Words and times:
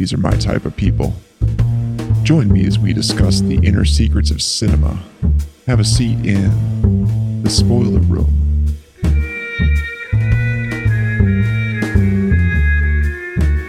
these 0.00 0.14
are 0.14 0.16
my 0.16 0.30
type 0.30 0.64
of 0.64 0.74
people. 0.74 1.12
Join 2.22 2.50
me 2.50 2.64
as 2.64 2.78
we 2.78 2.94
discuss 2.94 3.42
the 3.42 3.56
inner 3.56 3.84
secrets 3.84 4.30
of 4.30 4.40
cinema. 4.40 4.98
Have 5.66 5.78
a 5.78 5.84
seat 5.84 6.24
in 6.24 7.42
the 7.42 7.50
spoiler 7.50 8.00
room. 8.00 8.34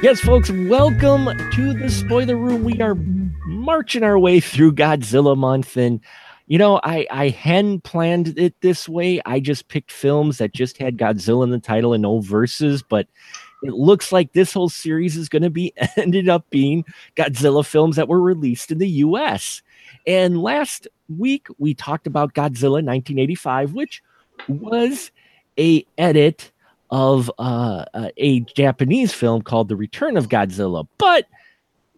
Yes, 0.02 0.22
folks, 0.22 0.50
welcome 0.50 1.26
to 1.52 1.74
the 1.74 1.90
spoiler 1.90 2.38
room. 2.38 2.64
We 2.64 2.80
are 2.80 2.96
marching 3.48 4.04
our 4.04 4.18
way 4.18 4.40
through 4.40 4.76
Godzilla 4.76 5.36
month, 5.36 5.76
and 5.76 6.00
you 6.48 6.58
know, 6.58 6.80
I 6.82 7.08
I 7.12 7.28
hadn't 7.28 7.84
planned 7.84 8.40
it 8.40 8.56
this 8.62 8.88
way. 8.88 9.20
I 9.26 9.42
just 9.42 9.68
picked 9.68 9.92
films 9.92 10.38
that 10.38 10.54
just 10.54 10.78
had 10.78 10.96
Godzilla 10.96 11.44
in 11.44 11.50
the 11.50 11.60
title 11.60 11.92
and 11.92 12.04
no 12.04 12.22
verses, 12.22 12.82
but 12.82 13.08
it 13.64 13.74
looks 13.74 14.12
like 14.12 14.34
this 14.34 14.54
whole 14.54 14.70
series 14.70 15.16
is 15.16 15.30
going 15.30 15.44
to 15.44 15.50
be 15.50 15.74
ended 15.98 16.30
up 16.30 16.50
being 16.50 16.86
Godzilla 17.16 17.66
films 17.66 17.96
that 17.96 18.08
were 18.08 18.22
released 18.22 18.72
in 18.72 18.78
the 18.78 18.90
US. 18.90 19.62
And 20.08 20.42
last 20.42 20.88
week 21.18 21.48
we 21.58 21.74
talked 21.74 22.08
about 22.08 22.34
Godzilla 22.34 22.84
1985, 22.84 23.74
which 23.74 24.02
was 24.48 25.12
a 25.60 25.86
edit 25.98 26.52
of 26.90 27.32
uh, 27.40 27.86
a 28.18 28.42
Japanese 28.42 29.14
film 29.14 29.42
called 29.42 29.70
The 29.70 29.76
Return 29.76 30.18
of 30.18 30.30
Godzilla. 30.30 30.88
But 30.98 31.28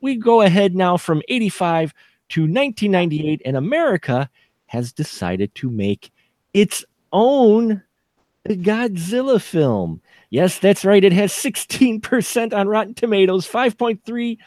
we 0.01 0.15
go 0.15 0.41
ahead 0.41 0.75
now 0.75 0.97
from 0.97 1.21
85 1.29 1.93
to 2.29 2.41
1998, 2.41 3.41
and 3.45 3.57
America 3.57 4.29
has 4.67 4.91
decided 4.91 5.53
to 5.55 5.69
make 5.69 6.11
its 6.53 6.83
own 7.11 7.81
Godzilla 8.47 9.41
film. 9.41 10.01
Yes, 10.33 10.57
that's 10.57 10.83
right. 10.83 11.03
It 11.03 11.13
has 11.13 11.31
16% 11.31 12.53
on 12.53 12.67
Rotten 12.67 12.95
Tomatoes, 12.95 13.47
5.3 13.47 14.39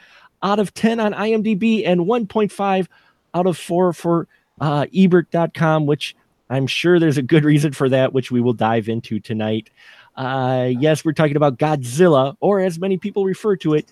out 0.42 0.58
of 0.58 0.74
10 0.74 0.98
on 0.98 1.12
IMDb, 1.12 1.86
and 1.86 2.00
1.5 2.00 2.88
out 3.34 3.46
of 3.46 3.56
4 3.56 3.92
for 3.92 4.26
uh, 4.60 4.86
Ebert.com, 4.92 5.86
which 5.86 6.16
I'm 6.50 6.66
sure 6.66 6.98
there's 6.98 7.18
a 7.18 7.22
good 7.22 7.44
reason 7.44 7.72
for 7.72 7.88
that, 7.88 8.12
which 8.12 8.32
we 8.32 8.40
will 8.40 8.52
dive 8.52 8.88
into 8.88 9.20
tonight. 9.20 9.70
Uh, 10.16 10.70
yes, 10.76 11.04
we're 11.04 11.12
talking 11.12 11.36
about 11.36 11.56
Godzilla, 11.56 12.36
or 12.40 12.58
as 12.58 12.80
many 12.80 12.98
people 12.98 13.24
refer 13.24 13.54
to 13.58 13.74
it, 13.74 13.86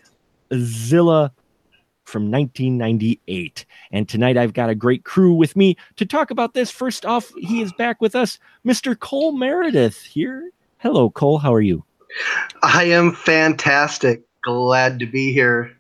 Zilla 0.52 1.30
from 2.06 2.28
1998. 2.28 3.66
And 3.92 4.08
tonight 4.08 4.36
I've 4.36 4.52
got 4.52 4.68
a 4.68 4.74
great 4.74 5.04
crew 5.04 5.32
with 5.32 5.54
me 5.54 5.76
to 5.94 6.04
talk 6.04 6.32
about 6.32 6.54
this. 6.54 6.72
First 6.72 7.06
off, 7.06 7.30
he 7.38 7.62
is 7.62 7.72
back 7.74 8.00
with 8.00 8.16
us, 8.16 8.40
Mr. 8.66 8.98
Cole 8.98 9.30
Meredith 9.30 10.02
here. 10.02 10.50
Hello, 10.84 11.08
Cole. 11.08 11.38
How 11.38 11.54
are 11.54 11.62
you? 11.62 11.82
I 12.62 12.84
am 12.84 13.12
fantastic. 13.12 14.22
Glad 14.42 14.98
to 14.98 15.06
be 15.06 15.32
here. 15.32 15.74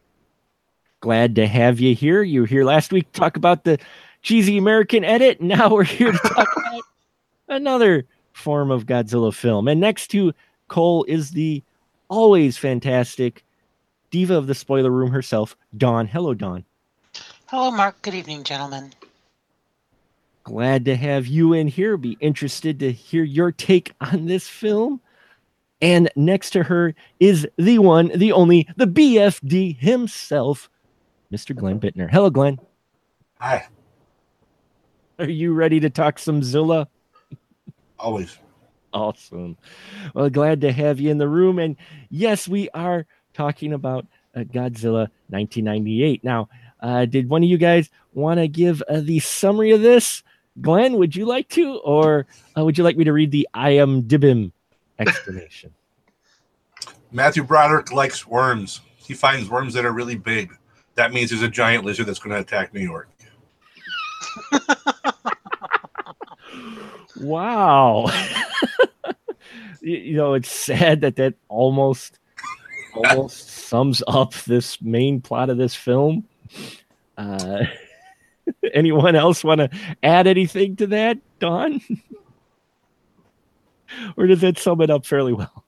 Glad 1.02 1.34
to 1.34 1.46
have 1.46 1.78
you 1.78 1.94
here. 1.94 2.22
You 2.22 2.40
were 2.40 2.46
here 2.46 2.64
last 2.64 2.90
week 2.90 3.12
to 3.12 3.20
talk 3.20 3.36
about 3.36 3.64
the 3.64 3.78
cheesy 4.22 4.56
American 4.56 5.04
edit. 5.04 5.40
Now 5.42 5.68
we're 5.68 5.84
here 5.84 6.10
to 6.10 6.18
talk 6.18 6.48
about 6.56 6.82
another 7.50 8.06
form 8.32 8.70
of 8.70 8.86
Godzilla 8.86 9.34
film. 9.34 9.68
And 9.68 9.78
next 9.78 10.06
to 10.12 10.32
Cole 10.68 11.04
is 11.06 11.32
the 11.32 11.62
always 12.08 12.56
fantastic 12.56 13.44
diva 14.10 14.34
of 14.34 14.46
the 14.46 14.54
spoiler 14.54 14.90
room 14.90 15.10
herself, 15.10 15.54
Dawn. 15.76 16.06
Hello, 16.06 16.32
Dawn. 16.32 16.64
Hello, 17.48 17.70
Mark. 17.70 18.00
Good 18.00 18.14
evening, 18.14 18.42
gentlemen. 18.42 18.94
Glad 20.44 20.84
to 20.84 20.94
have 20.94 21.26
you 21.26 21.54
in 21.54 21.66
here. 21.68 21.96
Be 21.96 22.18
interested 22.20 22.78
to 22.80 22.92
hear 22.92 23.24
your 23.24 23.50
take 23.50 23.92
on 24.00 24.26
this 24.26 24.46
film. 24.46 25.00
And 25.80 26.10
next 26.16 26.50
to 26.50 26.62
her 26.62 26.94
is 27.18 27.48
the 27.56 27.78
one, 27.78 28.10
the 28.14 28.32
only, 28.32 28.68
the 28.76 28.86
BFD 28.86 29.78
himself, 29.78 30.70
Mr. 31.32 31.56
Glenn 31.56 31.80
Bittner. 31.80 32.10
Hello, 32.10 32.30
Glenn. 32.30 32.60
Hi. 33.40 33.66
Are 35.18 35.28
you 35.28 35.54
ready 35.54 35.80
to 35.80 35.90
talk 35.90 36.18
some 36.18 36.42
Zilla? 36.42 36.88
Always. 37.98 38.38
Awesome. 38.92 39.56
Well, 40.14 40.30
glad 40.30 40.60
to 40.60 40.72
have 40.72 41.00
you 41.00 41.10
in 41.10 41.18
the 41.18 41.28
room. 41.28 41.58
And 41.58 41.76
yes, 42.10 42.46
we 42.46 42.68
are 42.70 43.06
talking 43.32 43.72
about 43.72 44.06
uh, 44.36 44.40
Godzilla 44.40 45.08
1998. 45.28 46.22
Now, 46.22 46.48
uh, 46.80 47.06
did 47.06 47.28
one 47.28 47.42
of 47.42 47.48
you 47.48 47.58
guys 47.58 47.88
want 48.12 48.40
to 48.40 48.48
give 48.48 48.82
uh, 48.88 49.00
the 49.00 49.20
summary 49.20 49.72
of 49.72 49.80
this? 49.80 50.22
Glenn, 50.60 50.94
would 50.94 51.16
you 51.16 51.26
like 51.26 51.48
to, 51.50 51.78
or 51.78 52.26
uh, 52.56 52.64
would 52.64 52.78
you 52.78 52.84
like 52.84 52.96
me 52.96 53.04
to 53.04 53.12
read 53.12 53.30
the 53.30 53.48
I 53.54 53.70
am 53.70 54.02
Dibim 54.02 54.52
explanation? 54.98 55.74
Matthew 57.12 57.44
Broderick 57.44 57.92
likes 57.92 58.26
worms. 58.26 58.80
He 58.96 59.14
finds 59.14 59.48
worms 59.48 59.74
that 59.74 59.84
are 59.84 59.92
really 59.92 60.16
big. 60.16 60.52
That 60.96 61.12
means 61.12 61.30
there's 61.30 61.42
a 61.42 61.48
giant 61.48 61.84
lizard 61.84 62.06
that's 62.06 62.18
going 62.18 62.34
to 62.34 62.40
attack 62.40 62.72
New 62.72 62.80
York. 62.80 63.08
wow. 67.20 68.06
you, 69.80 69.96
you 69.96 70.16
know, 70.16 70.34
it's 70.34 70.50
sad 70.50 71.00
that 71.02 71.16
that 71.16 71.34
almost 71.48 72.18
almost 72.94 73.48
sums 73.48 74.02
up 74.06 74.34
this 74.44 74.80
main 74.80 75.20
plot 75.20 75.50
of 75.50 75.56
this 75.56 75.74
film. 75.74 76.24
Uh, 77.16 77.64
anyone 78.74 79.16
else 79.16 79.44
want 79.44 79.60
to 79.60 79.70
add 80.02 80.26
anything 80.26 80.76
to 80.76 80.86
that, 80.88 81.18
Don? 81.38 81.80
or 84.16 84.26
does 84.26 84.40
that 84.40 84.58
sum 84.58 84.80
it 84.80 84.90
up 84.90 85.06
fairly 85.06 85.32
well? 85.32 85.64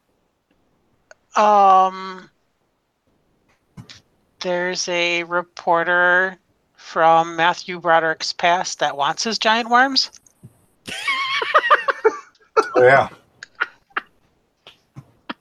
Um, 1.36 2.30
there's 4.40 4.88
a 4.88 5.24
reporter 5.24 6.38
from 6.74 7.36
Matthew 7.36 7.80
Broderick's 7.80 8.32
past 8.32 8.78
that 8.78 8.96
wants 8.96 9.24
his 9.24 9.38
giant 9.38 9.68
worms. 9.68 10.10
oh, 12.76 12.76
yeah. 12.82 13.08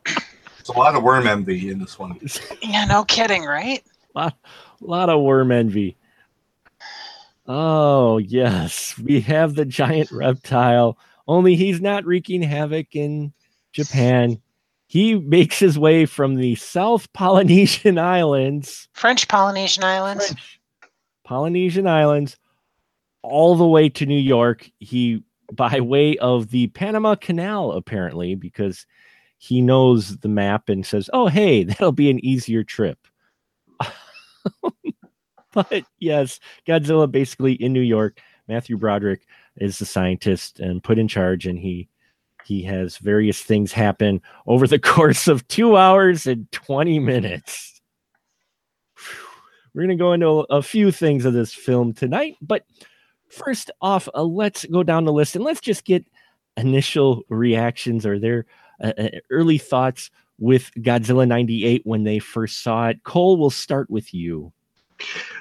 There's 0.06 0.70
a 0.70 0.80
lot 0.80 0.96
of 0.96 1.04
worm 1.04 1.28
envy 1.28 1.70
in 1.70 1.80
this 1.80 2.00
one. 2.00 2.20
Yeah, 2.62 2.86
no 2.86 3.06
kidding, 3.06 3.44
right? 3.44 3.84
A 4.16 4.20
lot, 4.20 4.38
lot 4.82 5.10
of 5.10 5.22
worm 5.22 5.52
envy. 5.52 5.96
Oh, 7.48 8.18
yes. 8.18 8.98
We 8.98 9.22
have 9.22 9.56
the 9.56 9.66
giant 9.66 10.12
reptile, 10.12 10.98
only 11.28 11.56
he's 11.56 11.82
not 11.82 12.06
wreaking 12.06 12.42
havoc 12.42 12.96
in 12.96 13.34
Japan. 13.72 14.42
He 14.88 15.16
makes 15.16 15.60
his 15.60 15.78
way 15.78 16.06
from 16.06 16.36
the 16.36 16.56
South 16.56 17.12
Polynesian 17.14 17.98
Islands, 17.98 18.88
French 18.94 19.28
Polynesian 19.28 19.84
Islands, 19.84 20.28
French 20.28 20.60
Polynesian 21.24 21.88
Islands, 21.88 22.38
all 23.22 23.56
the 23.56 23.68
way 23.68 23.90
to 23.90 24.06
New 24.06 24.20
York. 24.20 24.70
He, 24.80 25.24
by 25.52 25.80
way 25.80 26.18
of 26.18 26.50
the 26.50 26.68
Panama 26.68 27.16
Canal, 27.16 27.72
apparently, 27.72 28.36
because 28.36 28.86
he 29.38 29.62
knows 29.62 30.18
the 30.18 30.30
map 30.30 30.70
and 30.70 30.86
says, 30.86 31.10
"Oh, 31.14 31.28
hey, 31.28 31.64
that'll 31.66 31.92
be 31.92 32.10
an 32.10 32.24
easier 32.24 32.64
trip." 32.64 33.00
but 35.56 35.84
yes, 36.00 36.40
Godzilla 36.68 37.10
basically 37.10 37.54
in 37.54 37.74
New 37.74 37.82
York. 37.82 38.20
Matthew 38.48 38.78
Broderick 38.78 39.26
is 39.58 39.80
the 39.80 39.86
scientist 39.86 40.60
and 40.60 40.84
put 40.84 41.00
in 41.00 41.08
charge, 41.08 41.48
and 41.48 41.58
he 41.58 41.90
he 42.46 42.62
has 42.64 42.98
various 42.98 43.42
things 43.42 43.72
happen 43.72 44.22
over 44.46 44.68
the 44.68 44.80
course 44.94 45.28
of 45.28 45.48
two 45.48 45.76
hours 45.76 46.28
and 46.28 46.52
20 46.52 47.00
minutes. 47.00 47.82
We're 49.74 49.84
going 49.84 49.98
to 49.98 50.02
go 50.02 50.14
into 50.14 50.28
a, 50.50 50.62
few 50.62 50.92
things 50.92 51.26
of 51.26 51.34
this 51.34 51.54
film 51.54 51.94
tonight, 51.94 52.38
but 52.42 52.64
first 53.30 53.72
off, 53.82 54.08
uh, 54.14 54.24
let's 54.24 54.64
go 54.66 54.84
down 54.84 55.04
the 55.04 55.12
list 55.12 55.36
and 55.36 55.44
let's 55.44 55.60
just 55.60 55.84
get 55.84 56.06
initial 56.56 57.24
reactions 57.28 58.06
or 58.06 58.18
their 58.18 58.46
uh, 58.82 58.94
uh, 58.98 59.10
early 59.30 59.58
thoughts 59.58 60.12
with 60.38 60.72
Godzilla 60.78 61.28
98 61.28 61.82
when 61.84 62.04
they 62.04 62.20
first 62.20 62.64
saw 62.64 62.88
it. 62.88 63.04
Cole, 63.04 63.38
we'll 63.38 63.50
start 63.50 63.90
with 63.90 64.14
you. 64.14 64.54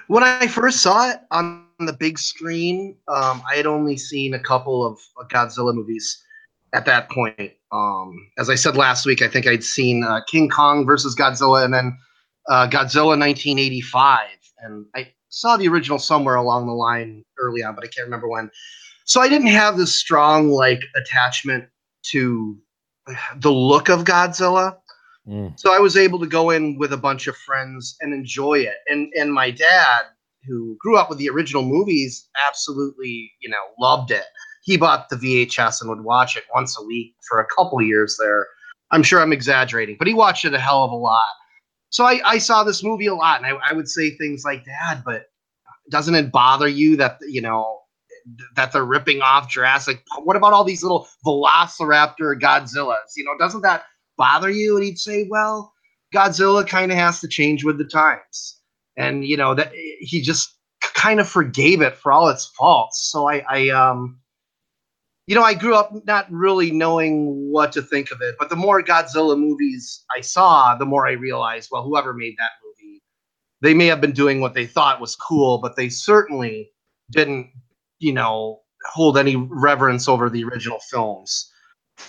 When 0.09 0.23
I 0.23 0.47
first 0.47 0.83
saw 0.83 1.11
it 1.11 1.21
on 1.31 1.67
the 1.79 1.93
big 1.93 2.19
screen, 2.19 2.97
um, 3.09 3.43
I 3.51 3.56
had 3.56 3.67
only 3.67 3.97
seen 3.97 4.35
a 4.35 4.39
couple 4.39 4.85
of 4.87 4.99
Godzilla 5.31 5.75
movies 5.75 6.23
at 6.73 6.85
that 6.87 7.11
point. 7.11 7.53
Um, 7.73 8.15
as 8.39 8.51
I 8.51 8.55
said 8.55 8.77
last 8.77 9.06
week, 9.06 9.23
I 9.23 9.29
think 9.29 9.47
I'd 9.47 9.65
seen 9.65 10.05
uh, 10.05 10.21
King 10.29 10.49
Kong 10.49 10.85
versus 10.85 11.15
Godzilla 11.15 11.65
and 11.65 11.73
then 11.73 11.97
uh, 12.49 12.69
Godzilla 12.69 13.19
1985. 13.19 14.29
and 14.59 14.87
I 14.95 15.12
saw 15.29 15.56
the 15.56 15.69
original 15.69 15.99
somewhere 15.99 16.37
along 16.37 16.67
the 16.67 16.73
line 16.73 17.25
early 17.39 17.62
on, 17.62 17.75
but 17.75 17.85
I 17.85 17.89
can't 17.89 18.06
remember 18.06 18.29
when. 18.29 18.51
So 19.05 19.21
I 19.21 19.29
didn't 19.29 19.49
have 19.49 19.77
this 19.77 19.95
strong 19.95 20.49
like 20.49 20.83
attachment 20.97 21.65
to 22.05 22.56
the 23.37 23.51
look 23.53 23.89
of 23.89 24.05
Godzilla. 24.05 24.77
Mm. 25.29 25.59
So 25.59 25.75
I 25.75 25.79
was 25.79 25.97
able 25.97 26.19
to 26.21 26.26
go 26.26 26.50
in 26.50 26.76
with 26.79 26.93
a 26.93 26.99
bunch 26.99 27.26
of 27.26 27.37
friends 27.37 27.97
and 28.00 28.12
enjoy 28.12 28.59
it. 28.59 28.76
And 28.88 29.12
and 29.19 29.32
my 29.32 29.50
dad, 29.50 30.03
who 30.47 30.76
grew 30.81 30.97
up 30.97 31.09
with 31.09 31.19
the 31.19 31.31
original 31.31 31.62
movies, 31.62 32.29
absolutely, 32.47 33.32
you 33.41 33.49
know, 33.49 33.65
loved 33.79 34.11
it. 34.11 34.25
He 34.62 34.76
bought 34.76 35.09
the 35.09 35.17
VHS 35.17 35.81
and 35.81 35.91
would 35.91 36.05
watch 36.05 36.37
it 36.37 36.44
once 36.55 36.79
a 36.79 36.85
week 36.85 37.15
for 37.29 37.41
a 37.41 37.47
couple 37.47 37.81
years 37.82 38.17
there. 38.19 38.47
I'm 38.91 39.03
sure 39.03 39.21
I'm 39.21 39.32
exaggerating, 39.32 39.97
but 39.99 40.06
he 40.06 40.15
watched 40.15 40.44
it 40.44 40.55
a 40.55 40.59
hell 40.59 40.85
of 40.85 40.93
a 40.93 40.97
lot. 40.97 41.27
So 41.91 42.05
I, 42.05 42.20
I 42.25 42.38
saw 42.38 42.65
this 42.65 42.82
movie 42.82 43.06
a 43.06 43.15
lot, 43.15 43.43
and 43.43 43.47
I, 43.47 43.70
I 43.70 43.73
would 43.73 43.88
say 43.88 44.11
things 44.11 44.44
like, 44.44 44.65
"Dad, 44.65 45.03
but 45.05 45.27
doesn't 45.91 46.15
it 46.15 46.32
bother 46.32 46.69
you 46.69 46.97
that 46.97 47.19
you 47.29 47.41
know 47.41 47.81
that 48.56 48.73
they're 48.73 48.85
ripping 48.85 49.23
off 49.23 49.50
Jurassic? 49.50 50.03
What 50.23 50.37
about 50.37 50.53
all 50.53 50.65
these 50.65 50.82
little 50.82 51.06
Velociraptor 51.25 52.41
Godzillas? 52.41 53.12
You 53.17 53.25
know, 53.25 53.37
doesn't 53.38 53.62
that 53.62 53.85
bother 54.16 54.50
you?" 54.50 54.76
And 54.76 54.84
he'd 54.84 54.99
say, 54.99 55.26
"Well, 55.31 55.72
Godzilla 56.14 56.66
kind 56.66 56.93
of 56.93 56.99
has 56.99 57.20
to 57.20 57.28
change 57.28 57.64
with 57.64 57.78
the 57.78 57.84
times." 57.84 58.61
and 58.96 59.25
you 59.25 59.37
know 59.37 59.55
that 59.55 59.72
he 59.75 60.20
just 60.20 60.56
kind 60.94 61.20
of 61.20 61.28
forgave 61.28 61.81
it 61.81 61.96
for 61.96 62.12
all 62.12 62.28
its 62.28 62.46
faults. 62.46 63.11
So 63.11 63.28
I, 63.28 63.44
I 63.49 63.69
um, 63.70 64.19
you 65.26 65.34
know, 65.34 65.43
I 65.43 65.55
grew 65.55 65.75
up 65.75 65.93
not 66.06 66.31
really 66.31 66.70
knowing 66.70 67.50
what 67.50 67.72
to 67.72 67.82
think 67.82 68.11
of 68.11 68.20
it, 68.20 68.37
but 68.38 68.50
the 68.50 68.56
more 68.56 68.82
Godzilla 68.82 69.38
movies 69.38 70.05
I 70.17 70.20
saw, 70.20 70.76
the 70.76 70.84
more 70.84 71.06
I 71.06 71.12
realized, 71.12 71.70
well, 71.72 71.82
whoever 71.82 72.12
made 72.12 72.37
that 72.38 72.50
movie, 72.64 73.02
they 73.62 73.75
may 73.75 73.87
have 73.87 74.00
been 74.00 74.12
doing 74.12 74.40
what 74.40 74.55
they 74.55 74.67
thought 74.67 75.00
was 75.00 75.17
cool, 75.17 75.58
but 75.58 75.76
they 75.76 75.88
certainly 75.88 76.70
didn't, 77.10 77.50
you 77.99 78.12
know, 78.12 78.60
hold 78.93 79.17
any 79.17 79.37
reverence 79.37 80.08
over 80.08 80.28
the 80.28 80.44
original 80.44 80.78
films. 80.90 81.50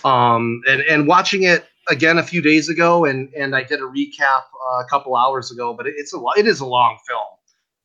Um, 0.04 0.62
and 0.68 0.82
and 0.82 1.06
watching 1.06 1.44
it 1.44 1.64
again 1.88 2.18
a 2.18 2.22
few 2.22 2.42
days 2.42 2.68
ago, 2.68 3.04
and 3.04 3.32
and 3.34 3.54
I 3.54 3.62
did 3.62 3.80
a 3.80 3.84
recap 3.84 4.42
uh, 4.68 4.80
a 4.80 4.86
couple 4.90 5.16
hours 5.16 5.50
ago. 5.50 5.74
But 5.74 5.86
it's 5.86 6.14
a 6.14 6.20
it 6.36 6.46
is 6.46 6.60
a 6.60 6.66
long 6.66 6.98
film 7.06 7.26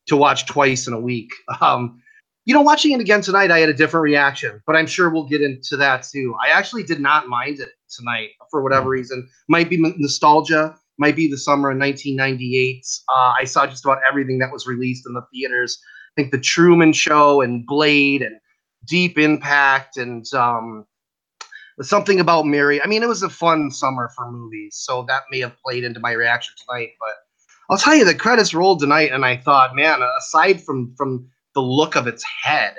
to 0.08 0.18
watch 0.18 0.46
twice 0.46 0.88
in 0.88 0.94
a 0.94 1.00
week. 1.00 1.32
Um, 1.62 2.02
you 2.46 2.56
know, 2.56 2.62
watching 2.62 2.92
it 2.92 3.00
again 3.00 3.22
tonight, 3.22 3.52
I 3.52 3.60
had 3.60 3.70
a 3.70 3.74
different 3.74 4.04
reaction, 4.04 4.62
but 4.66 4.76
I'm 4.76 4.88
sure 4.88 5.10
we'll 5.10 5.28
get 5.28 5.42
into 5.42 5.78
that 5.78 6.04
too. 6.04 6.36
I 6.44 6.50
actually 6.50 6.84
did 6.84 7.00
not 7.00 7.28
mind 7.28 7.60
it 7.60 7.70
tonight 7.88 8.30
for 8.50 8.64
whatever 8.64 8.90
reason. 8.90 9.30
Might 9.48 9.70
be 9.70 9.78
nostalgia, 9.78 10.76
might 10.98 11.16
be 11.16 11.30
the 11.30 11.38
summer 11.38 11.70
of 11.70 11.78
1998. 11.78 12.84
Uh, 13.10 13.34
I 13.40 13.44
saw 13.44 13.68
just 13.68 13.86
about 13.86 14.00
everything 14.10 14.40
that 14.40 14.52
was 14.52 14.66
released 14.66 15.06
in 15.06 15.14
the 15.14 15.22
theaters. 15.32 15.80
I 16.12 16.22
think 16.22 16.32
the 16.32 16.40
Truman 16.40 16.94
Show 16.94 17.42
and 17.42 17.66
Blade 17.66 18.24
and 18.24 18.38
Deep 18.86 19.20
Impact 19.20 19.98
and 19.98 20.26
um, 20.34 20.86
something 21.82 22.20
about 22.20 22.46
Mary. 22.46 22.82
I 22.82 22.88
mean, 22.88 23.04
it 23.04 23.10
was 23.10 23.24
a 23.24 23.30
fun 23.30 23.72
summer 23.72 24.10
for 24.16 24.32
movies, 24.32 24.76
so 24.80 25.04
that 25.08 25.24
may 25.32 25.40
have 25.40 25.58
played 25.64 25.84
into 25.84 26.00
my 26.00 26.12
reaction 26.12 26.54
tonight. 26.58 26.90
But 27.00 27.16
I'll 27.70 27.78
tell 27.78 27.96
you, 27.96 28.06
the 28.06 28.16
credits 28.16 28.54
rolled 28.54 28.80
tonight, 28.80 29.12
and 29.12 29.26
I 29.26 29.38
thought, 29.38 29.76
man, 29.76 30.02
aside 30.18 30.64
from 30.64 30.94
from 30.96 31.28
the 31.54 31.62
look 31.62 31.96
of 31.96 32.08
its 32.08 32.24
head, 32.44 32.76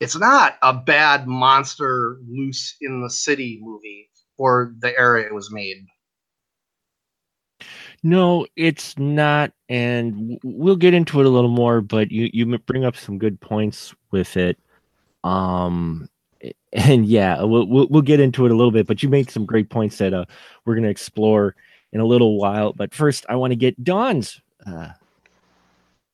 it's 0.00 0.16
not 0.16 0.56
a 0.62 0.74
bad 0.74 1.26
monster 1.26 2.18
loose 2.28 2.76
in 2.80 3.02
the 3.02 3.10
city 3.10 3.58
movie 3.62 4.10
for 4.36 4.74
the 4.78 4.98
era 4.98 5.22
it 5.22 5.34
was 5.34 5.52
made. 5.52 5.76
No, 8.02 8.46
it's 8.56 8.96
not, 8.98 9.52
and 9.68 10.38
we'll 10.44 10.76
get 10.76 10.94
into 10.94 11.20
it 11.20 11.26
a 11.26 11.30
little 11.30 11.50
more. 11.50 11.80
But 11.80 12.10
you 12.10 12.30
you 12.32 12.58
bring 12.58 12.84
up 12.84 12.96
some 12.96 13.18
good 13.18 13.40
points 13.40 13.94
with 14.10 14.36
it, 14.36 14.58
um, 15.24 16.08
and 16.72 17.06
yeah, 17.06 17.42
we'll 17.42 17.66
we'll, 17.66 17.86
we'll 17.88 18.02
get 18.02 18.20
into 18.20 18.46
it 18.46 18.52
a 18.52 18.56
little 18.56 18.70
bit. 18.72 18.86
But 18.86 19.02
you 19.02 19.08
made 19.08 19.30
some 19.30 19.46
great 19.46 19.70
points 19.70 19.98
that 19.98 20.12
uh 20.12 20.24
we're 20.64 20.74
gonna 20.74 20.88
explore 20.88 21.54
in 21.92 22.00
a 22.00 22.06
little 22.06 22.38
while. 22.38 22.72
But 22.72 22.94
first, 22.94 23.26
I 23.28 23.36
want 23.36 23.52
to 23.52 23.56
get 23.56 23.82
Dawn's 23.82 24.40
uh 24.66 24.90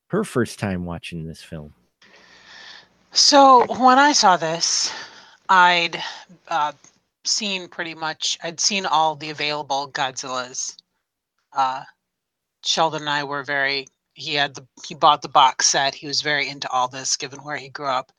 her 0.08 0.24
first 0.24 0.58
time 0.58 0.84
watching 0.84 1.26
this 1.26 1.42
film. 1.42 1.72
So 3.12 3.66
when 3.78 3.98
I 3.98 4.12
saw 4.12 4.36
this, 4.36 4.92
I'd 5.48 6.02
uh, 6.48 6.72
seen 7.24 7.68
pretty 7.68 7.94
much. 7.94 8.38
I'd 8.42 8.60
seen 8.60 8.86
all 8.86 9.16
the 9.16 9.30
available 9.30 9.90
Godzillas. 9.90 10.76
Uh, 11.52 11.84
Sheldon 12.64 13.02
and 13.02 13.10
I 13.10 13.24
were 13.24 13.42
very. 13.42 13.86
He 14.14 14.34
had 14.34 14.54
the. 14.54 14.66
He 14.86 14.94
bought 14.94 15.22
the 15.22 15.28
box 15.28 15.66
set. 15.66 15.94
He 15.94 16.06
was 16.06 16.22
very 16.22 16.48
into 16.48 16.70
all 16.70 16.88
this, 16.88 17.16
given 17.16 17.40
where 17.40 17.56
he 17.56 17.68
grew 17.68 17.86
up. 17.86 18.12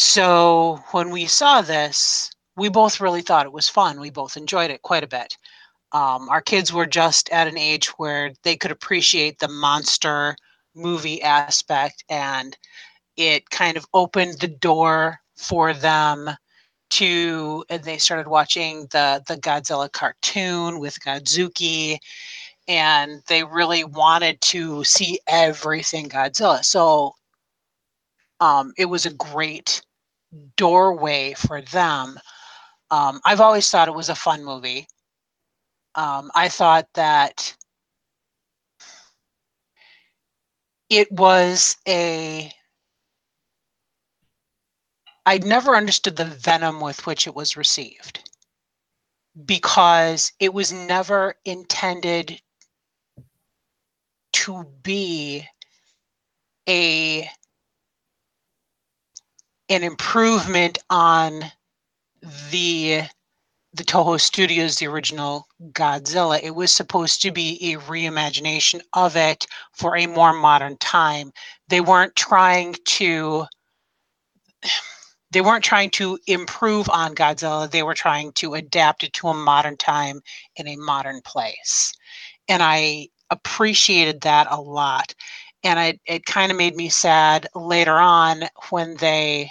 So 0.00 0.80
when 0.92 1.10
we 1.10 1.26
saw 1.26 1.60
this, 1.60 2.30
we 2.56 2.68
both 2.68 3.00
really 3.00 3.20
thought 3.20 3.46
it 3.46 3.52
was 3.52 3.68
fun. 3.68 3.98
We 3.98 4.10
both 4.10 4.36
enjoyed 4.36 4.70
it 4.70 4.82
quite 4.82 5.02
a 5.02 5.08
bit. 5.08 5.36
Um, 5.90 6.28
our 6.28 6.40
kids 6.40 6.72
were 6.72 6.86
just 6.86 7.28
at 7.30 7.48
an 7.48 7.58
age 7.58 7.88
where 7.98 8.32
they 8.44 8.54
could 8.54 8.70
appreciate 8.70 9.40
the 9.40 9.48
monster 9.48 10.36
movie 10.76 11.20
aspect 11.20 12.04
and 12.08 12.56
it 13.16 13.50
kind 13.50 13.76
of 13.76 13.86
opened 13.92 14.38
the 14.38 14.46
door 14.46 15.18
for 15.36 15.74
them 15.74 16.30
to 16.90 17.64
and 17.68 17.82
they 17.82 17.98
started 17.98 18.28
watching 18.28 18.86
the 18.92 19.20
the 19.26 19.36
Godzilla 19.36 19.90
cartoon 19.90 20.78
with 20.78 21.00
Godzooky 21.00 21.98
and 22.68 23.20
they 23.26 23.42
really 23.42 23.82
wanted 23.82 24.40
to 24.42 24.84
see 24.84 25.18
everything 25.26 26.08
Godzilla. 26.08 26.64
So 26.64 27.14
um, 28.38 28.72
it 28.78 28.84
was 28.84 29.04
a 29.04 29.14
great 29.14 29.82
doorway 30.56 31.34
for 31.34 31.62
them. 31.62 32.18
Um, 32.90 33.20
I've 33.24 33.40
always 33.40 33.70
thought 33.70 33.88
it 33.88 33.94
was 33.94 34.08
a 34.08 34.14
fun 34.14 34.44
movie. 34.44 34.86
Um, 35.94 36.30
I 36.34 36.48
thought 36.48 36.86
that 36.94 37.54
it 40.90 41.10
was 41.12 41.76
a 41.86 42.52
I'd 45.26 45.44
never 45.44 45.76
understood 45.76 46.16
the 46.16 46.24
venom 46.24 46.80
with 46.80 47.04
which 47.06 47.26
it 47.26 47.34
was 47.34 47.56
received 47.56 48.30
because 49.44 50.32
it 50.40 50.54
was 50.54 50.72
never 50.72 51.34
intended 51.44 52.40
to 54.32 54.64
be 54.82 55.46
a 56.68 57.28
an 59.68 59.82
improvement 59.82 60.78
on 60.90 61.44
the 62.50 63.02
the 63.74 63.84
Toho 63.84 64.18
Studios, 64.20 64.76
the 64.76 64.86
original 64.86 65.46
Godzilla. 65.72 66.42
It 66.42 66.54
was 66.54 66.72
supposed 66.72 67.20
to 67.22 67.30
be 67.30 67.72
a 67.72 67.78
reimagination 67.78 68.80
of 68.94 69.14
it 69.14 69.46
for 69.72 69.96
a 69.96 70.06
more 70.06 70.32
modern 70.32 70.76
time. 70.78 71.32
They 71.68 71.80
weren't 71.80 72.16
trying 72.16 72.74
to 72.86 73.46
they 75.30 75.42
weren't 75.42 75.64
trying 75.64 75.90
to 75.90 76.18
improve 76.26 76.88
on 76.88 77.14
Godzilla. 77.14 77.70
They 77.70 77.82
were 77.82 77.94
trying 77.94 78.32
to 78.32 78.54
adapt 78.54 79.04
it 79.04 79.12
to 79.14 79.28
a 79.28 79.34
modern 79.34 79.76
time 79.76 80.20
in 80.56 80.66
a 80.66 80.76
modern 80.76 81.20
place. 81.22 81.92
And 82.48 82.62
I 82.62 83.08
appreciated 83.30 84.22
that 84.22 84.46
a 84.50 84.60
lot. 84.60 85.14
And 85.64 85.78
I, 85.78 85.98
it 86.06 86.24
kind 86.24 86.50
of 86.50 86.56
made 86.56 86.76
me 86.76 86.88
sad 86.88 87.46
later 87.54 87.98
on 87.98 88.44
when 88.70 88.96
they 88.96 89.50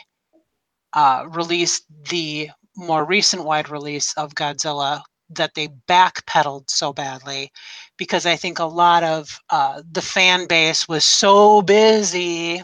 uh, 0.93 1.25
released 1.29 1.85
the 2.09 2.49
more 2.75 3.05
recent 3.05 3.43
wide 3.43 3.69
release 3.69 4.13
of 4.17 4.35
Godzilla 4.35 5.01
that 5.29 5.55
they 5.55 5.67
backpedaled 5.89 6.69
so 6.69 6.93
badly 6.93 7.51
because 7.97 8.25
I 8.25 8.35
think 8.35 8.59
a 8.59 8.65
lot 8.65 9.03
of 9.03 9.39
uh, 9.49 9.81
the 9.91 10.01
fan 10.01 10.47
base 10.47 10.87
was 10.87 11.03
so 11.03 11.61
busy 11.61 12.61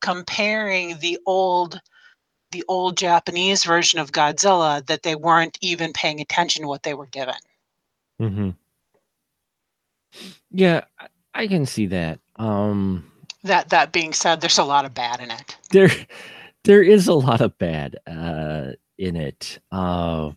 comparing 0.00 0.98
the 0.98 1.18
old 1.26 1.80
the 2.50 2.64
old 2.68 2.98
Japanese 2.98 3.64
version 3.64 3.98
of 3.98 4.12
Godzilla 4.12 4.84
that 4.86 5.02
they 5.04 5.14
weren't 5.14 5.56
even 5.62 5.92
paying 5.94 6.20
attention 6.20 6.62
to 6.62 6.68
what 6.68 6.82
they 6.82 6.92
were 6.92 7.06
given. 7.06 7.34
Mm-hmm. 8.20 8.50
Yeah, 10.50 10.84
I- 10.98 11.08
I 11.34 11.46
can 11.46 11.64
see 11.64 11.86
that. 11.86 12.20
Um, 12.36 13.10
That 13.44 13.70
that 13.70 13.92
being 13.92 14.12
said, 14.12 14.40
there's 14.42 14.58
a 14.58 14.64
lot 14.64 14.84
of 14.84 14.92
bad 14.92 15.20
in 15.20 15.30
it. 15.30 15.56
there 15.70 15.88
there 16.64 16.82
is 16.82 17.08
a 17.08 17.14
lot 17.14 17.40
of 17.40 17.56
bad 17.58 17.96
uh 18.06 18.68
in 18.98 19.16
it 19.16 19.58
uh 19.72 20.30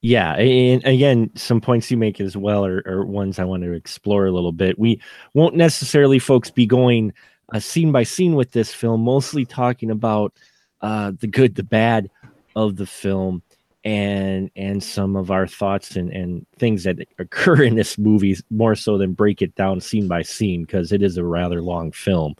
yeah 0.00 0.34
and 0.34 0.84
again 0.84 1.30
some 1.34 1.60
points 1.60 1.90
you 1.90 1.96
make 1.96 2.20
as 2.20 2.36
well 2.36 2.64
are, 2.64 2.82
are 2.86 3.04
ones 3.04 3.38
i 3.38 3.44
want 3.44 3.62
to 3.62 3.72
explore 3.72 4.26
a 4.26 4.32
little 4.32 4.52
bit. 4.52 4.78
We 4.78 5.00
won't 5.34 5.56
necessarily 5.56 6.18
folks 6.18 6.50
be 6.50 6.66
going 6.66 7.12
uh, 7.52 7.60
scene 7.60 7.92
by 7.92 8.02
scene 8.02 8.34
with 8.34 8.52
this 8.52 8.72
film 8.72 9.02
mostly 9.02 9.44
talking 9.44 9.90
about 9.90 10.32
uh 10.80 11.12
the 11.18 11.26
good 11.26 11.54
the 11.54 11.62
bad 11.62 12.10
of 12.56 12.76
the 12.76 12.86
film 12.86 13.42
and 13.84 14.50
and 14.56 14.82
some 14.82 15.14
of 15.14 15.30
our 15.30 15.46
thoughts 15.46 15.96
and 15.96 16.10
and 16.10 16.46
things 16.58 16.84
that 16.84 16.98
occur 17.18 17.62
in 17.62 17.74
this 17.74 17.98
movie 17.98 18.36
more 18.50 18.74
so 18.74 18.96
than 18.96 19.12
break 19.12 19.42
it 19.42 19.54
down 19.54 19.80
scene 19.80 20.08
by 20.08 20.22
scene 20.22 20.62
because 20.62 20.90
it 20.90 21.02
is 21.02 21.16
a 21.16 21.24
rather 21.24 21.60
long 21.60 21.92
film. 21.92 22.34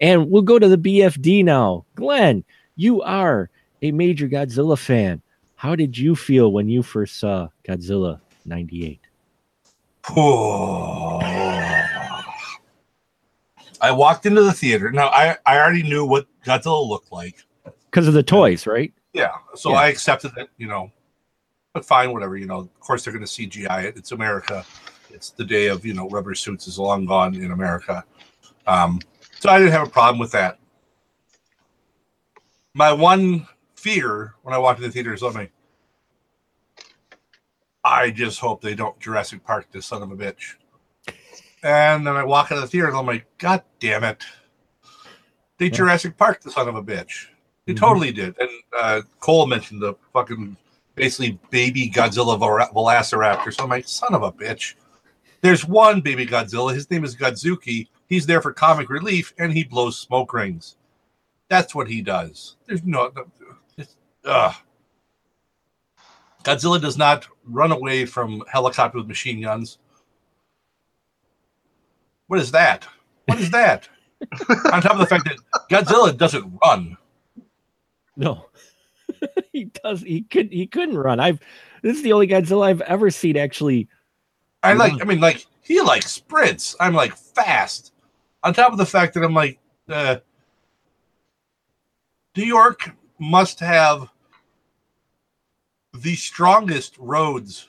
And 0.00 0.30
we'll 0.30 0.42
go 0.42 0.58
to 0.58 0.68
the 0.68 0.78
BFD 0.78 1.44
now. 1.44 1.84
Glenn, 1.94 2.44
you 2.76 3.02
are 3.02 3.50
a 3.82 3.90
major 3.92 4.28
Godzilla 4.28 4.78
fan. 4.78 5.22
How 5.56 5.74
did 5.74 5.96
you 5.96 6.14
feel 6.14 6.52
when 6.52 6.68
you 6.68 6.82
first 6.82 7.18
saw 7.18 7.48
Godzilla 7.66 8.20
98? 8.44 9.00
Oh. 10.10 11.18
I 13.80 13.90
walked 13.90 14.26
into 14.26 14.42
the 14.42 14.52
theater. 14.52 14.92
Now 14.92 15.08
I, 15.08 15.36
I 15.46 15.58
already 15.58 15.82
knew 15.82 16.04
what 16.04 16.26
Godzilla 16.44 16.86
looked 16.86 17.10
like. 17.10 17.42
Because 17.90 18.06
of 18.06 18.14
the 18.14 18.22
toys, 18.22 18.66
right? 18.66 18.92
Yeah. 19.16 19.32
So 19.54 19.70
Yeah. 19.70 19.78
I 19.78 19.86
accepted 19.88 20.32
it, 20.36 20.50
you 20.58 20.68
know. 20.68 20.92
But 21.72 21.84
fine, 21.84 22.12
whatever, 22.12 22.36
you 22.36 22.46
know. 22.46 22.58
Of 22.60 22.80
course 22.80 23.02
they're 23.02 23.12
gonna 23.12 23.26
CGI 23.26 23.84
it. 23.84 23.96
It's 23.96 24.12
America. 24.12 24.64
It's 25.10 25.30
the 25.30 25.44
day 25.44 25.68
of, 25.68 25.86
you 25.86 25.94
know, 25.94 26.08
rubber 26.10 26.34
suits 26.34 26.66
is 26.68 26.78
long 26.78 27.06
gone 27.06 27.34
in 27.34 27.52
America. 27.52 28.04
Um, 28.66 29.00
so 29.40 29.48
I 29.48 29.58
didn't 29.58 29.72
have 29.72 29.86
a 29.86 29.90
problem 29.90 30.18
with 30.18 30.32
that. 30.32 30.58
My 32.74 32.92
one 32.92 33.46
fear 33.74 34.34
when 34.42 34.54
I 34.54 34.58
walked 34.58 34.80
in 34.80 34.84
the 34.84 34.90
theater 34.92 35.14
is 35.14 35.20
something. 35.20 35.48
I 37.82 38.10
just 38.10 38.40
hope 38.40 38.60
they 38.60 38.74
don't 38.74 38.98
Jurassic 38.98 39.44
Park 39.44 39.68
this 39.70 39.86
son 39.86 40.02
of 40.02 40.10
a 40.10 40.16
bitch. 40.16 40.56
And 41.62 42.06
then 42.06 42.16
I 42.16 42.24
walk 42.24 42.52
out 42.52 42.58
of 42.58 42.62
the 42.62 42.68
theater 42.68 42.88
and 42.88 42.96
I'm 42.96 43.06
like, 43.06 43.26
God 43.38 43.62
damn 43.80 44.04
it. 44.04 44.24
They 45.58 45.66
Yeah. 45.66 45.72
Jurassic 45.72 46.16
Park 46.18 46.42
the 46.42 46.50
son 46.50 46.68
of 46.68 46.74
a 46.74 46.82
bitch. 46.82 47.28
They 47.66 47.74
Mhm. 47.74 47.78
totally 47.78 48.12
did. 48.12 48.36
And 48.38 48.50
uh, 48.78 49.02
Cole 49.20 49.46
mentioned 49.46 49.82
the 49.82 49.94
fucking 50.12 50.56
basically 50.94 51.38
baby 51.50 51.90
Godzilla 51.90 52.38
Vel- 52.38 52.68
Velociraptor. 52.74 53.52
So 53.52 53.64
I'm 53.64 53.70
like, 53.70 53.86
son 53.88 54.14
of 54.14 54.22
a 54.22 54.32
bitch. 54.32 54.74
There's 55.42 55.64
one 55.66 56.00
baby 56.00 56.26
Godzilla. 56.26 56.72
His 56.74 56.90
name 56.90 57.04
is 57.04 57.14
Godzooky. 57.16 57.88
He's 58.08 58.24
there 58.26 58.40
for 58.40 58.52
comic 58.52 58.88
relief 58.88 59.34
and 59.38 59.52
he 59.52 59.64
blows 59.64 59.98
smoke 59.98 60.32
rings. 60.32 60.76
That's 61.48 61.74
what 61.74 61.88
he 61.88 62.02
does. 62.02 62.56
There's 62.66 62.82
no. 62.84 63.12
ugh. 64.24 64.54
Godzilla 66.44 66.80
does 66.80 66.96
not 66.96 67.26
run 67.44 67.72
away 67.72 68.06
from 68.06 68.42
helicopter 68.48 68.98
with 68.98 69.08
machine 69.08 69.42
guns. 69.42 69.78
What 72.28 72.38
is 72.40 72.52
that? 72.52 72.86
What 73.26 73.40
is 73.40 73.50
that? 73.50 73.88
On 74.72 74.80
top 74.80 74.92
of 74.92 74.98
the 74.98 75.06
fact 75.06 75.24
that 75.24 75.36
Godzilla 75.70 76.16
doesn't 76.16 76.58
run. 76.64 76.96
No. 78.16 78.46
he 79.52 79.64
does 79.64 80.02
he 80.02 80.22
could 80.22 80.52
he 80.52 80.66
couldn't 80.66 80.98
run. 80.98 81.20
I've 81.20 81.40
this 81.82 81.96
is 81.96 82.02
the 82.02 82.12
only 82.12 82.26
Godzilla 82.26 82.66
I've 82.66 82.80
ever 82.82 83.10
seen 83.10 83.36
actually 83.36 83.88
I 84.62 84.72
like. 84.72 85.00
I 85.00 85.04
mean, 85.04 85.20
like 85.20 85.46
he 85.62 85.80
like 85.80 86.02
sprints. 86.02 86.74
I'm 86.80 86.94
like 86.94 87.16
fast. 87.16 87.92
On 88.42 88.52
top 88.52 88.72
of 88.72 88.78
the 88.78 88.86
fact 88.86 89.14
that 89.14 89.22
I'm 89.24 89.34
like, 89.34 89.58
uh, 89.88 90.16
New 92.36 92.44
York 92.44 92.90
must 93.18 93.60
have 93.60 94.10
the 95.94 96.14
strongest 96.14 96.96
roads 96.98 97.68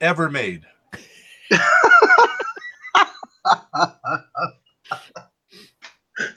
ever 0.00 0.30
made. 0.30 0.64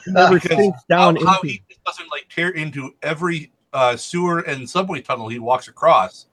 never 0.08 0.40
sinks 0.40 0.80
How, 0.90 1.14
down 1.14 1.16
how 1.18 1.40
into 1.42 1.48
he 1.48 1.64
doesn't 1.88 2.12
like 2.12 2.28
tear 2.30 2.50
into 2.50 2.94
every 3.02 3.52
uh, 3.74 3.96
sewer 3.96 4.42
and 4.42 4.70
subway 4.70 5.02
tunnel 5.02 5.30
he 5.30 5.40
walks 5.40 5.68
across. 5.68 6.28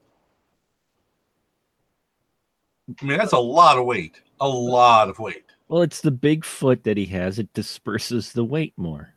I 3.01 3.05
mean, 3.05 3.17
that's 3.17 3.33
a 3.33 3.39
lot 3.39 3.79
of 3.79 3.87
weight. 3.87 4.21
A 4.41 4.49
lot 4.49 5.09
of 5.09 5.19
weight. 5.19 5.45
well 5.69 5.83
it's 5.83 6.01
the 6.01 6.11
big 6.11 6.45
foot 6.45 6.85
that 6.85 6.97
he 6.97 7.07
has. 7.07 7.39
It 7.39 7.53
disperses 7.55 8.33
the 8.33 8.45
weight 8.45 8.75
more. 8.77 9.15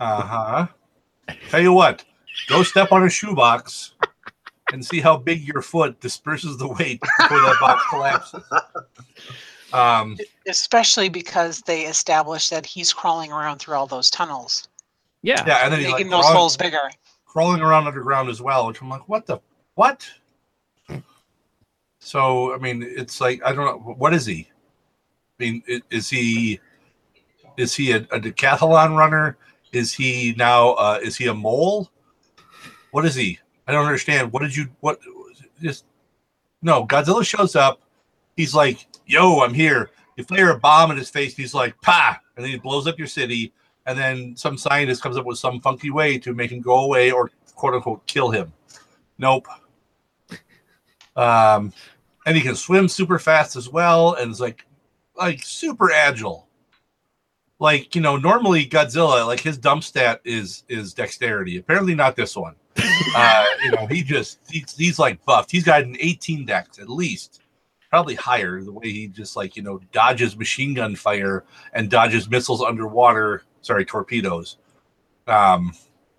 Uh 0.00 0.22
huh. 0.22 0.66
Tell 1.48 1.60
you 1.60 1.72
what, 1.72 2.04
go 2.48 2.62
step 2.62 2.92
on 2.92 3.04
a 3.04 3.08
shoebox 3.08 3.94
and 4.72 4.84
see 4.84 5.00
how 5.00 5.16
big 5.16 5.40
your 5.42 5.62
foot 5.62 6.00
disperses 6.00 6.58
the 6.58 6.68
weight 6.68 7.00
before 7.00 7.38
that 7.40 7.56
box 7.60 7.84
collapses. 7.90 8.42
Um, 9.72 10.16
Especially 10.48 11.08
because 11.08 11.60
they 11.62 11.82
established 11.86 12.50
that 12.50 12.66
he's 12.66 12.92
crawling 12.92 13.32
around 13.32 13.58
through 13.58 13.76
all 13.76 13.86
those 13.86 14.10
tunnels, 14.10 14.68
Yeah. 15.24 15.42
yeah, 15.46 15.64
and 15.64 15.72
then 15.72 15.80
he's 15.80 15.90
making 15.90 16.08
like 16.08 16.18
those 16.18 16.24
crawling, 16.24 16.36
holes 16.36 16.56
bigger. 16.58 16.90
crawling 17.24 17.62
around 17.62 17.86
underground 17.86 18.28
as 18.28 18.42
well, 18.42 18.66
which 18.66 18.82
I'm 18.82 18.90
like, 18.90 19.08
what 19.08 19.24
the 19.24 19.40
what? 19.74 20.06
So 21.98 22.54
I 22.54 22.58
mean, 22.58 22.82
it's 22.86 23.22
like 23.22 23.40
I 23.42 23.54
don't 23.54 23.64
know 23.64 23.94
what 23.94 24.12
is 24.12 24.26
he? 24.26 24.50
I 25.40 25.42
mean, 25.42 25.62
is 25.90 26.10
he 26.10 26.60
is 27.56 27.74
he 27.74 27.92
a, 27.92 27.98
a 28.10 28.20
decathlon 28.20 28.96
runner? 28.96 29.38
Is 29.72 29.94
he 29.94 30.34
now? 30.36 30.72
Uh, 30.74 30.98
is 31.02 31.16
he 31.16 31.26
a 31.28 31.34
mole? 31.34 31.90
What 32.90 33.06
is 33.06 33.14
he? 33.14 33.38
I 33.66 33.72
don't 33.72 33.86
understand. 33.86 34.30
What 34.30 34.42
did 34.42 34.54
you? 34.54 34.68
What? 34.80 35.00
Just 35.62 35.86
no. 36.60 36.86
Godzilla 36.86 37.24
shows 37.24 37.56
up. 37.56 37.80
He's 38.36 38.54
like, 38.54 38.86
"Yo, 39.06 39.40
I'm 39.40 39.54
here." 39.54 39.90
You 40.16 40.24
fire 40.24 40.50
a 40.50 40.58
bomb 40.58 40.90
in 40.90 40.98
his 40.98 41.08
face. 41.08 41.34
He's 41.34 41.54
like, 41.54 41.80
"Pa!" 41.80 42.20
and 42.36 42.44
then 42.44 42.52
he 42.52 42.58
blows 42.58 42.86
up 42.86 42.98
your 42.98 43.08
city. 43.08 43.52
And 43.86 43.98
then 43.98 44.36
some 44.36 44.56
scientist 44.56 45.02
comes 45.02 45.16
up 45.16 45.26
with 45.26 45.38
some 45.38 45.60
funky 45.60 45.90
way 45.90 46.18
to 46.18 46.34
make 46.34 46.50
him 46.50 46.60
go 46.60 46.84
away 46.84 47.10
or 47.10 47.30
quote 47.54 47.74
unquote 47.74 48.06
kill 48.06 48.30
him. 48.30 48.52
Nope. 49.18 49.46
Um, 51.16 51.72
and 52.26 52.36
he 52.36 52.42
can 52.42 52.56
swim 52.56 52.88
super 52.88 53.20
fast 53.20 53.54
as 53.54 53.68
well, 53.68 54.14
and 54.14 54.32
is 54.32 54.40
like 54.40 54.66
like 55.16 55.42
super 55.42 55.92
agile. 55.92 56.48
Like 57.60 57.94
you 57.94 58.00
know, 58.00 58.16
normally 58.16 58.66
Godzilla, 58.66 59.26
like 59.26 59.40
his 59.40 59.58
dump 59.58 59.84
stat 59.84 60.20
is 60.24 60.64
is 60.68 60.92
dexterity. 60.92 61.58
Apparently 61.58 61.94
not 61.94 62.16
this 62.16 62.36
one. 62.36 62.56
Uh, 63.16 63.44
you 63.62 63.70
know, 63.70 63.86
he 63.86 64.02
just 64.02 64.40
he's, 64.50 64.76
he's 64.76 64.98
like 64.98 65.24
buffed. 65.24 65.50
He's 65.50 65.62
got 65.62 65.84
an 65.84 65.96
18 66.00 66.44
dex 66.46 66.80
at 66.80 66.88
least, 66.88 67.42
probably 67.88 68.16
higher. 68.16 68.60
The 68.60 68.72
way 68.72 68.90
he 68.90 69.06
just 69.06 69.36
like 69.36 69.56
you 69.56 69.62
know 69.62 69.80
dodges 69.92 70.36
machine 70.36 70.74
gun 70.74 70.96
fire 70.96 71.44
and 71.74 71.88
dodges 71.88 72.28
missiles 72.28 72.60
underwater. 72.60 73.42
Sorry, 73.64 73.84
torpedoes. 73.84 74.58
Um, 75.26 75.72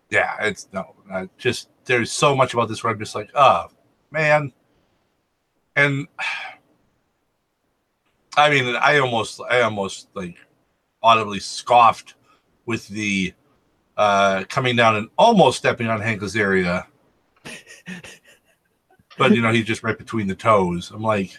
yeah, 0.09 0.35
it's 0.41 0.67
no, 0.73 0.95
uh, 1.11 1.27
just 1.37 1.69
there's 1.85 2.11
so 2.11 2.35
much 2.35 2.53
about 2.53 2.69
this 2.69 2.83
where 2.83 2.91
I'm 2.91 2.99
just 2.99 3.13
like, 3.13 3.29
oh 3.35 3.67
man, 4.11 4.51
and 5.75 6.07
I 8.37 8.49
mean, 8.49 8.75
I 8.75 8.97
almost, 8.97 9.39
I 9.49 9.61
almost 9.61 10.09
like 10.13 10.35
audibly 11.01 11.39
scoffed 11.39 12.15
with 12.65 12.87
the 12.87 13.33
uh 13.95 14.43
coming 14.49 14.75
down 14.75 14.95
and 14.95 15.09
almost 15.17 15.59
stepping 15.59 15.87
on 15.87 16.01
Hank 16.01 16.21
Azaria. 16.21 16.85
but 19.17 19.33
you 19.33 19.41
know, 19.41 19.51
he's 19.51 19.65
just 19.65 19.83
right 19.83 19.97
between 19.97 20.27
the 20.27 20.35
toes. 20.35 20.91
I'm 20.91 21.03
like, 21.03 21.37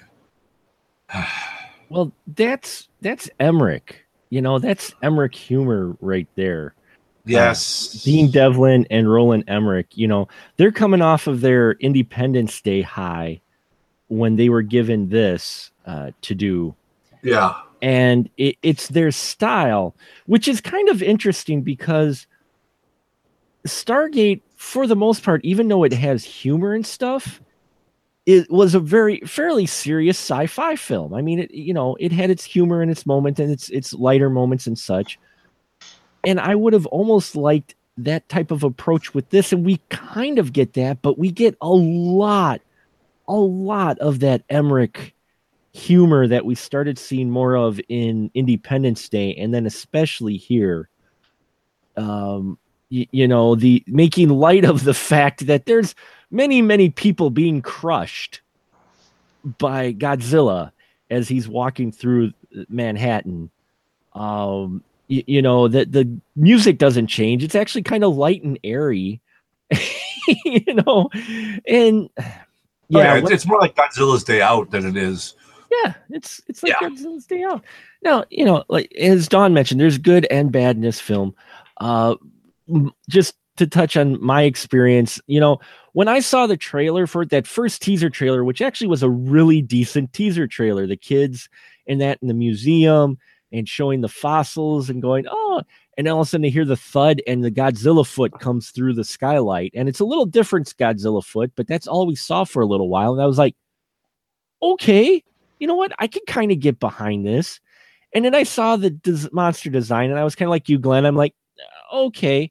Well, 1.89 2.13
that's 2.27 2.89
that's 3.01 3.31
Emmerich. 3.39 4.06
You 4.31 4.43
know, 4.43 4.59
that's 4.59 4.93
Emmerich 5.03 5.35
humor 5.35 5.97
right 6.01 6.29
there. 6.35 6.75
yes, 7.25 8.03
Dean 8.03 8.31
Devlin 8.31 8.87
and 8.91 9.11
Roland 9.11 9.45
Emmerich, 9.49 9.89
you 9.95 10.07
know, 10.07 10.29
they're 10.57 10.73
coming 10.73 11.03
off 11.03 11.27
of 11.27 11.41
their 11.41 11.73
Independence 11.73 12.61
Day 12.61 12.83
high 12.83 13.41
when 14.09 14.37
they 14.37 14.49
were 14.49 14.63
given 14.63 15.09
this 15.09 15.71
uh, 15.87 16.11
to 16.23 16.35
do. 16.35 16.75
yeah, 17.23 17.55
And 17.83 18.31
it, 18.37 18.57
it's 18.63 18.89
their 18.89 19.11
style, 19.11 19.95
which 20.27 20.49
is 20.49 20.61
kind 20.61 20.89
of 20.89 21.03
interesting 21.03 21.63
because 21.63 22.27
Stargate, 23.67 24.43
for 24.55 24.87
the 24.87 24.97
most 24.97 25.23
part, 25.23 25.45
even 25.45 25.69
though 25.69 25.85
it 25.85 25.93
has 25.93 26.25
humor 26.25 26.75
and 26.75 26.87
stuff, 26.87 27.41
it 28.27 28.51
was 28.51 28.75
a 28.75 28.81
very 28.81 29.21
fairly 29.21 29.67
serious 29.67 30.19
sci-fi 30.19 30.75
film. 30.75 31.15
I 31.15 31.23
mean, 31.23 31.39
it 31.39 31.53
you 31.53 31.73
know, 31.73 31.97
it 32.01 32.11
had 32.11 32.29
its 32.29 32.45
humor 32.45 32.83
in 32.83 32.91
its 32.91 33.07
moment 33.07 33.39
and 33.39 33.51
its 33.51 33.69
its 33.71 33.95
lighter 33.95 34.29
moments 34.29 34.67
and 34.67 34.79
such. 34.79 35.19
And 36.25 36.41
I 36.41 36.57
would 36.57 36.73
have 36.73 36.87
almost 36.87 37.37
liked 37.37 37.77
that 37.99 38.29
type 38.29 38.51
of 38.51 38.65
approach 38.65 39.15
with 39.15 39.31
this, 39.31 39.53
and 39.53 39.65
we 39.65 39.81
kind 39.89 40.41
of 40.41 40.53
get 40.53 40.75
that, 40.75 41.01
but 41.01 41.19
we 41.19 41.31
get 41.31 41.57
a 41.63 41.69
lot, 41.69 42.61
a 43.29 43.37
lot 43.37 43.99
of 44.01 44.21
that 44.21 44.43
Emmerich 44.51 45.15
humor 45.73 46.27
that 46.27 46.45
we 46.45 46.55
started 46.55 46.99
seeing 46.99 47.31
more 47.31 47.57
of 47.57 47.81
in 47.89 48.31
Independence 48.35 49.09
Day, 49.09 49.35
and 49.37 49.55
then 49.55 49.67
especially 49.67 50.37
here. 50.37 50.89
Um, 51.97 52.59
you 52.89 53.27
know, 53.27 53.57
the 53.57 53.83
making 53.89 54.29
light 54.29 54.65
of 54.65 54.85
the 54.85 54.95
fact 54.95 55.47
that 55.47 55.67
there's 55.67 55.95
many, 56.31 56.63
many 56.63 56.91
people 56.91 57.31
being 57.31 57.63
crushed 57.63 58.41
by 59.59 59.93
Godzilla 59.93 60.73
as 61.11 61.29
he's 61.29 61.49
walking 61.49 61.93
through 61.93 62.33
Manhattan. 62.69 63.51
Um, 64.15 64.83
y- 65.09 65.25
you 65.27 65.43
know, 65.43 65.69
that 65.69 65.93
the 65.93 66.09
music 66.35 66.79
doesn't 66.79 67.07
change. 67.09 67.45
It's 67.45 67.55
actually 67.55 67.83
kind 67.83 68.03
of 68.05 68.17
light 68.17 68.43
and 68.43 68.59
airy. 68.65 69.21
you 70.45 70.75
know, 70.75 71.11
and 71.67 72.09
Oh, 72.95 72.99
yeah, 73.01 73.15
yeah, 73.15 73.19
it's, 73.19 73.31
it's 73.33 73.47
more 73.49 73.59
like 73.61 73.75
Godzilla's 73.75 74.23
Day 74.23 74.41
Out 74.41 74.71
than 74.71 74.87
it 74.87 74.97
is. 74.97 75.35
yeah, 75.85 75.95
it's 76.11 76.41
it's 76.47 76.63
like 76.63 76.73
Yeah. 76.81 76.89
Godzilla's 76.89 77.27
Day 77.27 77.43
Out. 77.43 77.65
Now, 78.03 78.25
you 78.31 78.45
know, 78.45 78.63
like 78.69 78.93
as 78.95 79.27
Don 79.29 79.53
mentioned, 79.55 79.81
there's 79.81 79.99
good 79.99 80.25
and 80.31 80.53
bad 80.53 80.77
in 80.77 80.83
this 80.83 81.01
film. 81.01 81.35
Uh, 81.81 82.15
just 83.09 83.35
to 83.57 83.67
touch 83.67 83.97
on 83.97 84.23
my 84.23 84.43
experience, 84.43 85.21
you 85.27 85.41
know, 85.41 85.59
when 85.93 86.09
I 86.09 86.21
saw 86.21 86.47
the 86.47 86.57
trailer 86.57 87.07
for 87.07 87.25
that 87.27 87.47
first 87.47 87.83
teaser 87.83 88.11
trailer, 88.11 88.45
which 88.45 88.61
actually 88.61 88.89
was 88.89 89.03
a 89.03 89.11
really 89.11 89.63
decent 89.63 90.13
teaser 90.13 90.47
trailer, 90.47 90.87
the 90.87 90.97
kids 90.97 91.49
and 91.87 92.01
that 92.01 92.19
in 92.21 92.29
the 92.29 92.35
museum 92.35 93.19
and 93.53 93.69
showing 93.69 94.01
the 94.01 94.09
fossils 94.09 94.91
and 94.91 95.01
going, 95.01 95.25
oh, 95.31 95.63
and 95.97 96.09
all 96.09 96.21
of 96.21 96.27
a 96.27 96.31
sudden 96.31 96.43
they 96.43 96.51
hear 96.51 96.65
the 96.65 96.77
thud 96.77 97.23
and 97.27 97.43
the 97.43 97.51
Godzilla 97.51 98.07
foot 98.07 98.39
comes 98.41 98.71
through 98.71 98.95
the 98.95 99.05
skylight. 99.05 99.73
And 99.75 99.89
it's 99.89 100.01
a 100.01 100.05
little 100.05 100.27
different 100.27 100.75
Godzilla 100.77 101.25
foot, 101.25 101.53
but 101.57 101.67
that's 101.67 101.87
all 101.87 102.07
we 102.07 102.17
saw 102.17 102.45
for 102.45 102.61
a 102.61 102.67
little 102.67 102.89
while. 102.89 103.13
And 103.13 103.23
I 103.23 103.27
was 103.27 103.39
like, 103.39 103.57
okay, 104.63 105.23
you 105.59 105.67
know 105.67 105.75
what? 105.75 105.93
I 105.99 106.07
can 106.07 106.23
kind 106.27 106.53
of 106.53 106.61
get 106.61 106.81
behind 106.81 107.27
this. 107.27 107.61
And 108.13 108.25
then 108.25 108.35
I 108.35 108.43
saw 108.43 108.77
the 108.77 108.91
des- 108.91 109.31
monster 109.33 109.71
design 109.71 110.11
and 110.11 110.19
I 110.19 110.25
was 110.25 110.35
kind 110.35 110.49
of 110.49 110.51
like 110.51 110.69
you, 110.69 110.79
Glenn. 110.79 111.07
I'm 111.07 111.17
like, 111.17 111.35
okay, 111.93 112.51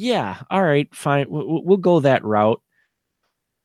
yeah, 0.00 0.38
all 0.48 0.62
right, 0.62 0.88
fine. 0.94 1.26
We'll, 1.28 1.62
we'll 1.62 1.76
go 1.76 2.00
that 2.00 2.24
route. 2.24 2.62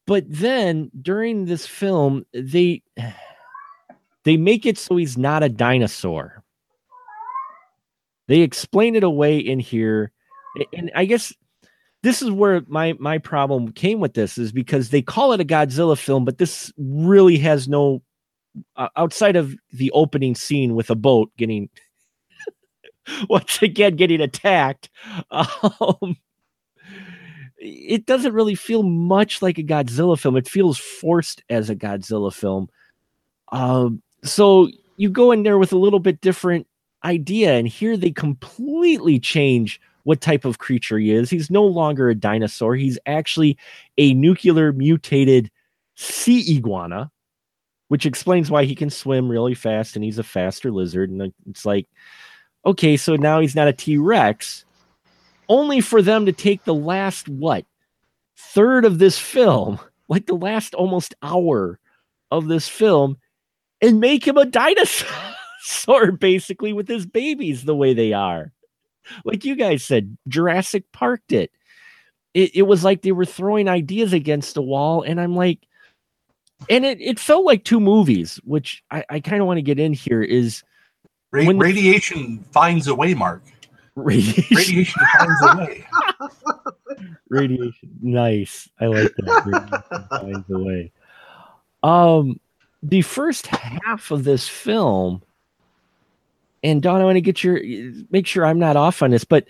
But 0.05 0.25
then 0.27 0.91
during 1.01 1.45
this 1.45 1.65
film, 1.65 2.25
they 2.33 2.83
they 4.25 4.35
make 4.35 4.65
it 4.65 4.77
so 4.77 4.97
he's 4.97 5.17
not 5.17 5.43
a 5.43 5.49
dinosaur. 5.49 6.43
They 8.27 8.41
explain 8.41 8.95
it 8.95 9.03
away 9.03 9.37
in 9.37 9.59
here, 9.59 10.11
and 10.73 10.91
I 10.93 11.05
guess 11.05 11.33
this 12.03 12.21
is 12.21 12.31
where 12.31 12.63
my 12.67 12.95
my 12.99 13.17
problem 13.17 13.71
came 13.71 14.01
with 14.01 14.13
this 14.13 14.37
is 14.37 14.51
because 14.51 14.89
they 14.89 15.01
call 15.01 15.31
it 15.31 15.39
a 15.39 15.45
Godzilla 15.45 15.97
film, 15.97 16.25
but 16.25 16.37
this 16.37 16.73
really 16.77 17.37
has 17.37 17.69
no 17.69 18.01
uh, 18.75 18.89
outside 18.97 19.37
of 19.37 19.55
the 19.71 19.89
opening 19.91 20.35
scene 20.35 20.75
with 20.75 20.89
a 20.89 20.95
boat 20.95 21.31
getting 21.37 21.69
once 23.29 23.61
again 23.61 23.95
getting 23.95 24.19
attacked. 24.19 24.89
Um, 25.31 26.17
it 27.65 28.05
doesn't 28.05 28.34
really 28.34 28.55
feel 28.55 28.84
much 28.84 29.41
like 29.41 29.57
a 29.57 29.63
Godzilla 29.63 30.19
film. 30.19 30.38
It 30.38 30.48
feels 30.48 30.77
forced 30.77 31.43
as 31.50 31.69
a 31.69 31.75
Godzilla 31.75 32.34
film. 32.34 32.69
Um, 33.51 34.01
so 34.24 34.69
you 34.98 35.10
go 35.10 35.31
in 35.31 35.43
there 35.43 35.57
with 35.57 35.74
a 35.74 35.77
little 35.77 36.00
bit 36.00 36.22
different 36.22 36.67
idea, 37.03 37.53
and 37.53 37.67
here 37.67 37.98
they 37.98 38.12
completely 38.12 39.19
change 39.19 39.81
what 40.03 40.22
type 40.22 40.45
of 40.45 40.60
creature 40.60 41.00
he 41.00 41.12
is. 41.12 41.29
He's 41.29 41.50
no 41.50 41.65
longer 41.65 42.10
a 42.10 42.15
dinosaur. 42.15 42.75
He's 42.75 43.00
actually 43.05 43.57
a 43.98 44.13
nuclear 44.13 44.72
mutated 44.72 45.50
sea 45.95 46.57
iguana, 46.57 47.12
which 47.88 48.05
explains 48.05 48.51
why 48.51 48.65
he 48.65 48.75
can 48.75 48.89
swim 48.89 49.29
really 49.29 49.55
fast 49.55 49.95
and 49.95 50.05
he's 50.05 50.19
a 50.19 50.24
faster 50.24 50.72
lizard. 50.72 51.10
And 51.10 51.34
it's 51.50 51.65
like, 51.65 51.88
okay, 52.65 52.98
so 52.98 53.15
now 53.15 53.39
he's 53.39 53.55
not 53.55 53.67
a 53.67 53.74
T 53.74 53.98
Rex, 53.98 54.65
only 55.49 55.81
for 55.81 56.01
them 56.01 56.25
to 56.25 56.31
take 56.31 56.63
the 56.63 56.73
last, 56.73 57.27
what, 57.27 57.65
third 58.37 58.85
of 58.85 58.99
this 58.99 59.17
film, 59.19 59.79
like 60.09 60.25
the 60.25 60.35
last 60.35 60.73
almost 60.75 61.15
hour 61.21 61.79
of 62.31 62.47
this 62.47 62.67
film, 62.67 63.17
and 63.81 63.99
make 63.99 64.25
him 64.27 64.37
a 64.37 64.45
dinosaur, 64.45 66.11
basically, 66.19 66.73
with 66.73 66.87
his 66.87 67.05
babies 67.05 67.63
the 67.63 67.75
way 67.75 67.93
they 67.93 68.13
are. 68.13 68.51
Like 69.23 69.45
you 69.45 69.55
guys 69.55 69.83
said, 69.83 70.17
Jurassic 70.27 70.91
Parked 70.91 71.31
it. 71.31 71.51
It, 72.33 72.55
it 72.55 72.61
was 72.63 72.83
like 72.83 73.01
they 73.01 73.11
were 73.11 73.25
throwing 73.25 73.69
ideas 73.69 74.11
against 74.13 74.55
the 74.55 74.61
wall, 74.61 75.03
and 75.03 75.21
I'm 75.21 75.35
like, 75.35 75.59
and 76.69 76.85
it, 76.85 76.99
it 77.01 77.19
felt 77.19 77.45
like 77.45 77.63
two 77.63 77.79
movies, 77.79 78.39
which 78.43 78.83
I, 78.91 79.05
I 79.09 79.20
kind 79.20 79.41
of 79.41 79.48
want 79.48 79.57
to 79.57 79.61
get 79.61 79.79
in 79.79 79.93
here 79.93 80.22
is 80.22 80.63
Ra- 81.31 81.46
When 81.46 81.57
the- 81.57 81.63
radiation 81.63 82.43
finds 82.51 82.87
a 82.87 82.96
way, 82.96 83.13
Mark. 83.13 83.43
Radiation. 83.96 84.55
Radiation 84.55 85.01
finds 85.18 85.42
a 85.42 85.58
way. 85.58 85.88
radiation. 87.29 87.90
Nice. 88.01 88.70
I 88.79 88.88
like 88.88 89.14
that. 89.16 89.46
Radiation 89.46 90.08
finds 90.10 90.50
a 90.50 90.60
way. 90.60 90.92
Um, 91.84 92.40
the 92.84 93.01
first 93.01 93.48
half 93.48 94.12
of 94.12 94.24
this 94.24 94.48
film, 94.48 95.24
and 96.64 96.81
Don, 96.81 97.01
I 97.01 97.05
want 97.05 97.16
to 97.16 97.22
get 97.22 97.44
your 97.44 97.62
make 98.12 98.27
sure 98.27 98.46
I'm 98.46 98.60
not 98.60 98.75
off 98.75 99.01
on 99.01 99.12
this, 99.12 99.24
but 99.24 99.48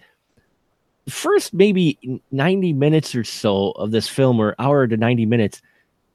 first 1.08 1.54
maybe 1.54 2.22
90 2.32 2.74
minutes 2.74 3.16
or 3.16 3.24
so 3.24 3.72
of 3.72 3.92
this 3.92 4.08
film, 4.08 4.40
or 4.40 4.56
hour 4.60 4.88
to 4.88 4.98
90 4.98 5.26
minutes, 5.26 5.62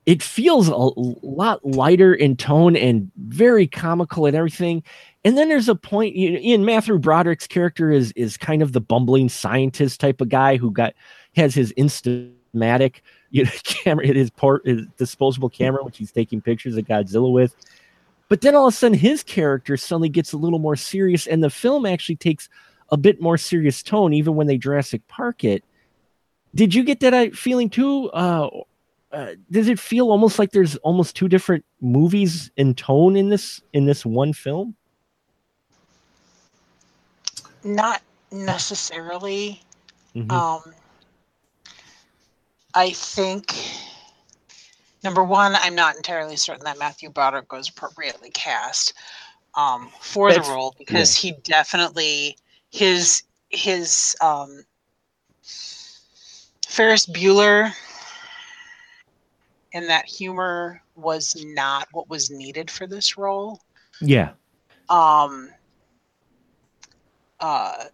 it 0.07 0.23
feels 0.23 0.69
a 0.69 0.77
lot 0.77 1.65
lighter 1.65 2.15
in 2.15 2.37
tone 2.37 2.75
and 2.77 3.11
very 3.17 3.67
comical 3.67 4.27
and 4.27 4.35
everything. 4.35 4.83
And 5.25 5.37
then 5.37 5.49
there's 5.49 5.69
a 5.69 5.75
point 5.75 6.17
you 6.17 6.39
Ian 6.39 6.65
Matthew 6.65 6.99
Broderick's 6.99 7.47
character 7.47 7.91
is 7.91 8.13
is 8.13 8.37
kind 8.37 8.63
of 8.63 8.73
the 8.73 8.81
bumbling 8.81 9.29
scientist 9.29 10.01
type 10.01 10.21
of 10.21 10.31
guy 10.31 10.57
who 10.57 10.71
got 10.71 10.95
has 11.37 11.55
his 11.55 11.73
instamatic 11.75 12.97
you 13.31 13.45
know 13.45 13.51
camera 13.63 14.07
his 14.07 14.31
port 14.31 14.67
his 14.67 14.87
disposable 14.97 15.51
camera 15.51 15.85
which 15.85 15.99
he's 15.99 16.13
taking 16.13 16.41
pictures 16.41 16.77
of 16.77 16.87
Godzilla 16.87 17.31
with. 17.31 17.55
But 18.29 18.41
then 18.41 18.55
all 18.55 18.69
of 18.69 18.75
a 18.75 18.77
sudden 18.77 18.97
his 18.97 19.23
character 19.23 19.77
suddenly 19.77 20.09
gets 20.09 20.33
a 20.33 20.39
little 20.39 20.59
more 20.61 20.77
serious 20.77 21.27
and 21.27 21.43
the 21.45 21.51
film 21.51 21.85
actually 21.85 22.17
takes 22.17 22.49
a 22.91 22.97
bit 22.97 23.21
more 23.21 23.37
serious 23.37 23.83
tone 23.83 24.15
even 24.15 24.35
when 24.35 24.47
they 24.47 24.57
Jurassic 24.57 25.07
Park 25.09 25.45
it. 25.45 25.63
Did 26.55 26.75
you 26.75 26.83
get 26.83 27.01
that 27.01 27.15
uh, 27.15 27.31
feeling 27.33 27.71
too? 27.71 28.11
Uh, 28.11 28.49
uh, 29.13 29.33
does 29.51 29.69
it 29.69 29.79
feel 29.79 30.11
almost 30.11 30.39
like 30.39 30.53
there's 30.53 30.77
almost 30.77 31.17
two 31.17 31.29
different 31.29 31.65
movies 31.81 32.51
in 32.57 32.75
tone 32.75 33.17
in 33.17 33.29
this 33.29 33.61
in 33.73 33.85
this 33.85 34.07
one 34.07 34.33
film? 34.33 34.75
Not 37.65 38.03
necessarily. 38.31 39.61
Mhm. 40.15 40.31
Um, 40.33 40.75
I 42.75 42.91
think 42.91 43.53
number 45.03 45.25
one, 45.25 45.55
I'm 45.57 45.75
not 45.75 45.97
entirely 45.97 46.37
certain 46.37 46.65
that 46.65 46.79
Matthew 46.79 47.11
Broderick 47.11 47.53
was 47.53 47.69
appropriately 47.69 48.31
cast 48.31 48.95
um, 49.57 49.91
for 50.01 50.29
That's- 50.31 50.47
the 50.47 50.53
role 50.55 50.75
because 50.79 51.17
he 51.17 51.33
definitely 51.43 52.37
his 52.71 53.25
his 53.51 54.17
um, 54.21 54.65
Ferris 56.69 57.07
Bueller 57.07 57.73
and 59.73 59.89
that 59.89 60.07
humor 60.07 60.83
was 60.97 61.37
not 61.47 61.89
what 61.93 62.09
was 62.09 62.31
needed 62.31 62.71
for 62.71 62.87
this 62.87 63.17
role. 63.17 63.61
Yeah. 64.01 64.31
um 64.89 65.51
uh 67.41 67.85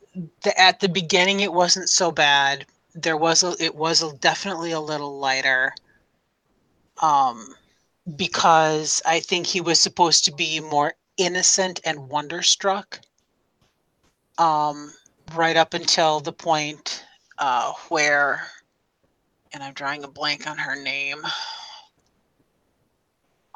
the, 0.42 0.60
at 0.60 0.80
the 0.80 0.88
beginning 0.88 1.40
it 1.40 1.52
wasn't 1.52 1.88
so 1.88 2.10
bad. 2.10 2.66
There 2.94 3.16
was 3.16 3.42
a 3.42 3.54
it 3.62 3.74
was 3.74 4.02
a, 4.02 4.12
definitely 4.16 4.72
a 4.72 4.80
little 4.80 5.18
lighter 5.18 5.72
um 7.02 7.54
because 8.16 9.02
i 9.06 9.20
think 9.20 9.46
he 9.46 9.60
was 9.60 9.80
supposed 9.80 10.24
to 10.24 10.32
be 10.32 10.60
more 10.60 10.94
innocent 11.16 11.80
and 11.84 12.08
wonderstruck 12.08 13.00
um 14.38 14.92
right 15.34 15.56
up 15.56 15.74
until 15.74 16.20
the 16.20 16.32
point 16.32 17.04
uh 17.38 17.72
where 17.88 18.46
and 19.52 19.62
i'm 19.62 19.74
drawing 19.74 20.04
a 20.04 20.08
blank 20.08 20.46
on 20.46 20.56
her 20.58 20.80
name 20.80 21.18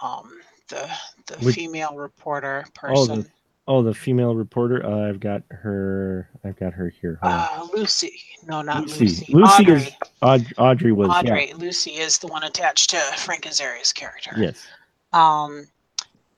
um 0.02 0.40
the 0.68 0.88
the 1.26 1.36
Which- 1.44 1.54
female 1.56 1.94
reporter 1.96 2.64
Oh, 2.66 3.06
the- 3.06 3.12
person 3.14 3.32
Oh, 3.68 3.82
the 3.82 3.94
female 3.94 4.34
reporter. 4.34 4.84
Uh, 4.84 5.08
I've 5.08 5.20
got 5.20 5.42
her. 5.50 6.28
I've 6.44 6.58
got 6.58 6.72
her 6.72 6.88
here. 6.88 7.20
Uh, 7.22 7.68
Lucy. 7.72 8.20
No, 8.44 8.62
not 8.62 8.86
Lucy. 8.88 9.04
Lucy. 9.04 9.32
Lucy 9.32 9.62
Audrey. 9.62 9.74
is- 9.82 9.92
Aud- 10.22 10.52
Audrey 10.58 10.90
was. 10.92 11.08
yeah. 11.08 11.14
Audrey. 11.18 11.52
Lucy 11.52 11.92
is 11.92 12.18
the 12.18 12.26
one 12.26 12.42
attached 12.42 12.90
to 12.90 12.96
Frank 13.18 13.46
Azaria's 13.46 13.92
character. 13.92 14.32
Yes. 14.36 14.66
Um, 15.12 15.68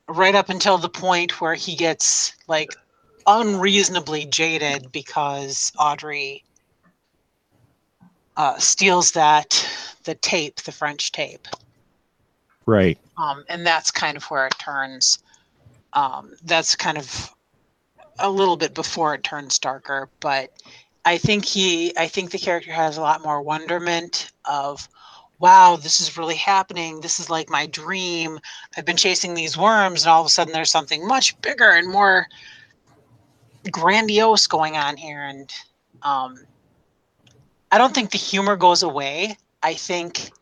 right 0.08 0.34
up 0.34 0.50
until 0.50 0.76
the 0.76 0.90
point 0.90 1.40
where 1.40 1.54
he 1.54 1.74
gets 1.74 2.34
like 2.48 2.74
unreasonably 3.26 4.26
jaded 4.26 4.92
because 4.92 5.72
Audrey 5.78 6.44
uh, 8.36 8.58
steals 8.58 9.12
that 9.12 9.66
the 10.04 10.16
tape, 10.16 10.56
the 10.62 10.72
French 10.72 11.12
tape. 11.12 11.48
Right. 12.72 12.98
um, 13.18 13.44
and 13.48 13.66
that's 13.66 13.90
kind 13.90 14.16
of 14.16 14.24
where 14.24 14.46
it 14.46 14.58
turns. 14.58 15.18
Um, 15.92 16.32
that's 16.44 16.74
kind 16.74 16.96
of 16.96 17.30
a 18.18 18.30
little 18.30 18.56
bit 18.56 18.74
before 18.74 19.14
it 19.14 19.22
turns 19.22 19.58
darker, 19.58 20.08
but 20.20 20.50
I 21.04 21.18
think 21.18 21.44
he, 21.44 21.96
I 21.98 22.06
think 22.08 22.30
the 22.30 22.38
character 22.38 22.72
has 22.72 22.96
a 22.96 23.02
lot 23.02 23.22
more 23.22 23.42
wonderment 23.42 24.30
of, 24.44 24.88
wow, 25.38 25.76
this 25.76 26.00
is 26.00 26.16
really 26.16 26.36
happening. 26.36 27.00
This 27.00 27.20
is 27.20 27.28
like 27.28 27.50
my 27.50 27.66
dream. 27.66 28.38
I've 28.76 28.84
been 28.84 28.96
chasing 28.96 29.34
these 29.34 29.58
worms, 29.58 30.04
and 30.04 30.10
all 30.10 30.20
of 30.20 30.26
a 30.26 30.30
sudden 30.30 30.52
there's 30.52 30.70
something 30.70 31.06
much 31.06 31.40
bigger 31.42 31.70
and 31.70 31.90
more 31.90 32.26
grandiose 33.70 34.46
going 34.46 34.76
on 34.76 34.96
here. 34.96 35.22
And 35.22 35.52
um, 36.02 36.36
I 37.70 37.78
don't 37.78 37.94
think 37.94 38.10
the 38.12 38.18
humor 38.18 38.56
goes 38.56 38.82
away 38.82 39.36
I 39.62 39.74
think 39.74 40.32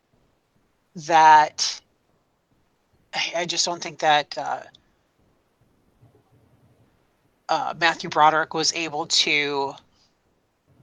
that 0.97 1.81
I 3.35 3.44
just 3.46 3.64
don't 3.64 3.83
think 3.83 3.99
that 4.01 4.37
uh, 4.38 4.62
uh, 7.49 7.75
Matthew 7.79 8.09
Broderick 8.09 8.55
was 8.55 8.73
able 8.75 9.07
to 9.07 9.75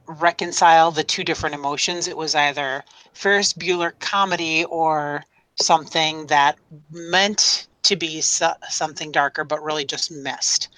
reconcile 0.07 0.91
the 0.91 1.03
two 1.03 1.23
different 1.23 1.55
emotions. 1.55 2.07
It 2.07 2.17
was 2.17 2.35
either 2.35 2.83
Ferris 3.13 3.53
Bueller 3.53 3.97
comedy 3.99 4.65
or 4.65 5.23
something 5.55 6.27
that 6.27 6.57
meant 6.91 7.67
to 7.83 7.95
be 7.95 8.21
so- 8.21 8.53
something 8.69 9.11
darker, 9.11 9.43
but 9.43 9.63
really 9.63 9.85
just 9.85 10.11
missed. 10.11 10.69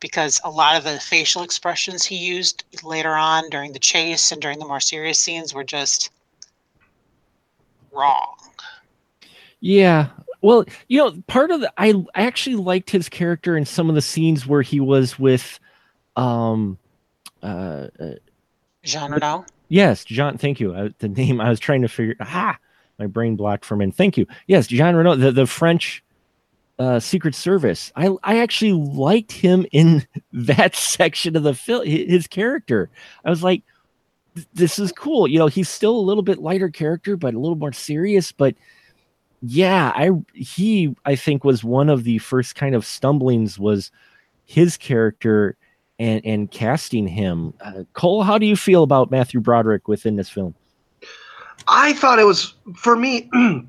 Because 0.00 0.40
a 0.44 0.50
lot 0.50 0.76
of 0.76 0.84
the 0.84 0.98
facial 0.98 1.42
expressions 1.42 2.04
he 2.04 2.16
used 2.16 2.64
later 2.82 3.14
on 3.14 3.48
during 3.50 3.72
the 3.72 3.78
chase 3.78 4.32
and 4.32 4.42
during 4.42 4.58
the 4.58 4.66
more 4.66 4.80
serious 4.80 5.18
scenes 5.18 5.54
were 5.54 5.64
just 5.64 6.10
wrong. 7.92 8.36
Yeah. 9.60 10.08
Well, 10.42 10.64
you 10.88 10.98
know, 10.98 11.12
part 11.28 11.50
of 11.50 11.60
the 11.60 11.72
I, 11.78 11.94
I 12.14 12.26
actually 12.26 12.56
liked 12.56 12.90
his 12.90 13.08
character 13.08 13.56
in 13.56 13.64
some 13.64 13.88
of 13.88 13.94
the 13.94 14.02
scenes 14.02 14.46
where 14.46 14.62
he 14.62 14.80
was 14.80 15.18
with 15.18 15.58
um 16.16 16.78
uh, 17.42 17.88
uh 17.98 18.10
Jean 18.82 19.12
Reno. 19.12 19.46
Yes, 19.68 20.04
John. 20.04 20.36
Thank 20.36 20.60
you. 20.60 20.74
Uh, 20.74 20.90
the 20.98 21.08
name 21.08 21.40
I 21.40 21.48
was 21.48 21.60
trying 21.60 21.82
to 21.82 21.88
figure. 21.88 22.16
Ah, 22.20 22.58
my 22.98 23.06
brain 23.06 23.36
blocked 23.36 23.64
for 23.64 23.74
a 23.74 23.78
minute. 23.78 23.94
Thank 23.94 24.18
you. 24.18 24.26
Yes, 24.46 24.66
Jean 24.66 24.94
Reno, 24.94 25.14
the 25.14 25.32
the 25.32 25.46
French 25.46 26.04
uh, 26.78 27.00
Secret 27.00 27.34
Service. 27.34 27.92
I 27.96 28.10
I 28.22 28.40
actually 28.40 28.72
liked 28.72 29.32
him 29.32 29.64
in 29.72 30.06
that 30.32 30.74
section 30.74 31.36
of 31.36 31.42
the 31.44 31.54
film. 31.54 31.86
His 31.86 32.26
character. 32.26 32.90
I 33.24 33.30
was 33.30 33.42
like, 33.42 33.62
this 34.54 34.78
is 34.78 34.92
cool. 34.92 35.28
You 35.28 35.38
know, 35.38 35.46
he's 35.46 35.68
still 35.68 35.96
a 35.96 36.00
little 36.00 36.22
bit 36.22 36.38
lighter 36.38 36.68
character, 36.68 37.16
but 37.16 37.34
a 37.34 37.38
little 37.38 37.56
more 37.56 37.72
serious. 37.72 38.32
But 38.32 38.54
yeah, 39.42 39.92
I 39.94 40.10
he 40.34 40.94
I 41.04 41.16
think 41.16 41.44
was 41.44 41.64
one 41.64 41.88
of 41.88 42.04
the 42.04 42.18
first 42.18 42.54
kind 42.54 42.76
of 42.76 42.86
stumblings 42.86 43.58
was 43.58 43.90
his 44.44 44.76
character 44.76 45.56
and 45.98 46.24
and 46.24 46.50
casting 46.50 47.08
him. 47.08 47.52
Uh, 47.60 47.82
Cole, 47.92 48.22
how 48.22 48.38
do 48.38 48.46
you 48.46 48.56
feel 48.56 48.84
about 48.84 49.10
Matthew 49.10 49.40
Broderick 49.40 49.88
within 49.88 50.14
this 50.14 50.28
film? 50.28 50.54
I 51.66 51.92
thought 51.94 52.20
it 52.20 52.24
was 52.24 52.54
for 52.76 52.94
me, 52.96 53.28
and 53.32 53.66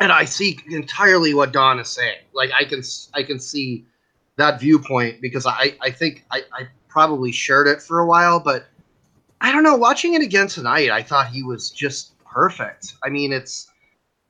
I 0.00 0.24
see 0.24 0.58
entirely 0.68 1.34
what 1.34 1.52
Don 1.52 1.80
is 1.80 1.88
saying. 1.88 2.18
Like 2.32 2.50
I 2.58 2.64
can 2.64 2.82
I 3.12 3.24
can 3.24 3.40
see 3.40 3.84
that 4.36 4.60
viewpoint 4.60 5.20
because 5.20 5.46
I 5.46 5.74
I 5.80 5.90
think 5.90 6.24
I, 6.30 6.42
I 6.52 6.68
probably 6.86 7.32
shared 7.32 7.66
it 7.66 7.82
for 7.82 7.98
a 7.98 8.06
while, 8.06 8.38
but 8.38 8.66
I 9.40 9.50
don't 9.50 9.64
know. 9.64 9.76
Watching 9.76 10.14
it 10.14 10.22
again 10.22 10.46
tonight, 10.46 10.90
I 10.90 11.02
thought 11.02 11.26
he 11.26 11.42
was 11.42 11.70
just 11.70 12.16
perfect. 12.24 12.94
I 13.04 13.08
mean, 13.08 13.32
it's 13.32 13.68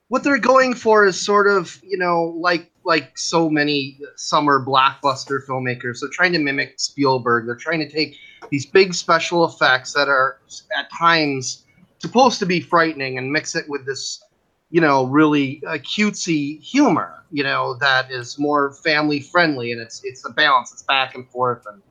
what 0.09 0.25
they're 0.25 0.39
going 0.39 0.75
for 0.75 1.07
is 1.07 1.21
sort 1.21 1.47
of 1.47 1.81
you 1.83 1.97
know 1.97 2.35
like 2.39 2.71
like 2.85 3.17
so 3.17 3.49
many 3.49 3.99
summer 4.17 4.65
blockbuster 4.65 5.45
filmmakers 5.47 6.01
they're 6.01 6.09
trying 6.11 6.33
to 6.33 6.39
mimic 6.39 6.81
spielberg. 6.81 7.47
They're 7.47 7.55
trying 7.55 7.81
to 7.81 7.89
take 7.89 8.17
these 8.51 8.67
big 8.67 8.95
special 8.95 9.45
effects 9.45 9.93
that 9.93 10.09
are 10.09 10.41
at 10.77 10.91
times 10.91 11.65
supposed 11.99 12.39
to 12.39 12.47
be 12.47 12.61
frightening 12.61 13.19
and 13.19 13.31
mix 13.31 13.55
it 13.55 13.69
with 13.69 13.85
this 13.85 14.23
you 14.71 14.81
know 14.81 15.05
really 15.07 15.63
uh, 15.67 15.73
cutesy 15.73 16.61
humor 16.63 17.25
you 17.31 17.43
know 17.43 17.75
that 17.81 18.11
is 18.11 18.39
more 18.39 18.73
family 18.73 19.21
friendly 19.21 19.73
and 19.73 19.81
it's 19.81 20.03
it's 20.05 20.25
a 20.27 20.31
balance 20.31 20.73
it's 20.73 20.83
back 20.83 21.15
and 21.15 21.29
forth. 21.29 21.65
And 21.67 21.83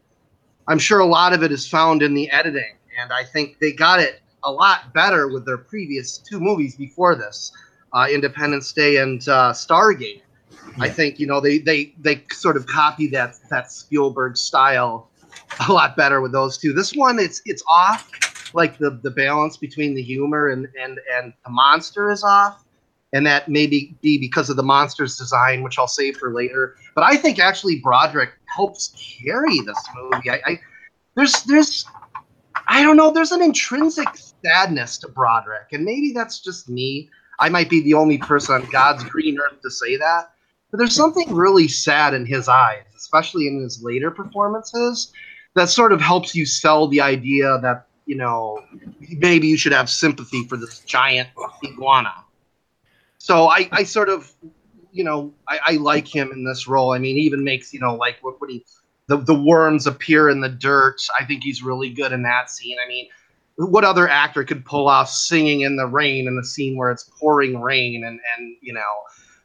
i'm 0.67 0.79
sure 0.79 0.99
a 0.99 1.05
lot 1.05 1.33
of 1.33 1.43
it 1.43 1.51
is 1.51 1.67
found 1.67 2.01
in 2.01 2.13
the 2.13 2.29
editing 2.31 2.75
and 2.99 3.11
i 3.11 3.23
think 3.23 3.59
they 3.59 3.71
got 3.71 3.99
it 3.99 4.21
a 4.43 4.51
lot 4.51 4.93
better 4.93 5.27
with 5.27 5.45
their 5.45 5.57
previous 5.57 6.17
two 6.19 6.39
movies 6.39 6.75
before 6.75 7.15
this 7.15 7.51
uh, 7.93 8.07
Independence 8.11 8.71
Day 8.73 8.97
and 8.97 9.21
uh, 9.27 9.53
Stargate. 9.53 10.21
Yeah. 10.51 10.83
I 10.83 10.89
think 10.89 11.19
you 11.19 11.27
know 11.27 11.39
they 11.39 11.59
they 11.59 11.93
they 11.99 12.23
sort 12.31 12.57
of 12.57 12.65
copy 12.67 13.07
that 13.07 13.35
that 13.49 13.71
Spielberg 13.71 14.37
style 14.37 15.09
a 15.67 15.71
lot 15.71 15.95
better 15.95 16.21
with 16.21 16.31
those 16.31 16.57
two. 16.57 16.73
This 16.73 16.93
one 16.93 17.19
it's 17.19 17.41
it's 17.45 17.63
off, 17.67 18.53
like 18.53 18.77
the 18.77 18.91
the 19.03 19.11
balance 19.11 19.57
between 19.57 19.95
the 19.95 20.01
humor 20.01 20.49
and 20.49 20.67
and 20.79 20.99
and 21.11 21.33
the 21.43 21.49
monster 21.49 22.11
is 22.11 22.23
off, 22.23 22.65
and 23.13 23.25
that 23.25 23.47
may 23.49 23.67
be, 23.67 23.95
be 24.01 24.17
because 24.17 24.49
of 24.49 24.55
the 24.55 24.63
monster's 24.63 25.17
design, 25.17 25.63
which 25.63 25.79
I'll 25.79 25.87
save 25.87 26.17
for 26.17 26.33
later. 26.33 26.75
But 26.95 27.03
I 27.03 27.15
think 27.17 27.39
actually 27.39 27.79
Broderick 27.79 28.31
helps 28.45 28.93
carry 29.23 29.61
this 29.61 29.83
movie. 29.95 30.29
I, 30.29 30.41
I 30.45 30.59
there's 31.15 31.43
there's 31.43 31.85
I 32.67 32.83
don't 32.83 32.97
know. 32.97 33.11
There's 33.11 33.31
an 33.31 33.41
intrinsic 33.41 34.07
sadness 34.43 34.97
to 34.99 35.07
Broderick, 35.07 35.67
and 35.71 35.83
maybe 35.83 36.11
that's 36.13 36.39
just 36.39 36.69
me. 36.69 37.09
I 37.39 37.49
might 37.49 37.69
be 37.69 37.81
the 37.81 37.93
only 37.93 38.17
person 38.17 38.55
on 38.55 38.69
God's 38.71 39.03
green 39.03 39.37
earth 39.39 39.61
to 39.61 39.69
say 39.69 39.95
that. 39.97 40.31
But 40.71 40.79
there's 40.79 40.95
something 40.95 41.33
really 41.33 41.67
sad 41.67 42.13
in 42.13 42.25
his 42.25 42.49
eyes, 42.49 42.83
especially 42.95 43.47
in 43.47 43.61
his 43.61 43.81
later 43.81 44.11
performances, 44.11 45.13
that 45.55 45.69
sort 45.69 45.93
of 45.93 46.01
helps 46.01 46.35
you 46.35 46.45
sell 46.45 46.87
the 46.87 47.01
idea 47.01 47.57
that, 47.61 47.87
you 48.05 48.15
know, 48.15 48.61
maybe 49.17 49.47
you 49.47 49.57
should 49.57 49.71
have 49.71 49.89
sympathy 49.89 50.43
for 50.45 50.57
this 50.57 50.79
giant 50.79 51.29
iguana. 51.63 52.13
So 53.17 53.47
I, 53.47 53.69
I 53.71 53.83
sort 53.83 54.09
of, 54.09 54.33
you 54.91 55.03
know, 55.03 55.33
I, 55.47 55.59
I 55.65 55.71
like 55.73 56.07
him 56.07 56.31
in 56.31 56.43
this 56.43 56.67
role. 56.67 56.91
I 56.91 56.99
mean, 56.99 57.15
he 57.15 57.21
even 57.23 57.43
makes, 57.43 57.73
you 57.73 57.79
know, 57.79 57.95
like 57.95 58.17
what, 58.21 58.39
what 58.41 58.49
he, 58.49 58.65
the, 59.07 59.17
the 59.17 59.33
worms 59.33 59.87
appear 59.87 60.29
in 60.29 60.41
the 60.41 60.49
dirt. 60.49 61.01
I 61.19 61.23
think 61.23 61.43
he's 61.43 61.63
really 61.63 61.89
good 61.89 62.11
in 62.11 62.23
that 62.23 62.49
scene. 62.49 62.77
I 62.83 62.87
mean, 62.87 63.07
what 63.57 63.83
other 63.83 64.07
actor 64.07 64.43
could 64.43 64.63
pull 64.65 64.87
off 64.87 65.09
singing 65.09 65.61
in 65.61 65.77
the 65.77 65.87
rain 65.87 66.27
in 66.27 66.37
a 66.37 66.43
scene 66.43 66.77
where 66.77 66.91
it's 66.91 67.09
pouring 67.19 67.59
rain 67.59 68.03
and 68.03 68.19
and 68.37 68.55
you 68.61 68.71
know 68.71 68.81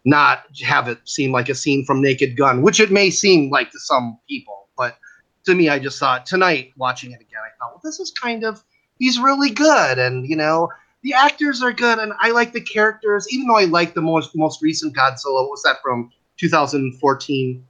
not 0.05 0.45
have 0.63 0.89
it 0.89 0.99
seem 1.05 1.33
like 1.33 1.49
a 1.49 1.55
scene 1.55 1.85
from 1.85 2.03
Naked 2.03 2.37
Gun, 2.37 2.63
which 2.63 2.81
it 2.81 2.91
may 2.91 3.09
seem 3.09 3.51
like 3.51 3.71
to 3.71 3.79
some 3.79 4.19
people, 4.29 4.69
but 4.77 4.99
to 5.45 5.55
me, 5.55 5.69
I 5.69 5.79
just 5.79 5.99
thought 5.99 6.27
tonight 6.27 6.73
watching 6.77 7.13
it 7.13 7.21
again, 7.21 7.41
I 7.45 7.51
thought, 7.59 7.73
well, 7.73 7.81
this 7.85 8.01
is 8.01 8.11
kind 8.11 8.45
of 8.45 8.63
he's 8.99 9.19
really 9.19 9.51
good, 9.51 9.99
and 9.99 10.29
you 10.29 10.37
know 10.37 10.69
the 11.03 11.15
actors 11.15 11.63
are 11.63 11.73
good, 11.73 11.99
and 11.99 12.13
I 12.21 12.31
like 12.31 12.53
the 12.53 12.61
characters, 12.61 13.27
even 13.31 13.47
though 13.47 13.59
I 13.59 13.65
like 13.65 13.95
the 13.95 14.03
most 14.03 14.37
most 14.37 14.61
recent 14.63 14.95
Godzilla. 14.95 15.43
What 15.43 15.51
was 15.51 15.63
that 15.63 15.77
from 15.83 16.11
2014 16.37 17.67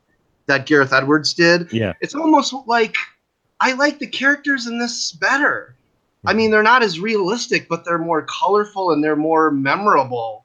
that 0.46 0.66
Gareth 0.66 0.92
Edwards 0.92 1.34
did? 1.34 1.72
Yeah, 1.72 1.92
it's 2.00 2.14
almost 2.14 2.52
like 2.66 2.96
I 3.60 3.74
like 3.74 4.00
the 4.00 4.08
characters 4.08 4.66
in 4.66 4.78
this 4.78 5.12
better 5.12 5.76
I 6.24 6.34
mean, 6.34 6.50
they're 6.50 6.62
not 6.62 6.82
as 6.82 7.00
realistic, 7.00 7.68
but 7.68 7.84
they're 7.84 7.98
more 7.98 8.22
colorful 8.22 8.92
and 8.92 9.02
they're 9.02 9.16
more 9.16 9.50
memorable. 9.50 10.44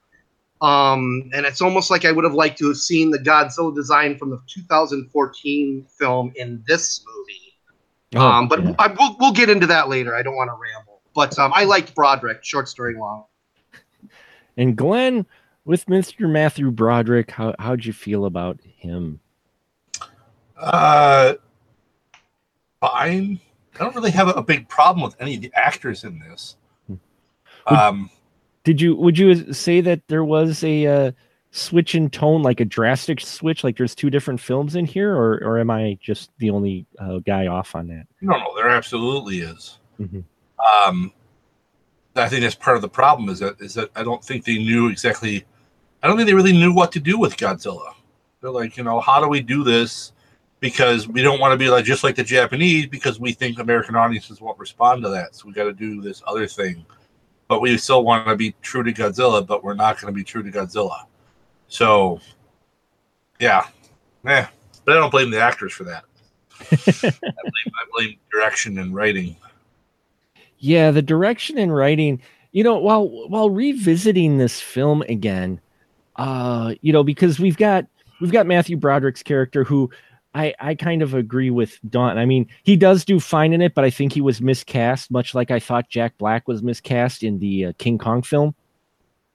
Um, 0.61 1.29
and 1.33 1.45
it's 1.45 1.61
almost 1.61 1.91
like 1.91 2.03
I 2.03 2.11
would 2.11 2.23
have 2.23 2.33
liked 2.33 2.57
to 2.59 2.67
have 2.69 2.77
seen 2.77 3.11
the 3.11 3.19
Godzilla 3.19 3.75
design 3.75 4.17
from 4.17 4.31
the 4.31 4.41
2014 4.47 5.85
film 5.87 6.33
in 6.35 6.63
this 6.67 7.05
movie. 7.05 7.47
Oh, 8.15 8.27
um, 8.27 8.47
but 8.47 8.63
yeah. 8.63 8.73
I, 8.79 8.87
we'll, 8.87 9.17
we'll 9.19 9.33
get 9.33 9.49
into 9.49 9.67
that 9.67 9.87
later. 9.87 10.15
I 10.15 10.23
don't 10.23 10.35
want 10.35 10.49
to 10.49 10.53
ramble. 10.53 11.01
But 11.13 11.37
um, 11.37 11.51
I 11.53 11.65
liked 11.65 11.93
Broderick, 11.93 12.43
short 12.43 12.67
story 12.67 12.95
long. 12.95 13.25
And 14.55 14.75
Glenn, 14.75 15.27
with 15.65 15.85
Mr. 15.85 16.29
Matthew 16.29 16.71
Broderick, 16.71 17.29
how, 17.31 17.53
how'd 17.59 17.85
you 17.85 17.93
feel 17.93 18.25
about 18.25 18.59
him? 18.63 19.19
Uh, 20.59 21.35
fine. 22.79 23.39
I 23.79 23.83
don't 23.83 23.95
really 23.95 24.11
have 24.11 24.35
a, 24.35 24.41
big 24.41 24.67
problem 24.69 25.03
with 25.03 25.15
any 25.19 25.35
of 25.35 25.41
the 25.41 25.51
actors 25.53 26.03
in 26.03 26.19
this. 26.19 26.55
Would, 26.87 26.99
um, 27.67 28.09
did 28.63 28.81
you? 28.81 28.95
Would 28.95 29.17
you 29.17 29.53
say 29.53 29.81
that 29.81 30.01
there 30.07 30.23
was 30.23 30.63
a 30.63 30.87
uh, 30.87 31.11
switch 31.51 31.95
in 31.95 32.09
tone, 32.09 32.43
like 32.43 32.59
a 32.59 32.65
drastic 32.65 33.19
switch? 33.21 33.63
Like 33.63 33.77
there's 33.77 33.95
two 33.95 34.09
different 34.09 34.39
films 34.39 34.75
in 34.75 34.85
here, 34.85 35.13
or 35.15 35.35
or 35.43 35.59
am 35.59 35.69
I 35.69 35.97
just 36.01 36.31
the 36.37 36.49
only 36.49 36.85
uh, 36.99 37.19
guy 37.19 37.47
off 37.47 37.75
on 37.75 37.87
that? 37.87 38.07
No, 38.21 38.37
no, 38.37 38.55
there 38.55 38.69
absolutely 38.69 39.39
is. 39.39 39.79
Mm-hmm. 39.99 40.19
Um, 40.87 41.11
I 42.15 42.29
think 42.29 42.41
that's 42.41 42.55
part 42.55 42.75
of 42.75 42.81
the 42.81 42.89
problem. 42.89 43.29
Is 43.29 43.39
that 43.39 43.59
is 43.59 43.73
that 43.75 43.89
I 43.95 44.03
don't 44.03 44.23
think 44.23 44.45
they 44.45 44.57
knew 44.57 44.89
exactly. 44.89 45.45
I 46.01 46.07
don't 46.07 46.15
think 46.15 46.27
they 46.27 46.35
really 46.35 46.53
knew 46.53 46.73
what 46.73 46.91
to 46.93 46.99
do 46.99 47.17
with 47.17 47.37
Godzilla. 47.37 47.93
They're 48.41 48.51
like, 48.51 48.77
you 48.77 48.83
know, 48.83 48.99
how 48.99 49.19
do 49.19 49.27
we 49.27 49.41
do 49.41 49.63
this? 49.63 50.13
Because 50.59 51.07
we 51.07 51.21
don't 51.21 51.39
want 51.39 51.51
to 51.51 51.57
be 51.57 51.69
like 51.69 51.85
just 51.85 52.03
like 52.03 52.15
the 52.15 52.23
Japanese 52.23 52.87
because 52.87 53.19
we 53.19 53.31
think 53.31 53.59
American 53.59 53.95
audiences 53.95 54.41
won't 54.41 54.57
respond 54.57 55.03
to 55.03 55.09
that. 55.09 55.35
So 55.35 55.47
we 55.47 55.53
got 55.53 55.65
to 55.65 55.73
do 55.73 56.01
this 56.01 56.23
other 56.25 56.47
thing. 56.47 56.85
But 57.47 57.61
we 57.61 57.77
still 57.77 58.03
want 58.03 58.27
to 58.27 58.35
be 58.35 58.53
true 58.61 58.83
to 58.83 58.91
Godzilla, 58.91 59.45
but 59.45 59.63
we're 59.63 59.73
not 59.73 60.01
going 60.01 60.13
to 60.13 60.15
be 60.15 60.23
true 60.23 60.43
to 60.43 60.51
Godzilla. 60.51 61.05
So, 61.69 62.19
yeah, 63.39 63.67
yeah. 64.25 64.49
But 64.83 64.97
I 64.97 64.99
don't 64.99 65.11
blame 65.11 65.31
the 65.31 65.39
actors 65.39 65.73
for 65.73 65.85
that. 65.85 66.03
I, 66.71 67.11
blame, 67.21 67.23
I 67.23 67.85
blame 67.93 68.15
direction 68.31 68.77
and 68.79 68.93
writing. 68.93 69.37
Yeah, 70.59 70.91
the 70.91 71.01
direction 71.01 71.57
and 71.57 71.73
writing. 71.73 72.21
You 72.51 72.63
know, 72.63 72.77
while 72.77 73.07
while 73.29 73.49
revisiting 73.49 74.37
this 74.37 74.59
film 74.59 75.03
again, 75.03 75.61
uh, 76.15 76.73
you 76.81 76.91
know, 76.91 77.03
because 77.03 77.39
we've 77.39 77.57
got 77.57 77.85
we've 78.19 78.31
got 78.31 78.47
Matthew 78.47 78.75
Broderick's 78.75 79.23
character 79.23 79.63
who 79.63 79.89
I, 80.37 80.53
I 80.59 80.75
kind 80.75 81.01
of 81.01 81.15
agree 81.15 81.49
with 81.49 81.79
Don. 81.89 82.19
I 82.19 82.25
mean, 82.25 82.47
he 82.61 82.75
does 82.75 83.03
do 83.03 83.19
fine 83.19 83.53
in 83.53 83.61
it, 83.61 83.73
but 83.73 83.83
I 83.83 83.89
think 83.89 84.13
he 84.13 84.21
was 84.21 84.39
miscast, 84.39 85.09
much 85.09 85.33
like 85.33 85.49
I 85.49 85.59
thought 85.59 85.89
Jack 85.89 86.15
Black 86.19 86.47
was 86.47 86.61
miscast 86.61 87.23
in 87.23 87.39
the 87.39 87.65
uh, 87.65 87.73
King 87.79 87.97
Kong 87.97 88.21
film. 88.21 88.53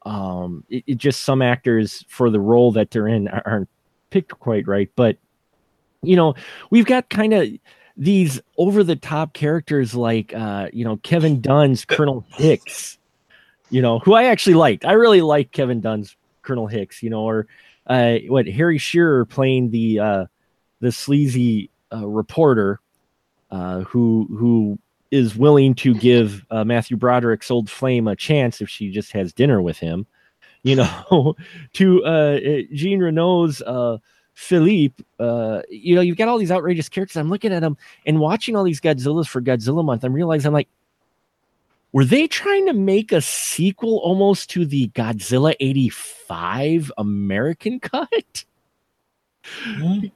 Um, 0.06 0.64
it, 0.68 0.84
it 0.86 0.98
just 0.98 1.22
some 1.22 1.42
actors 1.42 2.04
for 2.08 2.30
the 2.30 2.38
role 2.38 2.70
that 2.72 2.92
they're 2.92 3.08
in 3.08 3.26
aren't 3.26 3.68
picked 4.10 4.38
quite 4.38 4.68
right. 4.68 4.90
But 4.94 5.16
you 6.04 6.14
know, 6.14 6.34
we've 6.70 6.86
got 6.86 7.10
kind 7.10 7.34
of 7.34 7.48
these 7.96 8.40
over 8.56 8.84
the 8.84 8.96
top 8.96 9.32
characters 9.32 9.96
like 9.96 10.32
uh, 10.34 10.68
you 10.72 10.84
know 10.84 10.98
Kevin 10.98 11.40
Dunn's 11.40 11.84
Colonel 11.84 12.24
Hicks, 12.28 12.96
you 13.70 13.82
know, 13.82 13.98
who 13.98 14.14
I 14.14 14.24
actually 14.24 14.54
liked. 14.54 14.84
I 14.84 14.92
really 14.92 15.20
liked 15.20 15.50
Kevin 15.50 15.80
Dunn's 15.80 16.16
Colonel 16.42 16.68
Hicks, 16.68 17.02
you 17.02 17.10
know, 17.10 17.22
or 17.22 17.48
uh, 17.88 18.18
what 18.28 18.46
Harry 18.46 18.78
Shearer 18.78 19.24
playing 19.24 19.70
the 19.70 20.28
uh, 20.82 20.86
the 20.86 20.92
sleazy 20.92 21.70
uh, 21.92 22.06
reporter 22.06 22.80
uh, 23.50 23.80
who 23.80 24.28
who 24.38 24.78
is 25.10 25.36
willing 25.36 25.74
to 25.74 25.94
give 25.94 26.44
uh, 26.50 26.64
Matthew 26.64 26.96
Broderick's 26.96 27.50
old 27.50 27.70
flame 27.70 28.08
a 28.08 28.16
chance 28.16 28.60
if 28.60 28.68
she 28.68 28.90
just 28.90 29.12
has 29.12 29.32
dinner 29.32 29.60
with 29.60 29.78
him, 29.78 30.06
you 30.62 30.76
know, 30.76 31.36
to 31.74 32.04
uh, 32.04 32.38
Jean 32.72 33.00
Reno's 33.00 33.60
uh, 33.62 33.98
Philippe. 34.34 35.04
Uh, 35.20 35.62
you 35.68 35.94
know, 35.94 36.00
you've 36.00 36.16
got 36.16 36.28
all 36.28 36.38
these 36.38 36.50
outrageous 36.50 36.88
characters. 36.88 37.16
I'm 37.16 37.28
looking 37.28 37.52
at 37.52 37.60
them 37.60 37.76
and 38.06 38.20
watching 38.20 38.56
all 38.56 38.64
these 38.64 38.80
Godzillas 38.80 39.28
for 39.28 39.42
Godzilla 39.42 39.84
month. 39.84 40.04
I'm 40.04 40.14
realizing 40.14 40.46
I'm 40.48 40.54
like, 40.54 40.68
were 41.92 42.06
they 42.06 42.26
trying 42.26 42.66
to 42.66 42.72
make 42.72 43.12
a 43.12 43.20
sequel 43.20 43.98
almost 43.98 44.50
to 44.50 44.64
the 44.64 44.88
Godzilla 44.88 45.54
85 45.60 46.90
American 46.96 47.80
cut? 47.80 48.44
Mhm. 49.66 50.10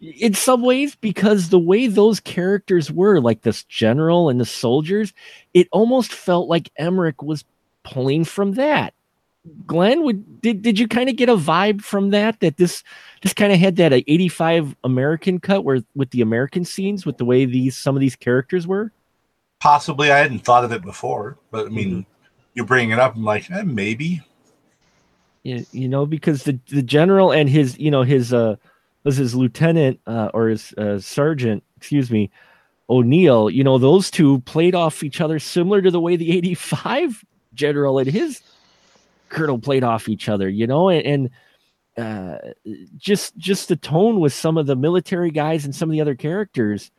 In 0.00 0.34
some 0.34 0.62
ways 0.62 0.94
because 0.96 1.48
the 1.48 1.58
way 1.58 1.86
those 1.86 2.20
characters 2.20 2.90
were 2.90 3.20
like 3.20 3.42
this 3.42 3.64
general 3.64 4.28
and 4.28 4.40
the 4.40 4.44
soldiers 4.46 5.12
it 5.54 5.68
almost 5.72 6.12
felt 6.12 6.48
like 6.48 6.70
emmerich 6.76 7.22
was 7.22 7.44
pulling 7.82 8.24
from 8.24 8.52
that 8.52 8.94
glenn 9.66 10.02
would 10.02 10.40
did, 10.42 10.62
did 10.62 10.78
you 10.78 10.86
kind 10.86 11.08
of 11.08 11.16
get 11.16 11.28
a 11.28 11.36
vibe 11.36 11.80
from 11.82 12.10
that 12.10 12.38
that 12.40 12.56
this 12.58 12.84
this 13.22 13.32
kind 13.34 13.52
of 13.52 13.58
had 13.58 13.76
that 13.76 13.92
uh, 13.92 14.00
85 14.06 14.76
american 14.84 15.40
cut 15.40 15.64
where 15.64 15.82
with 15.94 16.10
the 16.10 16.20
american 16.20 16.64
scenes 16.64 17.04
with 17.06 17.16
the 17.18 17.24
way 17.24 17.44
these 17.44 17.76
some 17.76 17.96
of 17.96 18.00
these 18.00 18.16
characters 18.16 18.66
were 18.66 18.92
Possibly, 19.60 20.12
I 20.12 20.18
hadn't 20.18 20.40
thought 20.40 20.64
of 20.64 20.72
it 20.72 20.82
before, 20.82 21.38
but 21.50 21.66
I 21.66 21.70
mean, 21.70 21.90
Mm-hmm. 21.90 22.00
you 22.54 22.64
bring 22.64 22.90
it 22.90 22.98
up, 23.00 23.16
I'm 23.16 23.24
like, 23.24 23.50
eh, 23.50 23.62
maybe. 23.64 24.22
you, 25.42 25.66
you 25.72 25.88
know 25.88 26.06
because 26.06 26.44
the 26.44 26.58
the 26.70 26.82
general 26.82 27.32
and 27.32 27.48
his 27.48 27.78
you 27.78 27.90
know 27.90 28.02
his 28.02 28.32
uh 28.32 28.56
was 29.04 29.16
his 29.16 29.34
lieutenant 29.34 30.00
uh, 30.06 30.30
or 30.34 30.48
his 30.48 30.72
uh, 30.74 30.98
sergeant 30.98 31.62
excuse 31.76 32.10
me 32.10 32.30
o'neal. 32.90 33.50
You 33.50 33.64
know 33.64 33.78
those 33.78 34.10
two 34.10 34.40
played 34.40 34.74
off 34.74 35.02
each 35.02 35.20
other 35.20 35.38
similar 35.38 35.82
to 35.82 35.90
the 35.90 36.00
way 36.00 36.16
the 36.16 36.36
85 36.36 37.24
general 37.54 37.98
and 37.98 38.08
his 38.08 38.40
colonel 39.28 39.58
played 39.58 39.84
off 39.84 40.08
each 40.08 40.28
other 40.28 40.48
you 40.48 40.66
know 40.66 40.88
and, 40.88 41.30
and 41.98 42.02
uh, 42.02 42.38
just 42.96 43.36
just 43.36 43.68
the 43.68 43.76
tone 43.76 44.20
with 44.20 44.32
some 44.32 44.56
of 44.56 44.66
the 44.66 44.76
military 44.76 45.30
guys 45.30 45.64
and 45.64 45.74
some 45.74 45.90
of 45.90 45.92
the 45.92 46.00
other 46.00 46.14
characters 46.14 46.90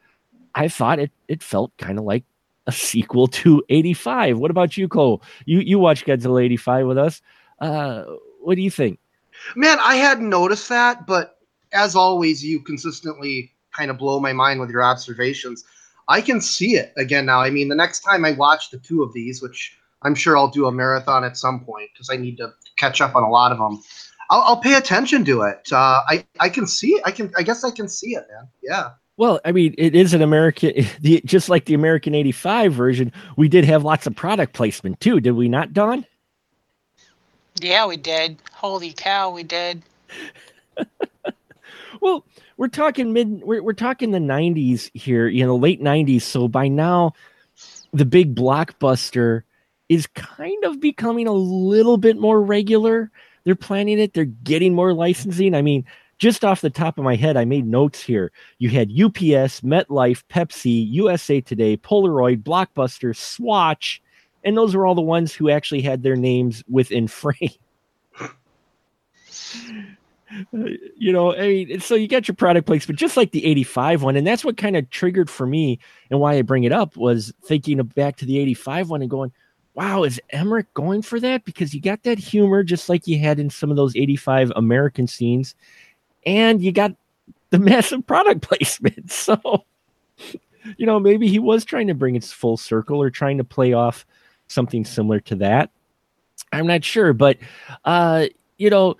i 0.54 0.68
thought 0.68 1.00
it 1.00 1.12
it 1.28 1.42
felt 1.42 1.76
kind 1.78 1.98
of 1.98 2.04
like 2.04 2.24
a 2.68 2.72
sequel 2.72 3.28
to 3.28 3.64
85 3.70 4.38
what 4.38 4.52
about 4.52 4.78
you 4.78 4.88
cole? 4.88 5.24
You 5.46 5.60
you 5.60 5.80
watched 5.80 6.06
godzilla 6.06 6.44
85 6.46 6.86
with 6.86 6.98
us. 7.00 7.22
Uh 7.60 8.04
what 8.42 8.56
do 8.56 8.62
you 8.62 8.72
think? 8.72 9.00
Man, 9.56 9.80
I 9.82 9.96
hadn't 9.96 10.30
noticed 10.30 10.70
that, 10.70 11.08
but 11.08 11.39
as 11.74 11.96
always, 11.96 12.44
you 12.44 12.60
consistently 12.62 13.52
kind 13.76 13.92
of 13.92 13.98
blow 13.98 14.20
my 14.20 14.34
mind 14.34 14.60
with 14.60 14.70
your 14.70 14.84
observations. 14.84 15.64
I 16.08 16.22
can 16.22 16.42
see 16.42 16.76
it 16.76 16.94
again 16.98 17.26
now. 17.26 17.42
I 17.42 17.50
mean, 17.50 17.70
the 17.70 17.76
next 17.76 18.00
time 18.00 18.26
I 18.26 18.32
watch 18.32 18.72
the 18.72 18.80
two 18.80 19.04
of 19.04 19.14
these, 19.14 19.42
which 19.42 19.78
I'm 20.02 20.16
sure 20.16 20.38
I'll 20.38 20.50
do 20.50 20.66
a 20.66 20.72
marathon 20.72 21.24
at 21.24 21.38
some 21.38 21.64
point 21.64 21.90
because 21.94 22.10
I 22.10 22.18
need 22.18 22.38
to 22.38 22.52
catch 22.78 23.02
up 23.02 23.16
on 23.16 23.24
a 23.24 23.30
lot 23.30 23.52
of 23.52 23.58
them. 23.58 23.82
I'll, 24.30 24.42
I'll 24.42 24.62
pay 24.62 24.76
attention 24.76 25.24
to 25.26 25.42
it. 25.44 25.70
Uh, 25.72 26.02
I 26.08 26.26
I 26.40 26.50
can 26.50 26.66
see 26.66 26.94
it. 26.94 27.02
I 27.06 27.12
can. 27.12 27.32
I 27.38 27.44
guess 27.44 27.64
I 27.64 27.72
can 27.72 27.88
see 27.88 28.16
it, 28.16 28.26
man. 28.32 28.48
Yeah. 28.64 28.90
Well, 29.20 29.42
I 29.44 29.52
mean, 29.52 29.76
it 29.78 29.96
is 29.96 30.14
an 30.14 30.22
American, 30.22 30.72
the, 31.02 31.22
just 31.26 31.50
like 31.50 31.66
the 31.66 31.74
American 31.74 32.16
85 32.16 32.72
version, 32.72 33.12
we 33.36 33.50
did 33.50 33.66
have 33.66 33.84
lots 33.84 34.08
of 34.08 34.16
product 34.16 34.54
placement 34.54 35.02
too, 35.02 35.20
did 35.20 35.32
we 35.32 35.50
not, 35.50 35.74
Don? 35.74 36.06
Yeah, 37.60 37.86
we 37.86 37.98
did. 37.98 38.38
Holy 38.54 38.94
cow, 38.94 39.30
we 39.30 39.44
did. 39.44 39.84
Well, 42.02 42.26
we're 42.58 42.68
talking 42.68 43.14
mid, 43.14 43.42
we're, 43.44 43.64
we're 43.64 43.74
talking 43.74 44.12
the 44.12 44.20
90s 44.20 44.90
here, 44.94 45.28
you 45.28 45.46
know, 45.46 45.56
late 45.56 45.82
90s. 45.82 46.22
So 46.22 46.48
by 46.48 46.68
now, 46.68 47.14
the 47.94 48.06
big 48.06 48.36
blockbuster 48.36 49.44
is 49.90 50.08
kind 50.08 50.64
of 50.64 50.80
becoming 50.80 51.28
a 51.28 51.34
little 51.34 51.98
bit 51.98 52.18
more 52.18 52.42
regular. 52.42 53.12
They're 53.44 53.56
planning 53.56 54.00
it, 54.00 54.14
they're 54.14 54.26
getting 54.26 54.74
more 54.76 54.94
licensing. 54.94 55.56
I 55.56 55.62
mean, 55.62 55.86
just 56.20 56.44
off 56.44 56.62
the 56.62 56.70
top 56.70 56.98
of 56.98 57.04
my 57.04 57.16
head, 57.16 57.38
I 57.38 57.46
made 57.46 57.66
notes 57.66 58.02
here. 58.02 58.32
You 58.60 58.70
had 58.70 58.92
UPS, 58.92 59.62
MetLife, 59.62 60.24
Pepsi, 60.30 60.86
USA 60.92 61.42
Today, 61.42 61.78
Polaroid, 61.78 62.44
Blockbuster, 62.44 63.16
Swatch, 63.16 64.02
and 64.44 64.58
those 64.58 64.76
were 64.76 64.86
all 64.86 64.96
the 64.96 65.02
ones 65.02 65.34
who 65.34 65.50
actually 65.50 65.82
had 65.82 66.04
their 66.04 66.18
names 66.18 66.64
within 66.70 67.08
frame. 67.08 67.54
You 70.52 71.12
know, 71.12 71.34
I 71.36 71.48
mean, 71.48 71.80
so 71.80 71.96
you 71.96 72.08
got 72.08 72.28
your 72.28 72.36
product 72.36 72.68
placement, 72.68 73.00
just 73.00 73.18
like 73.18 73.32
the 73.32 73.46
85 73.46 74.04
one. 74.04 74.16
And 74.16 74.26
that's 74.26 74.46
what 74.46 74.58
kind 74.58 74.78
of 74.78 74.90
triggered 74.90 75.30
for 75.30 75.46
me 75.46 75.80
and 76.10 76.20
why 76.20 76.36
I 76.36 76.42
bring 76.42 76.64
it 76.64 76.72
up 76.72 76.96
was 76.96 77.34
thinking 77.44 77.82
back 77.82 78.18
to 78.18 78.26
the 78.26 78.38
85 78.40 78.90
one 78.90 79.02
and 79.02 79.10
going, 79.10 79.32
wow, 79.74 80.04
is 80.04 80.22
Emmerich 80.32 80.72
going 80.74 81.02
for 81.02 81.20
that? 81.20 81.46
Because 81.46 81.74
you 81.74 81.82
got 81.82 82.04
that 82.04 82.20
humor 82.20 82.64
just 82.64 82.90
like 82.90 83.08
you 83.08 83.18
had 83.18 83.40
in 83.40 83.50
some 83.50 83.72
of 83.72 83.78
those 83.78 83.96
85 83.96 84.52
American 84.56 85.08
scenes, 85.08 85.56
and 86.26 86.62
you 86.62 86.72
got 86.72 86.94
the 87.50 87.60
massive 87.60 88.06
product 88.06 88.42
placement. 88.42 89.12
So, 89.12 89.64
you 90.76 90.86
know, 90.86 91.00
maybe 91.00 91.30
he 91.30 91.40
was 91.40 91.64
trying 91.64 91.88
to 91.88 91.94
bring 91.94 92.18
it 92.18 92.26
full 92.26 92.58
circle 92.58 93.02
or 93.02 93.10
trying 93.10 93.38
to 93.38 93.46
play 93.46 93.72
off 93.72 94.06
something 94.48 94.84
similar 94.84 95.22
to 95.22 95.36
that. 95.36 95.72
I'm 96.52 96.68
not 96.68 96.84
sure, 96.84 97.14
but 97.14 97.38
uh, 97.86 98.26
you 98.58 98.70
know, 98.70 98.98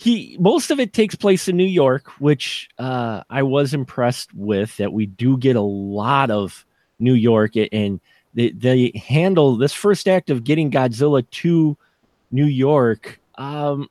he 0.00 0.34
most 0.40 0.70
of 0.70 0.80
it 0.80 0.94
takes 0.94 1.14
place 1.14 1.46
in 1.46 1.58
New 1.58 1.64
York, 1.64 2.08
which 2.20 2.70
uh, 2.78 3.22
I 3.28 3.42
was 3.42 3.74
impressed 3.74 4.32
with. 4.34 4.74
That 4.78 4.94
we 4.94 5.04
do 5.04 5.36
get 5.36 5.56
a 5.56 5.60
lot 5.60 6.30
of 6.30 6.64
New 6.98 7.12
York, 7.12 7.52
and 7.70 8.00
they 8.32 8.50
they 8.52 8.92
handle 9.06 9.56
this 9.56 9.74
first 9.74 10.08
act 10.08 10.30
of 10.30 10.42
getting 10.42 10.70
Godzilla 10.70 11.28
to 11.30 11.76
New 12.30 12.46
York. 12.46 13.20
Um, 13.34 13.90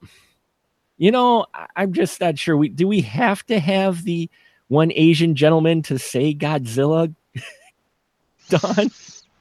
you 0.98 1.12
know, 1.12 1.45
I'm 1.76 1.93
just 1.93 2.19
not 2.19 2.39
sure. 2.39 2.58
We 2.58 2.69
do 2.69 2.88
we 2.88 3.02
have 3.02 3.45
to 3.45 3.60
have 3.60 4.04
the 4.04 4.32
one 4.67 4.91
Asian 4.95 5.36
gentleman 5.36 5.84
to 5.84 6.00
say 6.00 6.34
Godzilla? 6.34 7.13
Don, 8.50 8.89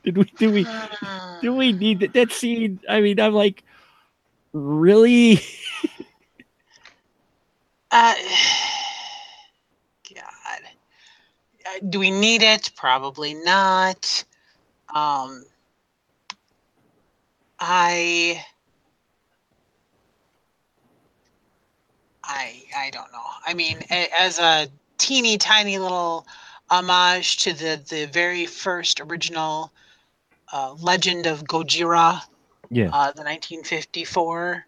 did 0.04 0.18
we 0.18 0.24
do 0.36 0.50
we 0.50 0.64
Hmm. 0.64 1.40
do 1.40 1.54
we 1.54 1.72
need 1.72 2.00
that, 2.00 2.12
that 2.12 2.30
scene? 2.32 2.78
I 2.90 3.00
mean, 3.00 3.18
I'm 3.18 3.32
like, 3.32 3.62
really? 4.52 5.40
Uh, 7.90 8.14
God. 10.14 10.60
Uh, 11.66 11.78
Do 11.88 11.98
we 11.98 12.10
need 12.10 12.42
it? 12.42 12.70
Probably 12.76 13.34
not. 13.34 14.24
Um, 14.94 15.44
I. 17.58 18.44
I 22.24 22.62
I 22.76 22.90
don't 22.90 23.10
know. 23.12 23.24
I 23.46 23.54
mean, 23.54 23.78
as 23.90 24.38
a 24.38 24.68
teeny 24.98 25.38
tiny 25.38 25.78
little 25.78 26.26
homage 26.70 27.38
to 27.38 27.52
the 27.54 27.82
the 27.88 28.06
very 28.06 28.44
first 28.46 29.00
original 29.00 29.72
uh, 30.52 30.74
Legend 30.80 31.26
of 31.26 31.44
Gojira, 31.44 32.20
Yeah. 32.70 32.88
uh, 32.88 33.12
the 33.12 33.22
1954. 33.24 34.66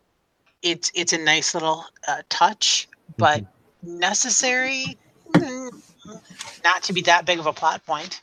It's 0.62 0.90
it's 0.94 1.12
a 1.12 1.18
nice 1.18 1.54
little 1.54 1.84
uh, 2.08 2.22
touch, 2.28 2.88
but 3.16 3.44
necessary. 3.82 4.98
Mm, 5.32 5.70
Not 6.64 6.82
to 6.84 6.92
be 6.92 7.02
that 7.02 7.26
big 7.26 7.38
of 7.38 7.46
a 7.46 7.52
plot 7.52 7.84
point. 7.86 8.20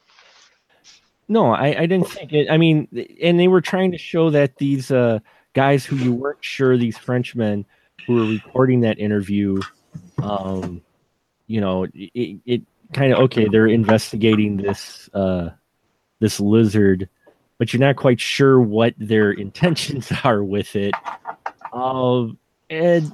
No, 1.30 1.52
I, 1.52 1.82
I 1.82 1.86
didn't 1.86 2.08
think 2.08 2.32
it. 2.32 2.50
I 2.50 2.58
mean, 2.58 2.88
and 3.22 3.40
they 3.40 3.48
were 3.48 3.62
trying 3.62 3.92
to 3.92 3.98
show 3.98 4.30
that 4.30 4.58
these 4.58 4.92
uh, 4.92 5.20
guys 5.54 5.86
who 5.86 5.98
you 5.98 6.14
weren't 6.14 6.44
sure, 6.44 6.78
these 6.78 6.98
Frenchmen 6.98 7.66
who 8.06 8.16
were 8.16 8.26
recording 8.26 8.82
that 8.82 8.98
interview, 9.00 9.60
um, 10.24 10.82
you 11.48 11.60
know, 11.60 11.84
it, 11.94 12.40
it 12.46 12.62
kind 12.94 13.12
of 13.12 13.20
okay. 13.20 13.48
They're 13.50 13.68
investigating 13.68 14.56
this 14.56 15.10
uh, 15.14 15.50
this 16.20 16.40
lizard, 16.40 17.10
but 17.58 17.74
you're 17.74 17.82
not 17.82 17.98
quite 17.98 18.22
sure 18.22 18.60
what 18.60 18.94
their 18.98 19.32
intentions 19.46 20.12
are 20.24 20.44
with 20.44 20.76
it. 20.78 20.94
Um, 21.74 22.38
and 22.70 23.14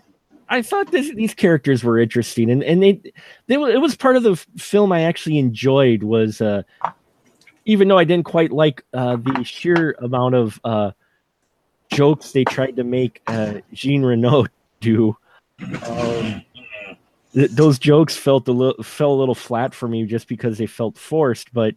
I 0.53 0.61
thought 0.61 0.91
this, 0.91 1.13
these 1.15 1.33
characters 1.33 1.83
were 1.83 1.97
interesting, 1.97 2.51
and 2.51 2.63
and 2.63 2.83
they, 2.83 3.01
they 3.47 3.55
it 3.55 3.81
was 3.81 3.95
part 3.95 4.15
of 4.15 4.23
the 4.23 4.33
f- 4.33 4.45
film 4.57 4.91
I 4.91 5.01
actually 5.01 5.39
enjoyed 5.39 6.03
was. 6.03 6.41
Uh, 6.41 6.61
even 7.65 7.87
though 7.87 7.97
I 7.97 8.03
didn't 8.03 8.25
quite 8.25 8.51
like 8.51 8.83
uh, 8.93 9.15
the 9.15 9.43
sheer 9.43 9.95
amount 9.99 10.35
of 10.35 10.59
uh, 10.65 10.91
jokes 11.91 12.31
they 12.31 12.43
tried 12.43 12.75
to 12.75 12.83
make 12.83 13.21
uh, 13.27 13.61
Jean 13.71 14.03
Reno 14.03 14.45
do. 14.81 15.15
Um, 15.87 16.43
th- 17.33 17.51
those 17.51 17.79
jokes 17.79 18.15
felt 18.15 18.47
a 18.47 18.51
little 18.51 18.83
fell 18.83 19.13
a 19.13 19.19
little 19.19 19.35
flat 19.35 19.73
for 19.73 19.87
me 19.87 20.05
just 20.05 20.27
because 20.27 20.57
they 20.57 20.65
felt 20.65 20.97
forced. 20.97 21.53
But 21.53 21.75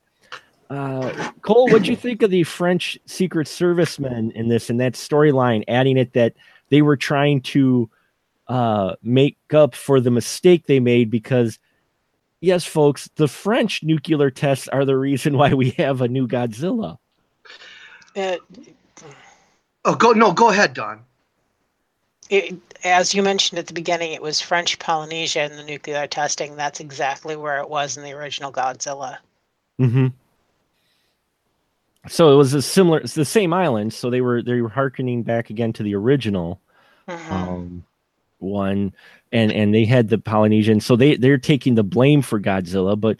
uh, 0.71 1.31
Cole, 1.43 1.69
what 1.69 1.85
do 1.85 1.91
you 1.91 1.97
think 1.97 2.23
of 2.23 2.31
the 2.31 2.43
French 2.43 2.99
Secret 3.07 3.47
Servicemen 3.47 4.33
in 4.33 4.49
this 4.49 4.69
and 4.69 4.81
that 4.81 4.95
storyline? 4.95 5.65
Adding 5.69 5.97
it 5.97 6.13
that 6.15 6.35
they 6.69 6.83
were 6.83 6.97
trying 6.97 7.41
to 7.43 7.89
uh, 8.49 8.95
make 9.03 9.37
up 9.53 9.75
for 9.75 10.01
the 10.01 10.11
mistake 10.11 10.67
they 10.67 10.81
made 10.81 11.11
because 11.11 11.59
yes, 12.41 12.65
folks, 12.65 13.09
the 13.17 13.29
French 13.29 13.83
nuclear 13.83 14.31
tests 14.31 14.69
are 14.69 14.85
the 14.85 14.97
reason 14.97 15.37
why 15.37 15.53
we 15.55 15.71
have 15.71 16.01
a 16.01 16.09
new 16.09 16.27
Godzilla. 16.29 16.99
It, 18.15 18.41
Oh, 19.85 19.95
go 19.95 20.11
no, 20.13 20.33
go 20.33 20.51
ahead, 20.51 20.75
Dawn. 20.75 21.05
it, 22.29 22.57
as 22.83 23.15
you 23.15 23.23
mentioned 23.23 23.59
at 23.61 23.69
the 23.69 23.73
beginning, 23.73 24.13
it 24.13 24.21
was 24.21 24.41
French 24.41 24.79
Polynesia 24.81 25.43
and 25.43 25.55
the 25.55 25.63
nuclear 25.63 26.09
testing. 26.09 26.57
That's 26.57 26.81
exactly 26.81 27.37
where 27.37 27.59
it 27.61 27.71
was 27.71 27.97
in 27.97 28.03
the 28.03 28.13
original 28.13 28.51
Godzilla. 28.51 29.19
Mm-hmm. 29.81 30.09
So 32.09 32.33
it 32.33 32.37
was 32.37 32.53
a 32.55 32.63
similar, 32.63 32.99
it's 32.99 33.15
the 33.15 33.25
same 33.25 33.53
island. 33.53 33.93
So 33.93 34.11
they 34.11 34.21
were 34.21 34.43
they 34.43 34.61
were 34.61 34.69
harkening 34.69 35.23
back 35.23 35.51
again 35.51 35.73
to 35.75 35.83
the 35.85 35.95
original 35.95 36.61
Mhm. 37.09 37.31
um, 37.31 37.85
one, 38.39 38.95
and 39.33 39.53
and 39.53 39.75
they 39.75 39.85
had 39.85 40.09
the 40.09 40.19
Polynesian. 40.19 40.81
So 40.81 40.97
they 40.97 41.17
they're 41.17 41.39
taking 41.39 41.75
the 41.75 41.85
blame 41.85 42.23
for 42.23 42.41
Godzilla. 42.41 42.99
But 43.01 43.19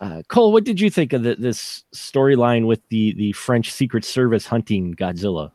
uh, 0.00 0.22
Cole, 0.28 0.52
what 0.52 0.64
did 0.64 0.80
you 0.80 0.90
think 0.90 1.12
of 1.12 1.22
the, 1.22 1.36
this 1.36 1.84
storyline 1.94 2.66
with 2.66 2.80
the 2.88 3.14
the 3.14 3.32
French 3.32 3.72
Secret 3.72 4.04
Service 4.04 4.46
hunting 4.46 4.94
Godzilla? 4.94 5.52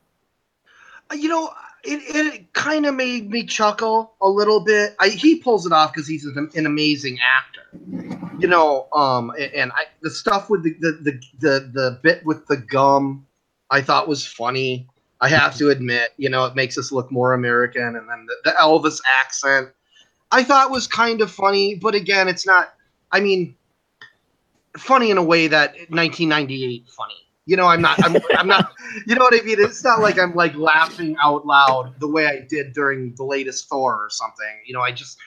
Uh, 1.12 1.16
You 1.16 1.30
know, 1.30 1.50
it, 1.84 2.02
it 2.16 2.54
kind 2.54 2.86
of 2.86 2.96
made 2.96 3.30
me 3.30 3.46
chuckle 3.46 4.14
a 4.22 4.28
little 4.28 4.60
bit. 4.60 4.96
I, 5.00 5.10
he 5.10 5.36
pulls 5.36 5.66
it 5.66 5.72
off 5.72 5.94
because 5.94 6.08
he's 6.08 6.26
an, 6.26 6.50
an 6.56 6.66
amazing 6.66 7.20
actor. 7.20 7.64
You 8.40 8.48
know, 8.48 8.88
um, 8.94 9.32
and 9.56 9.72
I, 9.72 9.86
the 10.02 10.10
stuff 10.10 10.50
with 10.50 10.64
the, 10.64 10.76
the 10.80 10.92
the 11.02 11.22
the 11.40 11.72
the 11.74 12.00
bit 12.04 12.26
with 12.26 12.46
the 12.48 12.58
gum, 12.58 13.26
I 13.70 13.82
thought 13.82 14.08
was 14.08 14.26
funny. 14.26 14.88
I 15.20 15.30
have 15.30 15.56
to 15.58 15.70
admit, 15.70 16.12
you 16.18 16.30
know, 16.30 16.46
it 16.46 16.56
makes 16.56 16.78
us 16.78 16.92
look 16.92 17.12
more 17.12 17.34
American, 17.34 17.96
and 17.96 18.08
then 18.10 18.28
the, 18.28 18.36
the 18.46 18.52
Elvis 18.52 19.02
accent, 19.22 19.70
I 20.32 20.44
thought 20.44 20.70
was 20.70 20.88
kind 20.88 21.22
of 21.22 21.32
funny. 21.32 21.76
But 21.76 21.96
again, 21.96 22.28
it's 22.28 22.46
not. 22.46 22.74
I 23.12 23.20
mean, 23.20 23.56
funny 24.78 25.12
in 25.12 25.18
a 25.18 25.24
way 25.24 25.48
that 25.48 25.74
1998 25.90 26.90
funny. 26.90 27.14
You 27.46 27.56
know, 27.56 27.66
I'm 27.66 27.82
not. 27.82 28.04
I'm, 28.04 28.18
I'm 28.38 28.48
not. 28.48 28.72
You 29.06 29.16
know 29.16 29.24
what 29.24 29.34
I 29.34 29.44
mean? 29.44 29.60
It's 29.60 29.84
not 29.84 30.02
like 30.02 30.20
I'm 30.20 30.36
like 30.36 30.56
laughing 30.56 31.16
out 31.22 31.46
loud 31.46 32.00
the 32.00 32.08
way 32.08 32.28
I 32.28 32.40
did 32.40 32.74
during 32.74 33.14
the 33.16 33.24
latest 33.24 33.70
Thor 33.70 33.94
or 33.96 34.10
something. 34.10 34.62
You 34.66 34.74
know, 34.74 34.82
I 34.82 34.92
just, 34.92 35.18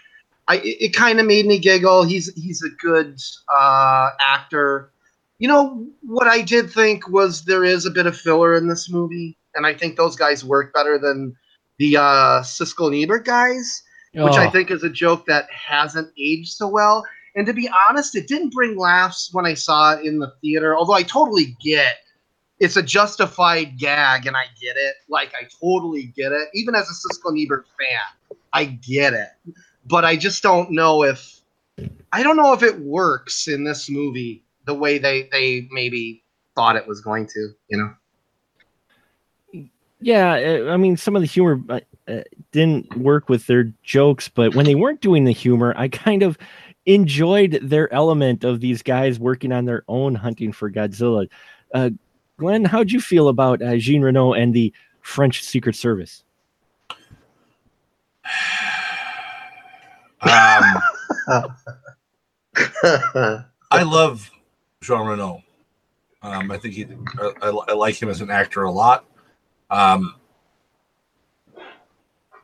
I 0.49 0.57
it, 0.57 0.77
it 0.81 0.95
kind 0.95 1.19
of 1.19 1.27
made 1.27 1.47
me 1.47 1.59
giggle. 1.59 2.05
He's 2.05 2.33
he's 2.35 2.63
a 2.63 2.71
good 2.71 3.19
uh, 3.53 4.11
actor. 4.21 4.93
You 5.39 5.49
know 5.49 5.87
what 6.03 6.27
I 6.27 6.43
did 6.43 6.71
think 6.71 7.09
was 7.09 7.45
there 7.45 7.65
is 7.65 7.87
a 7.87 7.91
bit 7.91 8.07
of 8.07 8.17
filler 8.17 8.57
in 8.57 8.69
this 8.69 8.91
movie, 8.91 9.39
and 9.55 9.67
I 9.67 9.75
think 9.75 9.97
those 9.97 10.17
guys 10.17 10.45
work 10.45 10.73
better 10.73 10.99
than 10.99 11.35
the 11.79 11.97
uh, 11.97 12.43
Siskel 12.43 12.89
and 12.89 12.97
Ebert 12.97 13.25
guys, 13.25 13.83
which 14.15 14.35
I 14.35 14.47
Oh, 14.47 14.51
think 14.51 14.71
is 14.71 14.83
a 14.83 14.91
joke 14.91 15.27
that 15.27 15.49
hasn't 15.51 16.13
aged 16.19 16.53
so 16.53 16.69
well. 16.69 17.05
And 17.37 17.47
to 17.47 17.53
be 17.53 17.71
honest, 17.89 18.17
it 18.17 18.27
didn't 18.29 18.53
bring 18.53 18.77
laughs 18.77 19.31
when 19.33 19.47
I 19.47 19.55
saw 19.55 19.93
it 19.95 20.05
in 20.05 20.19
the 20.19 20.33
theater. 20.41 20.77
Although 20.77 20.95
I 20.95 21.03
totally 21.05 21.57
get 21.63 21.97
it's 22.61 22.77
a 22.77 22.83
justified 22.83 23.79
gag, 23.79 24.27
and 24.27 24.37
I 24.37 24.45
get 24.61 24.77
it. 24.77 24.97
Like 25.09 25.33
I 25.35 25.49
totally 25.61 26.13
get 26.15 26.33
it. 26.33 26.49
Even 26.53 26.75
as 26.75 26.89
a 26.89 26.93
Siskel 26.93 27.31
and 27.31 27.39
Ebert 27.41 27.67
fan, 27.79 28.37
I 28.53 28.65
get 28.67 29.15
it. 29.15 29.29
But 29.87 30.05
I 30.05 30.17
just 30.17 30.43
don't 30.43 30.71
know 30.71 31.03
if 31.03 31.41
I 32.13 32.23
don't 32.23 32.37
know 32.37 32.53
if 32.53 32.63
it 32.63 32.79
works 32.81 33.49
in 33.49 33.65
this 33.65 33.89
movie 33.89 34.45
the 34.67 34.75
way 34.75 34.99
they 34.99 35.29
they 35.33 35.69
maybe 35.71 36.23
thought 36.55 36.77
it 36.77 36.87
was 36.87 37.01
going 37.01 37.27
to. 37.29 37.49
You 37.69 37.79
know. 37.79 37.95
Yeah. 40.01 40.65
uh, 40.67 40.73
I 40.73 40.77
mean, 40.77 40.97
some 40.97 41.17
of 41.17 41.23
the 41.23 41.29
humor 41.29 41.61
uh, 41.69 41.81
uh, 42.09 42.23
didn't 42.53 42.97
work 42.97 43.29
with 43.29 43.47
their 43.47 43.73
jokes, 43.83 44.29
but 44.29 44.55
when 44.55 44.67
they 44.67 44.75
weren't 44.75 45.01
doing 45.01 45.25
the 45.25 45.33
humor, 45.33 45.75
I 45.77 45.89
kind 45.89 46.23
of 46.23 46.39
enjoyed 46.87 47.59
their 47.63 47.93
element 47.93 48.45
of 48.45 48.61
these 48.61 48.83
guys 48.83 49.21
working 49.21 49.53
on 49.53 49.65
their 49.65 49.85
own 49.89 50.15
hunting 50.15 50.53
for 50.53 50.71
Godzilla. 50.71 51.29
Uh, 51.75 51.91
Glenn, 52.39 52.65
how'd 52.65 52.91
you 52.91 53.01
feel 53.01 53.29
about 53.29 53.63
uh, 53.63 53.77
Jean 53.77 54.03
Reno 54.03 54.33
and 54.33 54.55
the 54.55 54.73
French 55.03 55.45
Secret 55.45 55.77
Service? 55.77 56.25
Um, 60.23 60.65
I 63.71 63.83
love 63.83 64.31
Jean 64.83 65.07
Reno. 65.07 65.43
Um, 66.21 66.51
I 66.51 66.59
think 66.59 66.75
he, 66.75 66.87
I, 67.19 67.33
I, 67.41 67.49
I 67.69 67.73
like 67.73 68.01
him 68.01 68.11
as 68.11 68.21
an 68.21 68.31
actor 68.31 68.65
a 68.65 68.71
lot. 68.71 69.07
Um, 69.71 70.17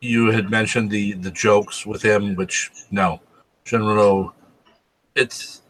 you 0.01 0.31
had 0.31 0.51
mentioned 0.51 0.91
the 0.91 1.13
the 1.15 1.31
jokes 1.31 1.87
with 1.87 2.03
him, 2.03 2.35
which 2.37 2.71
no, 2.91 3.21
Reno. 3.71 4.35
It's 5.15 5.63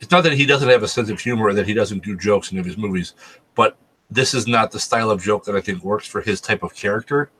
it's 0.00 0.10
not 0.10 0.24
that 0.24 0.32
he 0.32 0.46
doesn't 0.46 0.68
have 0.68 0.82
a 0.82 0.88
sense 0.88 1.10
of 1.10 1.20
humor 1.20 1.46
or 1.46 1.54
that 1.54 1.66
he 1.66 1.74
doesn't 1.74 2.02
do 2.02 2.16
jokes 2.16 2.50
in 2.50 2.62
his 2.62 2.76
movies, 2.76 3.14
but 3.54 3.76
this 4.10 4.34
is 4.34 4.46
not 4.46 4.72
the 4.72 4.80
style 4.80 5.10
of 5.10 5.22
joke 5.22 5.44
that 5.44 5.54
I 5.54 5.60
think 5.60 5.82
works 5.82 6.06
for 6.06 6.20
his 6.20 6.40
type 6.40 6.62
of 6.62 6.74
character, 6.74 7.30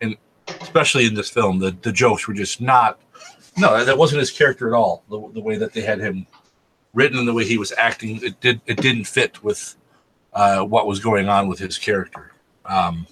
and 0.00 0.16
especially 0.60 1.06
in 1.06 1.14
this 1.14 1.28
film, 1.28 1.58
the 1.58 1.76
the 1.82 1.92
jokes 1.92 2.26
were 2.28 2.34
just 2.34 2.60
not. 2.60 3.00
No, 3.56 3.84
that 3.84 3.98
wasn't 3.98 4.20
his 4.20 4.30
character 4.30 4.68
at 4.68 4.78
all. 4.78 5.02
The, 5.10 5.30
the 5.34 5.40
way 5.40 5.56
that 5.56 5.72
they 5.72 5.80
had 5.80 5.98
him 5.98 6.28
written 6.94 7.18
and 7.18 7.26
the 7.26 7.34
way 7.34 7.44
he 7.44 7.58
was 7.58 7.72
acting, 7.76 8.22
it 8.22 8.40
did 8.40 8.60
it 8.66 8.80
didn't 8.80 9.04
fit 9.04 9.42
with 9.42 9.76
uh, 10.32 10.62
what 10.62 10.86
was 10.86 11.00
going 11.00 11.28
on 11.28 11.48
with 11.48 11.58
his 11.58 11.78
character. 11.78 12.32
Um, 12.64 13.06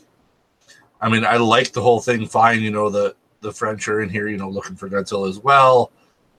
I 1.01 1.09
mean, 1.09 1.25
I 1.25 1.37
like 1.37 1.73
the 1.73 1.83
whole 1.83 2.01
thing. 2.01 2.27
Fine, 2.27 2.63
you 2.63 2.71
know 2.71 2.91
the 2.91 3.15
the 3.41 3.53
French 3.53 3.87
are 3.89 4.03
in 4.03 4.09
here, 4.09 4.29
you 4.29 4.37
know, 4.37 4.49
looking 4.49 4.77
for 4.77 4.89
Godzilla 4.89 5.29
as 5.29 5.39
well. 5.39 5.93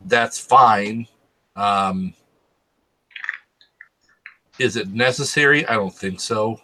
That's 0.06 0.40
fine. 0.40 1.08
Um, 1.56 2.14
is 4.60 4.76
it 4.76 4.90
necessary? 4.90 5.66
I 5.68 5.74
don't 5.74 5.94
think 5.94 6.20
so. 6.20 6.60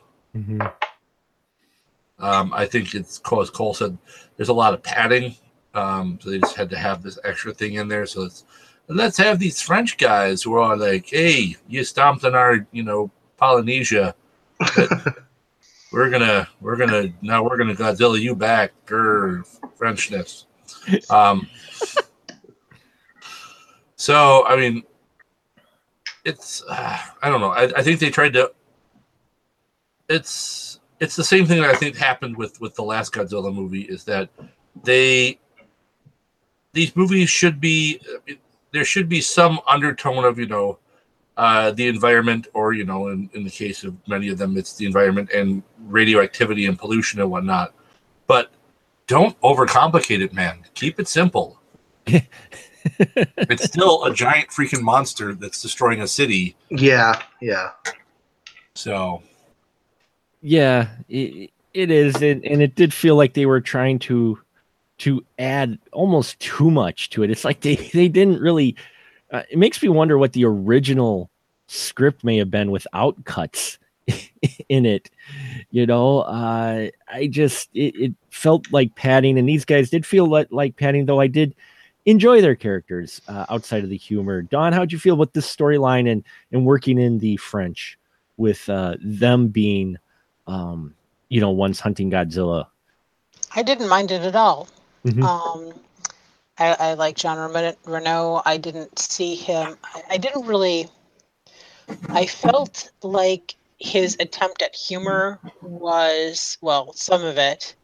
Um, 2.19 2.53
I 2.53 2.65
think 2.65 2.95
it's 2.95 3.19
as 3.39 3.49
Cole 3.49 3.73
said. 3.73 3.97
There's 4.37 4.49
a 4.49 4.53
lot 4.53 4.73
of 4.73 4.81
padding, 4.81 5.35
um, 5.73 6.19
so 6.21 6.29
they 6.29 6.39
just 6.39 6.55
had 6.55 6.69
to 6.71 6.77
have 6.77 7.03
this 7.03 7.19
extra 7.23 7.53
thing 7.53 7.75
in 7.75 7.87
there. 7.87 8.05
So 8.05 8.23
it's 8.23 8.45
let's 8.87 9.17
have 9.17 9.39
these 9.39 9.61
French 9.61 9.97
guys 9.97 10.41
who 10.41 10.53
are 10.55 10.75
like, 10.77 11.09
"Hey, 11.09 11.55
you 11.67 11.83
stomped 11.83 12.25
on 12.25 12.35
our, 12.35 12.65
you 12.71 12.83
know, 12.83 13.11
Polynesia. 13.37 14.15
we're 15.91 16.09
gonna, 16.09 16.47
we're 16.61 16.75
gonna 16.77 17.13
now 17.21 17.43
we're 17.43 17.57
gonna 17.57 17.75
Godzilla 17.75 18.19
you 18.19 18.35
back, 18.35 18.71
grr, 18.85 19.45
Frenchness." 19.77 20.45
Um, 21.09 21.47
so 23.95 24.45
I 24.47 24.55
mean, 24.55 24.83
it's 26.25 26.63
uh, 26.69 26.97
I 27.21 27.29
don't 27.29 27.41
know. 27.41 27.51
I, 27.51 27.63
I 27.75 27.83
think 27.83 27.99
they 27.99 28.09
tried 28.09 28.33
to. 28.33 28.51
It's 30.09 30.79
it's 30.99 31.15
the 31.15 31.23
same 31.23 31.45
thing 31.45 31.61
that 31.61 31.69
I 31.69 31.75
think 31.75 31.95
happened 31.95 32.37
with 32.37 32.59
with 32.61 32.75
the 32.75 32.83
last 32.83 33.13
Godzilla 33.13 33.53
movie 33.53 33.81
is 33.81 34.03
that 34.05 34.29
they 34.83 35.39
these 36.73 36.95
movies 36.95 37.29
should 37.29 37.59
be 37.59 38.01
there 38.71 38.85
should 38.85 39.07
be 39.07 39.21
some 39.21 39.59
undertone 39.67 40.25
of 40.25 40.39
you 40.39 40.47
know 40.47 40.79
uh, 41.37 41.71
the 41.71 41.87
environment 41.87 42.47
or 42.53 42.73
you 42.73 42.85
know 42.85 43.07
in, 43.07 43.29
in 43.33 43.43
the 43.43 43.49
case 43.49 43.83
of 43.83 43.95
many 44.07 44.29
of 44.29 44.37
them 44.37 44.57
it's 44.57 44.75
the 44.75 44.85
environment 44.85 45.29
and 45.31 45.63
radioactivity 45.85 46.65
and 46.65 46.77
pollution 46.77 47.19
and 47.19 47.29
whatnot 47.29 47.73
but 48.27 48.51
don't 49.07 49.39
overcomplicate 49.41 50.21
it 50.21 50.33
man 50.33 50.59
keep 50.73 50.99
it 50.99 51.07
simple 51.07 51.59
it's 52.05 53.63
still 53.63 54.03
a 54.05 54.13
giant 54.13 54.49
freaking 54.49 54.81
monster 54.81 55.33
that's 55.33 55.61
destroying 55.61 56.01
a 56.01 56.07
city 56.07 56.55
Yeah, 56.69 57.21
yeah. 57.41 57.71
so 58.75 59.23
Yeah, 60.41 60.89
it, 61.07 61.51
it 61.73 61.89
is, 61.89 62.15
and, 62.21 62.45
and 62.45 62.61
it 62.61 62.75
did 62.75 62.93
feel 62.93 63.15
like 63.15 63.33
they 63.33 63.45
were 63.45 63.61
trying 63.61 63.99
to 63.99 64.37
to 64.99 65.25
add 65.39 65.79
almost 65.91 66.39
too 66.39 66.69
much 66.69 67.09
to 67.11 67.23
it. 67.23 67.31
It's 67.31 67.45
like 67.45 67.61
they 67.61 67.75
they 67.75 68.07
didn't 68.07 68.39
really. 68.39 68.75
Uh, 69.31 69.41
it 69.49 69.57
makes 69.57 69.81
me 69.81 69.89
wonder 69.89 70.17
what 70.17 70.33
the 70.33 70.45
original 70.45 71.31
script 71.73 72.23
may 72.23 72.37
have 72.37 72.51
been 72.51 72.71
without 72.71 73.23
cuts 73.25 73.77
in 74.69 74.85
it. 74.85 75.09
You 75.71 75.85
know, 75.85 76.19
uh, 76.21 76.89
I 77.07 77.27
just 77.27 77.69
it, 77.73 77.95
it 77.95 78.13
felt 78.29 78.71
like 78.71 78.95
padding, 78.95 79.37
and 79.37 79.47
these 79.47 79.65
guys 79.65 79.89
did 79.89 80.05
feel 80.05 80.25
like, 80.27 80.47
like 80.51 80.77
padding, 80.77 81.05
though 81.05 81.19
I 81.19 81.27
did 81.27 81.55
enjoy 82.05 82.41
their 82.41 82.55
characters 82.55 83.21
uh, 83.27 83.45
outside 83.49 83.83
of 83.83 83.89
the 83.89 83.97
humor. 83.97 84.41
Dawn, 84.41 84.73
how'd 84.73 84.91
you 84.91 84.99
feel 84.99 85.15
about 85.15 85.33
this 85.33 85.53
storyline 85.53 86.11
and 86.11 86.23
and 86.51 86.65
working 86.65 86.99
in 86.99 87.19
the 87.19 87.37
French 87.37 87.97
with 88.37 88.67
uh, 88.69 88.95
them 89.01 89.47
being 89.47 89.97
um, 90.47 90.93
you 91.29 91.41
know, 91.41 91.49
ones 91.51 91.79
hunting 91.79 92.11
Godzilla. 92.11 92.67
I 93.55 93.63
didn't 93.63 93.89
mind 93.89 94.11
it 94.11 94.21
at 94.21 94.35
all. 94.35 94.67
Mhm. 95.05 95.23
Um, 95.23 95.73
I, 96.59 96.75
I 96.79 96.93
like 96.93 97.15
John 97.15 97.51
Reno- 97.51 97.75
Renault. 97.85 98.43
I 98.45 98.57
didn't 98.57 98.99
see 98.99 99.35
him. 99.35 99.77
I, 99.83 100.03
I 100.11 100.17
didn't 100.17 100.45
really. 100.45 100.87
I 102.09 102.25
felt 102.25 102.91
like 103.01 103.55
his 103.79 104.15
attempt 104.19 104.61
at 104.61 104.75
humor 104.75 105.39
was 105.61 106.57
well, 106.61 106.93
some 106.93 107.23
of 107.23 107.37
it 107.37 107.75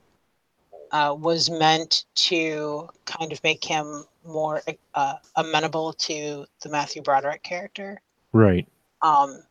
uh, 0.91 1.15
was 1.17 1.49
meant 1.49 2.05
to 2.15 2.89
kind 3.05 3.31
of 3.31 3.43
make 3.43 3.63
him 3.63 4.05
more 4.25 4.61
uh, 4.95 5.15
amenable 5.35 5.93
to 5.93 6.45
the 6.61 6.69
Matthew 6.69 7.01
Broderick 7.01 7.43
character 7.43 8.01
Right. 8.31 8.67
um, 9.01 9.43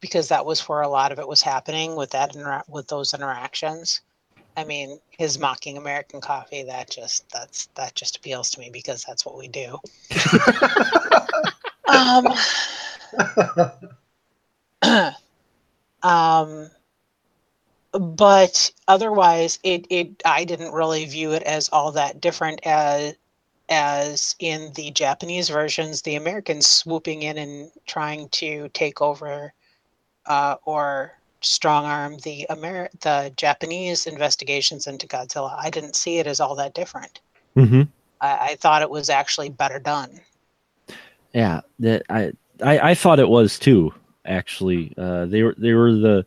because 0.00 0.28
that 0.28 0.44
was 0.44 0.60
where 0.68 0.82
a 0.82 0.88
lot 0.88 1.12
of 1.12 1.18
it 1.18 1.28
was 1.28 1.42
happening 1.42 1.94
with 1.96 2.10
that 2.10 2.34
intera- 2.34 2.68
with 2.68 2.88
those 2.88 3.14
interactions. 3.14 4.02
I 4.56 4.64
mean, 4.64 4.98
his 5.10 5.38
mocking 5.38 5.78
American 5.78 6.20
coffee 6.20 6.62
that 6.64 6.90
just 6.90 7.28
that's 7.30 7.66
that 7.74 7.94
just 7.94 8.16
appeals 8.16 8.50
to 8.50 8.60
me 8.60 8.70
because 8.70 9.02
that's 9.04 9.24
what 9.24 9.38
we 9.38 9.48
do. 9.48 9.78
um, 11.88 12.26
um, 16.02 16.70
but 17.92 18.72
otherwise, 18.88 19.58
it 19.62 19.86
it 19.90 20.22
I 20.24 20.44
didn't 20.44 20.72
really 20.72 21.04
view 21.04 21.32
it 21.32 21.42
as 21.42 21.68
all 21.70 21.92
that 21.92 22.20
different 22.20 22.60
as 22.64 23.14
as 23.68 24.34
in 24.38 24.72
the 24.74 24.90
Japanese 24.90 25.48
versions, 25.48 26.02
the 26.02 26.16
Americans 26.16 26.66
swooping 26.66 27.22
in 27.22 27.38
and 27.38 27.70
trying 27.86 28.28
to 28.30 28.68
take 28.74 29.00
over 29.00 29.52
uh, 30.26 30.56
or 30.64 31.12
strong 31.40 31.84
arm 31.84 32.18
the 32.18 32.46
Amer- 32.50 32.90
the 33.00 33.32
Japanese 33.36 34.06
investigations 34.06 34.86
into 34.86 35.06
Godzilla. 35.06 35.56
I 35.58 35.70
didn't 35.70 35.96
see 35.96 36.18
it 36.18 36.26
as 36.26 36.40
all 36.40 36.54
that 36.56 36.74
different. 36.74 37.20
Mm-hmm. 37.56 37.82
I, 38.20 38.38
I 38.40 38.54
thought 38.56 38.82
it 38.82 38.90
was 38.90 39.10
actually 39.10 39.50
better 39.50 39.78
done. 39.78 40.20
Yeah, 41.32 41.62
that 41.80 42.02
I, 42.10 42.32
I 42.62 42.90
I 42.90 42.94
thought 42.94 43.20
it 43.20 43.28
was 43.28 43.58
too. 43.58 43.92
Actually, 44.24 44.94
uh, 44.96 45.26
they 45.26 45.42
were 45.42 45.54
they 45.58 45.72
were 45.72 45.92
the 45.92 46.26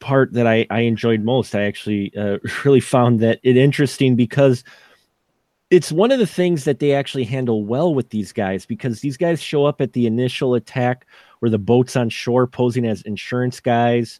part 0.00 0.32
that 0.32 0.46
I 0.46 0.66
I 0.70 0.80
enjoyed 0.80 1.22
most. 1.22 1.54
I 1.54 1.62
actually 1.62 2.12
uh, 2.16 2.38
really 2.64 2.80
found 2.80 3.20
that 3.20 3.40
it 3.42 3.56
interesting 3.56 4.16
because 4.16 4.64
it's 5.70 5.92
one 5.92 6.10
of 6.10 6.18
the 6.18 6.26
things 6.26 6.64
that 6.64 6.78
they 6.78 6.92
actually 6.92 7.24
handle 7.24 7.64
well 7.64 7.94
with 7.94 8.10
these 8.10 8.32
guys 8.32 8.64
because 8.64 9.00
these 9.00 9.16
guys 9.18 9.42
show 9.42 9.66
up 9.66 9.80
at 9.80 9.92
the 9.92 10.06
initial 10.06 10.54
attack 10.54 11.06
where 11.40 11.50
the 11.50 11.58
boats 11.58 11.94
on 11.94 12.08
shore 12.08 12.46
posing 12.46 12.86
as 12.86 13.02
insurance 13.02 13.60
guys, 13.60 14.18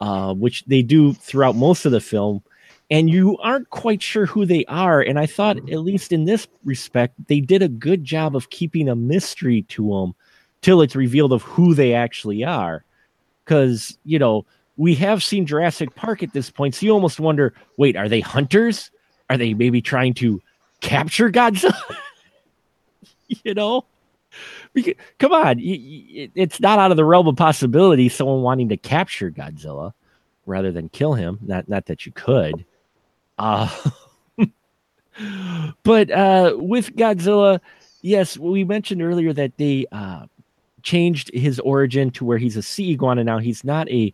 uh, 0.00 0.32
which 0.34 0.64
they 0.66 0.82
do 0.82 1.12
throughout 1.12 1.56
most 1.56 1.84
of 1.84 1.92
the 1.92 2.00
film. 2.00 2.42
And 2.90 3.10
you 3.10 3.36
aren't 3.38 3.70
quite 3.70 4.02
sure 4.02 4.26
who 4.26 4.46
they 4.46 4.64
are. 4.66 5.00
And 5.00 5.18
I 5.18 5.26
thought, 5.26 5.56
at 5.56 5.80
least 5.80 6.12
in 6.12 6.26
this 6.26 6.46
respect, 6.64 7.14
they 7.26 7.40
did 7.40 7.62
a 7.62 7.68
good 7.68 8.04
job 8.04 8.36
of 8.36 8.50
keeping 8.50 8.88
a 8.88 8.94
mystery 8.94 9.62
to 9.62 9.88
them 9.88 10.14
till 10.64 10.80
it's 10.80 10.96
revealed 10.96 11.30
of 11.30 11.42
who 11.42 11.74
they 11.74 11.92
actually 11.92 12.42
are. 12.42 12.82
Because, 13.44 13.98
you 14.04 14.18
know, 14.18 14.46
we 14.78 14.94
have 14.94 15.22
seen 15.22 15.44
Jurassic 15.44 15.94
Park 15.94 16.22
at 16.22 16.32
this 16.32 16.48
point. 16.48 16.74
So 16.74 16.86
you 16.86 16.92
almost 16.92 17.20
wonder 17.20 17.52
wait, 17.76 17.96
are 17.96 18.08
they 18.08 18.20
hunters? 18.20 18.90
Are 19.28 19.36
they 19.36 19.52
maybe 19.52 19.82
trying 19.82 20.14
to 20.14 20.40
capture 20.80 21.30
Godzilla? 21.30 21.78
you 23.44 23.52
know? 23.52 23.84
Because, 24.72 24.94
come 25.18 25.32
on, 25.32 25.56
it's 25.60 26.58
not 26.60 26.78
out 26.78 26.90
of 26.90 26.96
the 26.96 27.04
realm 27.04 27.28
of 27.28 27.36
possibility 27.36 28.08
someone 28.08 28.40
wanting 28.40 28.70
to 28.70 28.78
capture 28.78 29.30
Godzilla 29.30 29.92
rather 30.46 30.72
than 30.72 30.88
kill 30.88 31.12
him. 31.12 31.38
Not 31.42 31.68
not 31.68 31.86
that 31.86 32.06
you 32.06 32.12
could. 32.12 32.64
Uh, 33.38 33.68
but 35.82 36.10
uh, 36.10 36.54
with 36.56 36.96
Godzilla, 36.96 37.60
yes, 38.00 38.38
we 38.38 38.64
mentioned 38.64 39.02
earlier 39.02 39.32
that 39.34 39.56
they 39.58 39.86
uh, 39.92 40.26
changed 40.84 41.30
his 41.34 41.58
origin 41.60 42.10
to 42.12 42.24
where 42.24 42.38
he's 42.38 42.56
a 42.56 42.62
sea 42.62 42.92
iguana 42.92 43.24
now. 43.24 43.38
He's 43.38 43.64
not 43.64 43.90
a 43.90 44.12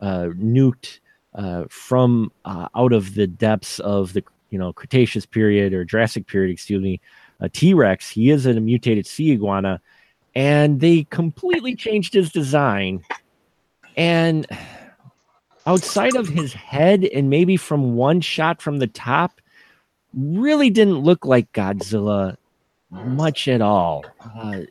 uh, 0.00 0.28
nuked 0.36 1.00
uh, 1.34 1.64
from 1.68 2.30
uh, 2.44 2.68
out 2.76 2.92
of 2.92 3.14
the 3.14 3.26
depths 3.26 3.80
of 3.80 4.12
the 4.12 4.22
you 4.50 4.58
know 4.58 4.72
Cretaceous 4.72 5.26
period 5.26 5.74
or 5.74 5.84
Jurassic 5.84 6.26
period, 6.26 6.52
excuse 6.52 6.82
me, 6.82 7.00
a 7.40 7.48
T 7.48 7.74
Rex. 7.74 8.08
He 8.08 8.30
is 8.30 8.46
a 8.46 8.54
mutated 8.54 9.06
sea 9.06 9.32
iguana, 9.32 9.80
and 10.34 10.80
they 10.80 11.04
completely 11.04 11.74
changed 11.74 12.14
his 12.14 12.30
design. 12.30 13.02
And 13.96 14.46
outside 15.66 16.16
of 16.16 16.28
his 16.28 16.52
head, 16.52 17.04
and 17.04 17.28
maybe 17.28 17.56
from 17.56 17.96
one 17.96 18.20
shot 18.20 18.62
from 18.62 18.78
the 18.78 18.86
top, 18.86 19.40
really 20.14 20.70
didn't 20.70 20.98
look 20.98 21.24
like 21.24 21.52
Godzilla 21.52 22.36
much 22.90 23.48
at 23.48 23.60
all. 23.60 24.04
Uh, 24.34 24.62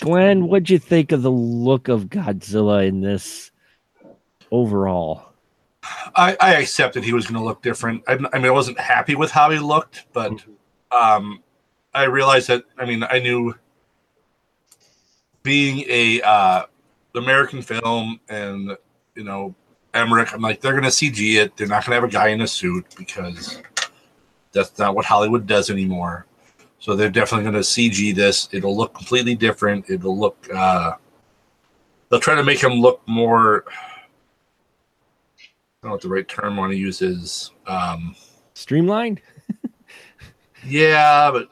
Glenn, 0.00 0.48
what'd 0.48 0.70
you 0.70 0.78
think 0.78 1.12
of 1.12 1.22
the 1.22 1.30
look 1.30 1.88
of 1.88 2.06
Godzilla 2.06 2.86
in 2.86 3.00
this 3.00 3.50
overall? 4.50 5.32
I, 6.16 6.36
I 6.40 6.54
accepted 6.56 7.04
he 7.04 7.12
was 7.12 7.26
going 7.26 7.38
to 7.38 7.44
look 7.44 7.62
different. 7.62 8.02
I, 8.06 8.14
I 8.32 8.38
mean, 8.38 8.46
I 8.46 8.50
wasn't 8.50 8.78
happy 8.78 9.14
with 9.14 9.30
how 9.30 9.50
he 9.50 9.58
looked, 9.58 10.06
but 10.12 10.32
um, 10.90 11.42
I 11.94 12.04
realized 12.04 12.48
that. 12.48 12.64
I 12.78 12.84
mean, 12.84 13.04
I 13.08 13.18
knew 13.18 13.54
being 15.42 15.84
a 15.88 16.20
uh, 16.22 16.66
American 17.14 17.62
film 17.62 18.20
and 18.28 18.76
you 19.14 19.24
know 19.24 19.54
Emmerich, 19.94 20.32
I'm 20.32 20.40
like 20.40 20.60
they're 20.60 20.72
going 20.72 20.84
to 20.84 20.90
CG 20.90 21.36
it. 21.36 21.56
They're 21.56 21.66
not 21.66 21.84
going 21.84 21.96
to 21.96 22.00
have 22.00 22.04
a 22.04 22.12
guy 22.12 22.28
in 22.28 22.40
a 22.42 22.46
suit 22.46 22.86
because 22.96 23.60
that's 24.52 24.78
not 24.78 24.94
what 24.94 25.04
Hollywood 25.04 25.46
does 25.46 25.70
anymore. 25.70 26.26
So 26.80 26.96
they're 26.96 27.10
definitely 27.10 27.44
going 27.44 27.54
to 27.54 27.60
CG 27.60 28.14
this. 28.14 28.48
It'll 28.52 28.76
look 28.76 28.94
completely 28.94 29.34
different. 29.34 29.88
It'll 29.90 30.18
look. 30.18 30.48
Uh, 30.52 30.92
they'll 32.08 32.20
try 32.20 32.34
to 32.34 32.42
make 32.42 32.62
him 32.62 32.72
look 32.72 33.02
more. 33.06 33.64
I 33.68 33.72
don't 35.82 35.90
know 35.90 35.92
what 35.92 36.02
the 36.02 36.08
right 36.08 36.26
term 36.26 36.54
I 36.54 36.58
want 36.58 36.72
to 36.72 36.78
use 36.78 37.02
is. 37.02 37.52
Um, 37.66 38.16
Streamlined? 38.54 39.20
yeah, 40.66 41.30
but 41.30 41.48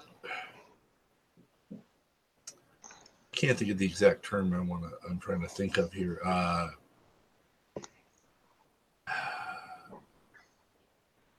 can't 3.33 3.57
think 3.57 3.71
of 3.71 3.79
the 3.79 3.87
exact 3.87 4.25
term 4.25 4.53
I 4.53 4.61
want 4.61 4.83
to. 4.83 4.91
I'm 5.09 5.19
trying 5.19 5.43
to 5.43 5.49
think 5.49 5.77
of 5.77 5.93
here. 5.93 6.21
Uh, 6.25 6.69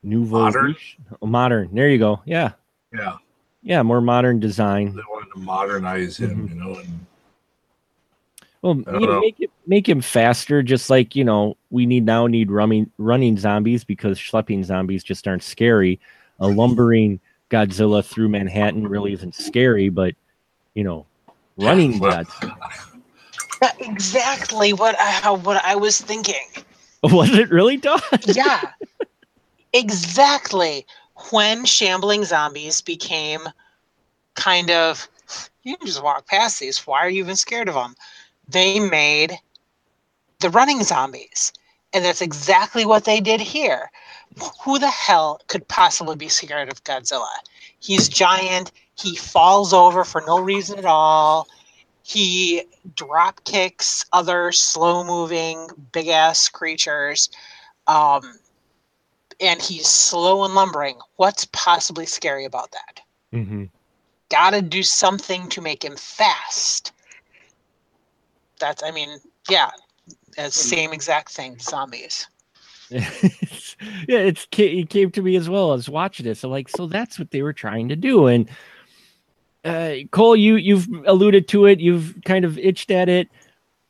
Nouveau 0.02 0.40
Modern? 0.40 0.76
Modern. 1.22 1.76
There 1.76 1.90
you 1.90 1.98
go. 1.98 2.22
Yeah. 2.26 2.54
yeah, 2.94 3.18
Yeah, 3.62 3.84
more 3.84 4.02
modern 4.02 4.40
design. 4.40 4.96
they 4.96 5.02
wanted 5.10 5.32
to 5.34 5.40
modernize 5.40 6.18
him, 6.18 6.48
Mhm. 6.48 6.50
you 6.50 6.56
know, 6.56 6.80
and 6.80 7.06
Well, 8.62 8.76
you 8.78 8.84
know, 9.06 9.14
know. 9.14 9.20
make 9.22 9.40
it 9.40 9.52
make 9.68 9.88
him 9.88 10.02
faster, 10.02 10.62
just 10.64 10.90
like 10.90 11.16
you 11.16 11.24
know 11.24 11.56
we 11.70 11.86
need 11.86 12.06
now 12.06 12.28
need 12.28 12.52
running 12.52 12.90
running 12.98 13.38
zombies 13.38 13.84
because 13.84 14.18
schlepping 14.20 14.64
zombies 14.64 15.04
just 15.04 15.28
aren't 15.28 15.44
scary. 15.44 16.00
A 16.40 16.48
lumbering 16.62 17.20
Godzilla 17.50 18.04
through 18.06 18.30
Manhattan 18.30 18.88
really 18.88 19.14
isn't 19.14 19.36
scary, 19.36 19.90
but 19.90 20.14
you 20.76 20.84
know, 20.84 21.06
running 21.58 22.00
Well- 22.00 22.24
Godzilla. 22.24 22.56
That's 23.62 23.78
exactly 23.82 24.72
what 24.72 24.96
I 25.00 25.32
what 25.32 25.62
I 25.66 25.76
was 25.76 26.00
thinking. 26.00 26.36
Was 27.04 27.30
it 27.32 27.50
really 27.50 27.76
done? 27.78 28.00
Yeah, 28.26 28.62
exactly. 29.74 30.86
When 31.32 31.66
shambling 31.66 32.24
zombies 32.26 32.82
became 32.82 33.42
kind 34.36 34.72
of, 34.72 35.08
you 35.64 35.78
can 35.78 35.88
just 35.88 36.04
walk 36.04 36.28
past 36.28 36.60
these. 36.60 36.86
Why 36.88 37.00
are 37.00 37.10
you 37.10 37.24
even 37.24 37.36
scared 37.36 37.68
of 37.68 37.76
them? 37.76 37.96
They 38.48 38.80
made 38.80 39.38
the 40.40 40.50
running 40.50 40.84
zombies, 40.84 41.54
and 41.94 42.04
that's 42.04 42.22
exactly 42.22 42.86
what 42.86 43.06
they 43.06 43.20
did 43.20 43.42
here. 43.42 43.92
Who 44.64 44.80
the 44.80 44.90
hell 44.90 45.42
could 45.48 45.68
possibly 45.68 46.16
be 46.16 46.30
scared 46.30 46.70
of 46.70 46.84
Godzilla? 46.84 47.28
He's 47.80 48.10
giant. 48.10 48.72
He 48.96 49.16
falls 49.16 49.74
over 49.74 50.04
for 50.04 50.24
no 50.26 50.40
reason 50.40 50.80
at 50.80 50.86
all. 50.86 51.48
He 52.04 52.64
drop 52.96 53.44
kicks 53.44 54.06
other 54.14 54.52
slow 54.52 55.04
moving 55.04 55.68
big 55.92 56.08
ass 56.08 56.50
creatures. 56.50 57.30
Um, 57.88 58.40
and 59.40 59.62
he's 59.62 59.88
slow 59.88 60.44
and 60.44 60.56
lumbering. 60.56 60.98
What's 61.16 61.46
possibly 61.52 62.06
scary 62.06 62.46
about 62.46 62.72
that? 62.72 63.02
Mm-hmm. 63.34 63.66
Gotta 64.30 64.62
do 64.62 64.84
something 64.84 65.50
to 65.50 65.62
make 65.62 65.84
him 65.84 65.96
fast. 65.96 66.92
That's, 68.60 68.84
I 68.84 68.92
mean, 68.92 69.20
yeah, 69.50 69.72
it's 70.38 70.56
same 70.56 70.94
exact 70.94 71.32
thing. 71.32 71.58
Zombies. 71.60 72.28
yeah, 72.90 73.02
it's 74.08 74.48
it 74.58 74.90
came 74.90 75.12
to 75.12 75.22
me 75.22 75.36
as 75.36 75.50
well 75.50 75.74
as 75.74 75.88
watching 75.88 76.26
this. 76.26 76.40
So 76.40 76.50
like, 76.50 76.70
so 76.70 76.88
that's 76.88 77.20
what 77.20 77.32
they 77.32 77.42
were 77.42 77.54
trying 77.54 77.90
to 77.90 77.96
do. 77.96 78.28
And 78.28 78.50
uh, 79.64 79.94
Cole, 80.12 80.36
you 80.36 80.56
you've 80.56 80.88
alluded 81.06 81.48
to 81.50 81.66
it. 81.66 81.80
You've 81.80 82.16
kind 82.26 82.46
of 82.46 82.58
itched 82.58 82.92
at 82.92 83.10
it. 83.10 83.30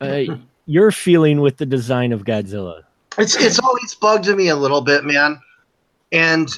Uh, 0.02 0.24
your 0.66 0.92
feeling 0.92 1.42
with 1.42 1.58
the 1.58 1.66
design 1.66 2.12
of 2.12 2.24
Godzilla. 2.24 2.84
It's 3.20 3.36
it's 3.36 3.60
always 3.60 3.96
bugged 3.96 4.28
me 4.28 4.48
a 4.48 4.56
little 4.56 4.82
bit, 4.82 5.04
man. 5.04 5.40
And 6.12 6.50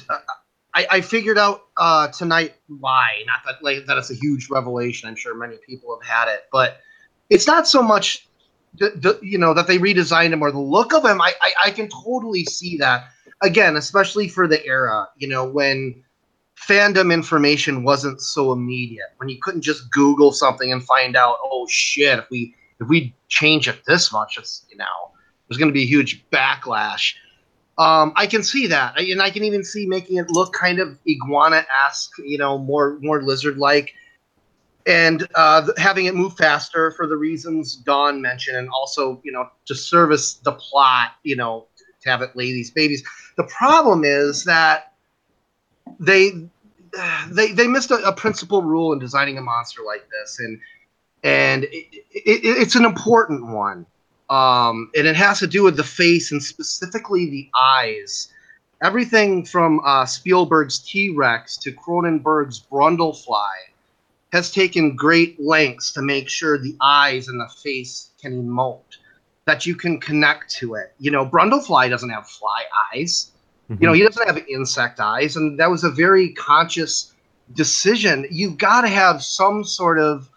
I, 0.74 0.86
I 0.90 1.00
figured 1.00 1.36
out 1.36 1.62
uh, 1.76 2.08
tonight 2.08 2.54
why. 2.68 3.24
Not 3.26 3.40
that 3.46 3.62
like 3.62 3.84
that 3.86 3.98
it's 3.98 4.10
a 4.10 4.14
huge 4.14 4.48
revelation. 4.48 5.08
I'm 5.08 5.16
sure 5.16 5.34
many 5.34 5.56
people 5.66 5.98
have 5.98 6.08
had 6.08 6.32
it, 6.32 6.44
but 6.52 6.78
it's 7.30 7.46
not 7.46 7.66
so 7.66 7.82
much 7.82 8.28
the, 8.78 8.90
the 8.90 9.18
you 9.22 9.38
know 9.38 9.54
that 9.54 9.66
they 9.66 9.78
redesigned 9.78 10.32
him 10.32 10.42
or 10.42 10.52
the 10.52 10.60
look 10.60 10.94
of 10.94 11.04
him. 11.04 11.20
I, 11.20 11.34
I 11.42 11.52
I 11.64 11.70
can 11.72 11.88
totally 11.88 12.44
see 12.44 12.76
that 12.78 13.08
again, 13.42 13.76
especially 13.76 14.28
for 14.28 14.46
the 14.46 14.64
era. 14.64 15.08
You 15.16 15.28
know 15.28 15.44
when 15.44 16.02
fandom 16.56 17.12
information 17.12 17.82
wasn't 17.82 18.20
so 18.20 18.52
immediate 18.52 19.08
when 19.16 19.28
you 19.28 19.38
couldn't 19.42 19.62
just 19.62 19.90
google 19.90 20.30
something 20.30 20.70
and 20.70 20.84
find 20.84 21.16
out 21.16 21.36
oh 21.42 21.66
shit 21.68 22.20
if 22.20 22.30
we 22.30 22.54
if 22.80 22.86
we 22.88 23.12
change 23.28 23.66
it 23.66 23.82
this 23.86 24.12
much 24.12 24.38
it's 24.38 24.64
you 24.70 24.76
know 24.76 24.84
there's 25.52 25.58
going 25.58 25.68
to 25.68 25.74
be 25.74 25.82
a 25.82 25.86
huge 25.86 26.24
backlash. 26.30 27.14
Um, 27.78 28.12
i 28.16 28.26
can 28.26 28.42
see 28.42 28.66
that 28.66 28.98
and 28.98 29.22
i 29.22 29.30
can 29.30 29.44
even 29.44 29.64
see 29.64 29.86
making 29.86 30.18
it 30.18 30.30
look 30.30 30.52
kind 30.52 30.78
of 30.78 30.98
iguana-esque 31.08 32.12
you 32.22 32.36
know 32.36 32.58
more 32.58 32.98
more 33.00 33.22
lizard-like. 33.22 33.94
And 34.84 35.28
uh, 35.36 35.68
having 35.76 36.06
it 36.06 36.14
move 36.14 36.36
faster 36.36 36.90
for 36.90 37.06
the 37.06 37.16
reasons 37.16 37.76
Dawn 37.76 38.20
mentioned, 38.20 38.56
and 38.56 38.68
also 38.68 39.20
you 39.22 39.30
know 39.30 39.48
to 39.66 39.74
service 39.76 40.34
the 40.34 40.52
plot, 40.52 41.12
you 41.22 41.36
know, 41.36 41.66
to 42.00 42.10
have 42.10 42.20
it 42.20 42.34
lay 42.34 42.50
these 42.52 42.70
babies. 42.72 43.04
The 43.36 43.44
problem 43.44 44.02
is 44.04 44.44
that 44.44 44.94
they 46.00 46.32
they 47.30 47.52
they 47.52 47.68
missed 47.68 47.92
a, 47.92 48.06
a 48.06 48.12
principal 48.12 48.62
rule 48.62 48.92
in 48.92 48.98
designing 48.98 49.38
a 49.38 49.42
monster 49.42 49.82
like 49.86 50.08
this, 50.10 50.40
and 50.40 50.58
and 51.22 51.64
it, 51.64 51.86
it, 52.12 52.40
it's 52.44 52.74
an 52.74 52.84
important 52.84 53.46
one, 53.46 53.86
um, 54.32 54.90
and 54.96 55.06
it 55.06 55.16
has 55.16 55.38
to 55.40 55.46
do 55.46 55.62
with 55.62 55.76
the 55.76 55.84
face 55.84 56.32
and 56.32 56.42
specifically 56.42 57.28
the 57.28 57.50
eyes. 57.54 58.32
Everything 58.82 59.44
from 59.44 59.80
uh, 59.84 60.06
Spielberg's 60.06 60.78
T 60.78 61.10
Rex 61.14 61.58
to 61.58 61.70
Cronenberg's 61.70 62.58
Brundlefly 62.72 63.52
has 64.32 64.50
taken 64.50 64.96
great 64.96 65.38
lengths 65.38 65.92
to 65.92 66.02
make 66.02 66.28
sure 66.30 66.56
the 66.56 66.76
eyes 66.80 67.28
and 67.28 67.38
the 67.38 67.52
face 67.62 68.10
can 68.20 68.32
emote, 68.42 68.96
that 69.44 69.66
you 69.66 69.76
can 69.76 70.00
connect 70.00 70.50
to 70.60 70.76
it. 70.76 70.94
You 70.98 71.10
know, 71.10 71.26
Brundlefly 71.26 71.90
doesn't 71.90 72.08
have 72.08 72.26
fly 72.26 72.64
eyes. 72.94 73.30
You 73.80 73.86
know, 73.86 73.92
he 73.92 74.02
doesn't 74.02 74.26
have 74.26 74.38
insect 74.48 75.00
eyes, 75.00 75.36
and 75.36 75.58
that 75.58 75.70
was 75.70 75.84
a 75.84 75.90
very 75.90 76.30
conscious 76.34 77.14
decision. 77.54 78.26
You've 78.30 78.58
got 78.58 78.82
to 78.82 78.88
have 78.88 79.22
some 79.22 79.64
sort 79.64 79.98
of, 79.98 80.28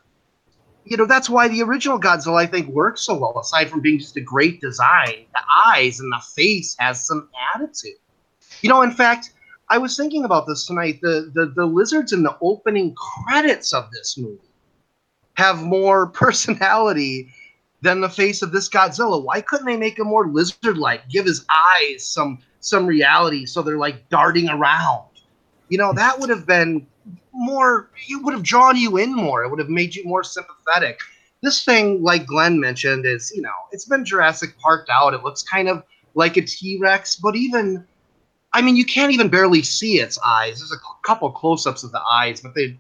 you 0.85 0.97
know, 0.97 1.05
that's 1.05 1.29
why 1.29 1.47
the 1.47 1.63
original 1.63 1.99
Godzilla 1.99 2.41
I 2.41 2.45
think 2.45 2.67
works 2.67 3.01
so 3.01 3.15
well. 3.15 3.37
Aside 3.39 3.69
from 3.69 3.81
being 3.81 3.99
just 3.99 4.15
a 4.17 4.21
great 4.21 4.61
design, 4.61 5.25
the 5.33 5.41
eyes 5.65 5.99
and 5.99 6.11
the 6.11 6.23
face 6.35 6.75
has 6.79 7.05
some 7.05 7.27
attitude. 7.53 7.95
You 8.61 8.69
know, 8.69 8.83
in 8.83 8.91
fact, 8.91 9.33
I 9.69 9.79
was 9.79 9.97
thinking 9.97 10.25
about 10.25 10.45
this 10.45 10.65
tonight. 10.65 10.99
The 11.01 11.31
the 11.33 11.47
the 11.47 11.65
lizards 11.65 12.13
in 12.13 12.21
the 12.23 12.37
opening 12.41 12.95
credits 12.95 13.73
of 13.73 13.89
this 13.91 14.17
movie 14.17 14.39
have 15.33 15.61
more 15.63 16.07
personality 16.23 17.33
than 17.81 18.01
the 18.01 18.09
face 18.09 18.41
of 18.41 18.51
this 18.51 18.69
Godzilla. 18.69 19.23
Why 19.23 19.41
couldn't 19.41 19.65
they 19.65 19.77
make 19.77 19.97
him 19.97 20.07
more 20.07 20.27
lizard-like? 20.27 21.09
Give 21.09 21.25
his 21.25 21.45
eyes 21.49 22.05
some 22.05 22.39
some 22.59 22.85
reality 22.85 23.45
so 23.45 23.61
they're 23.61 23.77
like 23.77 24.07
darting 24.09 24.49
around. 24.49 25.09
You 25.69 25.79
know, 25.79 25.93
that 25.93 26.19
would 26.19 26.29
have 26.29 26.45
been 26.45 26.85
more 27.33 27.89
it 28.09 28.23
would 28.23 28.33
have 28.33 28.43
drawn 28.43 28.77
you 28.77 28.97
in 28.97 29.13
more. 29.13 29.43
It 29.43 29.49
would 29.49 29.59
have 29.59 29.69
made 29.69 29.95
you 29.95 30.03
more 30.05 30.23
sympathetic. 30.23 30.99
This 31.41 31.63
thing, 31.63 32.01
like 32.01 32.25
Glenn 32.25 32.59
mentioned, 32.59 33.05
is 33.05 33.31
you 33.35 33.41
know, 33.41 33.53
it's 33.71 33.85
been 33.85 34.05
Jurassic 34.05 34.57
Parked 34.59 34.89
out. 34.89 35.13
It 35.13 35.23
looks 35.23 35.43
kind 35.43 35.69
of 35.69 35.83
like 36.13 36.37
a 36.37 36.41
T-Rex, 36.41 37.17
but 37.17 37.35
even 37.35 37.85
I 38.53 38.61
mean, 38.61 38.77
you 38.77 38.85
can't 38.85 39.11
even 39.11 39.27
barely 39.27 39.61
see 39.63 39.99
its 39.99 40.17
eyes. 40.25 40.59
There's 40.59 40.71
a 40.71 41.05
couple 41.05 41.29
close-ups 41.29 41.83
of 41.83 41.91
the 41.91 42.01
eyes, 42.09 42.41
but 42.41 42.55
they 42.55 42.77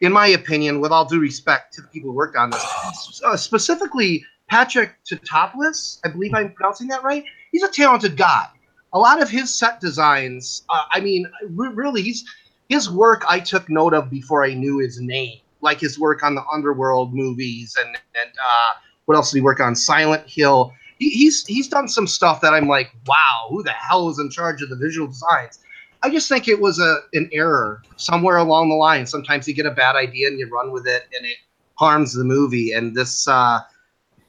in 0.00 0.12
my 0.12 0.26
opinion, 0.26 0.80
with 0.80 0.90
all 0.90 1.04
due 1.04 1.20
respect 1.20 1.72
to 1.74 1.80
the 1.80 1.86
people 1.88 2.10
who 2.10 2.16
worked 2.16 2.36
on 2.36 2.50
this, 2.50 3.22
uh, 3.24 3.36
specifically 3.36 4.24
Patrick 4.48 4.96
Tatopoulos, 5.08 6.00
I 6.04 6.08
believe 6.08 6.34
I'm 6.34 6.52
pronouncing 6.52 6.88
that 6.88 7.04
right. 7.04 7.24
He's 7.52 7.62
a 7.62 7.70
talented 7.70 8.16
guy 8.16 8.48
a 8.92 8.98
lot 8.98 9.22
of 9.22 9.30
his 9.30 9.52
set 9.52 9.80
designs, 9.80 10.64
uh, 10.68 10.84
I 10.90 11.00
mean, 11.00 11.30
really, 11.50 12.02
he's 12.02 12.24
his 12.72 12.90
work 12.90 13.22
I 13.28 13.38
took 13.38 13.68
note 13.68 13.92
of 13.92 14.08
before 14.08 14.44
I 14.44 14.54
knew 14.54 14.78
his 14.78 14.98
name, 15.00 15.38
like 15.60 15.78
his 15.78 15.98
work 15.98 16.22
on 16.22 16.34
the 16.34 16.44
Underworld 16.52 17.12
movies 17.12 17.76
and 17.78 17.96
and 18.14 18.30
uh, 18.30 18.80
what 19.04 19.14
else 19.16 19.30
did 19.30 19.38
he 19.38 19.42
work 19.42 19.60
on? 19.60 19.74
Silent 19.74 20.26
Hill. 20.26 20.72
He, 20.98 21.10
he's 21.10 21.46
he's 21.46 21.68
done 21.68 21.88
some 21.88 22.06
stuff 22.06 22.40
that 22.40 22.54
I'm 22.54 22.68
like, 22.68 22.90
wow, 23.06 23.48
who 23.50 23.62
the 23.62 23.72
hell 23.72 24.08
is 24.08 24.18
in 24.18 24.30
charge 24.30 24.62
of 24.62 24.70
the 24.70 24.76
visual 24.76 25.06
designs? 25.06 25.58
I 26.02 26.10
just 26.10 26.28
think 26.28 26.48
it 26.48 26.60
was 26.60 26.78
a 26.78 27.00
an 27.12 27.28
error 27.32 27.82
somewhere 27.96 28.38
along 28.38 28.70
the 28.70 28.74
line. 28.74 29.06
Sometimes 29.06 29.46
you 29.46 29.54
get 29.54 29.66
a 29.66 29.70
bad 29.70 29.94
idea 29.94 30.28
and 30.28 30.38
you 30.38 30.48
run 30.48 30.72
with 30.72 30.86
it, 30.86 31.08
and 31.16 31.26
it 31.26 31.36
harms 31.74 32.14
the 32.14 32.24
movie. 32.24 32.72
And 32.72 32.96
this 32.96 33.28
uh, 33.28 33.60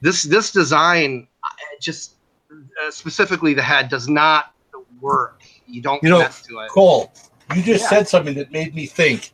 this 0.02 0.24
this 0.24 0.52
design, 0.52 1.28
just 1.80 2.16
uh, 2.52 2.92
specifically 2.92 3.54
the 3.54 3.64
head, 3.64 3.88
does 3.90 4.10
not 4.10 4.54
work. 5.00 5.44
You 5.66 5.82
don't 5.82 6.04
You 6.04 6.10
know, 6.10 6.18
connect 6.18 6.46
to 6.46 6.60
it. 6.60 6.70
Cole, 6.70 7.12
you 7.56 7.64
just 7.64 7.84
Yeah. 7.84 7.90
said 7.90 8.08
something 8.08 8.36
that 8.36 8.52
made 8.52 8.74
me 8.76 8.86
think. 8.86 9.32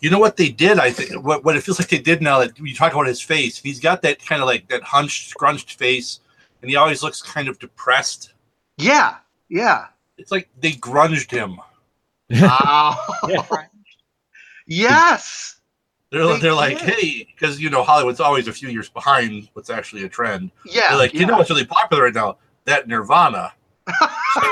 You 0.00 0.10
know 0.10 0.18
what 0.18 0.36
they 0.36 0.48
did? 0.48 0.78
I 0.78 0.90
think 0.90 1.22
what, 1.24 1.44
what 1.44 1.56
it 1.56 1.62
feels 1.62 1.78
like 1.78 1.88
they 1.88 1.98
did 1.98 2.22
now 2.22 2.38
that 2.40 2.58
you 2.58 2.74
talk 2.74 2.92
about 2.92 3.06
his 3.06 3.20
face. 3.20 3.58
He's 3.58 3.80
got 3.80 4.02
that 4.02 4.24
kind 4.24 4.40
of 4.40 4.46
like 4.46 4.66
that 4.68 4.82
hunched, 4.82 5.28
scrunched 5.28 5.78
face, 5.78 6.20
and 6.62 6.70
he 6.70 6.76
always 6.76 7.02
looks 7.02 7.20
kind 7.22 7.48
of 7.48 7.58
depressed. 7.58 8.32
Yeah, 8.78 9.16
yeah. 9.48 9.86
It's 10.16 10.32
like 10.32 10.48
they 10.60 10.72
grunged 10.72 11.30
him. 11.30 11.58
Oh, 12.32 12.96
Yeah. 13.28 13.42
yes. 14.66 15.56
They're, 16.10 16.26
They 16.26 16.38
they're 16.40 16.54
like, 16.54 16.78
hey, 16.78 17.24
because 17.34 17.60
you 17.60 17.70
know 17.70 17.82
Hollywood's 17.82 18.20
always 18.20 18.48
a 18.48 18.52
few 18.52 18.68
years 18.68 18.88
behind 18.88 19.48
what's 19.52 19.70
actually 19.70 20.04
a 20.04 20.08
trend. 20.08 20.50
Yeah. 20.66 20.88
They're 20.90 20.98
like, 20.98 21.14
yeah. 21.14 21.20
you 21.20 21.26
know 21.26 21.36
what's 21.38 21.50
really 21.50 21.64
popular 21.66 22.04
right 22.04 22.14
now? 22.14 22.38
That 22.64 22.88
Nirvana. 22.88 23.52
So 24.34 24.42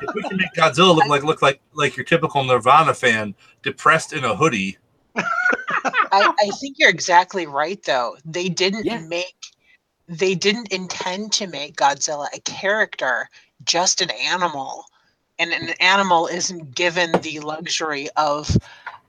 if 0.00 0.14
we 0.14 0.22
can 0.22 0.36
make 0.38 0.52
Godzilla 0.56 0.94
look 0.94 1.06
like 1.06 1.22
look 1.24 1.42
like 1.42 1.60
like 1.74 1.96
your 1.96 2.04
typical 2.04 2.42
Nirvana 2.44 2.94
fan, 2.94 3.34
depressed 3.62 4.12
in 4.12 4.24
a 4.24 4.34
hoodie. 4.34 4.78
I, 5.16 6.32
I 6.40 6.50
think 6.60 6.76
you're 6.78 6.90
exactly 6.90 7.46
right 7.46 7.82
though. 7.84 8.16
They 8.24 8.48
didn't 8.48 8.84
Yeah. 8.84 9.00
make 9.00 9.36
they 10.08 10.34
didn't 10.34 10.72
intend 10.72 11.32
to 11.32 11.46
make 11.46 11.76
Godzilla 11.76 12.28
a 12.34 12.40
character, 12.40 13.28
just 13.64 14.00
an 14.00 14.10
animal. 14.10 14.84
And 15.38 15.52
an 15.52 15.70
animal 15.80 16.26
isn't 16.28 16.74
given 16.74 17.12
the 17.22 17.40
luxury 17.40 18.08
of 18.16 18.56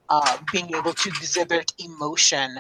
uh, 0.10 0.38
being 0.52 0.74
able 0.76 0.94
to 0.94 1.10
exhibit 1.10 1.74
emotion 1.78 2.60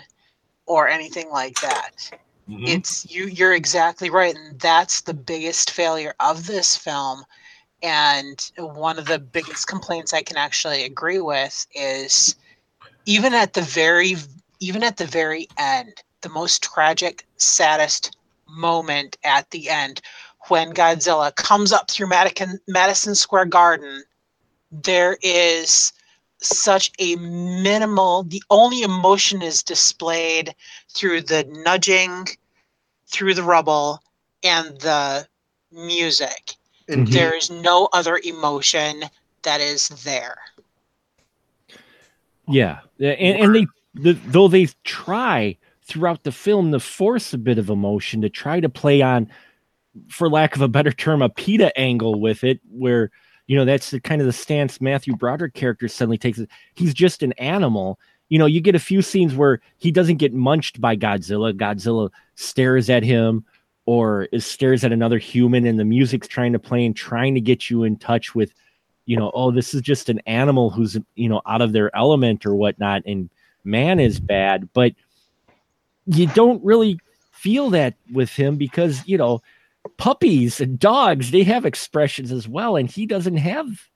or 0.68 0.88
anything 0.88 1.30
like 1.30 1.60
that. 1.62 2.12
Mhm. 2.50 2.68
It's 2.68 3.10
you 3.10 3.28
you're 3.28 3.54
exactly 3.54 4.10
right. 4.10 4.36
And 4.36 4.60
that's 4.60 5.02
the 5.02 5.14
biggest 5.14 5.72
failure 5.72 6.14
of 6.20 6.48
this 6.48 6.76
film. 6.78 7.24
And 7.82 8.52
one 8.58 8.98
of 9.00 9.06
the 9.06 9.20
biggest 9.20 9.68
complaints 9.68 10.14
I 10.14 10.22
can 10.24 10.38
actually 10.38 10.84
agree 10.84 11.20
with 11.20 11.68
is 11.74 12.36
even 13.06 13.34
at 13.34 13.54
the 13.54 13.62
very 13.62 14.16
even 14.60 14.84
at 14.84 14.98
the 14.98 15.06
very 15.06 15.48
end, 15.58 15.93
the 16.22 16.30
most 16.30 16.64
tragic, 16.64 17.26
saddest 17.38 18.16
moment 18.48 19.18
at 19.24 19.50
the 19.52 19.70
end, 19.70 20.02
when 20.48 20.74
Godzilla 20.74 21.36
comes 21.36 21.72
up 21.72 21.89
through 21.89 22.08
Madison, 22.08 22.60
Madison 22.68 23.16
Square 23.16 23.46
Garden, 23.46 24.04
there 24.72 25.18
is 25.22 25.91
such 26.48 26.91
a 27.00 27.16
minimal 27.16 28.24
the 28.24 28.41
only 28.50 28.82
emotion 28.82 29.41
is 29.41 29.64
displayed 29.64 30.54
through 30.89 31.22
the 31.22 31.46
nudging 31.64 32.28
through 33.08 33.34
the 33.34 33.43
rubble 33.43 34.00
and 34.43 34.80
the 34.82 35.28
music 35.72 36.56
Indeed. 36.88 37.14
there 37.14 37.36
is 37.36 37.50
no 37.50 37.89
other 37.93 38.20
emotion 38.24 39.04
that 39.43 39.62
is 39.62 39.89
there 40.04 40.38
Yeah, 42.48 42.80
Yeah, 42.98 43.12
and, 43.12 43.43
and 43.43 43.56
they 43.56 43.68
the, 43.96 44.14
though 44.14 44.48
they 44.48 44.68
try 44.84 45.58
throughout 45.84 46.24
the 46.24 46.32
film 46.32 46.72
to 46.72 46.80
force 46.80 47.34
a 47.34 47.38
bit 47.38 47.58
of 47.58 47.70
emotion 47.70 48.22
to 48.22 48.30
try 48.30 48.60
to 48.60 48.70
play 48.70 49.02
on, 49.02 49.30
for 50.10 50.30
lack 50.30 50.56
of 50.56 50.62
a 50.62 50.68
better 50.68 50.91
term, 50.91 51.22
a 51.22 51.30
PETA 51.30 51.78
angle 51.80 52.20
with 52.20 52.43
it, 52.43 52.60
where 52.70 53.12
you 53.48 53.56
know 53.56 53.66
that's 53.66 53.91
the 53.91 54.00
kind 54.00 54.22
of 54.22 54.28
the 54.28 54.34
stance 54.34 54.82
Matthew 54.82 55.16
Broderick 55.16 55.54
character 55.54 55.88
suddenly 55.88 56.18
takes. 56.18 56.39
He's 56.76 56.93
just 56.93 57.24
an 57.24 57.34
animal. 57.34 58.00
You 58.30 58.39
know, 58.39 58.48
you 58.48 58.60
get 58.60 58.76
a 58.76 58.80
few 58.80 59.02
scenes 59.02 59.36
where 59.36 59.62
he 59.78 59.91
doesn't 59.91 60.18
get 60.18 60.34
munched 60.34 60.82
by 60.82 60.96
Godzilla. 60.96 61.54
Godzilla 61.54 62.10
stares 62.34 62.89
at 62.89 63.04
him 63.04 63.46
or 63.86 64.28
stares 64.39 64.84
at 64.84 64.91
another 64.91 65.20
human, 65.20 65.66
and 65.68 65.80
the 65.80 65.86
music's 65.86 66.28
trying 66.28 66.54
to 66.54 66.60
play 66.60 66.86
and 66.86 66.96
trying 66.96 67.36
to 67.36 67.41
get 67.41 67.70
you 67.70 67.84
in 67.84 67.98
touch 67.98 68.34
with 68.34 68.52
you 69.06 69.18
know, 69.18 69.32
oh, 69.34 69.52
this 69.52 69.74
is 69.74 69.82
just 69.82 70.10
an 70.10 70.20
animal 70.26 70.70
who's, 70.70 70.98
you 71.16 71.30
know, 71.30 71.41
out 71.46 71.62
of 71.62 71.74
their 71.74 71.96
element 71.96 72.46
or 72.46 72.56
whatnot, 72.56 73.04
and 73.06 73.30
man 73.64 74.00
is 74.00 74.20
bad. 74.20 74.68
But 74.74 74.93
you 76.08 76.28
don't 76.28 76.64
really 76.64 77.00
feel 77.32 77.70
that 77.72 77.96
with 78.12 78.32
him 78.32 78.56
because, 78.56 79.08
you 79.08 79.18
know, 79.18 79.41
puppies 79.98 80.60
and 80.60 80.80
dogs, 80.80 81.32
they 81.32 81.44
have 81.44 81.66
expressions 81.66 82.32
as 82.32 82.48
well, 82.48 82.76
and 82.76 82.90
he 82.90 83.06
doesn't 83.06 83.38
have 83.38 83.90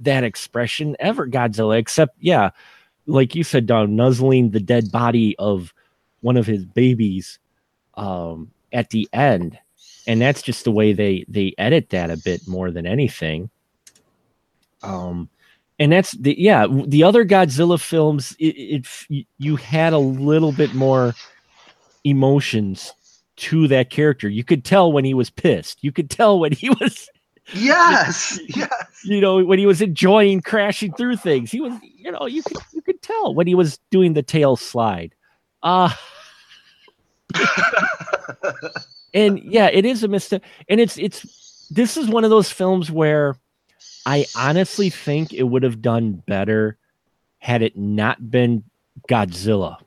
that 0.00 0.24
expression 0.24 0.96
ever, 0.98 1.26
Godzilla, 1.26 1.78
except 1.78 2.16
yeah, 2.20 2.50
like 3.06 3.34
you 3.34 3.44
said, 3.44 3.66
Dawn, 3.66 3.96
nuzzling 3.96 4.50
the 4.50 4.60
dead 4.60 4.90
body 4.90 5.36
of 5.38 5.72
one 6.20 6.36
of 6.36 6.46
his 6.46 6.64
babies 6.64 7.38
um, 7.94 8.50
at 8.72 8.90
the 8.90 9.08
end, 9.12 9.58
and 10.06 10.20
that's 10.20 10.42
just 10.42 10.64
the 10.64 10.72
way 10.72 10.92
they 10.92 11.24
they 11.28 11.54
edit 11.58 11.90
that 11.90 12.10
a 12.10 12.16
bit 12.16 12.46
more 12.46 12.70
than 12.70 12.86
anything. 12.86 13.50
Um, 14.82 15.28
and 15.78 15.92
that's 15.92 16.12
the 16.12 16.34
yeah 16.38 16.66
the 16.86 17.02
other 17.02 17.24
Godzilla 17.24 17.80
films. 17.80 18.36
It, 18.38 18.86
it 19.08 19.26
you 19.38 19.56
had 19.56 19.92
a 19.92 19.98
little 19.98 20.52
bit 20.52 20.74
more 20.74 21.14
emotions 22.04 22.92
to 23.36 23.68
that 23.68 23.90
character. 23.90 24.28
You 24.28 24.44
could 24.44 24.64
tell 24.64 24.92
when 24.92 25.04
he 25.04 25.14
was 25.14 25.30
pissed. 25.30 25.78
You 25.82 25.92
could 25.92 26.10
tell 26.10 26.38
when 26.38 26.52
he 26.52 26.70
was 26.80 27.08
yes, 27.54 28.38
yes. 28.48 28.70
You 29.04 29.20
know, 29.20 29.44
when 29.44 29.58
he 29.58 29.66
was 29.66 29.80
enjoying 29.80 30.40
crashing 30.40 30.92
through 30.94 31.16
things. 31.16 31.50
He 31.50 31.60
was, 31.60 31.72
you 31.82 32.10
know, 32.10 32.26
you 32.26 32.42
could 32.42 32.58
you 32.72 32.82
could 32.82 33.02
tell 33.02 33.34
when 33.34 33.46
he 33.46 33.54
was 33.54 33.78
doing 33.90 34.14
the 34.14 34.22
tail 34.22 34.56
slide. 34.56 35.14
Uh 35.62 35.92
and 39.14 39.38
yeah, 39.40 39.68
it 39.72 39.84
is 39.84 40.02
a 40.02 40.08
mistake. 40.08 40.42
And 40.68 40.80
it's 40.80 40.96
it's 40.98 41.68
this 41.70 41.96
is 41.96 42.08
one 42.08 42.24
of 42.24 42.30
those 42.30 42.50
films 42.50 42.90
where 42.90 43.36
I 44.06 44.26
honestly 44.36 44.90
think 44.90 45.32
it 45.32 45.44
would 45.44 45.62
have 45.62 45.82
done 45.82 46.22
better 46.26 46.78
had 47.38 47.62
it 47.62 47.76
not 47.76 48.30
been 48.30 48.64
Godzilla. 49.08 49.78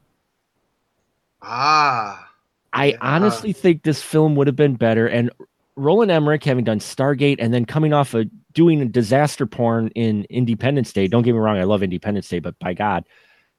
Ah. 1.41 2.28
I 2.74 2.95
honestly 3.01 3.53
think 3.53 3.84
this 3.84 4.01
film 4.01 4.36
would 4.36 4.47
have 4.47 4.55
been 4.55 4.76
better. 4.76 5.07
And 5.07 5.32
Roland 5.76 6.11
Emmerich, 6.11 6.43
having 6.43 6.65
done 6.65 6.80
Stargate 6.80 7.38
and 7.39 7.53
then 7.53 7.65
coming 7.65 7.93
off 7.93 8.13
of 8.13 8.30
doing 8.53 8.82
a 8.82 8.86
disaster 8.86 9.45
porn 9.45 9.89
in 9.89 10.26
Independence 10.30 10.91
Day. 10.93 11.07
Don't 11.07 11.24
get 11.24 11.34
me 11.34 11.39
wrong, 11.39 11.57
I 11.57 11.63
love 11.63 11.82
Independence 11.82 12.28
Day, 12.28 12.39
but 12.39 12.57
by 12.59 12.74
God, 12.74 13.05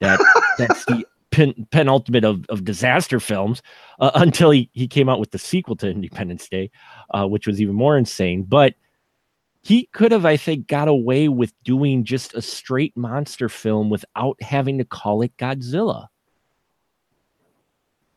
that 0.00 0.20
that's 0.58 0.84
the 0.84 1.04
pen, 1.30 1.66
penultimate 1.70 2.24
of, 2.24 2.44
of 2.48 2.64
disaster 2.64 3.20
films 3.20 3.62
uh, 4.00 4.10
until 4.14 4.50
he, 4.50 4.70
he 4.72 4.86
came 4.86 5.08
out 5.08 5.18
with 5.18 5.30
the 5.30 5.38
sequel 5.38 5.76
to 5.76 5.88
Independence 5.88 6.48
Day, 6.48 6.70
uh, 7.10 7.26
which 7.26 7.46
was 7.46 7.60
even 7.60 7.74
more 7.74 7.96
insane. 7.96 8.42
But 8.42 8.74
he 9.62 9.86
could 9.92 10.12
have, 10.12 10.24
I 10.24 10.36
think, 10.36 10.66
got 10.66 10.88
away 10.88 11.28
with 11.28 11.52
doing 11.64 12.04
just 12.04 12.34
a 12.34 12.42
straight 12.42 12.96
monster 12.96 13.48
film 13.48 13.90
without 13.90 14.40
having 14.42 14.78
to 14.78 14.84
call 14.84 15.22
it 15.22 15.36
Godzilla. 15.36 16.06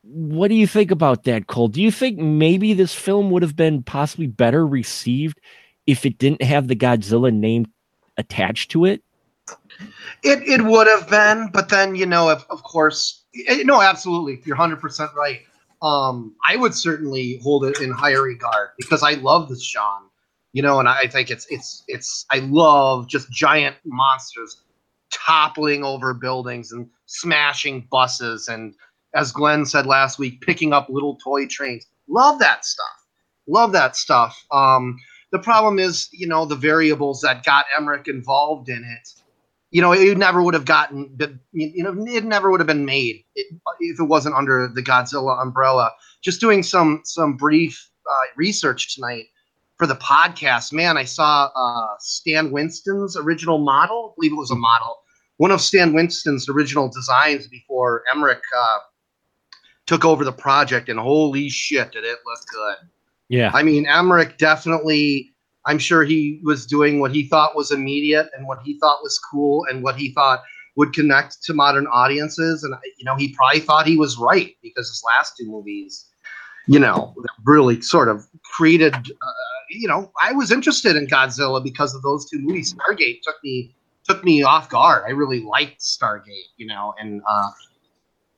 What 0.04 0.50
do 0.50 0.56
you 0.56 0.68
think 0.68 0.92
about 0.92 1.24
that, 1.24 1.48
Cole? 1.48 1.70
Do 1.70 1.82
you 1.82 1.92
think 1.92 2.20
maybe 2.20 2.74
this 2.74 2.94
film 2.94 3.32
would 3.32 3.42
have 3.42 3.56
been 3.56 3.84
possibly 3.84 4.28
better 4.28 4.66
received 4.68 5.40
if 5.88 6.06
it 6.06 6.18
didn't 6.18 6.42
have 6.42 6.68
the 6.68 6.76
Godzilla 6.76 7.34
name 7.34 7.66
attached 8.18 8.72
to 8.72 8.86
it? 8.86 9.02
It 10.24 10.44
it 10.48 10.62
would 10.64 10.88
have 10.88 11.10
been, 11.10 11.50
but 11.52 11.70
then 11.70 11.96
you 11.96 12.06
know, 12.06 12.30
of, 12.30 12.46
of 12.50 12.64
course, 12.64 13.24
it, 13.34 13.66
no, 13.66 13.82
absolutely, 13.82 14.42
you're 14.46 14.56
hundred 14.56 14.80
percent 14.80 15.12
right. 15.18 15.42
Um, 15.82 16.36
I 16.46 16.56
would 16.56 16.74
certainly 16.74 17.40
hold 17.44 17.66
it 17.66 17.82
in 17.82 17.92
higher 17.92 18.22
regard 18.22 18.70
because 18.78 19.04
I 19.04 19.14
love 19.14 19.50
this 19.50 19.62
Sean 19.62 20.04
you 20.54 20.62
know, 20.62 20.80
and 20.80 20.88
I 20.88 21.08
think 21.08 21.30
it's 21.32 21.48
it's 21.50 21.84
it's 21.88 22.26
I 22.32 22.38
love 22.40 23.08
just 23.08 23.30
giant 23.32 23.76
monsters 23.84 24.62
toppling 25.12 25.84
over 25.84 26.14
buildings 26.14 26.72
and 26.72 26.90
smashing 27.08 27.88
buses 27.92 28.48
and 28.48 28.76
as 29.16 29.32
Glenn 29.32 29.66
said 29.66 29.86
last 29.86 30.20
week, 30.20 30.42
picking 30.42 30.74
up 30.74 30.90
little 30.90 31.18
toy 31.24 31.48
trains. 31.48 31.86
Love 32.08 32.40
that 32.40 32.66
stuff. 32.66 33.06
Love 33.48 33.72
that 33.74 33.96
stuff. 33.96 34.46
Um, 34.52 34.98
the 35.32 35.40
problem 35.40 35.80
is, 35.80 36.10
you 36.12 36.28
know, 36.28 36.46
the 36.46 36.56
variables 36.56 37.22
that 37.22 37.44
got 37.44 37.66
Emmerich 37.76 38.08
involved 38.08 38.70
in 38.70 38.84
it. 38.84 39.10
You 39.72 39.82
know, 39.82 39.92
it 39.92 40.18
never 40.18 40.44
would 40.44 40.54
have 40.54 40.66
gotten, 40.66 41.18
you 41.52 41.84
know, 41.84 41.96
it 42.08 42.26
never 42.26 42.52
would 42.52 42.60
have 42.60 42.68
been 42.68 42.86
made 42.86 43.24
if 43.36 44.00
it 44.00 44.08
wasn't 44.08 44.36
under 44.36 44.68
the 44.68 44.84
Godzilla 44.84 45.42
umbrella. 45.42 45.92
Just 46.22 46.40
doing 46.40 46.62
some 46.62 47.02
some 47.04 47.36
brief 47.36 47.90
uh, 48.08 48.28
research 48.36 48.94
tonight 48.94 49.26
for 49.78 49.88
the 49.88 49.96
podcast, 49.96 50.72
man, 50.72 50.98
I 50.98 51.04
saw 51.04 51.50
uh, 51.56 51.96
Stan 52.00 52.52
Winston's 52.52 53.18
original 53.18 53.58
model. 53.58 54.12
I 54.12 54.14
believe 54.16 54.32
it 54.32 54.38
was 54.38 54.52
a 54.52 54.56
model. 54.56 55.00
One 55.38 55.52
of 55.52 55.62
Stan 55.62 55.94
Winston's 55.94 56.48
original 56.48 56.90
designs 56.90 57.48
before 57.48 58.04
Emmerich 58.10 58.42
uh, 58.58 58.78
took 59.86 60.06
over 60.06 60.24
the 60.24 60.32
project, 60.32 60.90
and 60.90 61.00
holy 61.00 61.50
shit, 61.50 61.92
did 61.92 62.04
it 62.04 62.20
look 62.26 62.40
good! 62.52 62.90
Yeah, 63.30 63.52
I 63.54 63.64
mean, 63.64 63.86
Emmerich 63.86 64.38
definitely. 64.38 65.30
I'm 65.66 65.80
sure 65.80 66.04
he 66.04 66.42
was 66.44 66.66
doing 66.66 67.00
what 67.00 67.12
he 67.12 67.26
thought 67.26 67.56
was 67.56 67.72
immediate 67.72 68.30
and 68.36 68.46
what 68.46 68.60
he 68.66 68.78
thought 68.80 69.02
was 69.02 69.18
cool 69.18 69.66
and 69.70 69.82
what 69.82 69.96
he 69.96 70.12
thought 70.12 70.44
would 70.76 70.92
connect 70.92 71.42
to 71.44 71.54
modern 71.54 71.88
audiences. 71.88 72.66
And 72.66 72.76
you 72.98 73.06
know, 73.06 73.16
he 73.16 73.34
probably 73.34 73.62
thought 73.62 73.88
he 73.88 73.96
was 73.96 74.18
right 74.18 74.58
because 74.62 74.90
his 74.90 75.02
last 75.06 75.38
two 75.38 75.46
movies, 75.46 76.10
you 76.68 76.80
know, 76.80 77.16
really 77.46 77.80
sort 77.82 78.10
of 78.10 78.28
created 78.44 78.94
uh, 78.94 79.32
you 79.74 79.88
know, 79.88 80.12
I 80.22 80.34
was 80.34 80.52
interested 80.52 80.96
in 80.96 81.08
Godzilla 81.08 81.64
because 81.64 81.96
of 81.96 82.02
those 82.02 82.30
two 82.30 82.40
movies. 82.40 82.74
Stargate 82.76 83.22
took 83.22 83.36
me 83.44 83.76
took 84.08 84.24
me 84.24 84.44
off 84.44 84.70
guard. 84.70 85.04
I 85.08 85.12
really 85.12 85.42
liked 85.42 85.80
Stargate, 85.80 86.52
you 86.58 86.68
know, 86.68 86.94
and 87.00 87.22
uh, 87.28 87.50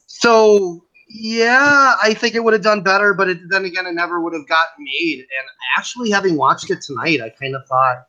so 0.05 0.84
yeah, 1.07 1.95
I 2.01 2.13
think 2.13 2.35
it 2.35 2.43
would 2.43 2.53
have 2.53 2.63
done 2.63 2.81
better, 2.81 3.13
but 3.13 3.29
it, 3.29 3.39
then 3.49 3.65
again, 3.65 3.85
it 3.85 3.93
never 3.93 4.19
would 4.21 4.33
have 4.33 4.47
gotten 4.47 4.83
made. 4.83 5.19
And 5.19 5.47
actually, 5.77 6.09
having 6.09 6.35
watched 6.35 6.69
it 6.71 6.81
tonight, 6.81 7.21
I 7.21 7.29
kind 7.29 7.55
of 7.55 7.65
thought, 7.67 8.07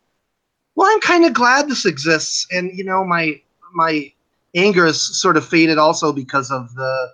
well, 0.75 0.89
I'm 0.91 1.01
kind 1.01 1.25
of 1.25 1.33
glad 1.33 1.69
this 1.69 1.87
exists, 1.87 2.47
and 2.51 2.71
you 2.77 2.85
know, 2.85 3.05
my 3.05 3.41
my 3.75 4.13
anger 4.55 4.87
has 4.87 5.21
sort 5.21 5.37
of 5.37 5.47
faded 5.47 5.79
also 5.79 6.13
because 6.13 6.51
of 6.51 6.75
the 6.75 7.09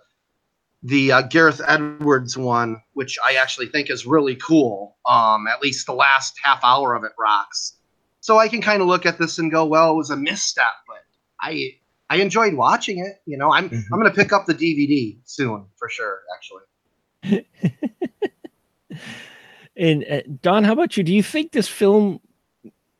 the 0.84 1.12
uh, 1.12 1.22
Gareth 1.22 1.60
Edwards 1.66 2.36
one, 2.36 2.82
which 2.94 3.18
I 3.24 3.34
actually 3.34 3.66
think 3.66 3.90
is 3.90 4.06
really 4.06 4.36
cool. 4.36 4.96
Um, 5.06 5.46
at 5.46 5.62
least 5.62 5.86
the 5.86 5.94
last 5.94 6.34
half 6.42 6.60
hour 6.64 6.94
of 6.94 7.04
it 7.04 7.12
rocks. 7.18 7.74
So 8.20 8.38
I 8.38 8.48
can 8.48 8.60
kind 8.60 8.82
of 8.82 8.88
look 8.88 9.04
at 9.04 9.18
this 9.18 9.38
and 9.38 9.50
go, 9.50 9.64
well, 9.64 9.92
it 9.92 9.96
was 9.96 10.10
a 10.10 10.16
misstep, 10.16 10.72
but 10.86 11.04
I 11.40 11.76
I 12.10 12.16
enjoyed 12.16 12.54
watching 12.54 12.98
it. 12.98 13.22
You 13.26 13.36
know, 13.36 13.52
I'm 13.52 13.70
mm-hmm. 13.70 13.94
I'm 13.94 14.00
gonna 14.00 14.14
pick 14.14 14.32
up 14.32 14.46
the 14.46 14.54
DVD 14.54 15.18
soon 15.24 15.66
for 15.76 15.88
sure. 15.88 16.20
Actually. 16.34 17.46
and 19.76 20.04
uh, 20.10 20.20
Dawn, 20.40 20.64
how 20.64 20.72
about 20.72 20.96
you? 20.96 21.04
Do 21.04 21.14
you 21.14 21.22
think 21.22 21.52
this 21.52 21.68
film 21.68 22.20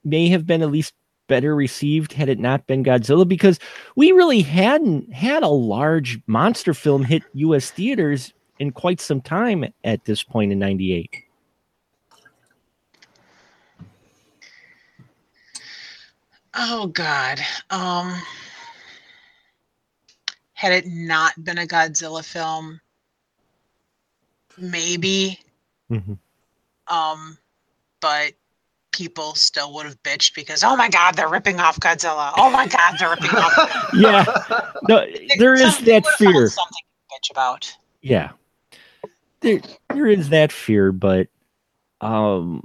may 0.05 0.29
have 0.29 0.47
been 0.47 0.63
at 0.63 0.71
least 0.71 0.95
better 1.29 1.55
received 1.55 2.13
had 2.13 2.29
it 2.29 2.39
not 2.39 2.67
been 2.67 2.85
Godzilla 2.85 3.27
because 3.27 3.59
we 3.97 4.13
really 4.13 4.43
hadn't 4.43 5.13
had 5.13 5.43
a 5.43 5.49
large 5.49 6.21
monster 6.27 6.75
film 6.75 7.05
hit 7.05 7.23
US 7.35 7.71
theaters 7.71 8.33
in 8.59 8.71
quite 8.71 9.01
some 9.01 9.21
time 9.21 9.65
at 9.85 10.05
this 10.05 10.23
point 10.23 10.53
in 10.53 10.59
98. 10.59 11.11
Oh 16.55 16.89
god. 16.89 17.41
Um 17.71 18.21
had 20.63 20.71
it 20.73 20.87
not 20.87 21.33
been 21.43 21.59
a 21.59 21.67
Godzilla 21.67 22.25
film 22.25 22.81
maybe 24.57 25.37
mm-hmm. 25.91 26.13
um 26.87 27.37
but 28.01 28.33
people 28.93 29.35
still 29.35 29.75
would 29.75 29.87
have 29.87 30.01
bitched 30.05 30.37
because 30.37 30.63
oh 30.63 30.77
my 30.77 30.89
god 30.89 31.17
they're 31.17 31.29
ripping 31.29 31.59
off 31.59 31.81
Godzilla. 31.81 32.33
Oh 32.37 32.49
my 32.49 32.69
god 32.69 32.95
they're 33.01 33.11
ripping 33.11 33.31
off. 33.31 33.91
yeah, 33.95 34.25
no, 34.89 35.05
there 35.37 35.55
is 35.55 35.79
that 35.79 36.07
fear. 36.17 36.49
Something 36.49 36.77
to 37.11 37.17
bitch 37.17 37.31
about. 37.33 37.75
Yeah, 38.01 38.31
there 39.41 39.61
there 39.89 40.07
is 40.07 40.29
that 40.29 40.53
fear, 40.53 40.93
but 40.93 41.27
um, 42.01 42.63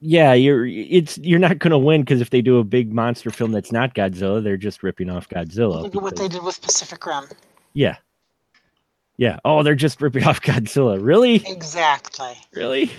yeah, 0.00 0.32
you're 0.34 0.66
it's 0.66 1.18
you're 1.18 1.38
not 1.38 1.58
going 1.58 1.70
to 1.70 1.78
win 1.78 2.02
because 2.02 2.20
if 2.20 2.30
they 2.30 2.42
do 2.42 2.58
a 2.58 2.64
big 2.64 2.92
monster 2.92 3.30
film 3.30 3.52
that's 3.52 3.72
not 3.72 3.94
Godzilla, 3.94 4.42
they're 4.42 4.56
just 4.56 4.82
ripping 4.82 5.10
off 5.10 5.28
Godzilla. 5.28 5.82
Look 5.82 5.96
at 5.96 6.02
what 6.02 6.16
they 6.16 6.28
did 6.28 6.42
with 6.42 6.60
Pacific 6.60 7.04
Rim. 7.06 7.24
Yeah. 7.72 7.96
Yeah. 9.16 9.38
Oh, 9.44 9.62
they're 9.62 9.74
just 9.74 10.00
ripping 10.00 10.24
off 10.28 10.40
Godzilla. 10.42 10.98
Really? 11.02 11.36
Exactly. 11.46 12.36
Really? 12.52 12.90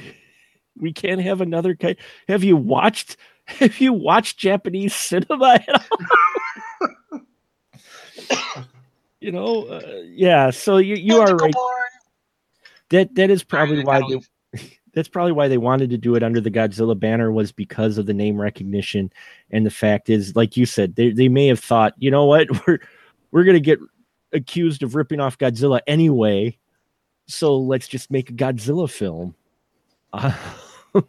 we 0.80 0.94
can't 0.94 1.22
have 1.22 1.42
another 1.42 1.76
kind. 1.76 1.98
Have 2.28 2.44
you 2.44 2.56
watched? 2.56 3.18
Have 3.46 3.80
you 3.80 3.94
watched 3.94 4.38
Japanese 4.38 4.94
cinema 4.94 5.60
at 5.68 5.88
all? 7.12 7.22
you 9.22 9.32
know, 9.32 9.64
uh, 9.64 10.02
yeah. 10.04 10.50
So 10.50 10.78
you 10.78 10.96
you 10.96 11.22
are 11.22 11.34
right. 11.36 11.54
That 12.90 13.16
that 13.16 13.30
is 13.30 13.44
probably 13.44 13.84
why 13.84 14.02
they. 14.02 14.20
That's 14.98 15.08
probably 15.08 15.32
why 15.32 15.48
they 15.48 15.60
wanted 15.60 15.92
to 15.92 15.98
do 16.00 16.16
it 16.16 16.24
under 16.24 16.42
the 16.42 16.50
Godzilla 16.50 17.00
banner 17.00 17.32
was 17.32 17.52
because 17.52 18.00
of 18.00 18.08
the 18.08 18.16
name 18.16 18.42
recognition, 18.42 19.14
and 19.52 19.64
the 19.64 19.70
fact 19.70 20.10
is, 20.10 20.36
like 20.36 20.58
you 20.58 20.66
said, 20.66 20.96
they 20.96 21.12
they 21.12 21.30
may 21.30 21.46
have 21.46 21.60
thought, 21.60 21.94
you 22.00 22.10
know 22.10 22.26
what, 22.26 22.48
we're 22.68 22.80
we're 23.30 23.44
gonna 23.44 23.60
get 23.60 23.78
accused 24.34 24.82
of 24.82 24.96
ripping 24.96 25.20
off 25.20 25.38
Godzilla 25.38 25.82
anyway, 25.86 26.58
so 27.28 27.56
let's 27.60 27.88
just 27.88 28.10
make 28.10 28.32
a 28.32 28.34
Godzilla 28.34 28.90
film 28.90 29.36
Uh, 30.14 30.34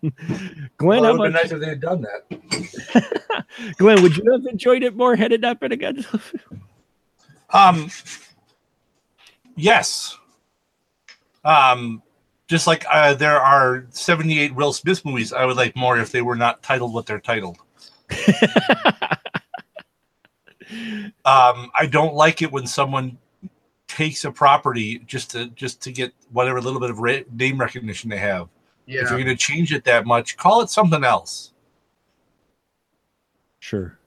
Glenn, 0.76 1.00
Well, 1.00 1.04
how 1.04 1.14
it 1.14 1.18
would 1.18 1.32
have 1.32 1.32
been 1.32 1.32
about 1.32 1.32
nice 1.32 1.52
if 1.52 1.60
they 1.60 1.68
had 1.68 1.80
done 1.80 2.02
that. 2.02 3.46
Glenn? 3.78 4.02
Would 4.02 4.18
you 4.18 4.30
have 4.32 4.44
enjoyed 4.44 4.82
it 4.82 4.94
more 4.96 5.16
had 5.16 5.32
it 5.32 5.40
not 5.40 5.60
been 5.60 5.72
a 5.72 5.76
Godzilla? 5.78 6.20
film? 6.20 6.62
Um, 7.50 7.90
yes. 9.56 10.14
Um, 11.42 12.02
just 12.48 12.66
like 12.66 12.84
uh, 12.90 13.14
there 13.14 13.40
are 13.40 13.86
78 13.90 14.54
Will 14.54 14.72
Smith 14.72 15.04
movies, 15.04 15.32
I 15.32 15.44
would 15.44 15.56
like 15.56 15.76
more 15.76 15.98
if 15.98 16.10
they 16.10 16.22
were 16.22 16.36
not 16.36 16.62
titled 16.62 16.92
what 16.92 17.06
they're 17.06 17.20
titled. 17.20 17.58
Um, 21.24 21.70
I 21.78 21.86
don't 21.90 22.14
like 22.14 22.42
it 22.42 22.52
when 22.52 22.66
someone 22.66 23.18
takes 23.86 24.24
a 24.24 24.30
property 24.30 25.00
just 25.06 25.30
to 25.32 25.48
just 25.48 25.82
to 25.82 25.92
get 25.92 26.12
whatever 26.30 26.60
little 26.60 26.80
bit 26.80 26.90
of 26.90 27.00
re- 27.00 27.24
name 27.32 27.58
recognition 27.58 28.08
they 28.10 28.18
have. 28.18 28.48
If 28.86 29.10
you're 29.10 29.18
going 29.18 29.26
to 29.26 29.36
change 29.36 29.72
it 29.72 29.84
that 29.84 30.06
much, 30.06 30.36
call 30.38 30.62
it 30.62 30.70
something 30.70 31.04
else. 31.04 31.52
Sure. 33.60 33.98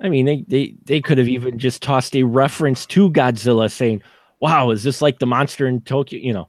I 0.00 0.08
mean, 0.08 0.24
they, 0.24 0.44
they, 0.48 0.74
they 0.84 1.00
could 1.02 1.18
have 1.18 1.28
even 1.28 1.58
just 1.58 1.82
tossed 1.82 2.16
a 2.16 2.22
reference 2.22 2.86
to 2.86 3.10
Godzilla 3.10 3.70
saying, 3.70 4.02
wow, 4.40 4.70
is 4.70 4.82
this 4.82 5.02
like 5.02 5.18
the 5.18 5.26
monster 5.26 5.66
in 5.66 5.82
Tokyo? 5.82 6.20
You 6.20 6.32
know, 6.32 6.48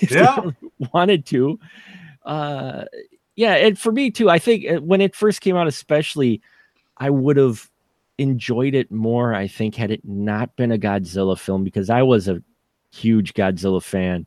if 0.00 0.10
they 0.10 0.20
Yeah. 0.20 0.40
really 0.40 0.56
wanted 0.92 1.26
to. 1.26 1.58
Uh, 2.24 2.84
yeah. 3.36 3.54
And 3.54 3.78
for 3.78 3.92
me 3.92 4.10
too, 4.10 4.28
I 4.30 4.38
think 4.38 4.66
uh, 4.70 4.80
when 4.80 5.00
it 5.00 5.14
first 5.14 5.40
came 5.40 5.56
out, 5.56 5.66
especially, 5.66 6.40
I 6.96 7.10
would 7.10 7.36
have 7.36 7.70
enjoyed 8.18 8.74
it 8.74 8.90
more, 8.90 9.34
I 9.34 9.46
think, 9.48 9.74
had 9.74 9.90
it 9.90 10.04
not 10.04 10.54
been 10.56 10.72
a 10.72 10.78
Godzilla 10.78 11.38
film 11.38 11.64
because 11.64 11.88
I 11.88 12.02
was 12.02 12.28
a 12.28 12.42
huge 12.92 13.32
Godzilla 13.34 13.82
fan 13.82 14.26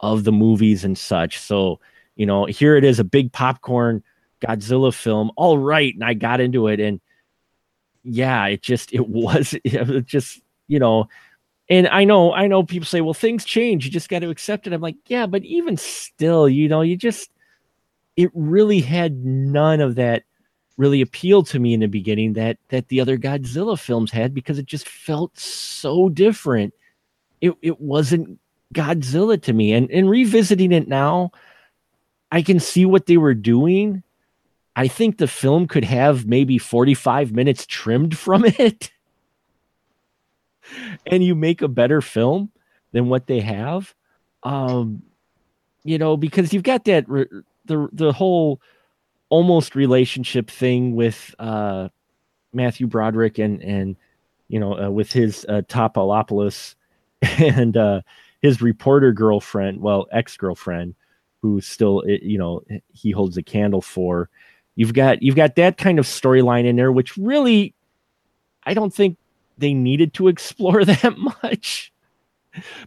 of 0.00 0.24
the 0.24 0.32
movies 0.32 0.84
and 0.84 0.96
such. 0.96 1.38
So, 1.38 1.80
you 2.16 2.24
know, 2.24 2.46
here 2.46 2.76
it 2.76 2.84
is 2.84 2.98
a 2.98 3.04
big 3.04 3.32
popcorn 3.32 4.02
Godzilla 4.40 4.94
film. 4.94 5.30
All 5.36 5.58
right. 5.58 5.92
And 5.92 6.02
I 6.04 6.14
got 6.14 6.40
into 6.40 6.68
it. 6.68 6.80
And 6.80 7.00
yeah, 8.02 8.46
it 8.46 8.62
just, 8.62 8.94
it 8.94 9.06
was, 9.08 9.54
it 9.64 9.86
was 9.86 10.04
just, 10.04 10.40
you 10.68 10.78
know, 10.78 11.06
and 11.70 11.86
I 11.86 12.02
know, 12.02 12.34
I 12.34 12.48
know 12.48 12.64
people 12.64 12.86
say, 12.86 13.00
well, 13.00 13.14
things 13.14 13.44
change. 13.44 13.84
You 13.84 13.92
just 13.92 14.08
got 14.08 14.18
to 14.18 14.28
accept 14.30 14.66
it. 14.66 14.72
I'm 14.72 14.80
like, 14.80 14.96
yeah, 15.06 15.26
but 15.26 15.44
even 15.44 15.76
still, 15.76 16.48
you 16.48 16.68
know, 16.68 16.80
you 16.82 16.96
just, 16.96 17.30
it 18.16 18.30
really 18.34 18.80
had 18.80 19.24
none 19.24 19.80
of 19.80 19.94
that 19.94 20.24
really 20.76 21.00
appealed 21.00 21.46
to 21.46 21.60
me 21.60 21.72
in 21.72 21.80
the 21.80 21.86
beginning 21.86 22.32
that 22.32 22.56
that 22.70 22.88
the 22.88 23.00
other 23.00 23.18
Godzilla 23.18 23.78
films 23.78 24.10
had 24.10 24.34
because 24.34 24.58
it 24.58 24.66
just 24.66 24.88
felt 24.88 25.38
so 25.38 26.08
different. 26.08 26.74
It 27.40 27.52
it 27.62 27.80
wasn't 27.80 28.40
Godzilla 28.74 29.40
to 29.42 29.52
me. 29.52 29.72
And 29.72 29.90
and 29.92 30.10
revisiting 30.10 30.72
it 30.72 30.88
now, 30.88 31.30
I 32.32 32.42
can 32.42 32.58
see 32.58 32.84
what 32.84 33.06
they 33.06 33.16
were 33.16 33.34
doing. 33.34 34.02
I 34.74 34.88
think 34.88 35.18
the 35.18 35.28
film 35.28 35.68
could 35.68 35.84
have 35.84 36.26
maybe 36.26 36.56
45 36.56 37.32
minutes 37.32 37.66
trimmed 37.66 38.16
from 38.16 38.44
it. 38.58 38.90
And 41.06 41.22
you 41.22 41.34
make 41.34 41.62
a 41.62 41.68
better 41.68 42.00
film 42.00 42.50
than 42.92 43.08
what 43.08 43.26
they 43.26 43.40
have. 43.40 43.94
Um 44.42 45.02
you 45.82 45.96
know, 45.96 46.16
because 46.16 46.52
you've 46.52 46.62
got 46.62 46.84
that 46.84 47.08
re- 47.08 47.28
the 47.64 47.88
the 47.92 48.12
whole 48.12 48.60
almost 49.28 49.74
relationship 49.74 50.50
thing 50.50 50.94
with 50.94 51.34
uh 51.38 51.88
Matthew 52.52 52.86
Broderick 52.86 53.38
and 53.38 53.62
and 53.62 53.96
you 54.48 54.58
know 54.58 54.78
uh, 54.78 54.90
with 54.90 55.12
his 55.12 55.46
uh, 55.48 55.62
Topolopoulos 55.68 56.74
and 57.38 57.76
uh 57.76 58.00
his 58.42 58.62
reporter 58.62 59.12
girlfriend, 59.12 59.80
well, 59.80 60.06
ex-girlfriend 60.12 60.94
who 61.42 61.60
still 61.60 62.02
eh, 62.08 62.18
you 62.22 62.38
know 62.38 62.62
he 62.92 63.10
holds 63.10 63.36
a 63.36 63.42
candle 63.42 63.82
for. 63.82 64.28
You've 64.76 64.94
got 64.94 65.22
you've 65.22 65.36
got 65.36 65.56
that 65.56 65.76
kind 65.76 65.98
of 65.98 66.06
storyline 66.06 66.64
in 66.64 66.76
there 66.76 66.92
which 66.92 67.16
really 67.16 67.74
I 68.64 68.74
don't 68.74 68.92
think 68.92 69.18
they 69.60 69.74
needed 69.74 70.14
to 70.14 70.28
explore 70.34 70.84
that 70.84 71.16
much. 71.16 71.92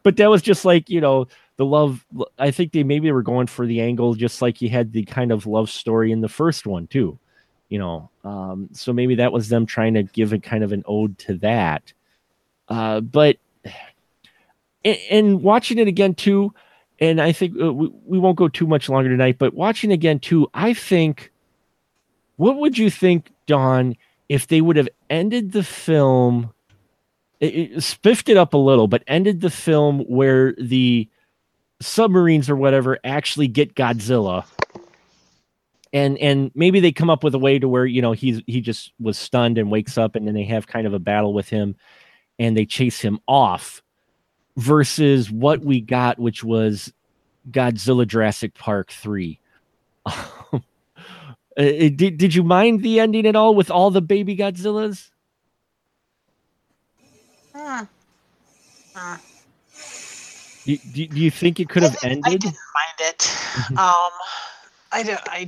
But 0.04 0.18
that 0.18 0.30
was 0.30 0.42
just 0.42 0.66
like, 0.66 0.90
you 0.90 1.00
know, 1.00 1.28
the 1.58 1.66
love 1.66 2.06
I 2.38 2.52
think 2.52 2.72
they 2.72 2.84
maybe 2.84 3.12
were 3.12 3.22
going 3.22 3.48
for 3.48 3.66
the 3.66 3.82
angle 3.82 4.16
just 4.16 4.42
like 4.42 4.62
you 4.62 4.70
had 4.70 4.92
the 4.92 5.04
kind 5.06 5.32
of 5.32 5.46
love 5.46 5.70
story 5.70 6.12
in 6.12 6.22
the 6.22 6.30
first 6.30 6.66
one 6.66 6.88
too. 6.88 7.18
You 7.70 7.80
know, 7.80 8.10
um, 8.24 8.70
so 8.74 8.94
maybe 8.94 9.16
that 9.16 9.32
was 9.32 9.50
them 9.50 9.66
trying 9.66 9.94
to 9.96 10.04
give 10.04 10.34
a 10.34 10.40
kind 10.40 10.64
of 10.64 10.72
an 10.72 10.84
ode 10.86 11.18
to 11.20 11.36
that. 11.36 11.94
Uh, 12.68 13.02
but 13.02 13.38
and, 14.86 14.98
and 15.10 15.44
watching 15.44 15.78
it 15.78 15.88
again 15.88 16.16
too, 16.16 16.54
and 17.00 17.22
I 17.22 17.32
think 17.32 17.56
uh, 17.60 17.74
we, 17.74 17.92
we 18.06 18.20
won't 18.20 18.38
go 18.38 18.48
too 18.48 18.68
much 18.68 18.90
longer 18.90 19.10
tonight, 19.10 19.38
but 19.38 19.54
watching 19.54 19.92
again 19.92 20.20
too, 20.20 20.48
I 20.54 20.74
think 20.74 21.32
what 22.38 22.58
would 22.58 22.78
you 22.78 22.90
think, 22.90 23.32
Dawn, 23.46 23.96
if 24.30 24.48
they 24.48 24.62
would 24.62 24.76
have 24.76 24.90
ended 25.10 25.52
the 25.52 25.64
film, 25.64 26.52
it, 27.44 27.72
it 27.76 27.84
spiffed 27.84 28.30
it 28.30 28.38
up 28.38 28.54
a 28.54 28.58
little, 28.58 28.88
but 28.88 29.04
ended 29.06 29.42
the 29.42 29.50
film 29.50 30.00
where 30.02 30.54
the 30.54 31.10
submarines 31.82 32.50
or 32.50 32.56
whatever 32.56 32.98
actually 33.04 33.48
get 33.48 33.76
Godzilla. 33.76 34.46
And 35.92 36.18
and 36.18 36.52
maybe 36.56 36.80
they 36.80 36.92
come 36.92 37.10
up 37.10 37.24
with 37.24 37.36
a 37.36 37.40
way 37.40 37.60
to 37.60 37.68
where, 37.68 37.86
you 37.86 38.02
know, 38.02 38.14
he's 38.14 38.42
he 38.48 38.62
just 38.62 38.94
was 39.00 39.18
stunned 39.18 39.58
and 39.58 39.70
wakes 39.70 39.98
up 39.98 40.16
and 40.16 40.26
then 40.26 40.34
they 40.34 40.46
have 40.46 40.66
kind 40.66 40.88
of 40.88 40.94
a 40.94 41.00
battle 41.00 41.34
with 41.34 41.50
him 41.50 41.76
and 42.40 42.58
they 42.58 42.66
chase 42.66 43.00
him 43.00 43.20
off 43.28 43.84
versus 44.56 45.30
what 45.30 45.60
we 45.60 45.82
got, 45.82 46.18
which 46.18 46.44
was 46.44 46.92
Godzilla 47.52 48.08
Jurassic 48.08 48.54
Park 48.54 48.92
3. 48.92 49.40
Uh, 51.56 51.62
did, 51.96 52.18
did 52.18 52.34
you 52.34 52.42
mind 52.42 52.82
the 52.82 53.00
ending 53.00 53.28
at 53.28 53.36
all 53.36 53.54
with 53.54 53.70
all 53.70 53.92
the 53.92 54.02
baby 54.02 54.36
Godzillas? 54.36 55.12
Hmm. 57.64 57.84
Hmm. 58.94 59.16
Do, 60.66 60.78
do, 60.94 61.08
do 61.08 61.20
you 61.20 61.32
think 61.32 61.60
it 61.62 61.70
could 61.70 61.84
have 61.84 61.98
I 62.04 62.08
ended? 62.08 62.26
I 62.26 62.30
didn't 62.32 62.58
mind 62.76 63.00
it. 63.00 63.32
um, 63.78 64.12
I 64.92 65.04
don't. 65.04 65.22
I 65.28 65.48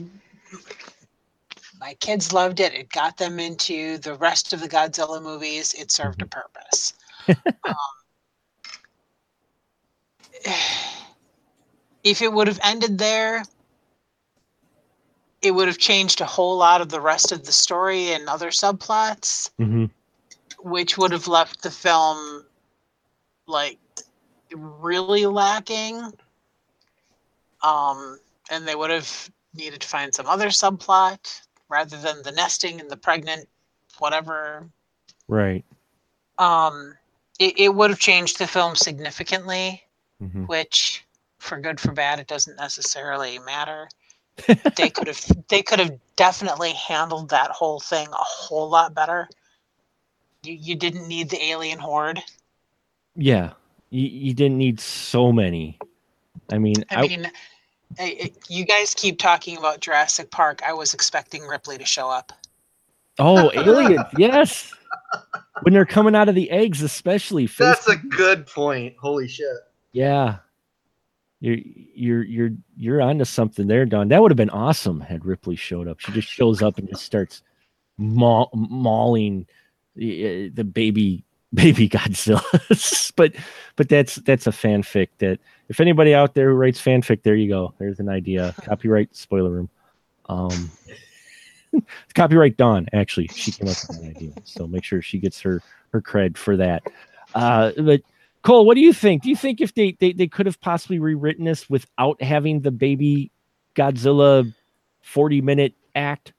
my 1.80 1.93
kids 1.95 2.32
loved 2.32 2.61
it. 2.61 2.74
It 2.74 2.89
got 2.89 3.18
them 3.18 3.39
into 3.39 3.97
the 3.97 4.16
rest 4.16 4.53
of 4.53 4.61
the 4.61 4.70
Godzilla 4.70 5.22
movies. 5.22 5.74
It 5.74 5.91
served 5.91 6.22
a 6.22 6.26
purpose. 6.26 6.93
um, 7.28 7.76
if 12.03 12.22
it 12.22 12.32
would 12.32 12.47
have 12.47 12.59
ended 12.63 12.97
there, 12.97 13.43
it 15.41 15.51
would 15.51 15.68
have 15.68 15.78
changed 15.78 16.22
a 16.22 16.26
whole 16.26 16.57
lot 16.57 16.80
of 16.82 16.89
the 16.89 17.01
rest 17.01 17.32
of 17.34 17.45
the 17.45 17.51
story 17.51 18.13
and 18.13 18.30
other 18.30 18.49
subplots, 18.51 19.49
Mhm. 19.59 19.89
Which 20.66 20.97
would 20.97 21.11
have 21.11 21.28
left 21.28 21.61
the 21.61 21.70
film 21.70 22.43
like 23.45 23.78
really 24.51 25.28
lacking. 25.28 26.11
Um, 27.61 28.20
and 28.49 28.68
they 28.68 28.74
would 28.74 28.89
have 28.89 29.30
needed 29.53 29.82
to 29.82 29.88
find 29.88 30.13
some 30.13 30.26
other 30.26 30.47
subplot 30.47 31.41
rather 31.70 31.97
than 31.97 32.24
the 32.24 32.32
nesting 32.32 32.80
and 32.82 32.89
the 32.89 32.97
pregnant, 32.97 33.47
whatever. 33.99 34.68
Right. 35.28 35.63
Um, 36.39 36.95
it, 37.38 37.59
it 37.59 37.76
would 37.76 37.91
have 37.91 37.99
changed 37.99 38.39
the 38.39 38.47
film 38.47 38.76
significantly, 38.76 39.84
Mhm. 40.20 40.47
which 40.47 41.05
for 41.38 41.59
good 41.59 41.80
for 41.80 41.91
bad 41.91 42.20
it 42.20 42.28
doesn't 42.28 42.55
necessarily 42.55 43.38
matter. 43.38 43.88
they 44.76 44.89
could 44.89 45.05
have 45.07 45.24
they 45.47 45.61
could 45.61 45.80
have 45.80 45.93
definitely 46.16 46.74
handled 46.74 47.30
that 47.30 47.51
whole 47.51 47.80
thing 47.80 48.07
a 48.07 48.16
whole 48.16 48.68
lot 48.68 48.95
better. 48.95 49.30
You 50.45 50.53
you 50.53 50.75
didn't 50.75 51.07
need 51.07 51.29
the 51.29 51.41
alien 51.43 51.79
horde. 51.79 52.21
Yeah. 53.15 53.53
You, 53.89 54.07
you 54.07 54.33
didn't 54.33 54.57
need 54.57 54.79
so 54.79 55.31
many. 55.31 55.79
I 56.51 56.57
mean, 56.57 56.75
I, 56.91 56.95
I, 56.95 57.01
mean, 57.07 57.25
I, 57.99 58.03
I- 58.23 58.31
you 58.49 58.65
guys 58.65 58.93
keep 58.93 59.19
talking 59.19 59.57
about 59.57 59.79
Jurassic 59.79 60.31
Park. 60.31 60.61
I 60.65 60.73
was 60.73 60.93
expecting 60.93 61.43
Ripley 61.43 61.77
to 61.77 61.85
show 61.85 62.09
up. 62.09 62.33
oh, 63.19 63.51
aliens. 63.55 64.01
yes. 64.17 64.73
When 65.61 65.73
they're 65.73 65.85
coming 65.85 66.15
out 66.15 66.27
of 66.29 66.35
the 66.35 66.49
eggs, 66.51 66.81
especially. 66.81 67.47
face- 67.47 67.65
That's 67.67 67.87
a 67.87 67.95
good 67.95 68.45
point. 68.47 68.95
Holy 68.99 69.27
shit. 69.27 69.47
Yeah. 69.93 70.37
You're 71.39 71.57
you're 71.93 72.23
you're 72.23 72.49
you're 72.75 73.01
onto 73.01 73.23
something 73.25 73.67
there, 73.67 73.85
Dawn. 73.85 74.07
That 74.07 74.21
would 74.21 74.31
have 74.31 74.37
been 74.37 74.49
awesome 74.49 74.99
had 74.99 75.25
Ripley 75.25 75.55
showed 75.55 75.87
up. 75.87 75.99
She 75.99 76.11
just 76.11 76.27
shows 76.27 76.61
up 76.61 76.77
and 76.79 76.89
just 76.89 77.03
starts 77.03 77.43
maul- 77.97 78.49
mauling 78.53 79.45
the, 79.95 80.63
baby 80.63 81.23
baby 81.53 81.87
Godzilla. 81.87 82.41
but 83.15 83.33
but 83.75 83.89
that's 83.89 84.15
that's 84.15 84.47
a 84.47 84.51
fanfic 84.51 85.09
that 85.19 85.39
if 85.69 85.79
anybody 85.79 86.13
out 86.13 86.33
there 86.33 86.49
who 86.49 86.55
writes 86.55 86.81
fanfic, 86.81 87.23
there 87.23 87.35
you 87.35 87.49
go. 87.49 87.73
There's 87.77 87.99
an 87.99 88.09
idea. 88.09 88.53
Copyright 88.65 89.15
spoiler 89.15 89.49
room. 89.49 89.69
Um 90.27 90.71
copyright 92.13 92.57
Dawn, 92.57 92.87
actually. 92.93 93.27
She 93.27 93.51
came 93.51 93.67
up 93.67 93.75
with 93.87 93.97
an 93.99 94.09
idea. 94.09 94.33
So 94.43 94.65
make 94.67 94.83
sure 94.83 95.01
she 95.01 95.19
gets 95.19 95.41
her 95.41 95.61
her 95.91 96.01
cred 96.01 96.37
for 96.37 96.57
that. 96.57 96.83
Uh 97.33 97.71
but 97.77 98.01
Cole, 98.45 98.65
what 98.65 98.75
do 98.75 98.81
you 98.81 98.93
think? 98.93 99.23
Do 99.23 99.29
you 99.29 99.35
think 99.35 99.59
if 99.59 99.73
they, 99.73 99.97
they, 99.99 100.13
they 100.13 100.27
could 100.27 100.45
have 100.45 100.61
possibly 100.61 100.99
rewritten 100.99 101.45
this 101.45 101.67
without 101.67 102.21
having 102.21 102.61
the 102.61 102.69
baby 102.69 103.31
Godzilla 103.73 104.53
40 105.01 105.41
minute 105.41 105.73
act? 105.95 106.31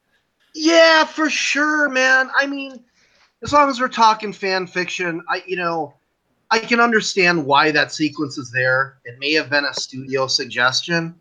Yeah, 0.54 1.04
for 1.04 1.28
sure, 1.28 1.88
man. 1.88 2.30
I 2.38 2.46
mean, 2.46 2.84
as 3.43 3.53
long 3.53 3.68
as 3.68 3.80
we're 3.80 3.89
talking 3.89 4.32
fan 4.32 4.66
fiction, 4.66 5.22
I 5.28 5.43
you 5.47 5.57
know, 5.57 5.95
I 6.51 6.59
can 6.59 6.80
understand 6.80 7.47
why 7.47 7.70
that 7.72 7.93
sequence 7.93 8.39
is 8.39 8.51
there. 8.51 8.99
It 9.05 9.18
may 9.18 9.32
have 9.34 9.51
been 9.51 9.64
a 9.64 9.74
studio 9.74 10.26
suggestion. 10.26 11.14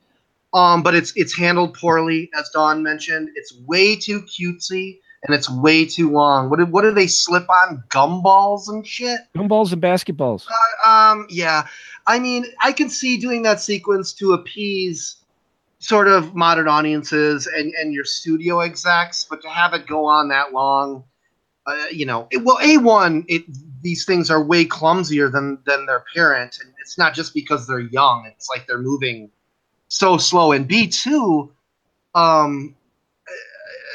Um, 0.53 0.83
but 0.83 0.95
it's 0.95 1.11
it's 1.17 1.35
handled 1.35 1.73
poorly, 1.73 2.29
as 2.37 2.49
Dawn 2.49 2.81
mentioned. 2.81 3.29
It's 3.35 3.53
way 3.65 3.95
too 3.95 4.21
cutesy 4.21 4.99
and 5.25 5.35
it's 5.35 5.49
way 5.49 5.85
too 5.85 6.09
long. 6.11 6.49
What 6.49 6.59
do, 6.59 6.65
what 6.65 6.83
do 6.83 6.91
they 6.91 7.07
slip 7.07 7.49
on 7.49 7.83
gumballs 7.89 8.69
and 8.69 8.85
shit? 8.85 9.21
Gumballs 9.35 9.73
and 9.73 9.81
basketballs. 9.81 10.45
Uh, 10.85 10.89
um, 10.89 11.27
yeah. 11.29 11.67
I 12.07 12.19
mean, 12.19 12.45
I 12.61 12.71
can 12.71 12.89
see 12.89 13.17
doing 13.17 13.41
that 13.43 13.59
sequence 13.59 14.13
to 14.13 14.33
appease 14.33 15.17
sort 15.79 16.07
of 16.07 16.35
modern 16.35 16.67
audiences 16.67 17.47
and, 17.47 17.73
and 17.73 17.93
your 17.93 18.05
studio 18.05 18.59
execs, 18.59 19.25
but 19.27 19.41
to 19.41 19.49
have 19.49 19.73
it 19.73 19.87
go 19.87 20.05
on 20.05 20.29
that 20.29 20.53
long, 20.53 21.03
uh, 21.67 21.85
you 21.91 22.05
know, 22.05 22.27
it, 22.31 22.43
well, 22.43 22.59
a 22.61 22.77
one, 22.77 23.25
it 23.27 23.43
these 23.81 24.05
things 24.05 24.29
are 24.29 24.43
way 24.43 24.65
clumsier 24.65 25.29
than 25.29 25.59
than 25.65 25.85
their 25.85 26.03
parent, 26.13 26.59
and 26.61 26.73
it's 26.81 26.97
not 26.97 27.13
just 27.13 27.33
because 27.33 27.67
they're 27.67 27.79
young. 27.79 28.25
It's 28.27 28.49
like 28.49 28.67
they're 28.67 28.81
moving 28.81 29.31
so 29.87 30.17
slow. 30.17 30.51
And 30.51 30.67
B 30.67 30.87
two, 30.87 31.51
um, 32.13 32.75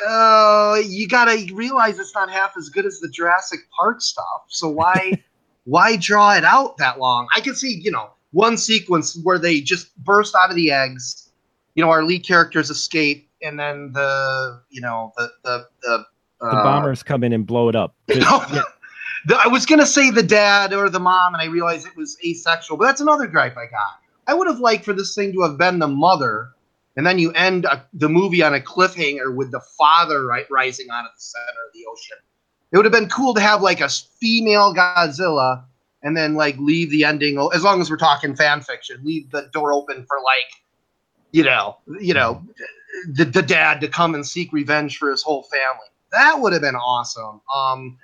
uh, 0.06 0.78
you 0.84 1.08
gotta 1.08 1.52
realize 1.54 1.98
it's 1.98 2.14
not 2.14 2.30
half 2.30 2.56
as 2.56 2.68
good 2.68 2.86
as 2.86 3.00
the 3.00 3.08
Jurassic 3.08 3.60
Park 3.78 4.00
stuff. 4.00 4.44
So 4.48 4.68
why 4.68 5.22
why 5.64 5.96
draw 5.96 6.34
it 6.34 6.44
out 6.44 6.76
that 6.78 6.98
long? 6.98 7.28
I 7.36 7.40
can 7.40 7.54
see, 7.54 7.80
you 7.82 7.90
know, 7.90 8.10
one 8.32 8.56
sequence 8.56 9.18
where 9.22 9.38
they 9.38 9.60
just 9.60 9.96
burst 9.98 10.34
out 10.34 10.50
of 10.50 10.56
the 10.56 10.72
eggs. 10.72 11.30
You 11.74 11.84
know, 11.84 11.90
our 11.90 12.02
lead 12.02 12.26
characters 12.26 12.70
escape, 12.70 13.28
and 13.42 13.58
then 13.58 13.92
the 13.92 14.60
you 14.70 14.80
know 14.80 15.12
the 15.16 15.30
the 15.44 15.66
the, 15.82 16.04
the 16.40 16.46
uh, 16.46 16.62
bombers 16.62 17.02
come 17.02 17.24
in 17.24 17.32
and 17.32 17.46
blow 17.46 17.68
it 17.68 17.76
up. 17.76 17.94
the, 18.06 18.64
I 19.36 19.48
was 19.48 19.66
gonna 19.66 19.86
say 19.86 20.10
the 20.10 20.22
dad 20.22 20.72
or 20.72 20.88
the 20.88 21.00
mom, 21.00 21.34
and 21.34 21.42
I 21.42 21.46
realized 21.46 21.86
it 21.86 21.96
was 21.96 22.16
asexual, 22.24 22.76
but 22.76 22.84
that's 22.86 23.00
another 23.00 23.26
gripe 23.26 23.56
I 23.56 23.66
got. 23.66 24.00
I 24.26 24.34
would 24.34 24.46
have 24.46 24.60
liked 24.60 24.84
for 24.84 24.92
this 24.92 25.14
thing 25.14 25.32
to 25.32 25.42
have 25.42 25.58
been 25.58 25.78
the 25.78 25.88
mother 25.88 26.50
and 26.96 27.06
then 27.06 27.18
you 27.18 27.32
end 27.32 27.64
a, 27.64 27.84
the 27.94 28.08
movie 28.08 28.42
on 28.42 28.54
a 28.54 28.60
cliffhanger 28.60 29.34
with 29.34 29.50
the 29.52 29.60
father 29.78 30.26
right, 30.26 30.46
rising 30.50 30.88
out 30.90 31.04
of 31.04 31.12
the 31.16 31.20
center 31.22 31.66
of 31.66 31.72
the 31.72 31.84
ocean. 31.90 32.18
It 32.72 32.76
would 32.76 32.84
have 32.84 32.92
been 32.92 33.08
cool 33.08 33.34
to 33.34 33.40
have 33.40 33.62
like 33.62 33.80
a 33.80 33.88
female 33.88 34.74
Godzilla 34.74 35.64
and 36.02 36.16
then 36.16 36.34
like 36.34 36.56
leave 36.58 36.90
the 36.90 37.04
ending 37.04 37.38
as 37.54 37.62
long 37.62 37.80
as 37.80 37.90
we're 37.90 37.96
talking 37.96 38.34
fan 38.34 38.60
fiction, 38.60 39.00
leave 39.02 39.30
the 39.30 39.48
door 39.52 39.72
open 39.72 40.04
for 40.06 40.18
like 40.18 40.62
you 41.32 41.44
know, 41.44 41.76
you 42.00 42.12
know, 42.12 42.44
the, 43.12 43.24
the 43.24 43.42
dad 43.42 43.80
to 43.80 43.88
come 43.88 44.16
and 44.16 44.26
seek 44.26 44.52
revenge 44.52 44.98
for 44.98 45.10
his 45.10 45.22
whole 45.22 45.44
family. 45.44 45.86
That 46.12 46.40
would 46.40 46.52
have 46.52 46.62
been 46.62 46.76
awesome. 46.76 47.40
Um, 47.54 47.98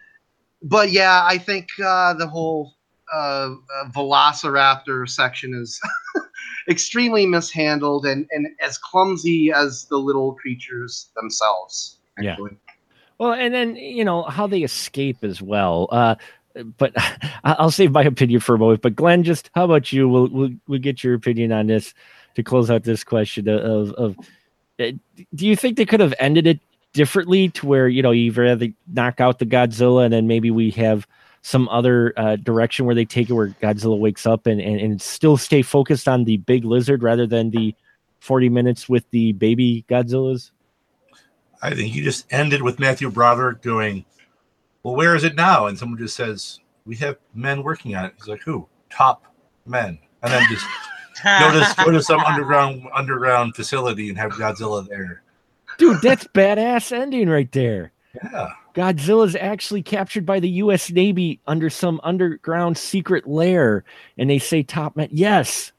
but 0.63 0.91
yeah, 0.91 1.23
I 1.25 1.39
think 1.39 1.69
uh, 1.85 2.15
the 2.15 2.27
whole 2.27 2.75
uh, 3.13 3.55
uh, 3.75 3.89
Velociraptor 3.91 5.09
section 5.09 5.55
is 5.55 5.81
extremely 6.69 7.27
mishandled 7.27 8.07
and, 8.07 8.27
and 8.31 8.49
as 8.61 8.79
clumsy 8.79 9.53
as 9.53 9.85
the 9.87 9.97
little 9.97 10.35
creatures 10.35 11.11
themselves. 11.15 11.99
Actually. 12.19 12.53
Yeah. 12.53 12.75
Well, 13.19 13.33
and 13.33 13.55
then 13.55 13.77
you 13.77 14.05
know 14.05 14.25
how 14.25 14.47
they 14.47 14.63
escape 14.63 15.23
as 15.23 15.41
well. 15.41 15.89
Uh, 15.91 16.17
but 16.79 16.93
I'll 17.45 17.71
save 17.71 17.93
my 17.93 18.03
opinion 18.03 18.41
for 18.41 18.55
a 18.55 18.59
moment. 18.59 18.83
But 18.83 18.97
Glenn, 18.97 19.23
just 19.23 19.51
how 19.55 19.65
about 19.65 19.93
you? 19.93 20.09
We'll 20.09 20.29
we'll, 20.29 20.51
we'll 20.67 20.81
get 20.81 21.03
your 21.03 21.15
opinion 21.15 21.53
on 21.53 21.67
this 21.67 21.95
to 22.35 22.43
close 22.43 22.71
out 22.71 22.85
this 22.85 23.05
question 23.05 23.49
of 23.49 23.93
of. 23.93 24.17
Uh, 24.79 24.93
do 25.35 25.47
you 25.47 25.57
think 25.57 25.79
they 25.79 25.87
could 25.87 26.01
have 26.01 26.13
ended 26.19 26.47
it 26.47 26.61
differently 26.97 27.51
to 27.51 27.67
where 27.67 27.89
you 27.89 28.03
know 28.03 28.11
you 28.11 28.33
rather 28.33 28.69
knock 28.89 29.21
out 29.21 29.39
the 29.39 29.45
Godzilla 29.45 30.05
and 30.05 30.15
then 30.15 30.27
maybe 30.27 30.51
we 30.51 30.71
have 30.71 31.07
some 31.43 31.69
other 31.69 32.15
uh, 32.17 32.37
direction 32.37 32.87
where 32.87 32.95
they 32.95 33.05
take 33.05 33.29
it 33.29 33.35
where 33.35 33.49
Godzilla 33.63 33.99
wakes 33.99 34.25
up 34.25 34.47
and, 34.47 34.61
and, 34.63 34.81
and 34.81 35.01
still 35.01 35.37
stay 35.37 35.61
focused 35.61 36.09
on 36.09 36.25
the 36.25 36.39
big 36.39 36.65
lizard 36.65 37.03
rather 37.03 37.27
than 37.27 37.51
the 37.51 37.75
40 38.21 38.49
minutes 38.49 38.89
with 38.89 39.09
the 39.11 39.33
baby 39.33 39.85
Godzillas? 39.91 40.53
I 41.63 41.75
think 41.75 41.95
you 41.95 42.03
just 42.03 42.27
ended 42.31 42.63
with 42.63 42.81
Matthew 42.81 43.11
Broderick 43.11 43.61
going, 43.61 44.07
Well, 44.83 44.97
where 44.97 45.15
is 45.15 45.23
it 45.23 45.37
now? 45.37 45.67
And 45.67 45.79
someone 45.79 45.99
just 45.99 46.17
says, 46.17 46.61
We 46.87 46.97
have 46.97 47.19
men 47.35 47.63
working 47.63 47.95
on 47.95 48.07
it. 48.07 48.15
He's 48.17 48.27
like, 48.27 48.43
Who? 48.43 48.67
Top 48.89 49.23
men. 49.67 49.99
And 50.23 50.33
then 50.33 50.43
just 50.51 50.67
go 51.23 51.53
to 51.53 51.85
go 51.85 51.91
to 51.91 52.03
some 52.03 52.21
underground 52.25 52.89
underground 52.95 53.55
facility 53.55 54.09
and 54.09 54.17
have 54.17 54.33
Godzilla 54.33 54.89
there. 54.89 55.23
Dude, 55.79 56.01
that's 56.03 56.27
badass 56.29 56.93
ending 56.93 57.29
right 57.29 57.51
there. 57.53 57.93
Yeah. 58.15 58.51
Godzilla 58.75 59.27
is 59.27 59.37
actually 59.37 59.83
captured 59.83 60.27
by 60.27 60.39
the 60.39 60.49
U.S. 60.51 60.91
Navy 60.91 61.41
under 61.47 61.71
some 61.71 61.99
underground 62.05 62.77
secret 62.77 63.27
lair, 63.27 63.85
and 64.19 64.29
they 64.29 64.39
say 64.39 64.63
top 64.63 64.97
man, 64.97 65.09
yes, 65.11 65.73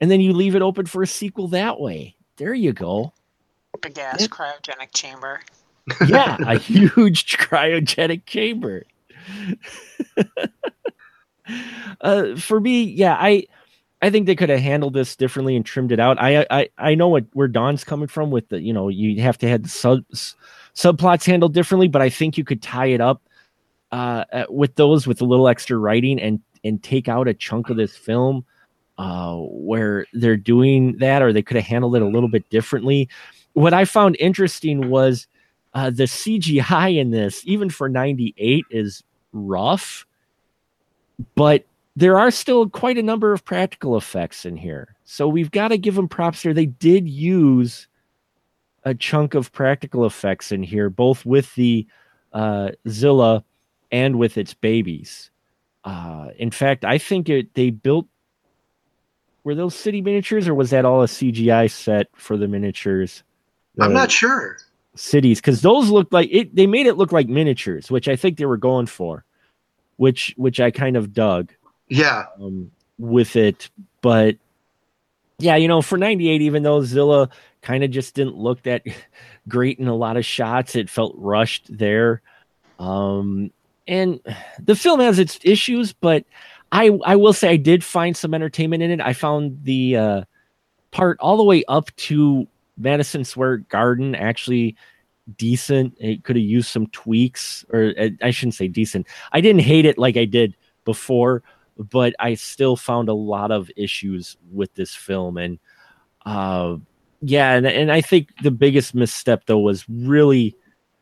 and 0.00 0.10
then 0.10 0.20
you 0.20 0.34
leave 0.34 0.54
it 0.54 0.60
open 0.60 0.84
for 0.84 1.02
a 1.02 1.06
sequel 1.06 1.48
that 1.48 1.80
way. 1.80 2.14
There 2.36 2.52
you 2.52 2.72
go. 2.72 3.12
Big 3.80 3.98
ass 3.98 4.26
cryogenic 4.28 4.92
chamber. 4.92 5.40
yeah, 6.06 6.36
a 6.46 6.58
huge 6.58 7.38
cryogenic 7.38 8.26
chamber. 8.26 8.84
uh, 12.00 12.36
for 12.36 12.60
me, 12.60 12.82
yeah, 12.82 13.16
I 13.18 13.46
I 14.04 14.10
think 14.10 14.26
they 14.26 14.36
could 14.36 14.50
have 14.50 14.60
handled 14.60 14.92
this 14.92 15.16
differently 15.16 15.56
and 15.56 15.64
trimmed 15.64 15.90
it 15.90 15.98
out. 15.98 16.20
I 16.20 16.46
I 16.50 16.68
I 16.76 16.94
know 16.94 17.08
what 17.08 17.24
where 17.32 17.48
Dawn's 17.48 17.84
coming 17.84 18.06
from 18.06 18.30
with 18.30 18.46
the 18.50 18.60
you 18.60 18.70
know 18.70 18.90
you 18.90 19.22
have 19.22 19.38
to 19.38 19.48
have 19.48 19.62
the 19.62 19.68
subs 19.70 20.36
subplots 20.74 21.24
handled 21.24 21.54
differently, 21.54 21.88
but 21.88 22.02
I 22.02 22.10
think 22.10 22.36
you 22.36 22.44
could 22.44 22.60
tie 22.60 22.88
it 22.88 23.00
up 23.00 23.22
uh, 23.92 24.24
with 24.50 24.74
those 24.74 25.06
with 25.06 25.22
a 25.22 25.24
little 25.24 25.48
extra 25.48 25.78
writing 25.78 26.20
and 26.20 26.38
and 26.64 26.82
take 26.82 27.08
out 27.08 27.28
a 27.28 27.32
chunk 27.32 27.70
of 27.70 27.78
this 27.78 27.96
film 27.96 28.44
uh, 28.98 29.36
where 29.36 30.04
they're 30.12 30.36
doing 30.36 30.98
that, 30.98 31.22
or 31.22 31.32
they 31.32 31.42
could 31.42 31.56
have 31.56 31.64
handled 31.64 31.96
it 31.96 32.02
a 32.02 32.06
little 32.06 32.28
bit 32.28 32.46
differently. 32.50 33.08
What 33.54 33.72
I 33.72 33.86
found 33.86 34.18
interesting 34.20 34.90
was 34.90 35.26
uh, 35.72 35.88
the 35.88 36.04
CGI 36.04 36.98
in 36.98 37.10
this, 37.10 37.42
even 37.46 37.70
for 37.70 37.88
'98, 37.88 38.66
is 38.68 39.02
rough, 39.32 40.04
but 41.34 41.64
there 41.96 42.18
are 42.18 42.30
still 42.30 42.68
quite 42.68 42.98
a 42.98 43.02
number 43.02 43.32
of 43.32 43.44
practical 43.44 43.96
effects 43.96 44.44
in 44.44 44.56
here. 44.56 44.96
So 45.04 45.28
we've 45.28 45.50
got 45.50 45.68
to 45.68 45.78
give 45.78 45.94
them 45.94 46.08
props 46.08 46.42
there. 46.42 46.54
They 46.54 46.66
did 46.66 47.08
use 47.08 47.86
a 48.84 48.94
chunk 48.94 49.34
of 49.34 49.52
practical 49.52 50.04
effects 50.04 50.52
in 50.52 50.62
here, 50.62 50.90
both 50.90 51.24
with 51.24 51.54
the 51.54 51.86
uh, 52.32 52.70
Zilla 52.88 53.44
and 53.92 54.18
with 54.18 54.36
its 54.36 54.54
babies. 54.54 55.30
Uh, 55.84 56.28
in 56.36 56.50
fact, 56.50 56.84
I 56.84 56.98
think 56.98 57.28
it, 57.28 57.54
they 57.54 57.70
built. 57.70 58.06
Were 59.44 59.54
those 59.54 59.74
city 59.74 60.00
miniatures, 60.00 60.48
or 60.48 60.54
was 60.54 60.70
that 60.70 60.86
all 60.86 61.02
a 61.02 61.06
CGI 61.06 61.70
set 61.70 62.08
for 62.14 62.36
the 62.36 62.48
miniatures? 62.48 63.22
The 63.74 63.84
I'm 63.84 63.92
not 63.92 64.10
sure. 64.10 64.56
Cities, 64.96 65.38
because 65.38 65.60
those 65.60 65.90
looked 65.90 66.12
like 66.12 66.30
it. 66.32 66.54
They 66.56 66.66
made 66.66 66.86
it 66.86 66.96
look 66.96 67.12
like 67.12 67.28
miniatures, 67.28 67.90
which 67.90 68.08
I 68.08 68.16
think 68.16 68.38
they 68.38 68.46
were 68.46 68.56
going 68.56 68.86
for, 68.86 69.24
which 69.96 70.32
which 70.38 70.60
I 70.60 70.70
kind 70.70 70.96
of 70.96 71.12
dug. 71.12 71.52
Yeah. 71.88 72.26
Um, 72.40 72.70
with 72.98 73.36
it, 73.36 73.70
but 74.00 74.36
yeah, 75.38 75.56
you 75.56 75.68
know, 75.68 75.82
for 75.82 75.98
98, 75.98 76.42
even 76.42 76.62
though 76.62 76.82
Zilla 76.82 77.28
kind 77.64 77.82
of 77.82 77.90
just 77.90 78.14
didn't 78.14 78.36
look 78.36 78.62
that 78.62 78.82
great 79.48 79.78
in 79.78 79.88
a 79.88 79.94
lot 79.94 80.16
of 80.16 80.24
shots. 80.24 80.76
It 80.76 80.88
felt 80.88 81.14
rushed 81.16 81.76
there. 81.76 82.22
Um, 82.78 83.50
and 83.86 84.20
the 84.58 84.76
film 84.76 85.00
has 85.00 85.18
its 85.18 85.38
issues, 85.42 85.92
but 85.92 86.24
I 86.72 86.90
I 87.04 87.16
will 87.16 87.32
say 87.32 87.50
I 87.50 87.56
did 87.56 87.84
find 87.84 88.16
some 88.16 88.34
entertainment 88.34 88.82
in 88.82 88.90
it. 88.90 89.00
I 89.00 89.12
found 89.12 89.64
the 89.64 89.96
uh, 89.96 90.22
part 90.90 91.18
all 91.20 91.36
the 91.36 91.44
way 91.44 91.64
up 91.68 91.94
to 91.96 92.46
Madison 92.78 93.24
Square 93.24 93.58
Garden 93.68 94.14
actually 94.14 94.76
decent. 95.36 95.96
It 96.00 96.24
could 96.24 96.36
have 96.36 96.44
used 96.44 96.68
some 96.68 96.86
tweaks, 96.88 97.64
or 97.70 97.94
uh, 97.98 98.08
I 98.22 98.30
shouldn't 98.30 98.54
say 98.54 98.68
decent. 98.68 99.06
I 99.32 99.40
didn't 99.40 99.62
hate 99.62 99.84
it 99.84 99.98
like 99.98 100.16
I 100.16 100.24
did 100.24 100.56
before, 100.84 101.42
but 101.78 102.14
I 102.18 102.34
still 102.34 102.76
found 102.76 103.08
a 103.08 103.14
lot 103.14 103.50
of 103.50 103.70
issues 103.76 104.36
with 104.52 104.74
this 104.74 104.94
film, 104.94 105.38
and 105.38 105.58
uh, 106.24 106.76
yeah, 107.20 107.52
and, 107.52 107.66
and 107.66 107.92
I 107.92 108.00
think 108.00 108.30
the 108.42 108.50
biggest 108.50 108.94
misstep 108.94 109.46
though 109.46 109.58
was 109.58 109.84
really 109.88 110.56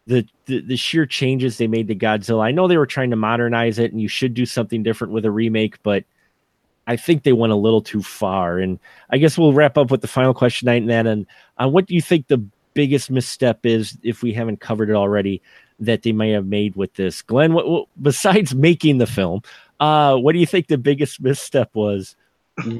the, 0.06 0.26
the, 0.46 0.60
the 0.60 0.76
sheer 0.76 1.06
changes 1.06 1.58
they 1.58 1.66
made 1.66 1.88
to 1.88 1.94
Godzilla. 1.94 2.44
I 2.44 2.50
know 2.50 2.66
they 2.66 2.76
were 2.76 2.86
trying 2.86 3.10
to 3.10 3.16
modernize 3.16 3.78
it, 3.78 3.92
and 3.92 4.00
you 4.00 4.08
should 4.08 4.34
do 4.34 4.46
something 4.46 4.82
different 4.82 5.12
with 5.12 5.24
a 5.24 5.30
remake, 5.30 5.82
but 5.82 6.04
I 6.86 6.96
think 6.96 7.22
they 7.22 7.32
went 7.32 7.52
a 7.52 7.56
little 7.56 7.80
too 7.80 8.02
far. 8.02 8.58
And 8.58 8.78
I 9.10 9.18
guess 9.18 9.38
we'll 9.38 9.52
wrap 9.52 9.78
up 9.78 9.90
with 9.90 10.00
the 10.00 10.08
final 10.08 10.34
question 10.34 10.66
night 10.66 10.82
and 10.82 10.90
then. 10.90 11.06
And 11.06 11.26
uh, 11.58 11.68
what 11.68 11.86
do 11.86 11.94
you 11.94 12.02
think 12.02 12.26
the 12.26 12.44
biggest 12.74 13.10
misstep 13.10 13.64
is, 13.64 13.96
if 14.02 14.22
we 14.22 14.32
haven't 14.32 14.60
covered 14.60 14.90
it 14.90 14.96
already, 14.96 15.40
that 15.78 16.02
they 16.02 16.12
may 16.12 16.30
have 16.30 16.46
made 16.46 16.74
with 16.74 16.94
this? 16.94 17.22
Glenn, 17.22 17.52
what, 17.52 17.68
what, 17.68 17.88
besides 18.00 18.54
making 18.56 18.98
the 18.98 19.06
film, 19.06 19.42
uh, 19.82 20.16
what 20.16 20.32
do 20.32 20.38
you 20.38 20.46
think 20.46 20.68
the 20.68 20.78
biggest 20.78 21.20
misstep 21.20 21.74
was 21.74 22.14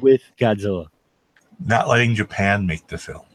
with 0.01 0.21
Godzilla? 0.37 0.87
Not 1.65 1.87
letting 1.87 2.15
Japan 2.15 2.65
make 2.65 2.87
the 2.87 2.97
film. 2.97 3.25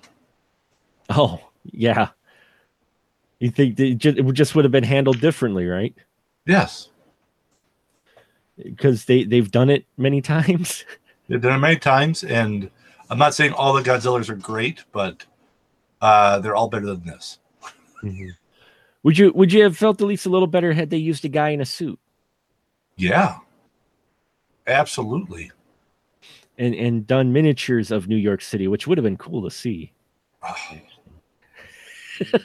Oh, 1.10 1.40
yeah. 1.64 2.08
You 3.40 3.50
think 3.50 3.78
it 3.78 3.98
just 3.98 4.54
would 4.54 4.64
have 4.64 4.72
been 4.72 4.84
handled 4.84 5.20
differently, 5.20 5.66
right? 5.66 5.94
Yes, 6.46 6.88
Because 8.56 9.04
they 9.04 9.24
they've 9.24 9.50
done 9.50 9.70
it 9.70 9.84
many 9.96 10.20
times. 10.34 10.84
they've 11.28 11.40
done 11.40 11.54
it 11.56 11.58
many 11.58 11.76
times, 11.76 12.24
and 12.24 12.70
I'm 13.10 13.18
not 13.18 13.34
saying 13.34 13.52
all 13.52 13.72
the 13.74 13.82
Godzillas 13.82 14.28
are 14.30 14.34
great, 14.34 14.84
but 14.92 15.24
uh, 16.00 16.38
they're 16.40 16.56
all 16.56 16.68
better 16.68 16.86
than 16.86 17.04
this. 17.04 17.38
Would 19.02 19.18
you 19.18 19.32
would 19.34 19.52
you 19.52 19.62
have 19.62 19.76
felt 19.76 20.00
at 20.00 20.06
least 20.06 20.26
a 20.26 20.30
little 20.30 20.46
better 20.48 20.72
had 20.72 20.90
they 20.90 20.96
used 20.96 21.24
a 21.24 21.28
guy 21.28 21.50
in 21.50 21.60
a 21.60 21.66
suit 21.66 21.98
Yeah, 22.96 23.38
absolutely. 24.68 25.50
and 26.58 26.74
and 26.74 27.06
done 27.06 27.32
miniatures 27.32 27.90
of 27.90 28.08
New 28.08 28.16
York 28.16 28.42
City, 28.42 28.68
which 28.68 28.86
would 28.86 28.98
have 28.98 29.04
been 29.04 29.16
cool 29.16 29.42
to 29.42 29.50
see. 29.50 29.92
That 30.42 30.84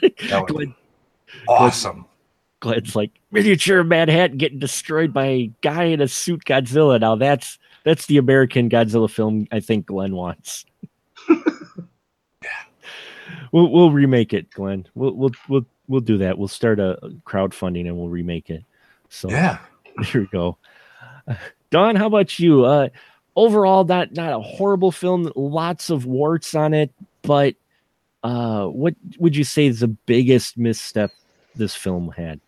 would 0.00 0.48
Glad, 0.48 0.48
be 0.48 0.74
awesome. 1.48 2.06
Glad's 2.60 2.96
like 2.96 3.10
miniature 3.30 3.84
Manhattan 3.84 4.38
getting 4.38 4.58
destroyed 4.58 5.12
by 5.12 5.26
a 5.26 5.50
guy 5.60 5.84
in 5.84 6.00
a 6.00 6.08
suit 6.08 6.44
Godzilla. 6.44 6.98
Now 7.00 7.16
that's 7.16 7.58
that's 7.84 8.06
the 8.06 8.16
American 8.16 8.70
Godzilla 8.70 9.10
film 9.10 9.46
I 9.52 9.60
think 9.60 9.86
Glenn 9.86 10.16
wants. 10.16 10.64
We'll 13.52 13.70
we'll 13.70 13.92
remake 13.92 14.32
it, 14.32 14.50
Glenn. 14.50 14.84
We'll 14.96 15.14
we'll 15.14 15.30
we'll 15.48 15.64
we'll 15.86 16.00
do 16.00 16.18
that. 16.18 16.38
We'll 16.38 16.48
start 16.48 16.80
a 16.80 16.98
crowdfunding 17.24 17.86
and 17.86 17.96
we'll 17.96 18.08
remake 18.08 18.50
it. 18.50 18.64
So 19.08 19.30
Yeah. 19.30 19.58
There 20.12 20.22
we 20.22 20.26
go. 20.26 20.58
Dawn, 21.74 21.96
how 21.96 22.06
about 22.06 22.38
you? 22.38 22.64
Uh, 22.64 22.88
overall, 23.34 23.82
not 23.82 24.12
not 24.12 24.32
a 24.32 24.40
horrible 24.40 24.92
film. 24.92 25.32
Lots 25.34 25.90
of 25.90 26.06
warts 26.06 26.54
on 26.54 26.72
it, 26.72 26.92
but 27.22 27.56
uh, 28.22 28.66
what 28.66 28.94
would 29.18 29.34
you 29.34 29.42
say 29.42 29.66
is 29.66 29.80
the 29.80 29.88
biggest 29.88 30.56
misstep 30.56 31.10
this 31.56 31.74
film 31.74 32.12
had? 32.16 32.40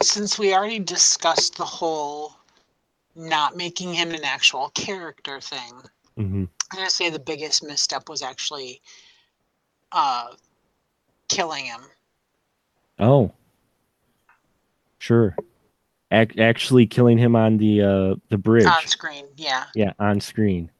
Since 0.00 0.38
we 0.38 0.54
already 0.54 0.78
discussed 0.78 1.56
the 1.56 1.64
whole 1.64 2.36
not 3.16 3.56
making 3.56 3.94
him 3.94 4.12
an 4.12 4.22
actual 4.22 4.68
character 4.76 5.40
thing, 5.40 5.82
Mm-hmm. 6.16 6.44
I'm 6.44 6.76
gonna 6.78 6.90
say 6.90 7.10
the 7.10 7.18
biggest 7.18 7.64
misstep 7.64 8.08
was 8.08 8.22
actually 8.22 8.80
uh 9.90 10.28
killing 11.28 11.64
him. 11.64 11.80
Oh, 13.00 13.32
sure. 15.00 15.34
Ac- 16.12 16.38
actually, 16.38 16.86
killing 16.86 17.18
him 17.18 17.34
on 17.34 17.56
the 17.56 17.82
uh, 17.82 18.14
the 18.28 18.38
bridge. 18.38 18.66
On 18.66 18.86
screen, 18.86 19.26
yeah. 19.36 19.64
Yeah, 19.74 19.92
on 19.98 20.20
screen. 20.20 20.70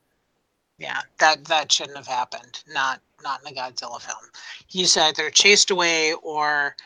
Yeah. 0.78 1.00
That 1.18 1.46
that 1.46 1.72
shouldn't 1.72 1.96
have 1.96 2.06
happened. 2.06 2.62
Not 2.68 3.00
not 3.24 3.40
in 3.40 3.56
a 3.56 3.60
Godzilla 3.60 4.00
film. 4.00 4.30
He's 4.66 4.96
either 4.96 5.30
chased 5.30 5.70
away 5.70 6.12
or 6.22 6.76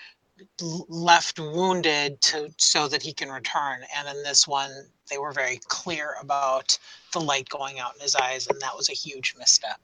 left 0.88 1.38
wounded 1.38 2.20
to 2.20 2.52
so 2.58 2.88
that 2.88 3.02
he 3.02 3.12
can 3.12 3.30
return. 3.30 3.80
And 3.96 4.08
in 4.08 4.22
this 4.22 4.46
one, 4.46 4.70
they 5.10 5.18
were 5.18 5.32
very 5.32 5.60
clear 5.68 6.14
about 6.20 6.78
the 7.12 7.20
light 7.20 7.48
going 7.48 7.78
out 7.78 7.94
in 7.94 8.00
his 8.00 8.14
eyes, 8.14 8.46
and 8.46 8.60
that 8.60 8.76
was 8.76 8.88
a 8.88 8.92
huge 8.92 9.34
misstep. 9.38 9.80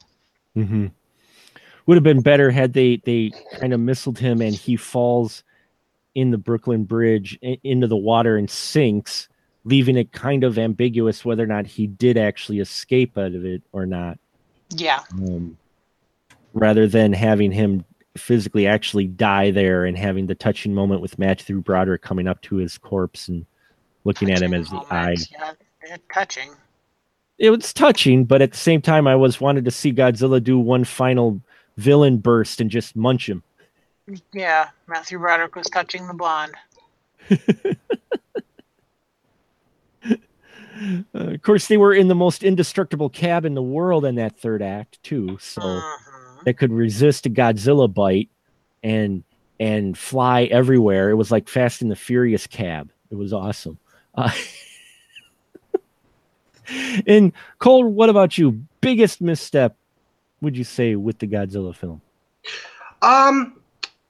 Mm-hmm. 0.57 0.89
Would 1.87 1.97
have 1.97 2.05
been 2.05 2.21
better 2.21 2.51
had 2.51 2.75
they 2.75 3.01
they 3.05 3.33
kind 3.59 3.73
of 3.73 3.81
missiled 3.81 4.19
him 4.19 4.41
and 4.41 4.55
he 4.55 4.77
falls 4.77 5.43
in 6.15 6.31
the 6.31 6.39
Brooklyn 6.39 6.85
Bridge 6.85 7.39
into 7.41 7.87
the 7.87 7.97
water 7.97 8.37
and 8.37 8.49
sinks, 8.51 9.29
leaving 9.65 9.97
it 9.97 10.13
kind 10.13 10.45
of 10.45 10.59
ambiguous 10.59 11.25
whether 11.25 11.43
or 11.43 11.47
not 11.47 11.67
he 11.67 11.87
did 11.87 12.19
actually 12.19 12.61
escape 12.61 13.17
out 13.17 13.35
of 13.35 13.45
it 13.45 13.63
or 13.73 13.87
not. 13.87 14.19
Yeah. 14.71 15.01
Um, 15.13 15.57
rather 16.55 16.87
than 16.87 17.13
having 17.13 17.53
him 17.53 17.85
physically 18.17 18.67
actually 18.67 19.07
die 19.07 19.51
there 19.51 19.85
and 19.85 19.97
having 19.97 20.27
the 20.27 20.35
touching 20.35 20.75
moment 20.75 21.01
with 21.01 21.19
Matthew 21.19 21.61
Broderick 21.61 22.03
coming 22.03 22.29
up 22.29 22.41
to 22.43 22.57
his 22.57 22.77
corpse 22.77 23.29
and 23.29 23.47
looking 24.05 24.31
at 24.31 24.43
him 24.43 24.53
as 24.53 24.69
he 24.69 24.77
Touching 24.77 24.91
eyed. 24.91 25.19
Yeah, 25.31 25.97
touching. 26.13 26.51
it 27.39 27.51
was 27.51 27.73
touching, 27.73 28.25
but 28.25 28.43
at 28.43 28.53
the 28.53 28.59
same 28.59 28.83
time, 28.83 29.07
I 29.07 29.17
was 29.17 29.41
wanted 29.41 29.65
to 29.65 29.71
see 29.71 29.93
Godzilla 29.93 30.43
do 30.43 30.59
one 30.59 30.85
final 30.85 31.41
villain 31.79 32.19
burst 32.19 32.61
and 32.61 32.71
just 32.71 32.95
munch 32.97 33.29
him. 33.29 33.43
Yeah, 34.33 34.69
Matthew 34.87 35.19
Broderick 35.19 35.55
was 35.57 35.69
touching 35.69 36.07
the 36.07 36.15
blonde. 36.15 36.55
Uh, 41.15 41.35
of 41.35 41.43
course, 41.43 41.69
they 41.69 41.77
were 41.77 41.95
in 41.95 42.09
the 42.09 42.15
most 42.15 42.43
indestructible 42.43 43.09
cab 43.09 43.45
in 43.45 43.55
the 43.55 43.63
world 43.63 44.05
in 44.05 44.17
that 44.17 44.37
third 44.37 44.63
act 44.63 45.01
too, 45.03 45.39
so 45.41 45.81
that 46.45 46.55
could 46.55 46.73
resist 46.73 47.27
a 47.27 47.31
Godzilla 47.31 47.93
bite 47.93 48.31
and 48.83 49.23
and 49.61 49.97
fly 49.97 50.45
everywhere. 50.45 51.11
It 51.11 51.15
was 51.15 51.31
like 51.31 51.49
Fast 51.49 51.83
and 51.83 51.91
the 51.91 51.97
Furious 51.97 52.47
cab. 52.47 52.91
It 53.11 53.15
was 53.15 53.33
awesome. 53.33 53.79
Uh, 54.15 54.33
and 57.07 57.33
Cole, 57.59 57.85
what 57.85 58.09
about 58.09 58.37
you? 58.37 58.65
Biggest 58.81 59.21
misstep, 59.21 59.77
would 60.41 60.57
you 60.57 60.65
say, 60.65 60.97
with 60.97 61.19
the 61.21 61.29
Godzilla 61.29 61.77
film? 61.77 62.01
Um, 63.03 63.62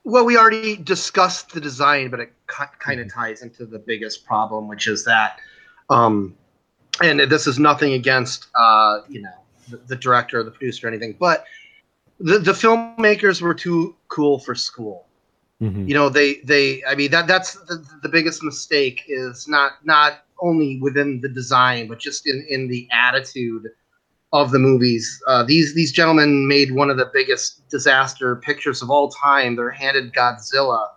well, 0.04 0.24
we 0.24 0.36
already 0.36 0.76
discussed 0.76 1.52
the 1.52 1.60
design, 1.60 2.10
but 2.10 2.20
it 2.20 2.32
kind 2.46 3.00
of 3.00 3.12
ties 3.12 3.42
into 3.42 3.66
the 3.66 3.78
biggest 3.78 4.24
problem, 4.26 4.68
which 4.68 4.86
is 4.86 5.04
that, 5.04 5.38
um, 5.90 6.34
and 7.02 7.20
this 7.20 7.46
is 7.46 7.58
nothing 7.58 7.92
against, 7.94 8.48
uh, 8.54 9.00
you 9.08 9.22
know, 9.22 9.30
the, 9.68 9.76
the 9.76 9.96
director 9.96 10.40
or 10.40 10.42
the 10.42 10.50
producer 10.50 10.86
or 10.86 10.90
anything, 10.90 11.16
but 11.18 11.44
the 12.18 12.38
the 12.38 12.52
filmmakers 12.52 13.40
were 13.40 13.54
too 13.54 13.94
cool 14.08 14.38
for 14.38 14.54
school. 14.54 15.06
Mhm. 15.60 15.88
You 15.88 15.94
know, 15.94 16.08
they 16.08 16.40
they, 16.44 16.82
I 16.84 16.94
mean, 16.94 17.10
that 17.12 17.26
that's 17.26 17.54
the, 17.54 17.84
the 18.02 18.08
biggest 18.08 18.42
mistake 18.42 19.04
is 19.08 19.46
not 19.46 19.84
not 19.84 20.24
only 20.40 20.78
within 20.80 21.20
the 21.20 21.28
design, 21.28 21.86
but 21.86 21.98
just 21.98 22.26
in 22.26 22.44
in 22.48 22.68
the 22.68 22.88
attitude 22.92 23.70
of 24.32 24.50
the 24.50 24.58
movies. 24.58 25.22
Uh, 25.26 25.42
these 25.42 25.74
these 25.74 25.92
gentlemen 25.92 26.48
made 26.48 26.72
one 26.72 26.90
of 26.90 26.96
the 26.96 27.10
biggest 27.12 27.68
disaster 27.68 28.36
pictures 28.36 28.82
of 28.82 28.90
all 28.90 29.10
time. 29.10 29.56
They're 29.56 29.70
handed 29.70 30.12
Godzilla, 30.12 30.88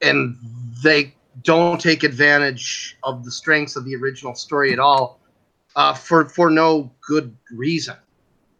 and 0.00 0.36
they 0.82 1.14
don't 1.42 1.80
take 1.80 2.02
advantage 2.02 2.96
of 3.02 3.24
the 3.24 3.30
strengths 3.30 3.76
of 3.76 3.84
the 3.84 3.96
original 3.96 4.34
story 4.34 4.72
at 4.72 4.78
all, 4.78 5.20
uh, 5.76 5.94
for 5.94 6.28
for 6.28 6.50
no 6.50 6.90
good 7.06 7.36
reason, 7.52 7.96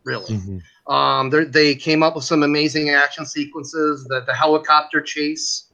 really. 0.04 0.34
Mhm. 0.34 0.62
Um, 0.92 1.30
they 1.30 1.44
they 1.44 1.74
came 1.74 2.02
up 2.02 2.16
with 2.16 2.24
some 2.24 2.42
amazing 2.42 2.90
action 2.90 3.24
sequences. 3.26 4.04
The 4.04 4.22
the 4.26 4.34
helicopter 4.34 5.00
chase 5.00 5.66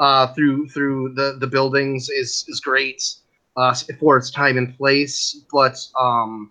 uh, 0.00 0.26
through 0.34 0.68
through 0.70 1.14
the 1.14 1.36
the 1.38 1.46
buildings 1.46 2.08
is 2.08 2.44
is 2.48 2.58
great 2.58 3.02
uh, 3.56 3.74
for 4.00 4.16
its 4.16 4.30
time 4.30 4.58
and 4.58 4.76
place. 4.76 5.36
But 5.52 5.78
um, 5.98 6.50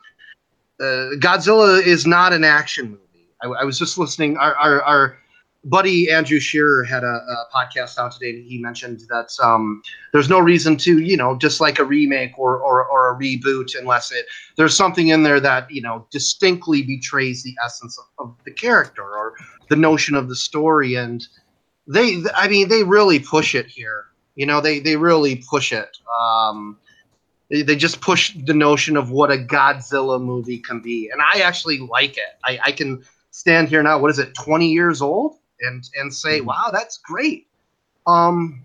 uh, 0.79 1.15
Godzilla 1.19 1.81
is 1.81 2.05
not 2.05 2.33
an 2.33 2.43
action 2.43 2.91
movie. 2.91 3.29
I, 3.41 3.47
I 3.47 3.63
was 3.63 3.79
just 3.79 3.97
listening. 3.97 4.37
Our, 4.37 4.55
our, 4.55 4.81
our 4.81 5.17
buddy 5.65 6.09
Andrew 6.11 6.39
Shearer 6.39 6.83
had 6.83 7.03
a, 7.03 7.07
a 7.07 7.45
podcast 7.53 7.97
out 7.97 8.11
today, 8.11 8.41
he 8.43 8.59
mentioned 8.59 9.01
that 9.09 9.31
um, 9.43 9.81
there's 10.13 10.29
no 10.29 10.39
reason 10.39 10.77
to, 10.77 10.99
you 10.99 11.17
know, 11.17 11.37
just 11.37 11.59
like 11.59 11.79
a 11.79 11.83
remake 11.83 12.37
or, 12.37 12.57
or, 12.57 12.85
or 12.85 13.13
a 13.13 13.19
reboot, 13.19 13.77
unless 13.77 14.11
it 14.11 14.25
there's 14.55 14.75
something 14.75 15.09
in 15.09 15.23
there 15.23 15.39
that 15.39 15.69
you 15.69 15.81
know 15.81 16.07
distinctly 16.11 16.83
betrays 16.83 17.43
the 17.43 17.55
essence 17.63 17.97
of, 17.97 18.05
of 18.25 18.35
the 18.45 18.51
character 18.51 19.03
or 19.03 19.33
the 19.69 19.75
notion 19.75 20.15
of 20.15 20.29
the 20.29 20.35
story. 20.35 20.95
And 20.95 21.27
they, 21.87 22.23
I 22.35 22.47
mean, 22.47 22.69
they 22.69 22.83
really 22.83 23.19
push 23.19 23.55
it 23.55 23.67
here. 23.67 24.05
You 24.35 24.45
know, 24.45 24.61
they 24.61 24.79
they 24.79 24.95
really 24.95 25.43
push 25.49 25.71
it. 25.71 25.97
Um, 26.21 26.77
they, 27.49 27.61
they 27.61 27.75
just 27.75 28.01
push 28.01 28.33
the 28.45 28.53
notion 28.53 28.97
of 28.97 29.11
what 29.11 29.31
a 29.31 29.37
Godzilla 29.37 30.21
movie 30.21 30.59
can 30.59 30.81
be, 30.81 31.09
and 31.11 31.21
I 31.21 31.41
actually 31.41 31.79
like 31.79 32.17
it. 32.17 32.39
I, 32.43 32.59
I 32.65 32.71
can 32.71 33.03
stand 33.31 33.69
here 33.69 33.83
now. 33.83 33.99
What 33.99 34.11
is 34.11 34.19
it? 34.19 34.33
Twenty 34.33 34.71
years 34.71 35.01
old, 35.01 35.37
and 35.61 35.83
and 35.95 36.13
say, 36.13 36.41
wow, 36.41 36.69
that's 36.71 36.97
great. 36.97 37.47
Um, 38.07 38.63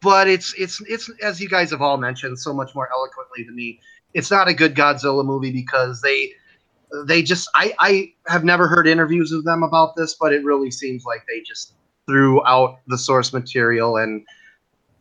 but 0.00 0.28
it's 0.28 0.54
it's 0.58 0.80
it's 0.82 1.10
as 1.22 1.40
you 1.40 1.48
guys 1.48 1.70
have 1.70 1.82
all 1.82 1.96
mentioned 1.96 2.38
so 2.38 2.52
much 2.52 2.74
more 2.74 2.88
eloquently 2.92 3.44
than 3.44 3.54
me. 3.54 3.80
It's 4.14 4.30
not 4.30 4.48
a 4.48 4.54
good 4.54 4.74
Godzilla 4.74 5.24
movie 5.24 5.52
because 5.52 6.00
they 6.00 6.32
they 7.06 7.22
just 7.22 7.48
I 7.54 7.74
I 7.80 8.12
have 8.26 8.44
never 8.44 8.68
heard 8.68 8.86
interviews 8.86 9.32
of 9.32 9.44
them 9.44 9.62
about 9.62 9.96
this, 9.96 10.14
but 10.14 10.32
it 10.32 10.44
really 10.44 10.70
seems 10.70 11.04
like 11.04 11.24
they 11.26 11.40
just 11.40 11.74
threw 12.06 12.44
out 12.46 12.78
the 12.86 12.96
source 12.96 13.32
material 13.32 13.96
and 13.98 14.24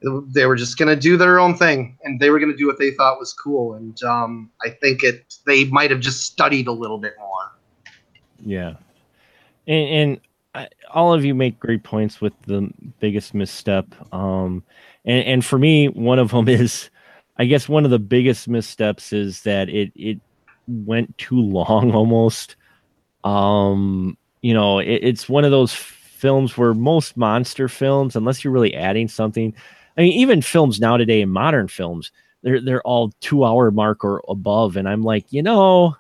they 0.02 0.46
were 0.46 0.56
just 0.56 0.78
going 0.78 0.88
to 0.88 0.96
do 0.96 1.18
their 1.18 1.40
own 1.40 1.58
thing 1.58 1.98
and 2.04 2.20
they 2.20 2.30
were 2.30 2.40
going 2.40 2.52
to 2.52 2.58
do 2.58 2.68
what 2.68 2.78
they 2.78 2.92
thought 2.92 3.20
was 3.20 3.34
cool 3.34 3.74
and 3.74 4.04
um, 4.04 4.50
i 4.64 4.70
think 4.70 5.04
it 5.04 5.36
they 5.46 5.66
might 5.66 5.90
have 5.90 6.00
just 6.00 6.26
studied 6.26 6.68
a 6.68 6.72
little 6.72 6.98
bit 6.98 7.14
more 7.20 7.52
Yeah, 8.44 8.76
and, 9.68 9.90
and 9.90 10.22
I, 10.56 10.68
all 10.94 11.14
of 11.14 11.26
you 11.26 11.36
make 11.36 11.60
great 11.60 11.84
points 11.84 12.22
with 12.22 12.34
the 12.46 12.72
biggest 13.00 13.34
misstep. 13.34 13.86
Um, 14.14 14.64
and 15.06 15.26
and 15.26 15.46
for 15.46 15.60
me, 15.60 15.88
one 15.88 16.20
of 16.20 16.32
them 16.32 16.48
is, 16.50 16.90
I 17.38 17.46
guess, 17.46 17.70
one 17.70 17.86
of 17.86 17.92
the 17.92 18.00
biggest 18.00 18.48
missteps 18.48 19.14
is 19.14 19.42
that 19.44 19.70
it 19.70 19.92
it 19.96 20.20
went 20.68 21.18
too 21.18 21.40
long 21.40 21.92
almost. 21.96 22.56
Um, 23.24 24.18
you 24.42 24.54
know, 24.54 24.80
it, 24.80 25.00
it's 25.04 25.28
one 25.28 25.46
of 25.46 25.52
those 25.52 25.74
films 25.74 26.58
where 26.58 26.74
most 26.74 27.18
monster 27.18 27.68
films, 27.68 28.16
unless 28.16 28.44
you're 28.44 28.54
really 28.54 28.76
adding 28.76 29.08
something. 29.08 29.54
I 29.98 30.02
mean, 30.02 30.14
even 30.14 30.42
films 30.42 30.80
now 30.80 30.98
today 30.98 31.26
modern 31.26 31.68
films, 31.68 32.12
they're 32.44 32.62
they're 32.62 32.84
all 32.84 33.12
two 33.20 33.44
hour 33.44 33.72
mark 33.72 34.04
or 34.04 34.24
above, 34.28 34.78
and 34.78 34.88
I'm 34.88 35.02
like, 35.02 35.32
you 35.32 35.42
know, 35.42 35.96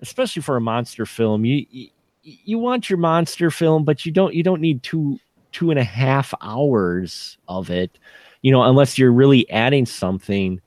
especially 0.00 0.42
for 0.42 0.56
a 0.56 0.60
monster 0.60 1.06
film, 1.06 1.44
you, 1.44 1.66
you 1.70 1.88
you 2.22 2.58
want 2.58 2.90
your 2.90 2.98
monster 2.98 3.50
film, 3.50 3.84
but 3.84 4.04
you 4.06 4.12
don't 4.12 4.34
you 4.34 4.42
don't 4.42 4.60
need 4.60 4.82
two 4.82 5.18
two 5.52 5.70
and 5.70 5.78
a 5.78 5.84
half 5.84 6.34
hours 6.42 7.38
of 7.48 7.70
it, 7.70 7.98
you 8.42 8.50
know, 8.50 8.62
unless 8.62 8.98
you're 8.98 9.12
really 9.12 9.48
adding 9.50 9.86
something 9.86 10.60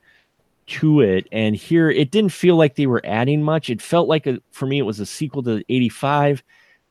to 0.66 1.00
it. 1.00 1.28
And 1.32 1.54
here, 1.54 1.90
it 1.90 2.10
didn't 2.10 2.32
feel 2.32 2.56
like 2.56 2.76
they 2.76 2.86
were 2.86 3.02
adding 3.04 3.42
much. 3.42 3.70
It 3.70 3.82
felt 3.82 4.08
like 4.08 4.26
a, 4.26 4.40
for 4.52 4.66
me, 4.66 4.78
it 4.78 4.82
was 4.82 5.00
a 5.00 5.06
sequel 5.06 5.42
to 5.44 5.62
'85, 5.68 6.42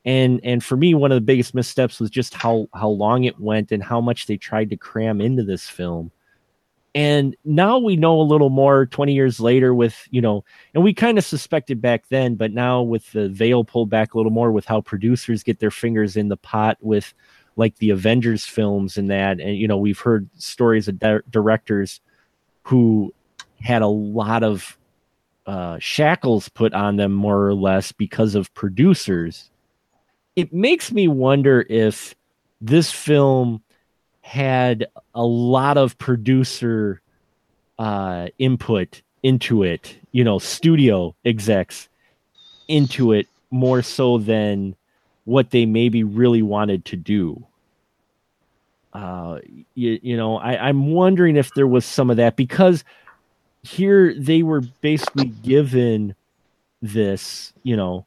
and 0.04 0.40
and 0.42 0.64
for 0.64 0.76
me, 0.76 0.94
one 0.94 1.12
of 1.12 1.16
the 1.16 1.20
biggest 1.20 1.54
missteps 1.54 2.00
was 2.00 2.10
just 2.10 2.34
how 2.34 2.68
how 2.74 2.88
long 2.88 3.24
it 3.24 3.38
went 3.38 3.72
and 3.72 3.82
how 3.82 4.00
much 4.00 4.26
they 4.26 4.36
tried 4.36 4.70
to 4.70 4.76
cram 4.76 5.20
into 5.20 5.42
this 5.42 5.68
film. 5.68 6.10
And 6.94 7.36
now 7.44 7.78
we 7.78 7.94
know 7.94 8.20
a 8.20 8.22
little 8.22 8.50
more 8.50 8.86
20 8.86 9.12
years 9.12 9.38
later 9.38 9.72
with 9.74 10.08
you 10.10 10.20
know 10.20 10.44
and 10.74 10.82
we 10.82 10.92
kind 10.92 11.18
of 11.18 11.24
suspected 11.24 11.80
back 11.80 12.08
then 12.08 12.34
but 12.34 12.52
now 12.52 12.82
with 12.82 13.12
the 13.12 13.28
veil 13.28 13.62
pulled 13.62 13.90
back 13.90 14.12
a 14.12 14.16
little 14.16 14.32
more 14.32 14.50
with 14.50 14.64
how 14.64 14.80
producers 14.80 15.44
get 15.44 15.60
their 15.60 15.70
fingers 15.70 16.16
in 16.16 16.28
the 16.28 16.36
pot 16.36 16.76
with 16.80 17.14
like 17.56 17.76
the 17.76 17.90
avengers 17.90 18.44
films 18.44 18.96
and 18.96 19.10
that. 19.10 19.38
And 19.38 19.56
you 19.56 19.68
know 19.68 19.76
we've 19.76 20.00
heard 20.00 20.28
stories 20.36 20.88
of 20.88 20.98
di- 20.98 21.20
directors 21.28 22.00
who 22.62 23.14
had 23.60 23.82
a 23.82 23.86
lot 23.86 24.42
of 24.42 24.78
uh, 25.46 25.78
shackles 25.78 26.48
put 26.48 26.72
on 26.72 26.96
them 26.96 27.12
more 27.12 27.46
or 27.46 27.54
less 27.54 27.92
because 27.92 28.34
of 28.34 28.52
producers 28.54 29.49
it 30.36 30.52
makes 30.52 30.92
me 30.92 31.08
wonder 31.08 31.64
if 31.68 32.14
this 32.60 32.90
film 32.92 33.62
had 34.20 34.86
a 35.14 35.24
lot 35.24 35.76
of 35.76 35.98
producer 35.98 37.00
uh, 37.78 38.28
input 38.38 39.02
into 39.22 39.62
it, 39.62 39.96
you 40.12 40.22
know, 40.22 40.38
studio 40.38 41.14
execs 41.24 41.88
into 42.68 43.12
it 43.12 43.26
more 43.50 43.82
so 43.82 44.18
than 44.18 44.76
what 45.24 45.50
they 45.50 45.66
maybe 45.66 46.04
really 46.04 46.42
wanted 46.42 46.84
to 46.84 46.96
do. 46.96 47.44
Uh, 48.92 49.38
you, 49.74 49.98
you 50.02 50.16
know, 50.16 50.36
I, 50.36 50.68
I'm 50.68 50.92
wondering 50.92 51.36
if 51.36 51.52
there 51.54 51.66
was 51.66 51.84
some 51.84 52.10
of 52.10 52.16
that 52.16 52.36
because 52.36 52.84
here 53.62 54.14
they 54.14 54.42
were 54.42 54.62
basically 54.80 55.26
given 55.26 56.14
this, 56.82 57.52
you 57.62 57.76
know, 57.76 58.06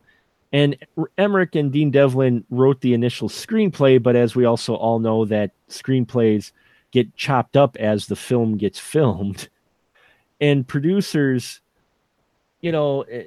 and 0.54 0.78
Emmerich 1.18 1.56
and 1.56 1.72
Dean 1.72 1.90
Devlin 1.90 2.46
wrote 2.52 2.80
the 2.82 2.94
initial 2.94 3.28
screenplay, 3.28 4.02
but 4.02 4.16
as 4.16 4.36
we 4.36 4.46
also 4.46 4.76
all 4.76 5.00
know, 5.00 5.26
that 5.26 5.52
screenplays 5.68 6.52
get 6.92 7.16
chopped 7.16 7.58
up 7.58 7.76
as 7.78 8.06
the 8.06 8.16
film 8.16 8.58
gets 8.58 8.78
filmed. 8.78 9.50
And 10.40 10.68
producers, 10.68 11.60
you 12.62 12.72
know, 12.72 13.02
eh, 13.02 13.24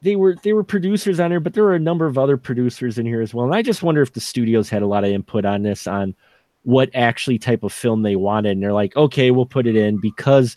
they 0.00 0.16
were 0.16 0.36
they 0.42 0.54
were 0.54 0.64
producers 0.64 1.20
on 1.20 1.30
here, 1.30 1.40
but 1.40 1.52
there 1.52 1.64
were 1.64 1.74
a 1.74 1.80
number 1.80 2.06
of 2.06 2.16
other 2.16 2.38
producers 2.38 2.98
in 2.98 3.04
here 3.04 3.20
as 3.20 3.34
well. 3.34 3.44
And 3.44 3.54
I 3.54 3.60
just 3.60 3.82
wonder 3.82 4.00
if 4.00 4.14
the 4.14 4.20
studios 4.20 4.70
had 4.70 4.82
a 4.82 4.86
lot 4.86 5.04
of 5.04 5.10
input 5.10 5.44
on 5.44 5.62
this, 5.62 5.86
on 5.86 6.14
what 6.62 6.88
actually 6.94 7.38
type 7.38 7.62
of 7.62 7.72
film 7.72 8.02
they 8.02 8.16
wanted. 8.16 8.52
And 8.52 8.62
they're 8.62 8.72
like, 8.72 8.96
okay, 8.96 9.30
we'll 9.32 9.44
put 9.44 9.66
it 9.66 9.76
in 9.76 9.98
because 10.00 10.56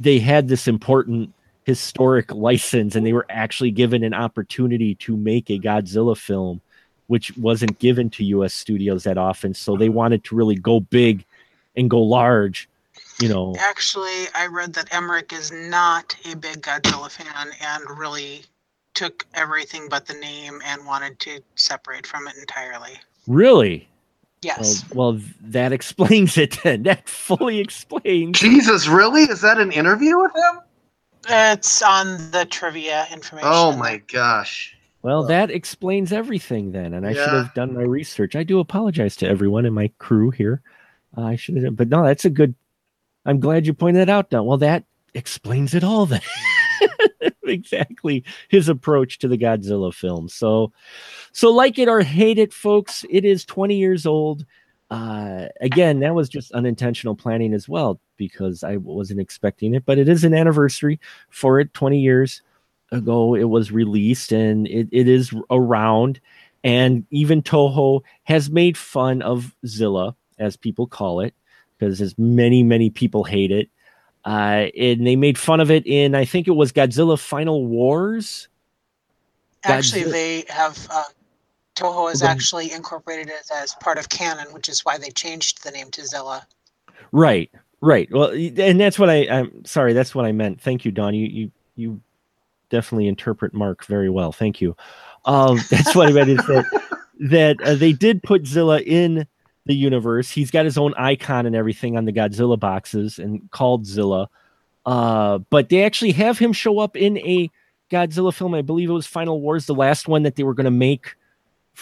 they 0.00 0.18
had 0.18 0.48
this 0.48 0.66
important 0.66 1.32
historic 1.68 2.32
license 2.32 2.96
and 2.96 3.04
they 3.04 3.12
were 3.12 3.26
actually 3.28 3.70
given 3.70 4.02
an 4.02 4.14
opportunity 4.14 4.94
to 4.94 5.14
make 5.14 5.50
a 5.50 5.58
Godzilla 5.58 6.16
film, 6.16 6.62
which 7.08 7.36
wasn't 7.36 7.78
given 7.78 8.08
to 8.08 8.24
US 8.24 8.54
studios 8.54 9.04
that 9.04 9.18
often. 9.18 9.52
So 9.52 9.76
they 9.76 9.90
wanted 9.90 10.24
to 10.24 10.34
really 10.34 10.54
go 10.54 10.80
big 10.80 11.26
and 11.76 11.90
go 11.90 12.00
large. 12.00 12.70
You 13.20 13.28
know, 13.28 13.54
actually, 13.58 14.28
I 14.34 14.46
read 14.46 14.72
that 14.72 14.94
Emmerich 14.94 15.34
is 15.34 15.52
not 15.52 16.16
a 16.24 16.36
big 16.36 16.62
Godzilla 16.62 17.10
fan 17.10 17.50
and 17.60 17.98
really 17.98 18.46
took 18.94 19.26
everything 19.34 19.90
but 19.90 20.06
the 20.06 20.14
name 20.14 20.62
and 20.64 20.86
wanted 20.86 21.18
to 21.20 21.42
separate 21.54 22.06
from 22.06 22.28
it 22.28 22.36
entirely. 22.36 22.94
Really? 23.26 23.86
Yes. 24.40 24.86
Well, 24.94 25.12
well, 25.12 25.22
that 25.42 25.72
explains 25.78 26.38
it 26.38 26.58
then. 26.62 26.84
That 26.84 27.06
fully 27.06 27.58
explains. 27.58 28.38
Jesus, 28.38 28.88
really? 28.88 29.24
Is 29.24 29.42
that 29.42 29.58
an 29.58 29.70
interview 29.70 30.18
with 30.18 30.34
him? 30.34 30.62
It's 31.28 31.82
on 31.82 32.30
the 32.30 32.46
trivia 32.46 33.06
information. 33.12 33.50
Oh 33.52 33.76
my 33.76 33.98
gosh. 33.98 34.76
Well, 35.02 35.22
that 35.24 35.50
explains 35.50 36.12
everything 36.12 36.72
then, 36.72 36.92
and 36.94 37.06
I 37.06 37.12
should 37.12 37.28
have 37.28 37.54
done 37.54 37.74
my 37.74 37.82
research. 37.82 38.34
I 38.34 38.42
do 38.42 38.58
apologize 38.58 39.14
to 39.16 39.28
everyone 39.28 39.64
in 39.64 39.72
my 39.72 39.90
crew 39.98 40.30
here. 40.30 40.60
Uh, 41.16 41.22
I 41.22 41.36
should 41.36 41.56
have, 41.62 41.76
but 41.76 41.88
no, 41.88 42.04
that's 42.04 42.24
a 42.24 42.30
good. 42.30 42.54
I'm 43.24 43.40
glad 43.40 43.66
you 43.66 43.74
pointed 43.74 44.00
that 44.00 44.12
out. 44.12 44.32
Now, 44.32 44.42
well, 44.42 44.58
that 44.58 44.84
explains 45.14 45.74
it 45.74 45.84
all 45.84 46.06
then. 46.06 46.20
exactly 47.44 48.24
his 48.48 48.68
approach 48.68 49.18
to 49.18 49.28
the 49.28 49.38
Godzilla 49.38 49.94
film. 49.94 50.28
So, 50.28 50.72
so 51.32 51.50
like 51.52 51.78
it 51.78 51.88
or 51.88 52.00
hate 52.00 52.38
it, 52.38 52.52
folks, 52.52 53.04
it 53.08 53.24
is 53.24 53.44
20 53.44 53.76
years 53.76 54.04
old. 54.04 54.44
Uh, 54.90 55.46
again, 55.60 56.00
that 56.00 56.14
was 56.14 56.28
just 56.28 56.52
unintentional 56.52 57.14
planning 57.14 57.54
as 57.54 57.68
well 57.68 58.00
because 58.18 58.62
I 58.62 58.76
wasn't 58.76 59.20
expecting 59.20 59.74
it, 59.74 59.86
but 59.86 59.96
it 59.96 60.08
is 60.08 60.24
an 60.24 60.34
anniversary 60.34 61.00
for 61.30 61.58
it. 61.58 61.72
20 61.72 61.98
years 61.98 62.42
ago, 62.92 63.34
it 63.34 63.44
was 63.44 63.72
released 63.72 64.32
and 64.32 64.66
it, 64.66 64.88
it 64.92 65.08
is 65.08 65.32
around. 65.50 66.20
And 66.62 67.06
even 67.10 67.40
Toho 67.40 68.02
has 68.24 68.50
made 68.50 68.76
fun 68.76 69.22
of 69.22 69.54
Zilla, 69.66 70.14
as 70.38 70.56
people 70.56 70.86
call 70.86 71.20
it, 71.20 71.34
because 71.78 72.02
as 72.02 72.18
many, 72.18 72.62
many 72.62 72.90
people 72.90 73.24
hate 73.24 73.50
it. 73.50 73.70
Uh, 74.24 74.68
and 74.76 75.06
they 75.06 75.16
made 75.16 75.38
fun 75.38 75.60
of 75.60 75.70
it 75.70 75.86
in, 75.86 76.14
I 76.14 76.26
think 76.26 76.48
it 76.48 76.52
was 76.52 76.72
Godzilla 76.72 77.18
Final 77.18 77.66
Wars. 77.66 78.48
Actually, 79.64 80.02
Godzilla- 80.02 80.12
they 80.12 80.44
have 80.48 80.86
uh, 80.90 81.04
Toho 81.78 82.08
has 82.08 82.22
actually 82.22 82.72
incorporated 82.72 83.28
it 83.28 83.48
as 83.54 83.74
part 83.76 83.98
of 83.98 84.08
canon, 84.08 84.52
which 84.52 84.68
is 84.68 84.84
why 84.84 84.98
they 84.98 85.10
changed 85.10 85.62
the 85.62 85.70
name 85.70 85.90
to 85.92 86.04
Zilla. 86.04 86.46
Right, 87.12 87.50
right. 87.80 88.08
Well, 88.10 88.30
and 88.30 88.80
that's 88.80 88.98
what 88.98 89.10
I. 89.10 89.26
I'm 89.28 89.64
sorry. 89.64 89.92
That's 89.92 90.14
what 90.14 90.24
I 90.24 90.32
meant. 90.32 90.60
Thank 90.60 90.84
you, 90.84 90.92
Dawn. 90.92 91.14
You 91.14 91.26
you 91.26 91.50
you 91.76 92.00
definitely 92.70 93.08
interpret 93.08 93.54
Mark 93.54 93.84
very 93.86 94.10
well. 94.10 94.32
Thank 94.32 94.60
you. 94.60 94.76
Um, 95.24 95.58
that's 95.70 95.94
what 95.94 96.08
I 96.08 96.12
meant. 96.12 96.30
Is 96.30 96.46
that 96.46 96.82
that 97.20 97.62
uh, 97.62 97.74
they 97.74 97.92
did 97.92 98.22
put 98.22 98.46
Zilla 98.46 98.80
in 98.80 99.26
the 99.66 99.74
universe. 99.74 100.30
He's 100.30 100.50
got 100.50 100.64
his 100.64 100.78
own 100.78 100.94
icon 100.94 101.46
and 101.46 101.54
everything 101.54 101.96
on 101.96 102.06
the 102.06 102.12
Godzilla 102.12 102.58
boxes 102.58 103.18
and 103.18 103.50
called 103.50 103.86
Zilla. 103.86 104.28
Uh, 104.86 105.38
but 105.50 105.68
they 105.68 105.84
actually 105.84 106.12
have 106.12 106.38
him 106.38 106.52
show 106.52 106.78
up 106.78 106.96
in 106.96 107.18
a 107.18 107.50
Godzilla 107.90 108.32
film. 108.32 108.54
I 108.54 108.62
believe 108.62 108.88
it 108.88 108.94
was 108.94 109.06
Final 109.06 109.40
Wars, 109.40 109.66
the 109.66 109.74
last 109.74 110.08
one 110.08 110.22
that 110.22 110.36
they 110.36 110.42
were 110.42 110.54
going 110.54 110.64
to 110.64 110.70
make, 110.70 111.14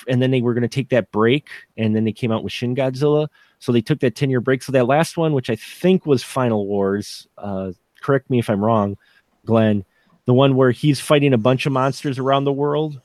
and 0.08 0.20
then 0.20 0.32
they 0.32 0.40
were 0.40 0.54
going 0.54 0.62
to 0.62 0.68
take 0.68 0.88
that 0.88 1.12
break, 1.12 1.48
and 1.76 1.94
then 1.94 2.04
they 2.04 2.12
came 2.12 2.32
out 2.32 2.42
with 2.42 2.52
Shin 2.52 2.74
Godzilla. 2.74 3.28
So 3.58 3.72
they 3.72 3.80
took 3.80 4.00
that 4.00 4.14
10 4.14 4.30
year 4.30 4.40
break. 4.40 4.62
So 4.62 4.72
that 4.72 4.86
last 4.86 5.16
one, 5.16 5.32
which 5.32 5.50
I 5.50 5.56
think 5.56 6.06
was 6.06 6.22
Final 6.22 6.66
Wars, 6.66 7.26
uh, 7.38 7.72
correct 8.00 8.30
me 8.30 8.38
if 8.38 8.50
I'm 8.50 8.64
wrong, 8.64 8.96
Glenn, 9.44 9.84
the 10.26 10.34
one 10.34 10.56
where 10.56 10.70
he's 10.70 11.00
fighting 11.00 11.32
a 11.32 11.38
bunch 11.38 11.66
of 11.66 11.72
monsters 11.72 12.18
around 12.18 12.44
the 12.44 12.52
world. 12.52 13.00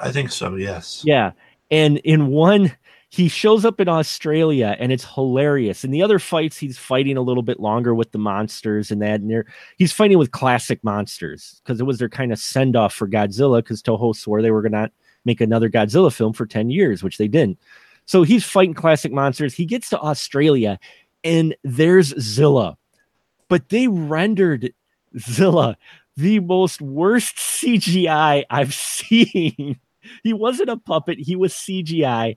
I 0.00 0.10
think 0.10 0.30
so. 0.32 0.56
Yes. 0.56 1.02
Yeah. 1.04 1.32
And 1.70 1.98
in 1.98 2.28
one, 2.28 2.72
he 3.14 3.28
shows 3.28 3.64
up 3.64 3.80
in 3.80 3.88
Australia 3.88 4.76
and 4.80 4.90
it's 4.90 5.04
hilarious. 5.04 5.84
In 5.84 5.92
the 5.92 6.02
other 6.02 6.18
fights, 6.18 6.56
he's 6.56 6.76
fighting 6.76 7.16
a 7.16 7.22
little 7.22 7.44
bit 7.44 7.60
longer 7.60 7.94
with 7.94 8.10
the 8.10 8.18
monsters 8.18 8.90
and 8.90 9.00
that. 9.02 9.20
And 9.20 9.44
he's 9.78 9.92
fighting 9.92 10.18
with 10.18 10.32
classic 10.32 10.82
monsters 10.82 11.60
because 11.62 11.80
it 11.80 11.84
was 11.84 11.98
their 11.98 12.08
kind 12.08 12.32
of 12.32 12.40
send 12.40 12.74
off 12.74 12.92
for 12.92 13.06
Godzilla 13.06 13.58
because 13.58 13.82
Toho 13.82 14.16
swore 14.16 14.42
they 14.42 14.50
were 14.50 14.62
going 14.62 14.72
to 14.72 14.90
make 15.24 15.40
another 15.40 15.70
Godzilla 15.70 16.12
film 16.12 16.32
for 16.32 16.44
10 16.44 16.70
years, 16.70 17.04
which 17.04 17.18
they 17.18 17.28
didn't. 17.28 17.58
So 18.06 18.22
he's 18.22 18.44
fighting 18.44 18.74
classic 18.74 19.12
monsters. 19.12 19.54
He 19.54 19.64
gets 19.64 19.88
to 19.90 20.00
Australia 20.00 20.78
and 21.22 21.56
there's 21.64 22.14
Zilla, 22.20 22.76
but 23.48 23.70
they 23.70 23.88
rendered 23.88 24.72
Zilla 25.18 25.76
the 26.16 26.40
most 26.40 26.80
worst 26.80 27.36
CGI 27.36 28.44
I've 28.50 28.74
seen. 28.74 29.80
he 30.22 30.32
wasn't 30.32 30.70
a 30.70 30.76
puppet, 30.76 31.18
he 31.18 31.34
was 31.34 31.54
CGI. 31.54 32.36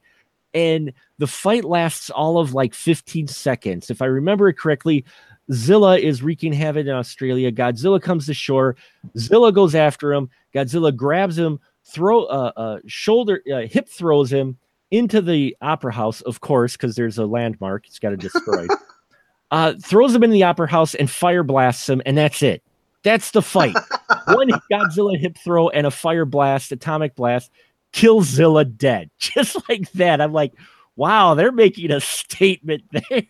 And 0.54 0.94
the 1.20 1.28
fight 1.28 1.66
lasts 1.66 2.10
all 2.10 2.40
of 2.40 2.54
like 2.54 2.74
15 2.74 3.28
seconds. 3.28 3.92
If 3.92 4.02
I 4.02 4.06
remember 4.06 4.48
it 4.48 4.58
correctly, 4.58 5.06
Zilla 5.52 5.98
is 6.00 6.24
wreaking 6.24 6.54
havoc 6.54 6.88
in 6.88 6.94
Australia. 6.94 7.52
Godzilla 7.52 8.02
comes 8.02 8.26
to 8.26 8.34
shore. 8.34 8.76
Zilla 9.18 9.52
goes 9.52 9.76
after 9.76 10.14
him. 10.14 10.30
Godzilla 10.56 10.96
grabs 10.96 11.38
him, 11.38 11.60
throw 11.86 12.24
uh, 12.26 12.52
uh 12.56 12.80
shoulder 12.88 13.42
uh, 13.54 13.68
hip 13.68 13.88
throws 13.88 14.32
him 14.32 14.58
into 14.92 15.22
the 15.22 15.56
opera 15.62 15.94
house, 15.94 16.22
of 16.22 16.42
course, 16.42 16.74
because 16.74 16.96
there's 16.96 17.18
a 17.18 17.26
landmark. 17.26 17.88
It's 17.88 18.00
got 18.00 18.12
to 18.12 18.18
destroy. 18.18 18.68
uh, 19.52 19.74
throws 19.84 20.16
him 20.16 20.24
in 20.24 20.32
the 20.32 20.44
opera 20.44 20.70
house 20.70 20.96
and 20.96 21.10
fire 21.10 21.44
blasts 21.44 21.90
him, 21.90 22.02
and 22.06 22.18
that's 22.18 22.42
it. 22.42 22.64
That's 23.04 23.32
the 23.32 23.42
fight. 23.42 23.76
One 24.28 24.50
Godzilla 24.72 25.18
hip 25.18 25.38
throw 25.44 25.70
and 25.70 25.88
a 25.88 25.92
fire 25.92 26.26
blast, 26.26 26.72
atomic 26.72 27.16
blast. 27.16 27.52
kills 27.92 28.28
Zilla 28.28 28.66
dead. 28.66 29.10
Just 29.20 29.58
like 29.70 29.92
that. 29.94 30.22
I'm 30.22 30.34
like, 30.34 30.54
wow, 30.96 31.34
they're 31.34 31.52
making 31.52 31.92
a 31.92 32.02
statement 32.02 32.84
there. 32.92 33.24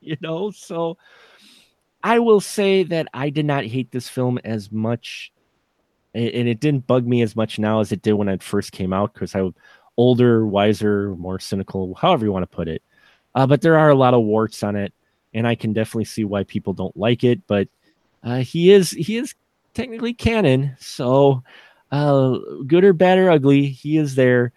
you 0.00 0.16
know, 0.20 0.50
so 0.50 0.96
I 2.02 2.18
will 2.18 2.40
say 2.40 2.82
that 2.84 3.08
I 3.12 3.30
did 3.30 3.44
not 3.44 3.64
hate 3.64 3.92
this 3.92 4.08
film 4.08 4.38
as 4.44 4.72
much 4.72 5.32
and 6.14 6.48
it 6.48 6.58
didn't 6.60 6.86
bug 6.86 7.06
me 7.06 7.22
as 7.22 7.36
much 7.36 7.58
now 7.58 7.80
as 7.80 7.92
it 7.92 8.02
did 8.02 8.14
when 8.14 8.28
it 8.28 8.42
first 8.42 8.72
came 8.72 8.92
out 8.92 9.14
because 9.14 9.34
I'm 9.34 9.54
older, 10.00 10.46
wiser, 10.46 11.14
more 11.16 11.38
cynical, 11.38 11.94
however 11.94 12.24
you 12.24 12.32
want 12.32 12.42
to 12.42 12.56
put 12.56 12.68
it. 12.68 12.82
Uh, 13.34 13.46
but 13.46 13.60
there 13.60 13.78
are 13.78 13.90
a 13.90 13.94
lot 13.94 14.14
of 14.14 14.22
warts 14.22 14.62
on 14.62 14.74
it, 14.74 14.94
and 15.34 15.46
I 15.46 15.54
can 15.54 15.74
definitely 15.74 16.06
see 16.06 16.24
why 16.24 16.44
people 16.44 16.72
don't 16.72 16.96
like 16.96 17.22
it. 17.22 17.46
But 17.46 17.68
uh, 18.24 18.38
he 18.38 18.72
is 18.72 18.92
he 18.92 19.18
is 19.18 19.34
technically 19.74 20.14
canon, 20.14 20.74
so 20.80 21.42
uh, 21.92 22.38
good 22.66 22.82
or 22.82 22.94
bad 22.94 23.18
or 23.18 23.30
ugly, 23.30 23.66
he 23.66 23.98
is 23.98 24.14
there. 24.14 24.52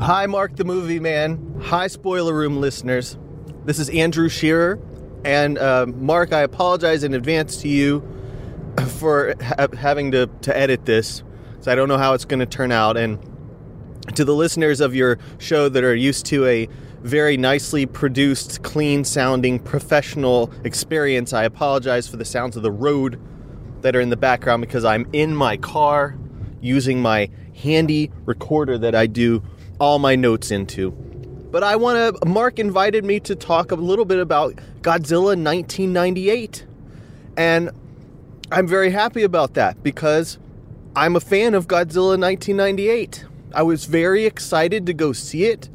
Hi, 0.00 0.26
Mark 0.26 0.54
the 0.54 0.64
Movie 0.64 1.00
Man. 1.00 1.60
Hi, 1.62 1.88
Spoiler 1.88 2.32
Room 2.32 2.60
listeners. 2.60 3.18
This 3.64 3.80
is 3.80 3.88
Andrew 3.90 4.28
Shearer. 4.28 4.80
And 5.24 5.58
uh, 5.58 5.86
Mark, 5.86 6.32
I 6.32 6.40
apologize 6.40 7.04
in 7.04 7.14
advance 7.14 7.58
to 7.58 7.68
you 7.68 8.02
for 8.98 9.34
ha- 9.40 9.68
having 9.76 10.10
to, 10.12 10.28
to 10.42 10.56
edit 10.56 10.84
this. 10.84 11.22
So 11.60 11.70
I 11.70 11.74
don't 11.74 11.88
know 11.88 11.98
how 11.98 12.14
it's 12.14 12.24
going 12.24 12.40
to 12.40 12.46
turn 12.46 12.72
out. 12.72 12.96
And 12.96 13.18
to 14.14 14.24
the 14.24 14.34
listeners 14.34 14.80
of 14.80 14.94
your 14.94 15.18
show 15.38 15.68
that 15.68 15.84
are 15.84 15.94
used 15.94 16.26
to 16.26 16.44
a 16.46 16.68
very 17.02 17.36
nicely 17.36 17.86
produced, 17.86 18.62
clean 18.62 19.04
sounding, 19.04 19.58
professional 19.58 20.52
experience, 20.64 21.32
I 21.32 21.44
apologize 21.44 22.08
for 22.08 22.16
the 22.16 22.24
sounds 22.24 22.56
of 22.56 22.62
the 22.62 22.70
road 22.70 23.20
that 23.82 23.96
are 23.96 24.00
in 24.00 24.10
the 24.10 24.16
background 24.16 24.60
because 24.60 24.84
I'm 24.84 25.08
in 25.12 25.34
my 25.34 25.56
car 25.56 26.16
using 26.60 27.00
my 27.02 27.28
handy 27.54 28.10
recorder 28.24 28.78
that 28.78 28.94
I 28.94 29.06
do 29.06 29.42
all 29.78 29.98
my 29.98 30.14
notes 30.16 30.50
into. 30.50 31.11
But 31.52 31.62
I 31.62 31.76
want 31.76 32.18
to, 32.18 32.26
Mark 32.26 32.58
invited 32.58 33.04
me 33.04 33.20
to 33.20 33.36
talk 33.36 33.72
a 33.72 33.74
little 33.74 34.06
bit 34.06 34.18
about 34.18 34.54
Godzilla 34.80 35.36
1998. 35.36 36.64
And 37.36 37.70
I'm 38.50 38.66
very 38.66 38.90
happy 38.90 39.22
about 39.22 39.52
that 39.54 39.82
because 39.82 40.38
I'm 40.96 41.14
a 41.14 41.20
fan 41.20 41.54
of 41.54 41.68
Godzilla 41.68 42.18
1998. 42.18 43.26
I 43.54 43.62
was 43.62 43.84
very 43.84 44.24
excited 44.24 44.86
to 44.86 44.94
go 44.94 45.12
see 45.12 45.44
it 45.44 45.68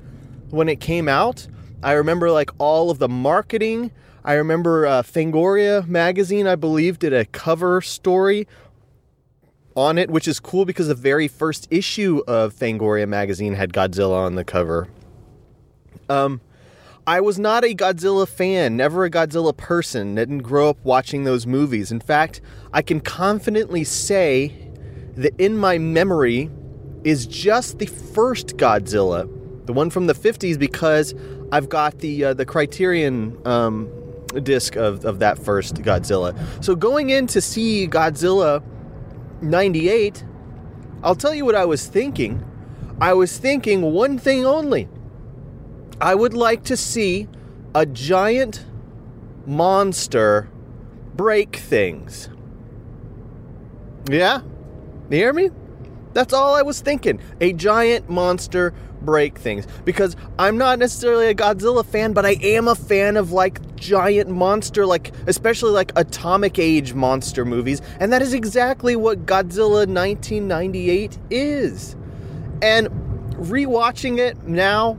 when 0.49 0.67
it 0.67 0.79
came 0.79 1.07
out. 1.07 1.47
I 1.83 1.91
remember 1.91 2.31
like 2.31 2.49
all 2.57 2.89
of 2.89 2.97
the 2.97 3.07
marketing. 3.07 3.91
I 4.25 4.33
remember 4.33 4.87
uh, 4.87 5.03
Fangoria 5.03 5.87
magazine, 5.87 6.47
I 6.47 6.55
believe, 6.55 6.97
did 6.97 7.13
a 7.13 7.25
cover 7.25 7.81
story 7.81 8.47
on 9.75 9.99
it, 9.99 10.09
which 10.09 10.27
is 10.27 10.39
cool 10.39 10.65
because 10.65 10.87
the 10.87 10.95
very 10.95 11.27
first 11.27 11.67
issue 11.69 12.23
of 12.27 12.55
Fangoria 12.55 13.07
magazine 13.07 13.53
had 13.53 13.73
Godzilla 13.73 14.25
on 14.25 14.33
the 14.33 14.43
cover. 14.43 14.87
Um, 16.09 16.41
I 17.07 17.21
was 17.21 17.39
not 17.39 17.63
a 17.63 17.73
Godzilla 17.73 18.27
fan, 18.27 18.75
never 18.75 19.05
a 19.05 19.09
Godzilla 19.09 19.55
person, 19.55 20.15
didn't 20.15 20.39
grow 20.39 20.69
up 20.69 20.77
watching 20.83 21.23
those 21.23 21.47
movies. 21.47 21.89
In 21.89 22.01
fact, 22.01 22.41
I 22.73 22.81
can 22.81 22.99
confidently 22.99 23.85
say 23.85 24.53
that 25.15 25.33
in 25.39 25.57
my 25.57 25.77
memory 25.77 26.49
is 27.05 27.25
just 27.25 27.79
the 27.79 27.85
first 27.85 28.57
Godzilla, 28.57 29.25
the 29.65 29.71
one 29.71 29.89
from 29.89 30.07
the 30.07 30.13
50s, 30.13 30.59
because 30.59 31.15
I've 31.51 31.69
got 31.69 31.99
the 31.99 32.25
uh, 32.25 32.33
the 32.33 32.45
Criterion 32.45 33.37
um, 33.47 33.89
disc 34.43 34.75
of, 34.75 35.05
of 35.05 35.19
that 35.19 35.39
first 35.39 35.75
Godzilla. 35.75 36.37
So 36.61 36.75
going 36.75 37.09
in 37.09 37.27
to 37.27 37.39
see 37.39 37.87
Godzilla 37.87 38.61
98, 39.41 40.25
I'll 41.03 41.15
tell 41.15 41.33
you 41.33 41.45
what 41.45 41.55
I 41.55 41.63
was 41.63 41.87
thinking. 41.87 42.43
I 42.99 43.13
was 43.13 43.37
thinking 43.37 43.81
one 43.81 44.17
thing 44.17 44.45
only. 44.45 44.89
I 45.99 46.13
would 46.13 46.33
like 46.33 46.63
to 46.65 46.77
see 46.77 47.27
a 47.73 47.85
giant 47.85 48.65
monster 49.45 50.49
break 51.15 51.55
things. 51.55 52.29
Yeah? 54.09 54.41
You 55.09 55.17
hear 55.17 55.33
me? 55.33 55.49
That's 56.13 56.33
all 56.33 56.55
I 56.55 56.61
was 56.61 56.81
thinking. 56.81 57.19
A 57.41 57.53
giant 57.53 58.09
monster 58.09 58.73
break 59.01 59.37
things. 59.37 59.67
Because 59.85 60.15
I'm 60.37 60.57
not 60.57 60.79
necessarily 60.79 61.27
a 61.27 61.35
Godzilla 61.35 61.85
fan, 61.85 62.13
but 62.13 62.25
I 62.25 62.37
am 62.41 62.67
a 62.67 62.75
fan 62.75 63.17
of 63.17 63.31
like 63.31 63.75
giant 63.75 64.29
monster, 64.29 64.85
like 64.85 65.13
especially 65.27 65.71
like 65.71 65.91
atomic 65.95 66.59
age 66.59 66.93
monster 66.93 67.45
movies. 67.45 67.81
And 67.99 68.11
that 68.13 68.21
is 68.21 68.33
exactly 68.33 68.95
what 68.95 69.25
Godzilla 69.25 69.87
1998 69.87 71.17
is. 71.29 71.95
And 72.61 72.87
rewatching 73.37 74.17
it 74.17 74.43
now, 74.43 74.97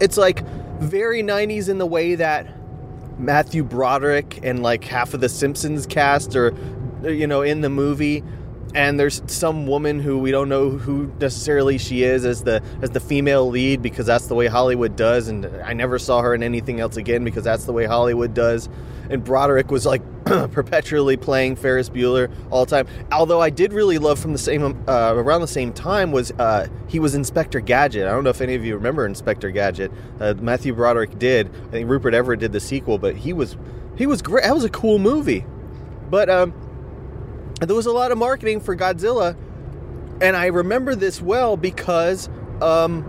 it's 0.00 0.16
like 0.16 0.44
very 0.80 1.22
90s 1.22 1.68
in 1.68 1.78
the 1.78 1.86
way 1.86 2.14
that 2.14 2.46
Matthew 3.18 3.62
Broderick 3.62 4.40
and 4.42 4.62
like 4.62 4.84
half 4.84 5.12
of 5.14 5.20
the 5.20 5.28
Simpsons 5.28 5.86
cast 5.86 6.34
are, 6.34 6.54
you 7.02 7.26
know, 7.26 7.42
in 7.42 7.60
the 7.60 7.68
movie 7.68 8.24
and 8.74 8.98
there's 8.98 9.22
some 9.26 9.66
woman 9.66 10.00
who 10.00 10.18
we 10.18 10.30
don't 10.30 10.48
know 10.48 10.70
who 10.70 11.12
necessarily 11.20 11.78
she 11.78 12.02
is 12.02 12.24
as 12.24 12.44
the 12.44 12.62
as 12.82 12.90
the 12.90 13.00
female 13.00 13.48
lead 13.48 13.82
because 13.82 14.06
that's 14.06 14.26
the 14.26 14.34
way 14.34 14.46
Hollywood 14.46 14.96
does. 14.96 15.28
And 15.28 15.46
I 15.64 15.72
never 15.72 15.98
saw 15.98 16.20
her 16.22 16.34
in 16.34 16.42
anything 16.42 16.80
else 16.80 16.96
again 16.96 17.24
because 17.24 17.44
that's 17.44 17.64
the 17.64 17.72
way 17.72 17.86
Hollywood 17.86 18.34
does. 18.34 18.68
And 19.08 19.24
Broderick 19.24 19.72
was 19.72 19.86
like 19.86 20.02
perpetually 20.24 21.16
playing 21.16 21.56
Ferris 21.56 21.90
Bueller 21.90 22.30
all 22.50 22.64
the 22.64 22.70
time. 22.70 22.86
Although 23.10 23.40
I 23.40 23.50
did 23.50 23.72
really 23.72 23.98
love 23.98 24.18
from 24.20 24.32
the 24.32 24.38
same 24.38 24.62
uh, 24.88 25.14
around 25.16 25.40
the 25.40 25.48
same 25.48 25.72
time 25.72 26.12
was 26.12 26.30
uh, 26.32 26.68
he 26.86 27.00
was 27.00 27.14
Inspector 27.14 27.58
Gadget. 27.60 28.06
I 28.06 28.10
don't 28.10 28.24
know 28.24 28.30
if 28.30 28.40
any 28.40 28.54
of 28.54 28.64
you 28.64 28.76
remember 28.76 29.04
Inspector 29.04 29.50
Gadget. 29.50 29.90
Uh, 30.20 30.34
Matthew 30.34 30.74
Broderick 30.74 31.18
did. 31.18 31.48
I 31.68 31.70
think 31.70 31.90
Rupert 31.90 32.14
Everett 32.14 32.40
did 32.40 32.52
the 32.52 32.60
sequel 32.60 32.98
but 32.98 33.16
he 33.16 33.32
was 33.32 33.56
he 33.96 34.06
was 34.06 34.22
great. 34.22 34.44
That 34.44 34.54
was 34.54 34.64
a 34.64 34.70
cool 34.70 34.98
movie. 34.98 35.44
But 36.08 36.30
um 36.30 36.54
there 37.68 37.76
was 37.76 37.86
a 37.86 37.92
lot 37.92 38.10
of 38.10 38.18
marketing 38.18 38.60
for 38.60 38.74
Godzilla, 38.74 39.36
and 40.20 40.36
I 40.36 40.46
remember 40.46 40.94
this 40.94 41.20
well 41.20 41.56
because 41.56 42.28
um, 42.62 43.04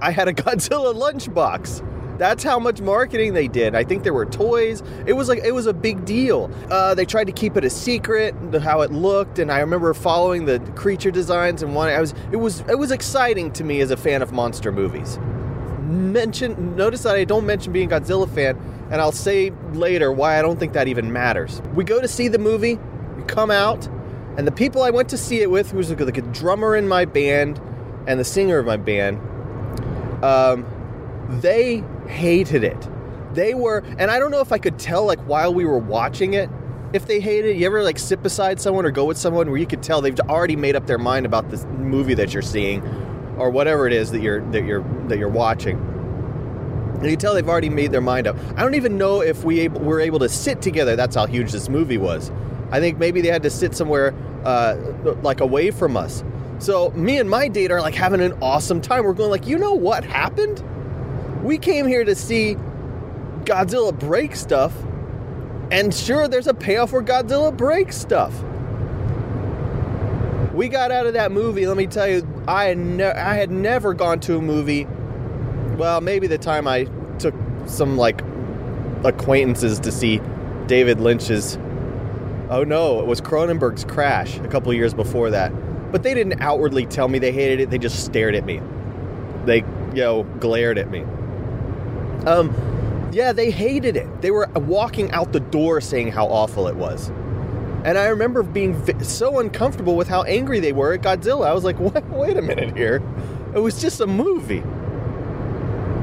I 0.00 0.10
had 0.10 0.28
a 0.28 0.32
Godzilla 0.34 0.94
lunchbox. 0.94 1.84
That's 2.18 2.42
how 2.42 2.58
much 2.58 2.80
marketing 2.80 3.34
they 3.34 3.46
did. 3.46 3.76
I 3.76 3.84
think 3.84 4.02
there 4.02 4.12
were 4.12 4.26
toys. 4.26 4.82
It 5.06 5.12
was 5.12 5.28
like 5.28 5.38
it 5.44 5.52
was 5.52 5.66
a 5.66 5.72
big 5.72 6.04
deal. 6.04 6.50
Uh, 6.68 6.92
they 6.94 7.04
tried 7.04 7.28
to 7.28 7.32
keep 7.32 7.56
it 7.56 7.64
a 7.64 7.70
secret, 7.70 8.34
how 8.60 8.80
it 8.80 8.90
looked, 8.90 9.38
and 9.38 9.52
I 9.52 9.60
remember 9.60 9.94
following 9.94 10.44
the 10.44 10.58
creature 10.74 11.12
designs 11.12 11.62
and 11.62 11.76
one. 11.76 11.88
I 11.88 12.00
was 12.00 12.14
it 12.32 12.36
was 12.36 12.60
it 12.62 12.76
was 12.76 12.90
exciting 12.90 13.52
to 13.52 13.62
me 13.62 13.80
as 13.80 13.92
a 13.92 13.96
fan 13.96 14.20
of 14.20 14.32
monster 14.32 14.72
movies. 14.72 15.18
Mention 15.86 16.74
notice 16.74 17.04
that 17.04 17.14
I 17.14 17.22
don't 17.22 17.46
mention 17.46 17.72
being 17.72 17.92
a 17.92 18.00
Godzilla 18.00 18.28
fan, 18.28 18.56
and 18.90 19.00
I'll 19.00 19.12
say 19.12 19.50
later 19.72 20.10
why 20.10 20.40
I 20.40 20.42
don't 20.42 20.58
think 20.58 20.72
that 20.72 20.88
even 20.88 21.12
matters. 21.12 21.62
We 21.74 21.84
go 21.84 22.00
to 22.00 22.08
see 22.08 22.26
the 22.26 22.38
movie 22.38 22.80
come 23.28 23.50
out, 23.50 23.86
and 24.36 24.46
the 24.46 24.52
people 24.52 24.82
I 24.82 24.90
went 24.90 25.08
to 25.10 25.16
see 25.16 25.40
it 25.40 25.50
with, 25.50 25.70
who's 25.70 25.90
like 25.90 26.16
a 26.16 26.22
drummer 26.22 26.74
in 26.74 26.88
my 26.88 27.04
band 27.04 27.60
and 28.06 28.18
the 28.18 28.24
singer 28.24 28.58
of 28.58 28.66
my 28.66 28.76
band, 28.76 29.20
um, 30.24 30.66
they 31.40 31.84
hated 32.08 32.64
it. 32.64 32.88
They 33.34 33.54
were, 33.54 33.84
and 33.98 34.10
I 34.10 34.18
don't 34.18 34.30
know 34.30 34.40
if 34.40 34.52
I 34.52 34.58
could 34.58 34.78
tell 34.78 35.04
like 35.06 35.20
while 35.20 35.52
we 35.52 35.64
were 35.64 35.78
watching 35.78 36.34
it 36.34 36.48
if 36.92 37.06
they 37.06 37.20
hated 37.20 37.50
it. 37.50 37.56
You 37.58 37.66
ever 37.66 37.82
like 37.82 37.98
sit 37.98 38.22
beside 38.22 38.60
someone 38.60 38.86
or 38.86 38.90
go 38.90 39.04
with 39.04 39.18
someone 39.18 39.50
where 39.50 39.58
you 39.58 39.66
could 39.66 39.82
tell 39.82 40.00
they've 40.00 40.18
already 40.20 40.56
made 40.56 40.74
up 40.74 40.86
their 40.86 40.98
mind 40.98 41.26
about 41.26 41.50
this 41.50 41.64
movie 41.78 42.14
that 42.14 42.32
you're 42.32 42.42
seeing, 42.42 42.82
or 43.36 43.50
whatever 43.50 43.86
it 43.86 43.92
is 43.92 44.10
that 44.12 44.22
you're 44.22 44.40
that 44.52 44.64
you're 44.64 44.82
that 45.08 45.18
you're 45.18 45.28
watching. 45.28 45.76
And 46.94 47.04
you 47.04 47.10
can 47.10 47.18
tell 47.18 47.34
they've 47.34 47.48
already 47.48 47.68
made 47.68 47.92
their 47.92 48.00
mind 48.00 48.26
up. 48.26 48.36
I 48.56 48.62
don't 48.62 48.74
even 48.74 48.98
know 48.98 49.20
if 49.20 49.44
we 49.44 49.60
able, 49.60 49.80
were 49.82 50.00
able 50.00 50.18
to 50.20 50.28
sit 50.28 50.62
together. 50.62 50.96
That's 50.96 51.14
how 51.14 51.26
huge 51.26 51.52
this 51.52 51.68
movie 51.68 51.98
was. 51.98 52.32
I 52.70 52.80
think 52.80 52.98
maybe 52.98 53.20
they 53.20 53.28
had 53.28 53.42
to 53.42 53.50
sit 53.50 53.74
somewhere 53.74 54.14
uh, 54.44 54.76
like 55.22 55.40
away 55.40 55.70
from 55.70 55.96
us. 55.96 56.22
So 56.58 56.90
me 56.90 57.18
and 57.18 57.30
my 57.30 57.48
date 57.48 57.70
are 57.70 57.80
like 57.80 57.94
having 57.94 58.20
an 58.20 58.32
awesome 58.42 58.80
time. 58.80 59.04
We're 59.04 59.12
going 59.12 59.30
like, 59.30 59.46
you 59.46 59.58
know 59.58 59.74
what 59.74 60.04
happened? 60.04 60.62
We 61.44 61.56
came 61.56 61.86
here 61.86 62.04
to 62.04 62.14
see 62.14 62.56
Godzilla 63.44 63.96
break 63.96 64.34
stuff, 64.34 64.74
and 65.70 65.94
sure, 65.94 66.28
there's 66.28 66.46
a 66.48 66.54
payoff 66.54 66.92
where 66.92 67.02
Godzilla 67.02 67.56
breaks 67.56 67.96
stuff. 67.96 68.34
We 70.52 70.68
got 70.68 70.90
out 70.90 71.06
of 71.06 71.12
that 71.12 71.30
movie. 71.30 71.66
Let 71.66 71.76
me 71.76 71.86
tell 71.86 72.08
you, 72.08 72.26
I 72.48 72.74
ne- 72.74 73.04
I 73.04 73.34
had 73.34 73.50
never 73.50 73.94
gone 73.94 74.18
to 74.20 74.36
a 74.36 74.42
movie. 74.42 74.86
Well, 75.76 76.00
maybe 76.00 76.26
the 76.26 76.38
time 76.38 76.66
I 76.66 76.88
took 77.18 77.34
some 77.66 77.96
like 77.96 78.22
acquaintances 79.04 79.78
to 79.80 79.92
see 79.92 80.20
David 80.66 81.00
Lynch's 81.00 81.56
Oh 82.50 82.64
no, 82.64 83.00
it 83.00 83.06
was 83.06 83.20
Cronenberg's 83.20 83.84
Crash 83.84 84.38
a 84.38 84.48
couple 84.48 84.72
years 84.72 84.94
before 84.94 85.30
that. 85.30 85.52
But 85.92 86.02
they 86.02 86.14
didn't 86.14 86.40
outwardly 86.40 86.86
tell 86.86 87.08
me 87.08 87.18
they 87.18 87.32
hated 87.32 87.60
it, 87.60 87.70
they 87.70 87.78
just 87.78 88.04
stared 88.04 88.34
at 88.34 88.44
me. 88.44 88.60
They, 89.44 89.58
you 89.58 90.02
know, 90.02 90.22
glared 90.40 90.78
at 90.78 90.90
me. 90.90 91.02
Um, 92.26 92.54
yeah, 93.12 93.32
they 93.32 93.50
hated 93.50 93.96
it. 93.96 94.22
They 94.22 94.30
were 94.30 94.48
walking 94.54 95.10
out 95.12 95.32
the 95.32 95.40
door 95.40 95.80
saying 95.80 96.12
how 96.12 96.26
awful 96.26 96.68
it 96.68 96.76
was. 96.76 97.10
And 97.84 97.96
I 97.96 98.06
remember 98.06 98.42
being 98.42 99.02
so 99.02 99.38
uncomfortable 99.38 99.96
with 99.96 100.08
how 100.08 100.24
angry 100.24 100.60
they 100.60 100.72
were 100.72 100.94
at 100.94 101.02
Godzilla. 101.02 101.46
I 101.46 101.52
was 101.52 101.64
like, 101.64 101.78
what? 101.78 102.04
wait 102.10 102.36
a 102.36 102.42
minute 102.42 102.76
here. 102.76 103.02
It 103.54 103.60
was 103.60 103.80
just 103.80 104.00
a 104.00 104.06
movie. 104.06 104.62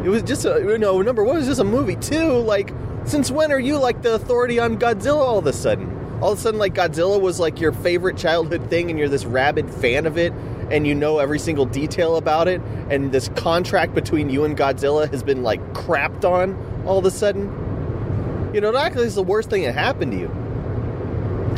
It 0.04 0.10
was 0.10 0.24
just 0.24 0.46
a, 0.46 0.60
you 0.60 0.78
know, 0.78 1.02
number 1.02 1.24
one, 1.24 1.36
it 1.36 1.40
was 1.40 1.48
just 1.48 1.62
a 1.62 1.64
movie. 1.64 1.96
Two, 1.96 2.38
like, 2.40 2.72
since 3.06 3.32
when 3.32 3.52
are 3.52 3.60
you 3.60 3.78
like 3.78 4.02
the 4.04 4.14
authority 4.14 4.60
on 4.60 4.78
Godzilla 4.78 5.22
all 5.22 5.40
of 5.40 5.48
a 5.48 5.54
sudden? 5.54 5.95
All 6.22 6.32
of 6.32 6.40
a 6.40 6.42
sudden, 6.42 6.60
like, 6.60 6.74
Godzilla 6.74 7.20
was 7.20 7.40
like 7.40 7.60
your 7.60 7.72
favorite 7.72 8.18
childhood 8.18 8.70
thing 8.70 8.90
and 8.90 8.98
you're 8.98 9.10
this 9.10 9.26
rabid 9.26 9.70
fan 9.70 10.06
of 10.06 10.18
it 10.18 10.32
and 10.72 10.88
you 10.88 10.96
know 10.96 11.20
every 11.20 11.40
single 11.40 11.66
detail 11.66 12.16
about 12.16 12.48
it 12.48 12.62
and 12.90 13.12
this 13.12 13.30
contract 13.36 13.94
between 13.94 14.30
you 14.30 14.46
and 14.46 14.58
Godzilla 14.58 15.10
has 15.12 15.24
been 15.24 15.44
like 15.44 15.62
crapped 15.74 16.24
on 16.24 16.56
all 16.86 16.98
of 16.98 17.06
a 17.06 17.12
sudden. 17.12 18.52
You 18.54 18.62
know, 18.62 18.72
not 18.72 18.86
actually 18.86 19.08
is 19.08 19.16
the 19.16 19.24
worst 19.24 19.50
thing 19.50 19.64
that 19.64 19.74
happened 19.74 20.14
to 20.14 20.18
you. 20.18 20.28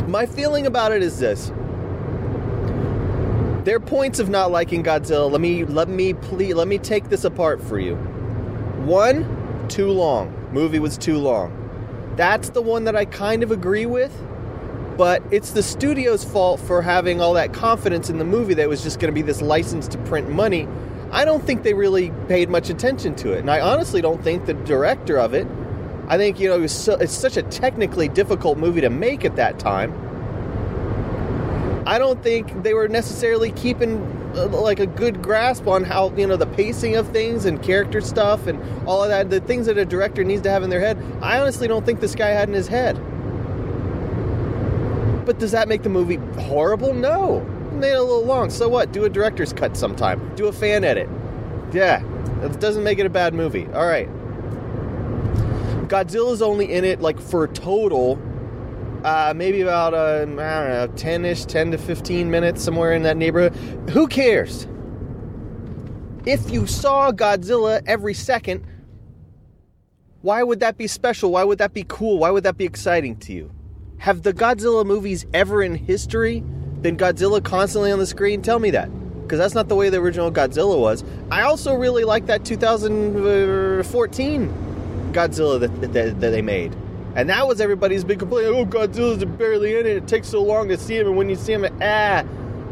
My 0.08 0.26
feeling 0.26 0.66
about 0.66 0.92
it 0.92 1.02
is 1.02 1.18
this. 1.18 1.52
Their 3.64 3.80
points 3.80 4.18
of 4.18 4.28
not 4.28 4.50
liking 4.50 4.82
Godzilla, 4.82 5.30
let 5.30 5.40
me 5.40 5.64
let 5.64 5.88
me 5.88 6.14
please 6.14 6.54
let 6.54 6.66
me 6.66 6.78
take 6.78 7.08
this 7.08 7.24
apart 7.24 7.62
for 7.62 7.78
you. 7.78 7.96
One, 8.84 9.66
too 9.68 9.90
long. 9.90 10.34
Movie 10.52 10.78
was 10.78 10.96
too 10.96 11.18
long. 11.18 11.54
That's 12.16 12.50
the 12.50 12.62
one 12.62 12.84
that 12.84 12.96
I 12.96 13.04
kind 13.04 13.42
of 13.42 13.50
agree 13.52 13.86
with, 13.86 14.12
but 14.98 15.22
it's 15.30 15.52
the 15.52 15.62
studio's 15.62 16.24
fault 16.24 16.58
for 16.58 16.82
having 16.82 17.20
all 17.20 17.32
that 17.34 17.54
confidence 17.54 18.10
in 18.10 18.18
the 18.18 18.24
movie 18.24 18.54
that 18.54 18.68
was 18.68 18.82
just 18.82 18.98
going 18.98 19.14
to 19.14 19.14
be 19.14 19.22
this 19.22 19.40
license 19.40 19.86
to 19.86 19.96
print 19.98 20.28
money. 20.28 20.66
I 21.12 21.24
don't 21.24 21.42
think 21.44 21.62
they 21.62 21.72
really 21.72 22.10
paid 22.26 22.50
much 22.50 22.68
attention 22.68 23.14
to 23.16 23.32
it, 23.32 23.38
and 23.38 23.50
I 23.50 23.60
honestly 23.60 24.02
don't 24.02 24.22
think 24.22 24.46
the 24.46 24.54
director 24.54 25.16
of 25.16 25.34
it. 25.34 25.46
I 26.08 26.16
think 26.16 26.40
you 26.40 26.48
know 26.48 26.60
it 26.60 26.68
so, 26.68 26.94
it's 26.94 27.12
such 27.12 27.36
a 27.36 27.42
technically 27.44 28.08
difficult 28.08 28.58
movie 28.58 28.80
to 28.80 28.90
make 28.90 29.24
at 29.24 29.36
that 29.36 29.60
time. 29.60 29.94
I 31.86 31.98
don't 31.98 32.20
think 32.22 32.64
they 32.64 32.74
were 32.74 32.88
necessarily 32.88 33.52
keeping 33.52 34.02
uh, 34.34 34.48
like 34.48 34.80
a 34.80 34.86
good 34.86 35.22
grasp 35.22 35.68
on 35.68 35.84
how 35.84 36.12
you 36.16 36.26
know 36.26 36.36
the 36.36 36.46
pacing 36.46 36.96
of 36.96 37.08
things 37.10 37.44
and 37.44 37.62
character 37.62 38.00
stuff 38.00 38.48
and 38.48 38.60
all 38.86 39.02
of 39.04 39.10
that. 39.10 39.30
The 39.30 39.40
things 39.40 39.66
that 39.66 39.78
a 39.78 39.84
director 39.84 40.24
needs 40.24 40.42
to 40.42 40.50
have 40.50 40.64
in 40.64 40.70
their 40.70 40.80
head. 40.80 40.98
I 41.22 41.38
honestly 41.38 41.68
don't 41.68 41.86
think 41.86 42.00
this 42.00 42.16
guy 42.16 42.30
had 42.30 42.48
in 42.48 42.54
his 42.54 42.66
head. 42.66 43.00
But 45.28 45.38
does 45.38 45.50
that 45.50 45.68
make 45.68 45.82
the 45.82 45.90
movie 45.90 46.16
horrible? 46.40 46.94
No. 46.94 47.40
Made 47.72 47.92
it 47.92 47.98
a 47.98 48.02
little 48.02 48.24
long. 48.24 48.48
So 48.48 48.66
what? 48.66 48.92
Do 48.92 49.04
a 49.04 49.10
director's 49.10 49.52
cut 49.52 49.76
sometime. 49.76 50.34
Do 50.36 50.46
a 50.46 50.52
fan 50.52 50.84
edit. 50.84 51.06
Yeah, 51.70 52.02
that 52.40 52.58
doesn't 52.60 52.82
make 52.82 52.98
it 52.98 53.04
a 53.04 53.10
bad 53.10 53.34
movie. 53.34 53.66
All 53.74 53.84
right. 53.84 54.08
Godzilla's 55.86 56.40
only 56.40 56.72
in 56.72 56.82
it 56.86 57.02
like 57.02 57.20
for 57.20 57.44
a 57.44 57.48
total 57.48 58.18
uh, 59.04 59.34
maybe 59.36 59.60
about 59.60 59.92
uh, 59.92 60.22
I 60.22 60.24
don't 60.24 60.38
know, 60.38 60.90
ten 60.96 61.26
ish, 61.26 61.44
ten 61.44 61.72
to 61.72 61.76
fifteen 61.76 62.30
minutes, 62.30 62.64
somewhere 62.64 62.94
in 62.94 63.02
that 63.02 63.18
neighborhood. 63.18 63.54
Who 63.90 64.08
cares? 64.08 64.66
If 66.24 66.50
you 66.50 66.66
saw 66.66 67.12
Godzilla 67.12 67.82
every 67.86 68.14
second, 68.14 68.64
why 70.22 70.42
would 70.42 70.60
that 70.60 70.78
be 70.78 70.86
special? 70.86 71.32
Why 71.32 71.44
would 71.44 71.58
that 71.58 71.74
be 71.74 71.84
cool? 71.86 72.16
Why 72.16 72.30
would 72.30 72.44
that 72.44 72.56
be 72.56 72.64
exciting 72.64 73.16
to 73.18 73.34
you? 73.34 73.52
Have 73.98 74.22
the 74.22 74.32
Godzilla 74.32 74.86
movies 74.86 75.26
ever 75.34 75.62
in 75.62 75.74
history 75.74 76.40
been 76.82 76.96
Godzilla 76.96 77.42
constantly 77.42 77.90
on 77.90 77.98
the 77.98 78.06
screen? 78.06 78.42
Tell 78.42 78.60
me 78.60 78.70
that. 78.70 78.88
Because 79.22 79.40
that's 79.40 79.54
not 79.54 79.68
the 79.68 79.74
way 79.74 79.90
the 79.90 79.98
original 79.98 80.30
Godzilla 80.30 80.80
was. 80.80 81.02
I 81.32 81.42
also 81.42 81.74
really 81.74 82.04
like 82.04 82.26
that 82.26 82.44
2014 82.44 85.10
Godzilla 85.12 85.58
that, 85.60 85.92
that, 85.92 86.20
that 86.20 86.30
they 86.30 86.42
made. 86.42 86.76
And 87.16 87.28
that 87.28 87.48
was 87.48 87.60
everybody's 87.60 88.04
big 88.04 88.20
complaint. 88.20 88.46
Oh, 88.46 88.64
Godzilla's 88.64 89.24
barely 89.24 89.76
in 89.76 89.84
it. 89.84 89.96
It 89.96 90.06
takes 90.06 90.28
so 90.28 90.44
long 90.44 90.68
to 90.68 90.78
see 90.78 90.96
him. 90.96 91.08
And 91.08 91.16
when 91.16 91.28
you 91.28 91.34
see 91.34 91.54
him, 91.54 91.66
ah, 91.82 92.22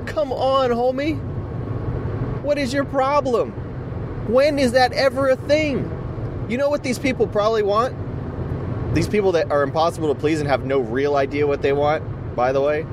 come 0.07 0.31
on, 0.33 0.71
homie. 0.71 1.21
What 2.43 2.57
is 2.57 2.73
your 2.73 2.85
problem? 2.85 3.51
When 4.33 4.61
is 4.61 4.71
that 4.73 4.93
ever 4.93 5.29
a 5.29 5.37
thing? 5.37 5.91
You 6.49 6.57
know 6.57 6.71
what 6.71 6.85
these 6.85 7.01
people 7.01 7.27
probably 7.27 7.65
want? 7.65 7.97
These 8.97 9.09
people 9.09 9.33
that 9.33 9.51
are 9.51 9.63
impossible 9.63 10.09
to 10.09 10.19
please 10.19 10.41
and 10.41 10.49
have 10.49 10.65
no 10.65 10.79
real 10.79 11.17
idea 11.17 11.47
what 11.47 11.61
they 11.61 11.75
want, 11.75 12.03
by 12.35 12.51
the 12.51 12.63
way. 12.63 12.87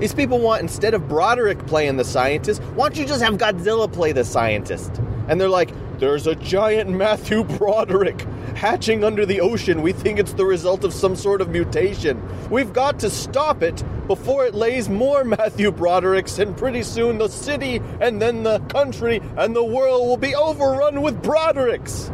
These 0.00 0.12
people 0.12 0.40
want, 0.40 0.60
instead 0.60 0.92
of 0.92 1.06
Broderick 1.06 1.64
playing 1.68 1.98
the 1.98 2.04
scientist, 2.04 2.60
why 2.74 2.88
don't 2.88 2.98
you 2.98 3.06
just 3.06 3.22
have 3.22 3.34
Godzilla 3.34 3.90
play 3.90 4.10
the 4.10 4.24
scientist? 4.24 5.00
And 5.28 5.40
they're 5.40 5.48
like, 5.48 5.70
there's 6.00 6.26
a 6.26 6.34
giant 6.34 6.90
Matthew 6.90 7.44
Broderick 7.58 8.22
hatching 8.56 9.04
under 9.04 9.24
the 9.24 9.40
ocean. 9.40 9.82
We 9.82 9.92
think 9.92 10.18
it's 10.18 10.32
the 10.32 10.46
result 10.46 10.82
of 10.82 10.92
some 10.92 11.14
sort 11.14 11.40
of 11.40 11.50
mutation. 11.50 12.20
We've 12.50 12.72
got 12.72 12.98
to 13.00 13.10
stop 13.10 13.62
it 13.62 13.84
before 14.08 14.46
it 14.46 14.54
lays 14.54 14.88
more 14.88 15.22
Matthew 15.22 15.70
Brodericks, 15.70 16.40
and 16.40 16.56
pretty 16.56 16.82
soon 16.82 17.18
the 17.18 17.28
city, 17.28 17.80
and 18.00 18.20
then 18.20 18.42
the 18.42 18.58
country, 18.68 19.22
and 19.36 19.54
the 19.54 19.62
world 19.62 20.08
will 20.08 20.16
be 20.16 20.34
overrun 20.34 21.02
with 21.02 21.22
Brodericks. 21.22 22.10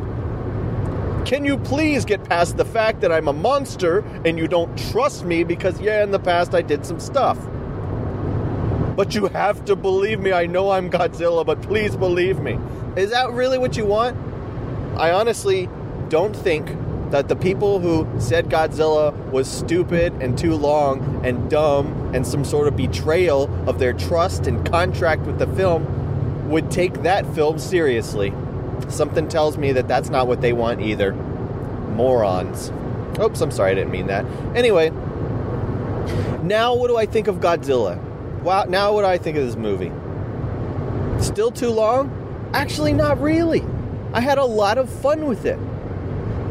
Can 1.24 1.44
you 1.44 1.58
please 1.58 2.04
get 2.04 2.24
past 2.24 2.56
the 2.56 2.64
fact 2.64 3.02
that 3.02 3.12
I'm 3.12 3.28
a 3.28 3.32
monster 3.32 4.00
and 4.24 4.38
you 4.38 4.48
don't 4.48 4.76
trust 4.90 5.24
me 5.24 5.44
because, 5.44 5.80
yeah, 5.80 6.02
in 6.02 6.10
the 6.10 6.18
past 6.18 6.54
I 6.54 6.62
did 6.62 6.84
some 6.84 6.98
stuff? 6.98 7.38
But 8.96 9.14
you 9.14 9.26
have 9.28 9.64
to 9.66 9.76
believe 9.76 10.18
me. 10.18 10.32
I 10.32 10.46
know 10.46 10.70
I'm 10.70 10.90
Godzilla, 10.90 11.46
but 11.46 11.62
please 11.62 11.94
believe 11.94 12.40
me. 12.40 12.58
Is 12.96 13.10
that 13.10 13.30
really 13.30 13.58
what 13.58 13.76
you 13.76 13.86
want? 13.86 14.16
I 14.98 15.12
honestly 15.12 15.68
don't 16.08 16.34
think 16.34 16.68
that 17.10 17.28
the 17.28 17.36
people 17.36 17.80
who 17.80 18.08
said 18.20 18.48
Godzilla 18.48 19.14
was 19.30 19.48
stupid 19.48 20.12
and 20.20 20.36
too 20.36 20.54
long 20.54 21.24
and 21.24 21.50
dumb 21.50 22.12
and 22.14 22.26
some 22.26 22.44
sort 22.44 22.66
of 22.66 22.76
betrayal 22.76 23.44
of 23.68 23.78
their 23.78 23.92
trust 23.92 24.46
and 24.46 24.68
contract 24.68 25.22
with 25.22 25.38
the 25.38 25.46
film 25.48 26.48
would 26.50 26.70
take 26.70 27.02
that 27.02 27.26
film 27.34 27.58
seriously. 27.58 28.32
Something 28.90 29.28
tells 29.28 29.56
me 29.56 29.72
that 29.72 29.88
that's 29.88 30.10
not 30.10 30.26
what 30.26 30.40
they 30.40 30.52
want 30.52 30.80
either. 30.80 31.12
Morons. 31.12 32.70
Oops, 33.20 33.40
I'm 33.40 33.50
sorry, 33.50 33.72
I 33.72 33.74
didn't 33.74 33.90
mean 33.90 34.06
that. 34.06 34.24
Anyway, 34.54 34.90
now 36.42 36.74
what 36.74 36.88
do 36.88 36.96
I 36.96 37.06
think 37.06 37.26
of 37.28 37.36
Godzilla? 37.36 37.98
Wow, 38.42 38.64
now 38.64 38.92
what 38.94 39.02
do 39.02 39.06
I 39.06 39.18
think 39.18 39.36
of 39.36 39.44
this 39.44 39.56
movie? 39.56 39.92
Still 41.22 41.50
too 41.50 41.70
long? 41.70 42.50
Actually, 42.54 42.92
not 42.92 43.20
really. 43.20 43.62
I 44.12 44.20
had 44.20 44.38
a 44.38 44.44
lot 44.44 44.78
of 44.78 44.88
fun 44.88 45.26
with 45.26 45.44
it. 45.44 45.58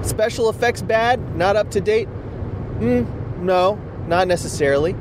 Special 0.05 0.49
effects 0.49 0.81
bad? 0.81 1.35
Not 1.35 1.55
up 1.55 1.71
to 1.71 1.81
date? 1.81 2.05
Hmm, 2.05 3.03
no, 3.45 3.75
not 4.07 4.27
necessarily. 4.27 4.93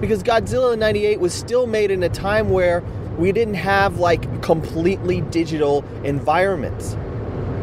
Because 0.00 0.22
Godzilla 0.22 0.78
98 0.78 1.20
was 1.20 1.34
still 1.34 1.66
made 1.66 1.90
in 1.90 2.02
a 2.02 2.08
time 2.08 2.48
where 2.50 2.82
we 3.20 3.32
didn't 3.32 3.54
have 3.54 3.98
like 3.98 4.42
completely 4.42 5.20
digital 5.20 5.84
environments. 6.04 6.96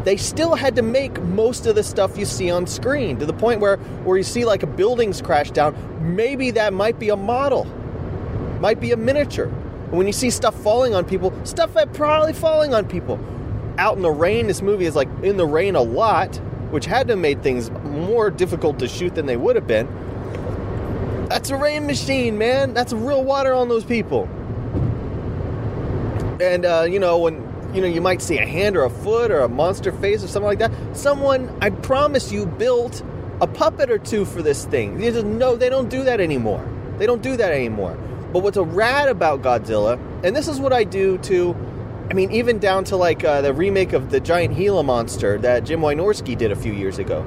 They 0.04 0.16
still 0.16 0.54
had 0.54 0.76
to 0.76 0.82
make 0.82 1.20
most 1.20 1.66
of 1.66 1.74
the 1.74 1.82
stuff 1.82 2.16
you 2.16 2.24
see 2.24 2.48
on 2.48 2.68
screen 2.68 3.18
to 3.18 3.26
the 3.26 3.32
point 3.32 3.60
where 3.60 3.76
where 4.04 4.16
you 4.16 4.22
see 4.22 4.44
like 4.44 4.62
a 4.62 4.68
buildings 4.68 5.20
crash 5.20 5.50
down, 5.50 5.74
maybe 6.14 6.52
that 6.52 6.72
might 6.72 7.00
be 7.00 7.08
a 7.08 7.16
model. 7.16 7.64
Might 8.60 8.80
be 8.80 8.92
a 8.92 8.96
miniature. 8.96 9.46
And 9.46 9.92
when 9.92 10.06
you 10.06 10.12
see 10.12 10.30
stuff 10.30 10.54
falling 10.62 10.94
on 10.94 11.04
people, 11.04 11.34
stuff 11.44 11.74
that 11.74 11.92
probably 11.92 12.32
falling 12.32 12.72
on 12.72 12.86
people. 12.86 13.18
Out 13.78 13.96
in 13.96 14.02
the 14.02 14.10
rain, 14.10 14.46
this 14.46 14.62
movie 14.62 14.84
is 14.84 14.94
like 14.94 15.08
in 15.24 15.38
the 15.38 15.46
rain 15.46 15.74
a 15.74 15.82
lot, 15.82 16.36
which 16.70 16.86
had 16.86 17.08
to 17.08 17.14
have 17.14 17.20
made 17.20 17.42
things 17.42 17.70
more 17.82 18.30
difficult 18.30 18.78
to 18.78 18.86
shoot 18.86 19.16
than 19.16 19.26
they 19.26 19.36
would 19.36 19.56
have 19.56 19.66
been. 19.66 19.88
That's 21.28 21.50
a 21.50 21.56
rain 21.56 21.84
machine, 21.86 22.38
man. 22.38 22.74
That's 22.74 22.92
real 22.92 23.24
water 23.24 23.52
on 23.52 23.68
those 23.68 23.84
people. 23.84 24.28
And 26.40 26.64
uh, 26.64 26.86
you 26.88 26.98
know 26.98 27.18
when 27.18 27.34
you 27.74 27.80
know 27.80 27.88
you 27.88 28.00
might 28.00 28.22
see 28.22 28.38
a 28.38 28.46
hand 28.46 28.76
or 28.76 28.84
a 28.84 28.90
foot 28.90 29.30
or 29.30 29.40
a 29.40 29.48
monster 29.48 29.92
face 29.92 30.22
or 30.22 30.28
something 30.28 30.46
like 30.46 30.58
that. 30.58 30.72
Someone, 30.96 31.56
I 31.60 31.70
promise 31.70 32.32
you, 32.32 32.46
built 32.46 33.02
a 33.40 33.46
puppet 33.46 33.90
or 33.90 33.98
two 33.98 34.24
for 34.24 34.42
this 34.42 34.64
thing. 34.64 35.00
You 35.00 35.10
just 35.12 35.26
no, 35.26 35.56
they 35.56 35.68
don't 35.68 35.88
do 35.88 36.04
that 36.04 36.20
anymore. 36.20 36.66
They 36.98 37.06
don't 37.06 37.22
do 37.22 37.36
that 37.36 37.52
anymore. 37.52 37.96
But 38.32 38.42
what's 38.42 38.56
a 38.56 38.62
rad 38.62 39.08
about 39.08 39.42
Godzilla, 39.42 39.98
and 40.22 40.36
this 40.36 40.48
is 40.48 40.60
what 40.60 40.72
I 40.72 40.84
do 40.84 41.16
to, 41.18 41.56
I 42.10 42.14
mean, 42.14 42.30
even 42.30 42.58
down 42.58 42.84
to 42.84 42.96
like 42.96 43.24
uh, 43.24 43.40
the 43.40 43.54
remake 43.54 43.94
of 43.94 44.10
the 44.10 44.20
giant 44.20 44.56
Gila 44.56 44.82
monster 44.82 45.38
that 45.38 45.64
Jim 45.64 45.80
Wynorski 45.80 46.36
did 46.36 46.52
a 46.52 46.56
few 46.56 46.72
years 46.72 46.98
ago. 46.98 47.24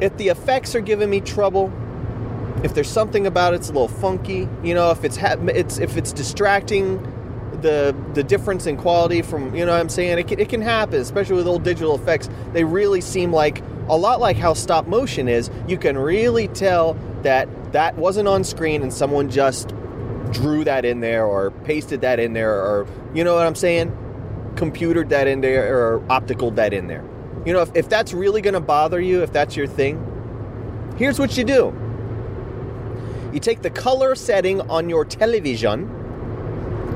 If 0.00 0.16
the 0.16 0.28
effects 0.28 0.74
are 0.74 0.80
giving 0.80 1.10
me 1.10 1.20
trouble, 1.20 1.72
if 2.64 2.74
there's 2.74 2.90
something 2.90 3.26
about 3.26 3.54
it, 3.54 3.56
it's 3.56 3.68
a 3.68 3.72
little 3.72 3.88
funky, 3.88 4.48
you 4.64 4.74
know, 4.74 4.90
if 4.90 5.04
it's 5.04 5.16
ha- 5.16 5.36
it's 5.48 5.78
if 5.78 5.96
it's 5.96 6.12
distracting 6.12 7.11
the 7.62 7.96
the 8.14 8.22
difference 8.22 8.66
in 8.66 8.76
quality 8.76 9.22
from 9.22 9.54
you 9.54 9.64
know 9.64 9.72
what 9.72 9.80
I'm 9.80 9.88
saying? 9.88 10.18
It 10.18 10.28
can, 10.28 10.40
it 10.40 10.48
can 10.48 10.60
happen 10.60 11.00
especially 11.00 11.36
with 11.36 11.46
old 11.46 11.62
digital 11.62 11.94
effects. 11.94 12.28
They 12.52 12.64
really 12.64 13.00
seem 13.00 13.32
like 13.32 13.62
a 13.88 13.96
lot 13.96 14.20
like 14.20 14.36
how 14.36 14.54
stop 14.54 14.86
motion 14.86 15.28
is. 15.28 15.50
You 15.66 15.78
can 15.78 15.96
really 15.96 16.48
tell 16.48 16.94
that 17.22 17.48
that 17.72 17.96
wasn't 17.96 18.28
on 18.28 18.44
screen 18.44 18.82
and 18.82 18.92
someone 18.92 19.30
just 19.30 19.72
drew 20.30 20.64
that 20.64 20.84
in 20.84 21.00
there 21.00 21.26
or 21.26 21.50
pasted 21.64 22.00
that 22.00 22.18
in 22.18 22.32
there 22.32 22.54
or 22.54 22.86
you 23.14 23.24
know 23.24 23.34
what 23.34 23.46
I'm 23.46 23.54
saying? 23.54 23.96
Computered 24.56 25.08
that 25.10 25.26
in 25.26 25.40
there 25.40 25.76
or 25.76 26.04
optical 26.10 26.50
that 26.52 26.72
in 26.72 26.86
there. 26.88 27.04
You 27.44 27.52
know, 27.52 27.62
if, 27.62 27.74
if 27.74 27.88
that's 27.88 28.12
really 28.12 28.40
going 28.40 28.54
to 28.54 28.60
bother 28.60 29.00
you, 29.00 29.22
if 29.22 29.32
that's 29.32 29.56
your 29.56 29.66
thing, 29.66 29.98
here's 30.96 31.18
what 31.18 31.36
you 31.36 31.44
do. 31.44 31.74
You 33.32 33.40
take 33.40 33.62
the 33.62 33.70
color 33.70 34.14
setting 34.14 34.60
on 34.62 34.88
your 34.88 35.04
television 35.04 36.01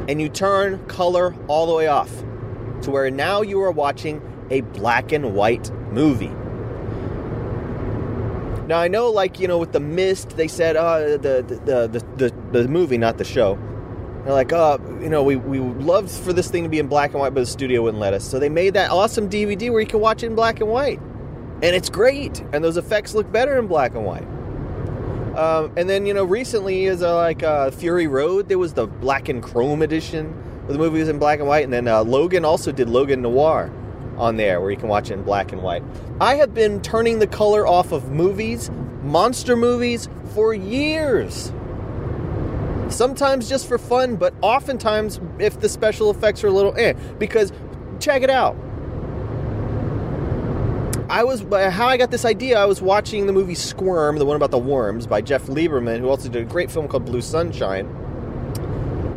and 0.08 0.20
you 0.20 0.28
turn 0.28 0.84
color 0.86 1.34
all 1.48 1.66
the 1.66 1.74
way 1.74 1.86
off 1.88 2.10
to 2.82 2.90
where 2.90 3.10
now 3.10 3.42
you 3.42 3.60
are 3.62 3.70
watching 3.70 4.20
a 4.50 4.60
black 4.60 5.12
and 5.12 5.34
white 5.34 5.70
movie. 5.92 6.32
Now 8.66 8.80
I 8.80 8.88
know, 8.88 9.10
like 9.10 9.38
you 9.38 9.46
know, 9.46 9.58
with 9.58 9.72
the 9.72 9.80
mist, 9.80 10.30
they 10.36 10.48
said, 10.48 10.76
"Oh, 10.76 11.16
the 11.18 11.42
the 11.42 11.88
the 11.88 12.04
the, 12.16 12.34
the 12.52 12.68
movie, 12.68 12.98
not 12.98 13.18
the 13.18 13.24
show." 13.24 13.58
They're 14.24 14.32
like, 14.32 14.52
"Oh, 14.52 14.80
you 15.00 15.08
know, 15.08 15.22
we 15.22 15.36
we 15.36 15.60
would 15.60 15.82
love 15.82 16.10
for 16.10 16.32
this 16.32 16.50
thing 16.50 16.64
to 16.64 16.68
be 16.68 16.80
in 16.80 16.88
black 16.88 17.12
and 17.12 17.20
white, 17.20 17.32
but 17.32 17.40
the 17.40 17.46
studio 17.46 17.82
wouldn't 17.82 18.00
let 18.00 18.12
us." 18.12 18.24
So 18.24 18.40
they 18.40 18.48
made 18.48 18.74
that 18.74 18.90
awesome 18.90 19.30
DVD 19.30 19.70
where 19.70 19.80
you 19.80 19.86
can 19.86 20.00
watch 20.00 20.24
it 20.24 20.26
in 20.26 20.34
black 20.34 20.60
and 20.60 20.68
white, 20.68 20.98
and 21.62 21.76
it's 21.76 21.88
great, 21.88 22.42
and 22.52 22.64
those 22.64 22.76
effects 22.76 23.14
look 23.14 23.30
better 23.30 23.56
in 23.56 23.68
black 23.68 23.94
and 23.94 24.04
white. 24.04 24.26
Um, 25.36 25.72
and 25.76 25.88
then 25.88 26.06
you 26.06 26.14
know, 26.14 26.24
recently 26.24 26.86
is 26.86 27.02
uh, 27.02 27.14
like 27.14 27.42
uh, 27.42 27.70
Fury 27.70 28.06
Road. 28.06 28.48
There 28.48 28.58
was 28.58 28.72
the 28.72 28.86
black 28.86 29.28
and 29.28 29.42
chrome 29.42 29.82
edition 29.82 30.32
where 30.64 30.72
the 30.72 30.78
movie 30.78 30.98
was 30.98 31.08
in 31.08 31.18
black 31.18 31.38
and 31.38 31.48
white, 31.48 31.64
and 31.64 31.72
then 31.72 31.86
uh, 31.86 32.02
Logan 32.02 32.44
also 32.44 32.72
did 32.72 32.88
Logan 32.88 33.22
Noir 33.22 33.70
on 34.16 34.36
there 34.36 34.60
where 34.60 34.70
you 34.70 34.76
can 34.76 34.88
watch 34.88 35.10
it 35.10 35.14
in 35.14 35.22
black 35.22 35.52
and 35.52 35.62
white. 35.62 35.82
I 36.20 36.36
have 36.36 36.54
been 36.54 36.80
turning 36.80 37.18
the 37.18 37.26
color 37.26 37.66
off 37.66 37.92
of 37.92 38.10
movies, 38.10 38.70
monster 39.02 39.56
movies, 39.56 40.08
for 40.34 40.54
years. 40.54 41.52
Sometimes 42.88 43.48
just 43.48 43.66
for 43.66 43.78
fun, 43.78 44.16
but 44.16 44.32
oftentimes 44.40 45.20
if 45.38 45.60
the 45.60 45.68
special 45.68 46.10
effects 46.10 46.42
are 46.44 46.48
a 46.48 46.52
little 46.52 46.74
eh. 46.76 46.94
Because 47.18 47.52
check 48.00 48.22
it 48.22 48.30
out. 48.30 48.56
I 51.08 51.22
was 51.24 51.42
how 51.72 51.86
I 51.86 51.96
got 51.96 52.10
this 52.10 52.24
idea. 52.24 52.58
I 52.58 52.64
was 52.64 52.82
watching 52.82 53.26
the 53.26 53.32
movie 53.32 53.54
Squirm, 53.54 54.18
the 54.18 54.26
one 54.26 54.36
about 54.36 54.50
the 54.50 54.58
worms, 54.58 55.06
by 55.06 55.20
Jeff 55.20 55.46
Lieberman, 55.46 56.00
who 56.00 56.08
also 56.08 56.28
did 56.28 56.42
a 56.42 56.44
great 56.44 56.70
film 56.70 56.88
called 56.88 57.04
Blue 57.04 57.22
Sunshine. 57.22 57.86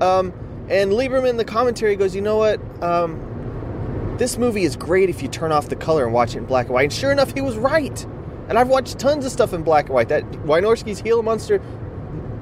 Um, 0.02 0.34
and 0.70 0.92
Lieberman, 0.92 1.32
in 1.32 1.38
the 1.38 1.46
commentary, 1.46 1.96
goes, 1.96 2.16
"You 2.16 2.22
know 2.22 2.38
what? 2.38 2.62
Um, 2.84 4.16
this 4.20 4.38
movie 4.38 4.64
is 4.64 4.76
great 4.76 5.10
if 5.10 5.24
you 5.24 5.30
turn 5.30 5.52
off 5.52 5.70
the 5.70 5.76
color 5.76 6.04
and 6.04 6.14
watch 6.14 6.36
it 6.36 6.40
in 6.40 6.46
black 6.46 6.68
and 6.68 6.76
white. 6.76 6.84
And 6.84 6.94
sure 6.94 7.12
enough, 7.12 7.34
he 7.34 7.42
was 7.42 7.58
right. 7.58 8.06
And 8.50 8.60
I've 8.60 8.68
watched 8.68 9.00
tons 9.00 9.26
of 9.26 9.32
stuff 9.32 9.54
in 9.54 9.64
black 9.64 9.86
and 9.86 9.96
white. 9.96 10.10
That 10.10 10.30
Wynorski's 10.46 11.02
Gila 11.02 11.24
Monster 11.24 11.62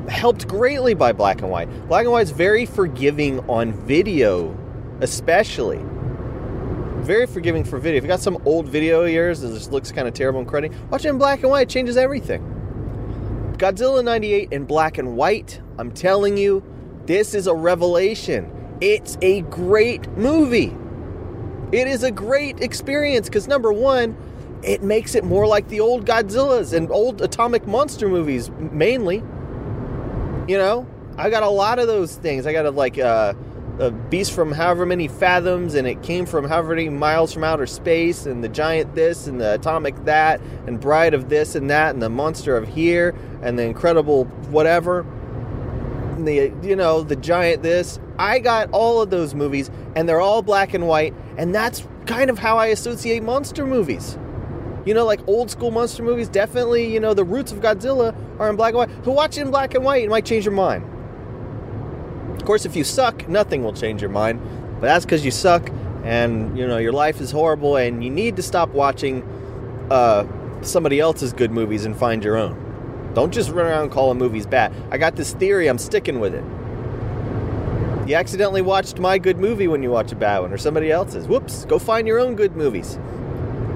helped 0.09 0.47
greatly 0.47 0.93
by 0.93 1.13
black 1.13 1.41
and 1.41 1.51
white. 1.51 1.69
Black 1.87 2.03
and 2.03 2.11
white 2.11 2.23
is 2.23 2.31
very 2.31 2.65
forgiving 2.65 3.39
on 3.47 3.73
video, 3.73 4.57
especially. 5.01 5.79
Very 7.07 7.25
forgiving 7.25 7.63
for 7.63 7.79
video. 7.79 7.99
If 7.99 8.03
you 8.03 8.09
got 8.09 8.19
some 8.19 8.37
old 8.43 8.67
video 8.67 9.03
of 9.03 9.09
yours 9.09 9.39
that 9.39 9.53
just 9.53 9.71
looks 9.71 9.93
kind 9.93 10.09
of 10.09 10.13
terrible 10.13 10.41
and 10.41 10.49
cruddy, 10.49 10.77
watch 10.89 11.05
it 11.05 11.07
in 11.07 11.17
black 11.17 11.39
and 11.39 11.49
white. 11.49 11.61
It 11.61 11.69
changes 11.69 11.95
everything. 11.95 12.41
Godzilla 13.55 14.03
98 14.03 14.51
in 14.51 14.65
black 14.65 14.97
and 14.97 15.15
white, 15.15 15.61
I'm 15.77 15.89
telling 15.89 16.35
you, 16.35 16.61
this 17.05 17.33
is 17.33 17.47
a 17.47 17.53
revelation. 17.53 18.51
It's 18.81 19.17
a 19.21 19.39
great 19.43 20.05
movie. 20.17 20.75
It 21.71 21.87
is 21.87 22.03
a 22.03 22.11
great 22.11 22.59
experience 22.59 23.29
because 23.29 23.47
number 23.47 23.71
one, 23.71 24.17
it 24.61 24.83
makes 24.83 25.15
it 25.15 25.23
more 25.23 25.47
like 25.47 25.69
the 25.69 25.79
old 25.79 26.05
Godzillas 26.05 26.73
and 26.73 26.91
old 26.91 27.21
atomic 27.21 27.65
monster 27.65 28.09
movies, 28.09 28.49
mainly. 28.49 29.23
You 30.49 30.57
know, 30.57 30.85
I 31.17 31.29
got 31.29 31.43
a 31.43 31.49
lot 31.49 31.79
of 31.79 31.87
those 31.87 32.17
things. 32.17 32.45
I 32.45 32.51
got 32.51 32.65
a, 32.65 32.71
like 32.71 32.99
uh, 32.99 33.33
a 33.79 33.91
beast 33.91 34.31
from 34.31 34.51
however 34.51 34.85
many 34.85 35.07
fathoms, 35.07 35.75
and 35.75 35.87
it 35.87 36.01
came 36.01 36.25
from 36.25 36.45
however 36.45 36.75
many 36.75 36.89
miles 36.89 37.31
from 37.31 37.43
outer 37.43 37.67
space, 37.67 38.25
and 38.25 38.43
the 38.43 38.49
giant 38.49 38.95
this, 38.95 39.27
and 39.27 39.39
the 39.39 39.53
atomic 39.53 39.95
that, 40.05 40.41
and 40.65 40.79
bride 40.79 41.13
of 41.13 41.29
this 41.29 41.55
and 41.55 41.69
that, 41.69 41.93
and 41.93 42.01
the 42.01 42.09
monster 42.09 42.57
of 42.57 42.67
here, 42.67 43.15
and 43.41 43.57
the 43.57 43.63
incredible 43.63 44.25
whatever. 44.49 45.01
And 46.15 46.27
the 46.27 46.51
you 46.63 46.75
know 46.75 47.03
the 47.03 47.15
giant 47.15 47.61
this. 47.61 47.99
I 48.17 48.39
got 48.39 48.69
all 48.71 49.01
of 49.01 49.11
those 49.11 49.35
movies, 49.35 49.69
and 49.95 50.09
they're 50.09 50.21
all 50.21 50.41
black 50.41 50.73
and 50.73 50.87
white, 50.87 51.13
and 51.37 51.53
that's 51.53 51.87
kind 52.07 52.29
of 52.29 52.39
how 52.39 52.57
I 52.57 52.67
associate 52.67 53.21
monster 53.21 53.65
movies. 53.65 54.17
You 54.85 54.93
know, 54.93 55.05
like 55.05 55.19
old 55.27 55.51
school 55.51 55.69
monster 55.69 56.01
movies, 56.01 56.29
definitely, 56.29 56.91
you 56.91 56.99
know, 56.99 57.13
the 57.13 57.25
roots 57.25 57.51
of 57.51 57.59
Godzilla 57.59 58.15
are 58.39 58.49
in 58.49 58.55
black 58.55 58.69
and 58.69 58.77
white. 58.77 58.89
So 59.03 59.11
watch 59.11 59.37
it 59.37 59.41
in 59.41 59.51
black 59.51 59.75
and 59.75 59.83
white, 59.83 60.03
it 60.05 60.09
might 60.09 60.25
change 60.25 60.45
your 60.45 60.53
mind. 60.53 60.85
Of 62.37 62.45
course, 62.45 62.65
if 62.65 62.75
you 62.75 62.83
suck, 62.83 63.27
nothing 63.27 63.63
will 63.63 63.73
change 63.73 64.01
your 64.01 64.09
mind. 64.09 64.39
But 64.79 64.87
that's 64.87 65.05
because 65.05 65.25
you 65.25 65.31
suck 65.31 65.69
and, 66.03 66.57
you 66.57 66.67
know, 66.67 66.77
your 66.77 66.93
life 66.93 67.19
is 67.19 67.31
horrible 67.31 67.75
and 67.75 68.03
you 68.03 68.09
need 68.09 68.35
to 68.35 68.41
stop 68.41 68.69
watching 68.69 69.23
uh, 69.89 70.25
somebody 70.61 70.99
else's 70.99 71.33
good 71.33 71.51
movies 71.51 71.85
and 71.85 71.97
find 71.97 72.23
your 72.23 72.37
own. 72.37 73.11
Don't 73.13 73.33
just 73.33 73.49
run 73.49 73.65
around 73.65 73.89
calling 73.89 74.19
movies 74.19 74.45
bad. 74.45 74.71
I 74.91 74.97
got 74.97 75.15
this 75.15 75.33
theory, 75.33 75.67
I'm 75.67 75.79
sticking 75.79 76.19
with 76.19 76.35
it. 76.35 76.43
You 78.07 78.15
accidentally 78.15 78.61
watched 78.61 78.99
my 78.99 79.17
good 79.17 79.37
movie 79.37 79.67
when 79.67 79.83
you 79.83 79.89
watch 79.89 80.11
a 80.11 80.15
bad 80.15 80.39
one 80.39 80.53
or 80.53 80.57
somebody 80.57 80.91
else's. 80.91 81.27
Whoops, 81.27 81.65
go 81.65 81.79
find 81.79 82.07
your 82.07 82.19
own 82.19 82.35
good 82.35 82.55
movies. 82.55 82.99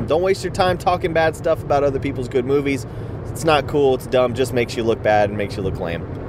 Don't 0.08 0.22
waste 0.22 0.44
your 0.44 0.54
time 0.54 0.78
talking 0.78 1.12
bad 1.14 1.36
stuff 1.36 1.64
about 1.64 1.84
other 1.84 2.00
people's 2.00 2.30
good 2.30 2.46
movies. 2.46 2.86
It's 3.28 3.44
not 3.44 3.68
cool, 3.68 3.96
it's 3.96 4.08
dumb, 4.08 4.34
just 4.34 4.54
makes 4.54 4.78
you 4.78 4.84
look 4.84 5.02
bad 5.02 5.30
and 5.30 5.38
makes 5.38 5.58
you 5.58 5.64
look 5.64 5.80
lame. 5.80 6.21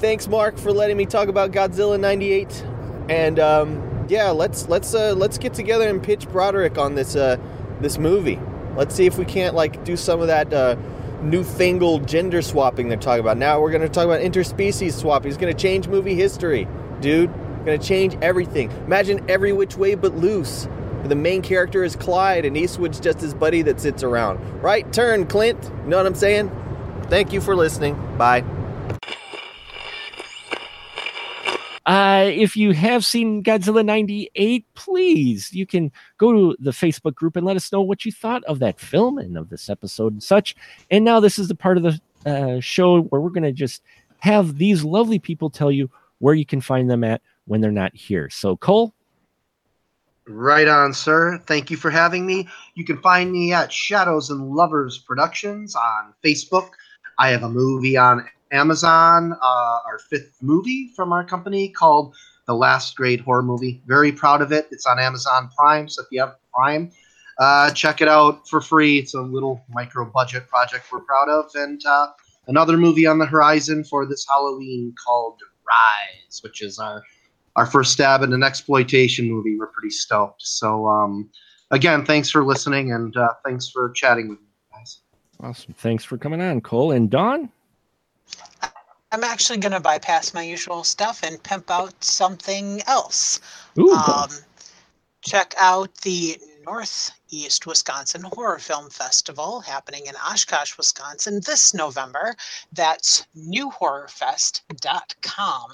Thanks, 0.00 0.28
Mark, 0.28 0.58
for 0.58 0.72
letting 0.72 0.96
me 0.96 1.06
talk 1.06 1.28
about 1.28 1.52
Godzilla 1.52 1.98
98. 1.98 2.64
And 3.08 3.38
um, 3.38 4.06
yeah, 4.08 4.30
let's 4.30 4.68
let's 4.68 4.94
uh, 4.94 5.14
let's 5.14 5.38
get 5.38 5.54
together 5.54 5.88
and 5.88 6.02
pitch 6.02 6.28
Broderick 6.28 6.78
on 6.78 6.94
this 6.94 7.16
uh, 7.16 7.36
this 7.80 7.98
movie. 7.98 8.38
Let's 8.76 8.94
see 8.94 9.06
if 9.06 9.18
we 9.18 9.24
can't 9.24 9.54
like 9.54 9.84
do 9.84 9.96
some 9.96 10.20
of 10.20 10.28
that 10.28 10.52
uh, 10.52 10.76
newfangled 11.22 12.06
gender 12.06 12.42
swapping 12.42 12.88
they're 12.88 12.98
talking 12.98 13.20
about. 13.20 13.38
Now 13.38 13.60
we're 13.60 13.72
going 13.72 13.82
to 13.82 13.88
talk 13.88 14.04
about 14.04 14.20
interspecies 14.20 14.92
swapping. 14.92 15.30
It's 15.30 15.38
going 15.38 15.52
to 15.52 15.60
change 15.60 15.88
movie 15.88 16.14
history 16.14 16.68
dude. 17.00 17.32
Gonna 17.64 17.78
change 17.78 18.16
everything. 18.22 18.70
Imagine 18.86 19.24
every 19.28 19.52
which 19.52 19.76
way 19.76 19.94
but 19.94 20.14
loose. 20.16 20.68
The 21.04 21.14
main 21.14 21.42
character 21.42 21.84
is 21.84 21.96
Clyde, 21.96 22.44
and 22.44 22.56
Eastwood's 22.56 23.00
just 23.00 23.20
his 23.20 23.34
buddy 23.34 23.62
that 23.62 23.80
sits 23.80 24.02
around. 24.02 24.38
Right 24.62 24.90
turn, 24.92 25.26
Clint. 25.26 25.62
You 25.64 25.90
know 25.90 25.96
what 25.96 26.06
I'm 26.06 26.14
saying? 26.14 26.50
Thank 27.04 27.32
you 27.32 27.40
for 27.40 27.54
listening. 27.54 27.94
Bye. 28.16 28.57
Uh, 31.88 32.30
if 32.34 32.54
you 32.54 32.72
have 32.72 33.02
seen 33.02 33.42
Godzilla 33.42 33.82
98, 33.82 34.66
please, 34.74 35.54
you 35.54 35.64
can 35.64 35.90
go 36.18 36.32
to 36.32 36.56
the 36.60 36.70
Facebook 36.70 37.14
group 37.14 37.34
and 37.34 37.46
let 37.46 37.56
us 37.56 37.72
know 37.72 37.80
what 37.80 38.04
you 38.04 38.12
thought 38.12 38.44
of 38.44 38.58
that 38.58 38.78
film 38.78 39.16
and 39.16 39.38
of 39.38 39.48
this 39.48 39.70
episode 39.70 40.12
and 40.12 40.22
such. 40.22 40.54
And 40.90 41.02
now, 41.02 41.18
this 41.18 41.38
is 41.38 41.48
the 41.48 41.54
part 41.54 41.78
of 41.78 41.84
the 41.84 42.00
uh, 42.26 42.60
show 42.60 43.00
where 43.04 43.22
we're 43.22 43.30
going 43.30 43.44
to 43.44 43.52
just 43.52 43.82
have 44.18 44.58
these 44.58 44.84
lovely 44.84 45.18
people 45.18 45.48
tell 45.48 45.72
you 45.72 45.90
where 46.18 46.34
you 46.34 46.44
can 46.44 46.60
find 46.60 46.90
them 46.90 47.04
at 47.04 47.22
when 47.46 47.62
they're 47.62 47.70
not 47.72 47.96
here. 47.96 48.28
So, 48.28 48.54
Cole? 48.54 48.92
Right 50.26 50.68
on, 50.68 50.92
sir. 50.92 51.42
Thank 51.46 51.70
you 51.70 51.78
for 51.78 51.90
having 51.90 52.26
me. 52.26 52.50
You 52.74 52.84
can 52.84 52.98
find 52.98 53.32
me 53.32 53.54
at 53.54 53.72
Shadows 53.72 54.28
and 54.28 54.50
Lovers 54.50 54.98
Productions 54.98 55.74
on 55.74 56.12
Facebook. 56.22 56.68
I 57.18 57.30
have 57.30 57.44
a 57.44 57.48
movie 57.48 57.96
on 57.96 58.28
Amazon, 58.52 59.32
uh, 59.32 59.78
our 59.86 59.98
fifth 60.10 60.36
movie 60.42 60.92
from 60.94 61.12
our 61.12 61.24
company 61.24 61.68
called 61.68 62.14
The 62.46 62.54
Last 62.54 62.96
Great 62.96 63.20
Horror 63.20 63.42
Movie. 63.42 63.82
Very 63.86 64.12
proud 64.12 64.42
of 64.42 64.52
it. 64.52 64.68
It's 64.70 64.86
on 64.86 64.98
Amazon 64.98 65.50
Prime, 65.56 65.88
so 65.88 66.02
if 66.02 66.08
you 66.10 66.20
have 66.20 66.36
Prime, 66.52 66.90
uh, 67.38 67.70
check 67.72 68.00
it 68.00 68.08
out 68.08 68.48
for 68.48 68.60
free. 68.60 68.98
It's 68.98 69.14
a 69.14 69.20
little 69.20 69.64
micro 69.68 70.04
budget 70.04 70.48
project 70.48 70.86
we're 70.90 71.00
proud 71.00 71.28
of. 71.28 71.50
And 71.54 71.84
uh, 71.86 72.08
another 72.48 72.76
movie 72.76 73.06
on 73.06 73.18
the 73.18 73.26
horizon 73.26 73.84
for 73.84 74.06
this 74.06 74.26
Halloween 74.28 74.94
called 75.04 75.40
Rise, 75.66 76.42
which 76.42 76.62
is 76.62 76.78
our 76.78 77.02
our 77.56 77.66
first 77.66 77.92
stab 77.92 78.22
at 78.22 78.28
an 78.28 78.44
exploitation 78.44 79.28
movie. 79.28 79.58
We're 79.58 79.66
pretty 79.66 79.90
stoked. 79.90 80.42
So 80.42 80.86
um, 80.86 81.28
again, 81.72 82.04
thanks 82.04 82.30
for 82.30 82.44
listening 82.44 82.92
and 82.92 83.16
uh, 83.16 83.30
thanks 83.44 83.68
for 83.68 83.90
chatting 83.90 84.28
with 84.28 84.38
me, 84.38 84.46
guys. 84.72 85.00
Awesome. 85.40 85.74
Thanks 85.74 86.04
for 86.04 86.16
coming 86.18 86.40
on, 86.40 86.60
Cole 86.60 86.92
and 86.92 87.10
Dawn. 87.10 87.50
I'm 89.10 89.24
actually 89.24 89.58
going 89.58 89.72
to 89.72 89.80
bypass 89.80 90.34
my 90.34 90.42
usual 90.42 90.84
stuff 90.84 91.22
and 91.22 91.42
pimp 91.42 91.70
out 91.70 92.04
something 92.04 92.82
else. 92.86 93.40
Ooh, 93.78 93.92
um, 93.92 94.28
check 95.22 95.54
out 95.58 95.94
the 96.02 96.36
Northeast 96.66 97.66
Wisconsin 97.66 98.20
Horror 98.22 98.58
Film 98.58 98.90
Festival 98.90 99.60
happening 99.60 100.04
in 100.06 100.14
Oshkosh, 100.16 100.76
Wisconsin 100.76 101.40
this 101.46 101.72
November. 101.72 102.36
That's 102.72 103.26
newhorrorfest.com, 103.34 105.70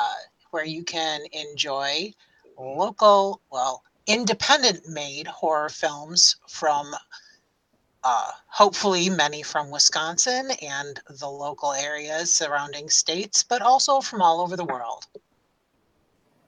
uh, 0.00 0.14
where 0.50 0.64
you 0.64 0.82
can 0.82 1.20
enjoy 1.30 2.12
local, 2.58 3.42
well, 3.50 3.84
independent 4.08 4.88
made 4.88 5.28
horror 5.28 5.68
films 5.68 6.34
from 6.48 6.92
uh, 8.04 8.30
hopefully 8.46 9.08
many 9.08 9.42
from 9.42 9.70
Wisconsin 9.70 10.50
and 10.62 11.00
the 11.20 11.28
local 11.28 11.72
areas 11.72 12.32
surrounding 12.32 12.88
states, 12.88 13.42
but 13.42 13.62
also 13.62 14.00
from 14.00 14.22
all 14.22 14.40
over 14.40 14.56
the 14.56 14.64
world. 14.64 15.06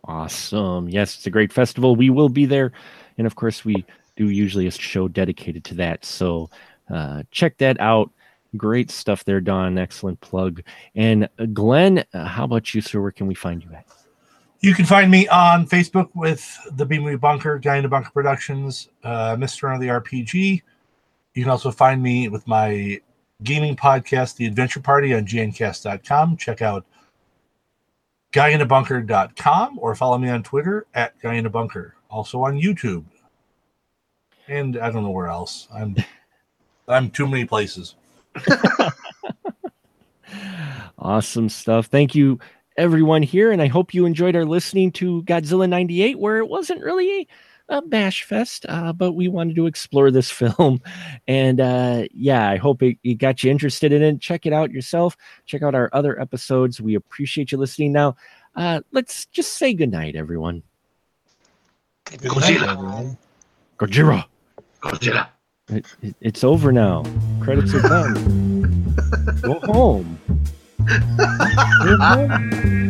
Awesome. 0.06 0.88
Yes, 0.88 1.16
it's 1.16 1.26
a 1.26 1.30
great 1.30 1.52
festival. 1.52 1.96
We 1.96 2.10
will 2.10 2.28
be 2.28 2.46
there. 2.46 2.72
And 3.16 3.26
of 3.26 3.36
course, 3.36 3.64
we 3.64 3.84
do 4.16 4.28
usually 4.28 4.66
a 4.66 4.70
show 4.70 5.08
dedicated 5.08 5.64
to 5.64 5.74
that. 5.74 6.04
So 6.04 6.50
uh, 6.92 7.22
check 7.30 7.56
that 7.58 7.80
out. 7.80 8.10
Great 8.56 8.90
stuff 8.90 9.24
there, 9.24 9.40
Dawn. 9.40 9.78
Excellent 9.78 10.20
plug. 10.20 10.62
And 10.94 11.28
uh, 11.38 11.46
Glenn, 11.46 12.04
uh, 12.12 12.24
how 12.24 12.44
about 12.44 12.74
you, 12.74 12.80
sir? 12.80 13.00
Where 13.00 13.10
can 13.10 13.26
we 13.26 13.34
find 13.34 13.62
you 13.62 13.70
at? 13.72 13.86
You 14.60 14.74
can 14.74 14.84
find 14.84 15.10
me 15.10 15.26
on 15.28 15.66
Facebook 15.66 16.08
with 16.14 16.58
the 16.72 16.86
B 16.86 16.98
Movie 16.98 17.16
Bunker, 17.16 17.58
Guy 17.58 17.76
in 17.76 17.82
the 17.82 17.88
Bunker 17.88 18.10
Productions, 18.10 18.88
uh, 19.02 19.36
Mr. 19.36 19.74
of 19.74 19.80
the 19.80 19.88
RPG. 19.88 20.62
You 21.34 21.42
can 21.42 21.50
also 21.50 21.70
find 21.70 22.02
me 22.02 22.28
with 22.28 22.46
my 22.46 23.00
gaming 23.42 23.74
podcast, 23.74 24.36
The 24.36 24.46
Adventure 24.46 24.80
Party, 24.80 25.14
on 25.14 25.26
gncast.com. 25.26 26.36
Check 26.36 26.62
out 26.62 26.86
guyinabunker.com 28.32 29.78
or 29.78 29.94
follow 29.94 30.18
me 30.18 30.30
on 30.30 30.42
Twitter 30.42 30.86
at 30.94 31.20
guyinabunker. 31.20 31.92
Also 32.08 32.42
on 32.42 32.60
YouTube. 32.60 33.04
And 34.46 34.76
I 34.76 34.90
don't 34.90 35.02
know 35.02 35.10
where 35.10 35.28
else. 35.28 35.68
I'm 35.74 35.96
I'm 36.88 37.10
too 37.10 37.26
many 37.26 37.46
places. 37.46 37.94
awesome 40.98 41.48
stuff. 41.48 41.86
Thank 41.86 42.14
you 42.14 42.38
everyone 42.76 43.22
here 43.22 43.52
and 43.52 43.62
I 43.62 43.68
hope 43.68 43.94
you 43.94 44.04
enjoyed 44.04 44.34
our 44.34 44.44
listening 44.44 44.90
to 44.92 45.22
Godzilla 45.22 45.68
98 45.68 46.18
where 46.18 46.38
it 46.38 46.48
wasn't 46.48 46.82
really 46.82 47.28
a 47.68 47.80
bash 47.82 48.24
fest 48.24 48.66
uh, 48.68 48.92
but 48.92 49.12
we 49.12 49.26
wanted 49.26 49.56
to 49.56 49.66
explore 49.66 50.10
this 50.10 50.30
film 50.42 50.80
and 51.26 51.60
uh, 51.60 52.04
yeah 52.12 52.48
i 52.48 52.56
hope 52.56 52.82
it, 52.82 52.98
it, 53.02 53.14
got 53.14 53.42
you 53.42 53.50
interested 53.50 53.92
in 53.92 54.02
it 54.02 54.20
check 54.20 54.46
it 54.46 54.52
out 54.52 54.70
yourself 54.70 55.16
check 55.46 55.62
out 55.62 55.74
our 55.74 55.88
other 55.92 56.20
episodes 56.20 56.80
we 56.80 56.94
appreciate 56.94 57.52
you 57.52 57.58
listening 57.58 57.92
now 57.92 58.14
uh, 58.56 58.80
let's 58.92 59.26
just 59.26 59.52
say 59.52 59.72
goodnight 59.72 60.14
everyone 60.14 60.62
good 62.04 62.20
Godzilla. 62.20 62.72
everyone. 62.72 63.16
Gojira. 63.78 64.24
Godzilla. 64.80 65.28
It, 65.68 65.86
it, 66.02 66.14
it's 66.20 66.44
over 66.44 66.72
now. 66.72 67.04
Credits 67.40 67.74
are 67.74 67.82
done. 67.82 68.94
Go 69.42 69.58
home. 69.60 70.18
Go 70.76 71.96
home. 71.96 72.83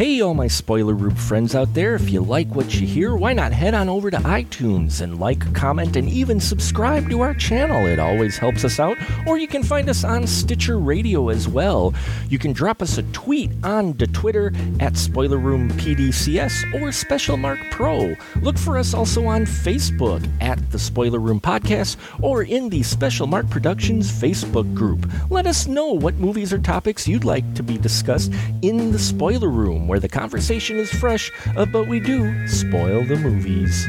Hey, 0.00 0.22
all 0.22 0.32
my 0.32 0.46
spoiler 0.46 0.94
room 0.94 1.14
friends 1.14 1.54
out 1.54 1.74
there, 1.74 1.94
if 1.94 2.08
you 2.08 2.22
like 2.22 2.48
what 2.54 2.74
you 2.74 2.86
hear, 2.86 3.14
why 3.14 3.34
not 3.34 3.52
head 3.52 3.74
on 3.74 3.90
over 3.90 4.10
to 4.10 4.16
iTunes 4.16 5.02
and 5.02 5.20
like, 5.20 5.52
comment, 5.52 5.94
and 5.94 6.08
even 6.08 6.40
subscribe 6.40 7.10
to 7.10 7.20
our 7.20 7.34
channel? 7.34 7.84
It 7.84 7.98
always 7.98 8.38
helps 8.38 8.64
us 8.64 8.80
out. 8.80 8.96
Or 9.26 9.36
you 9.36 9.46
can 9.46 9.62
find 9.62 9.90
us 9.90 10.02
on 10.02 10.26
Stitcher 10.26 10.78
Radio 10.78 11.28
as 11.28 11.46
well. 11.48 11.92
You 12.30 12.38
can 12.38 12.54
drop 12.54 12.80
us 12.80 12.96
a 12.96 13.02
tweet 13.12 13.50
on 13.62 13.92
the 13.98 14.06
Twitter 14.06 14.54
at 14.80 14.96
Spoiler 14.96 15.36
Room 15.36 15.68
PDCS 15.72 16.80
or 16.80 16.92
Special 16.92 17.36
Mark 17.36 17.58
Pro. 17.70 18.16
Look 18.40 18.56
for 18.56 18.78
us 18.78 18.94
also 18.94 19.26
on 19.26 19.44
Facebook 19.44 20.26
at 20.40 20.58
the 20.70 20.78
Spoiler 20.78 21.18
Room 21.18 21.42
Podcast 21.42 21.98
or 22.22 22.44
in 22.44 22.70
the 22.70 22.82
Special 22.84 23.26
Mark 23.26 23.50
Productions 23.50 24.10
Facebook 24.10 24.72
group. 24.72 25.06
Let 25.28 25.46
us 25.46 25.66
know 25.66 25.88
what 25.88 26.14
movies 26.14 26.54
or 26.54 26.58
topics 26.58 27.06
you'd 27.06 27.24
like 27.24 27.54
to 27.54 27.62
be 27.62 27.76
discussed 27.76 28.32
in 28.62 28.92
the 28.92 28.98
Spoiler 28.98 29.50
Room 29.50 29.89
where 29.90 29.98
the 29.98 30.08
conversation 30.08 30.78
is 30.78 30.88
fresh, 30.88 31.32
uh, 31.56 31.66
but 31.66 31.88
we 31.88 31.98
do 31.98 32.46
spoil 32.46 33.02
the 33.02 33.16
movies. 33.16 33.88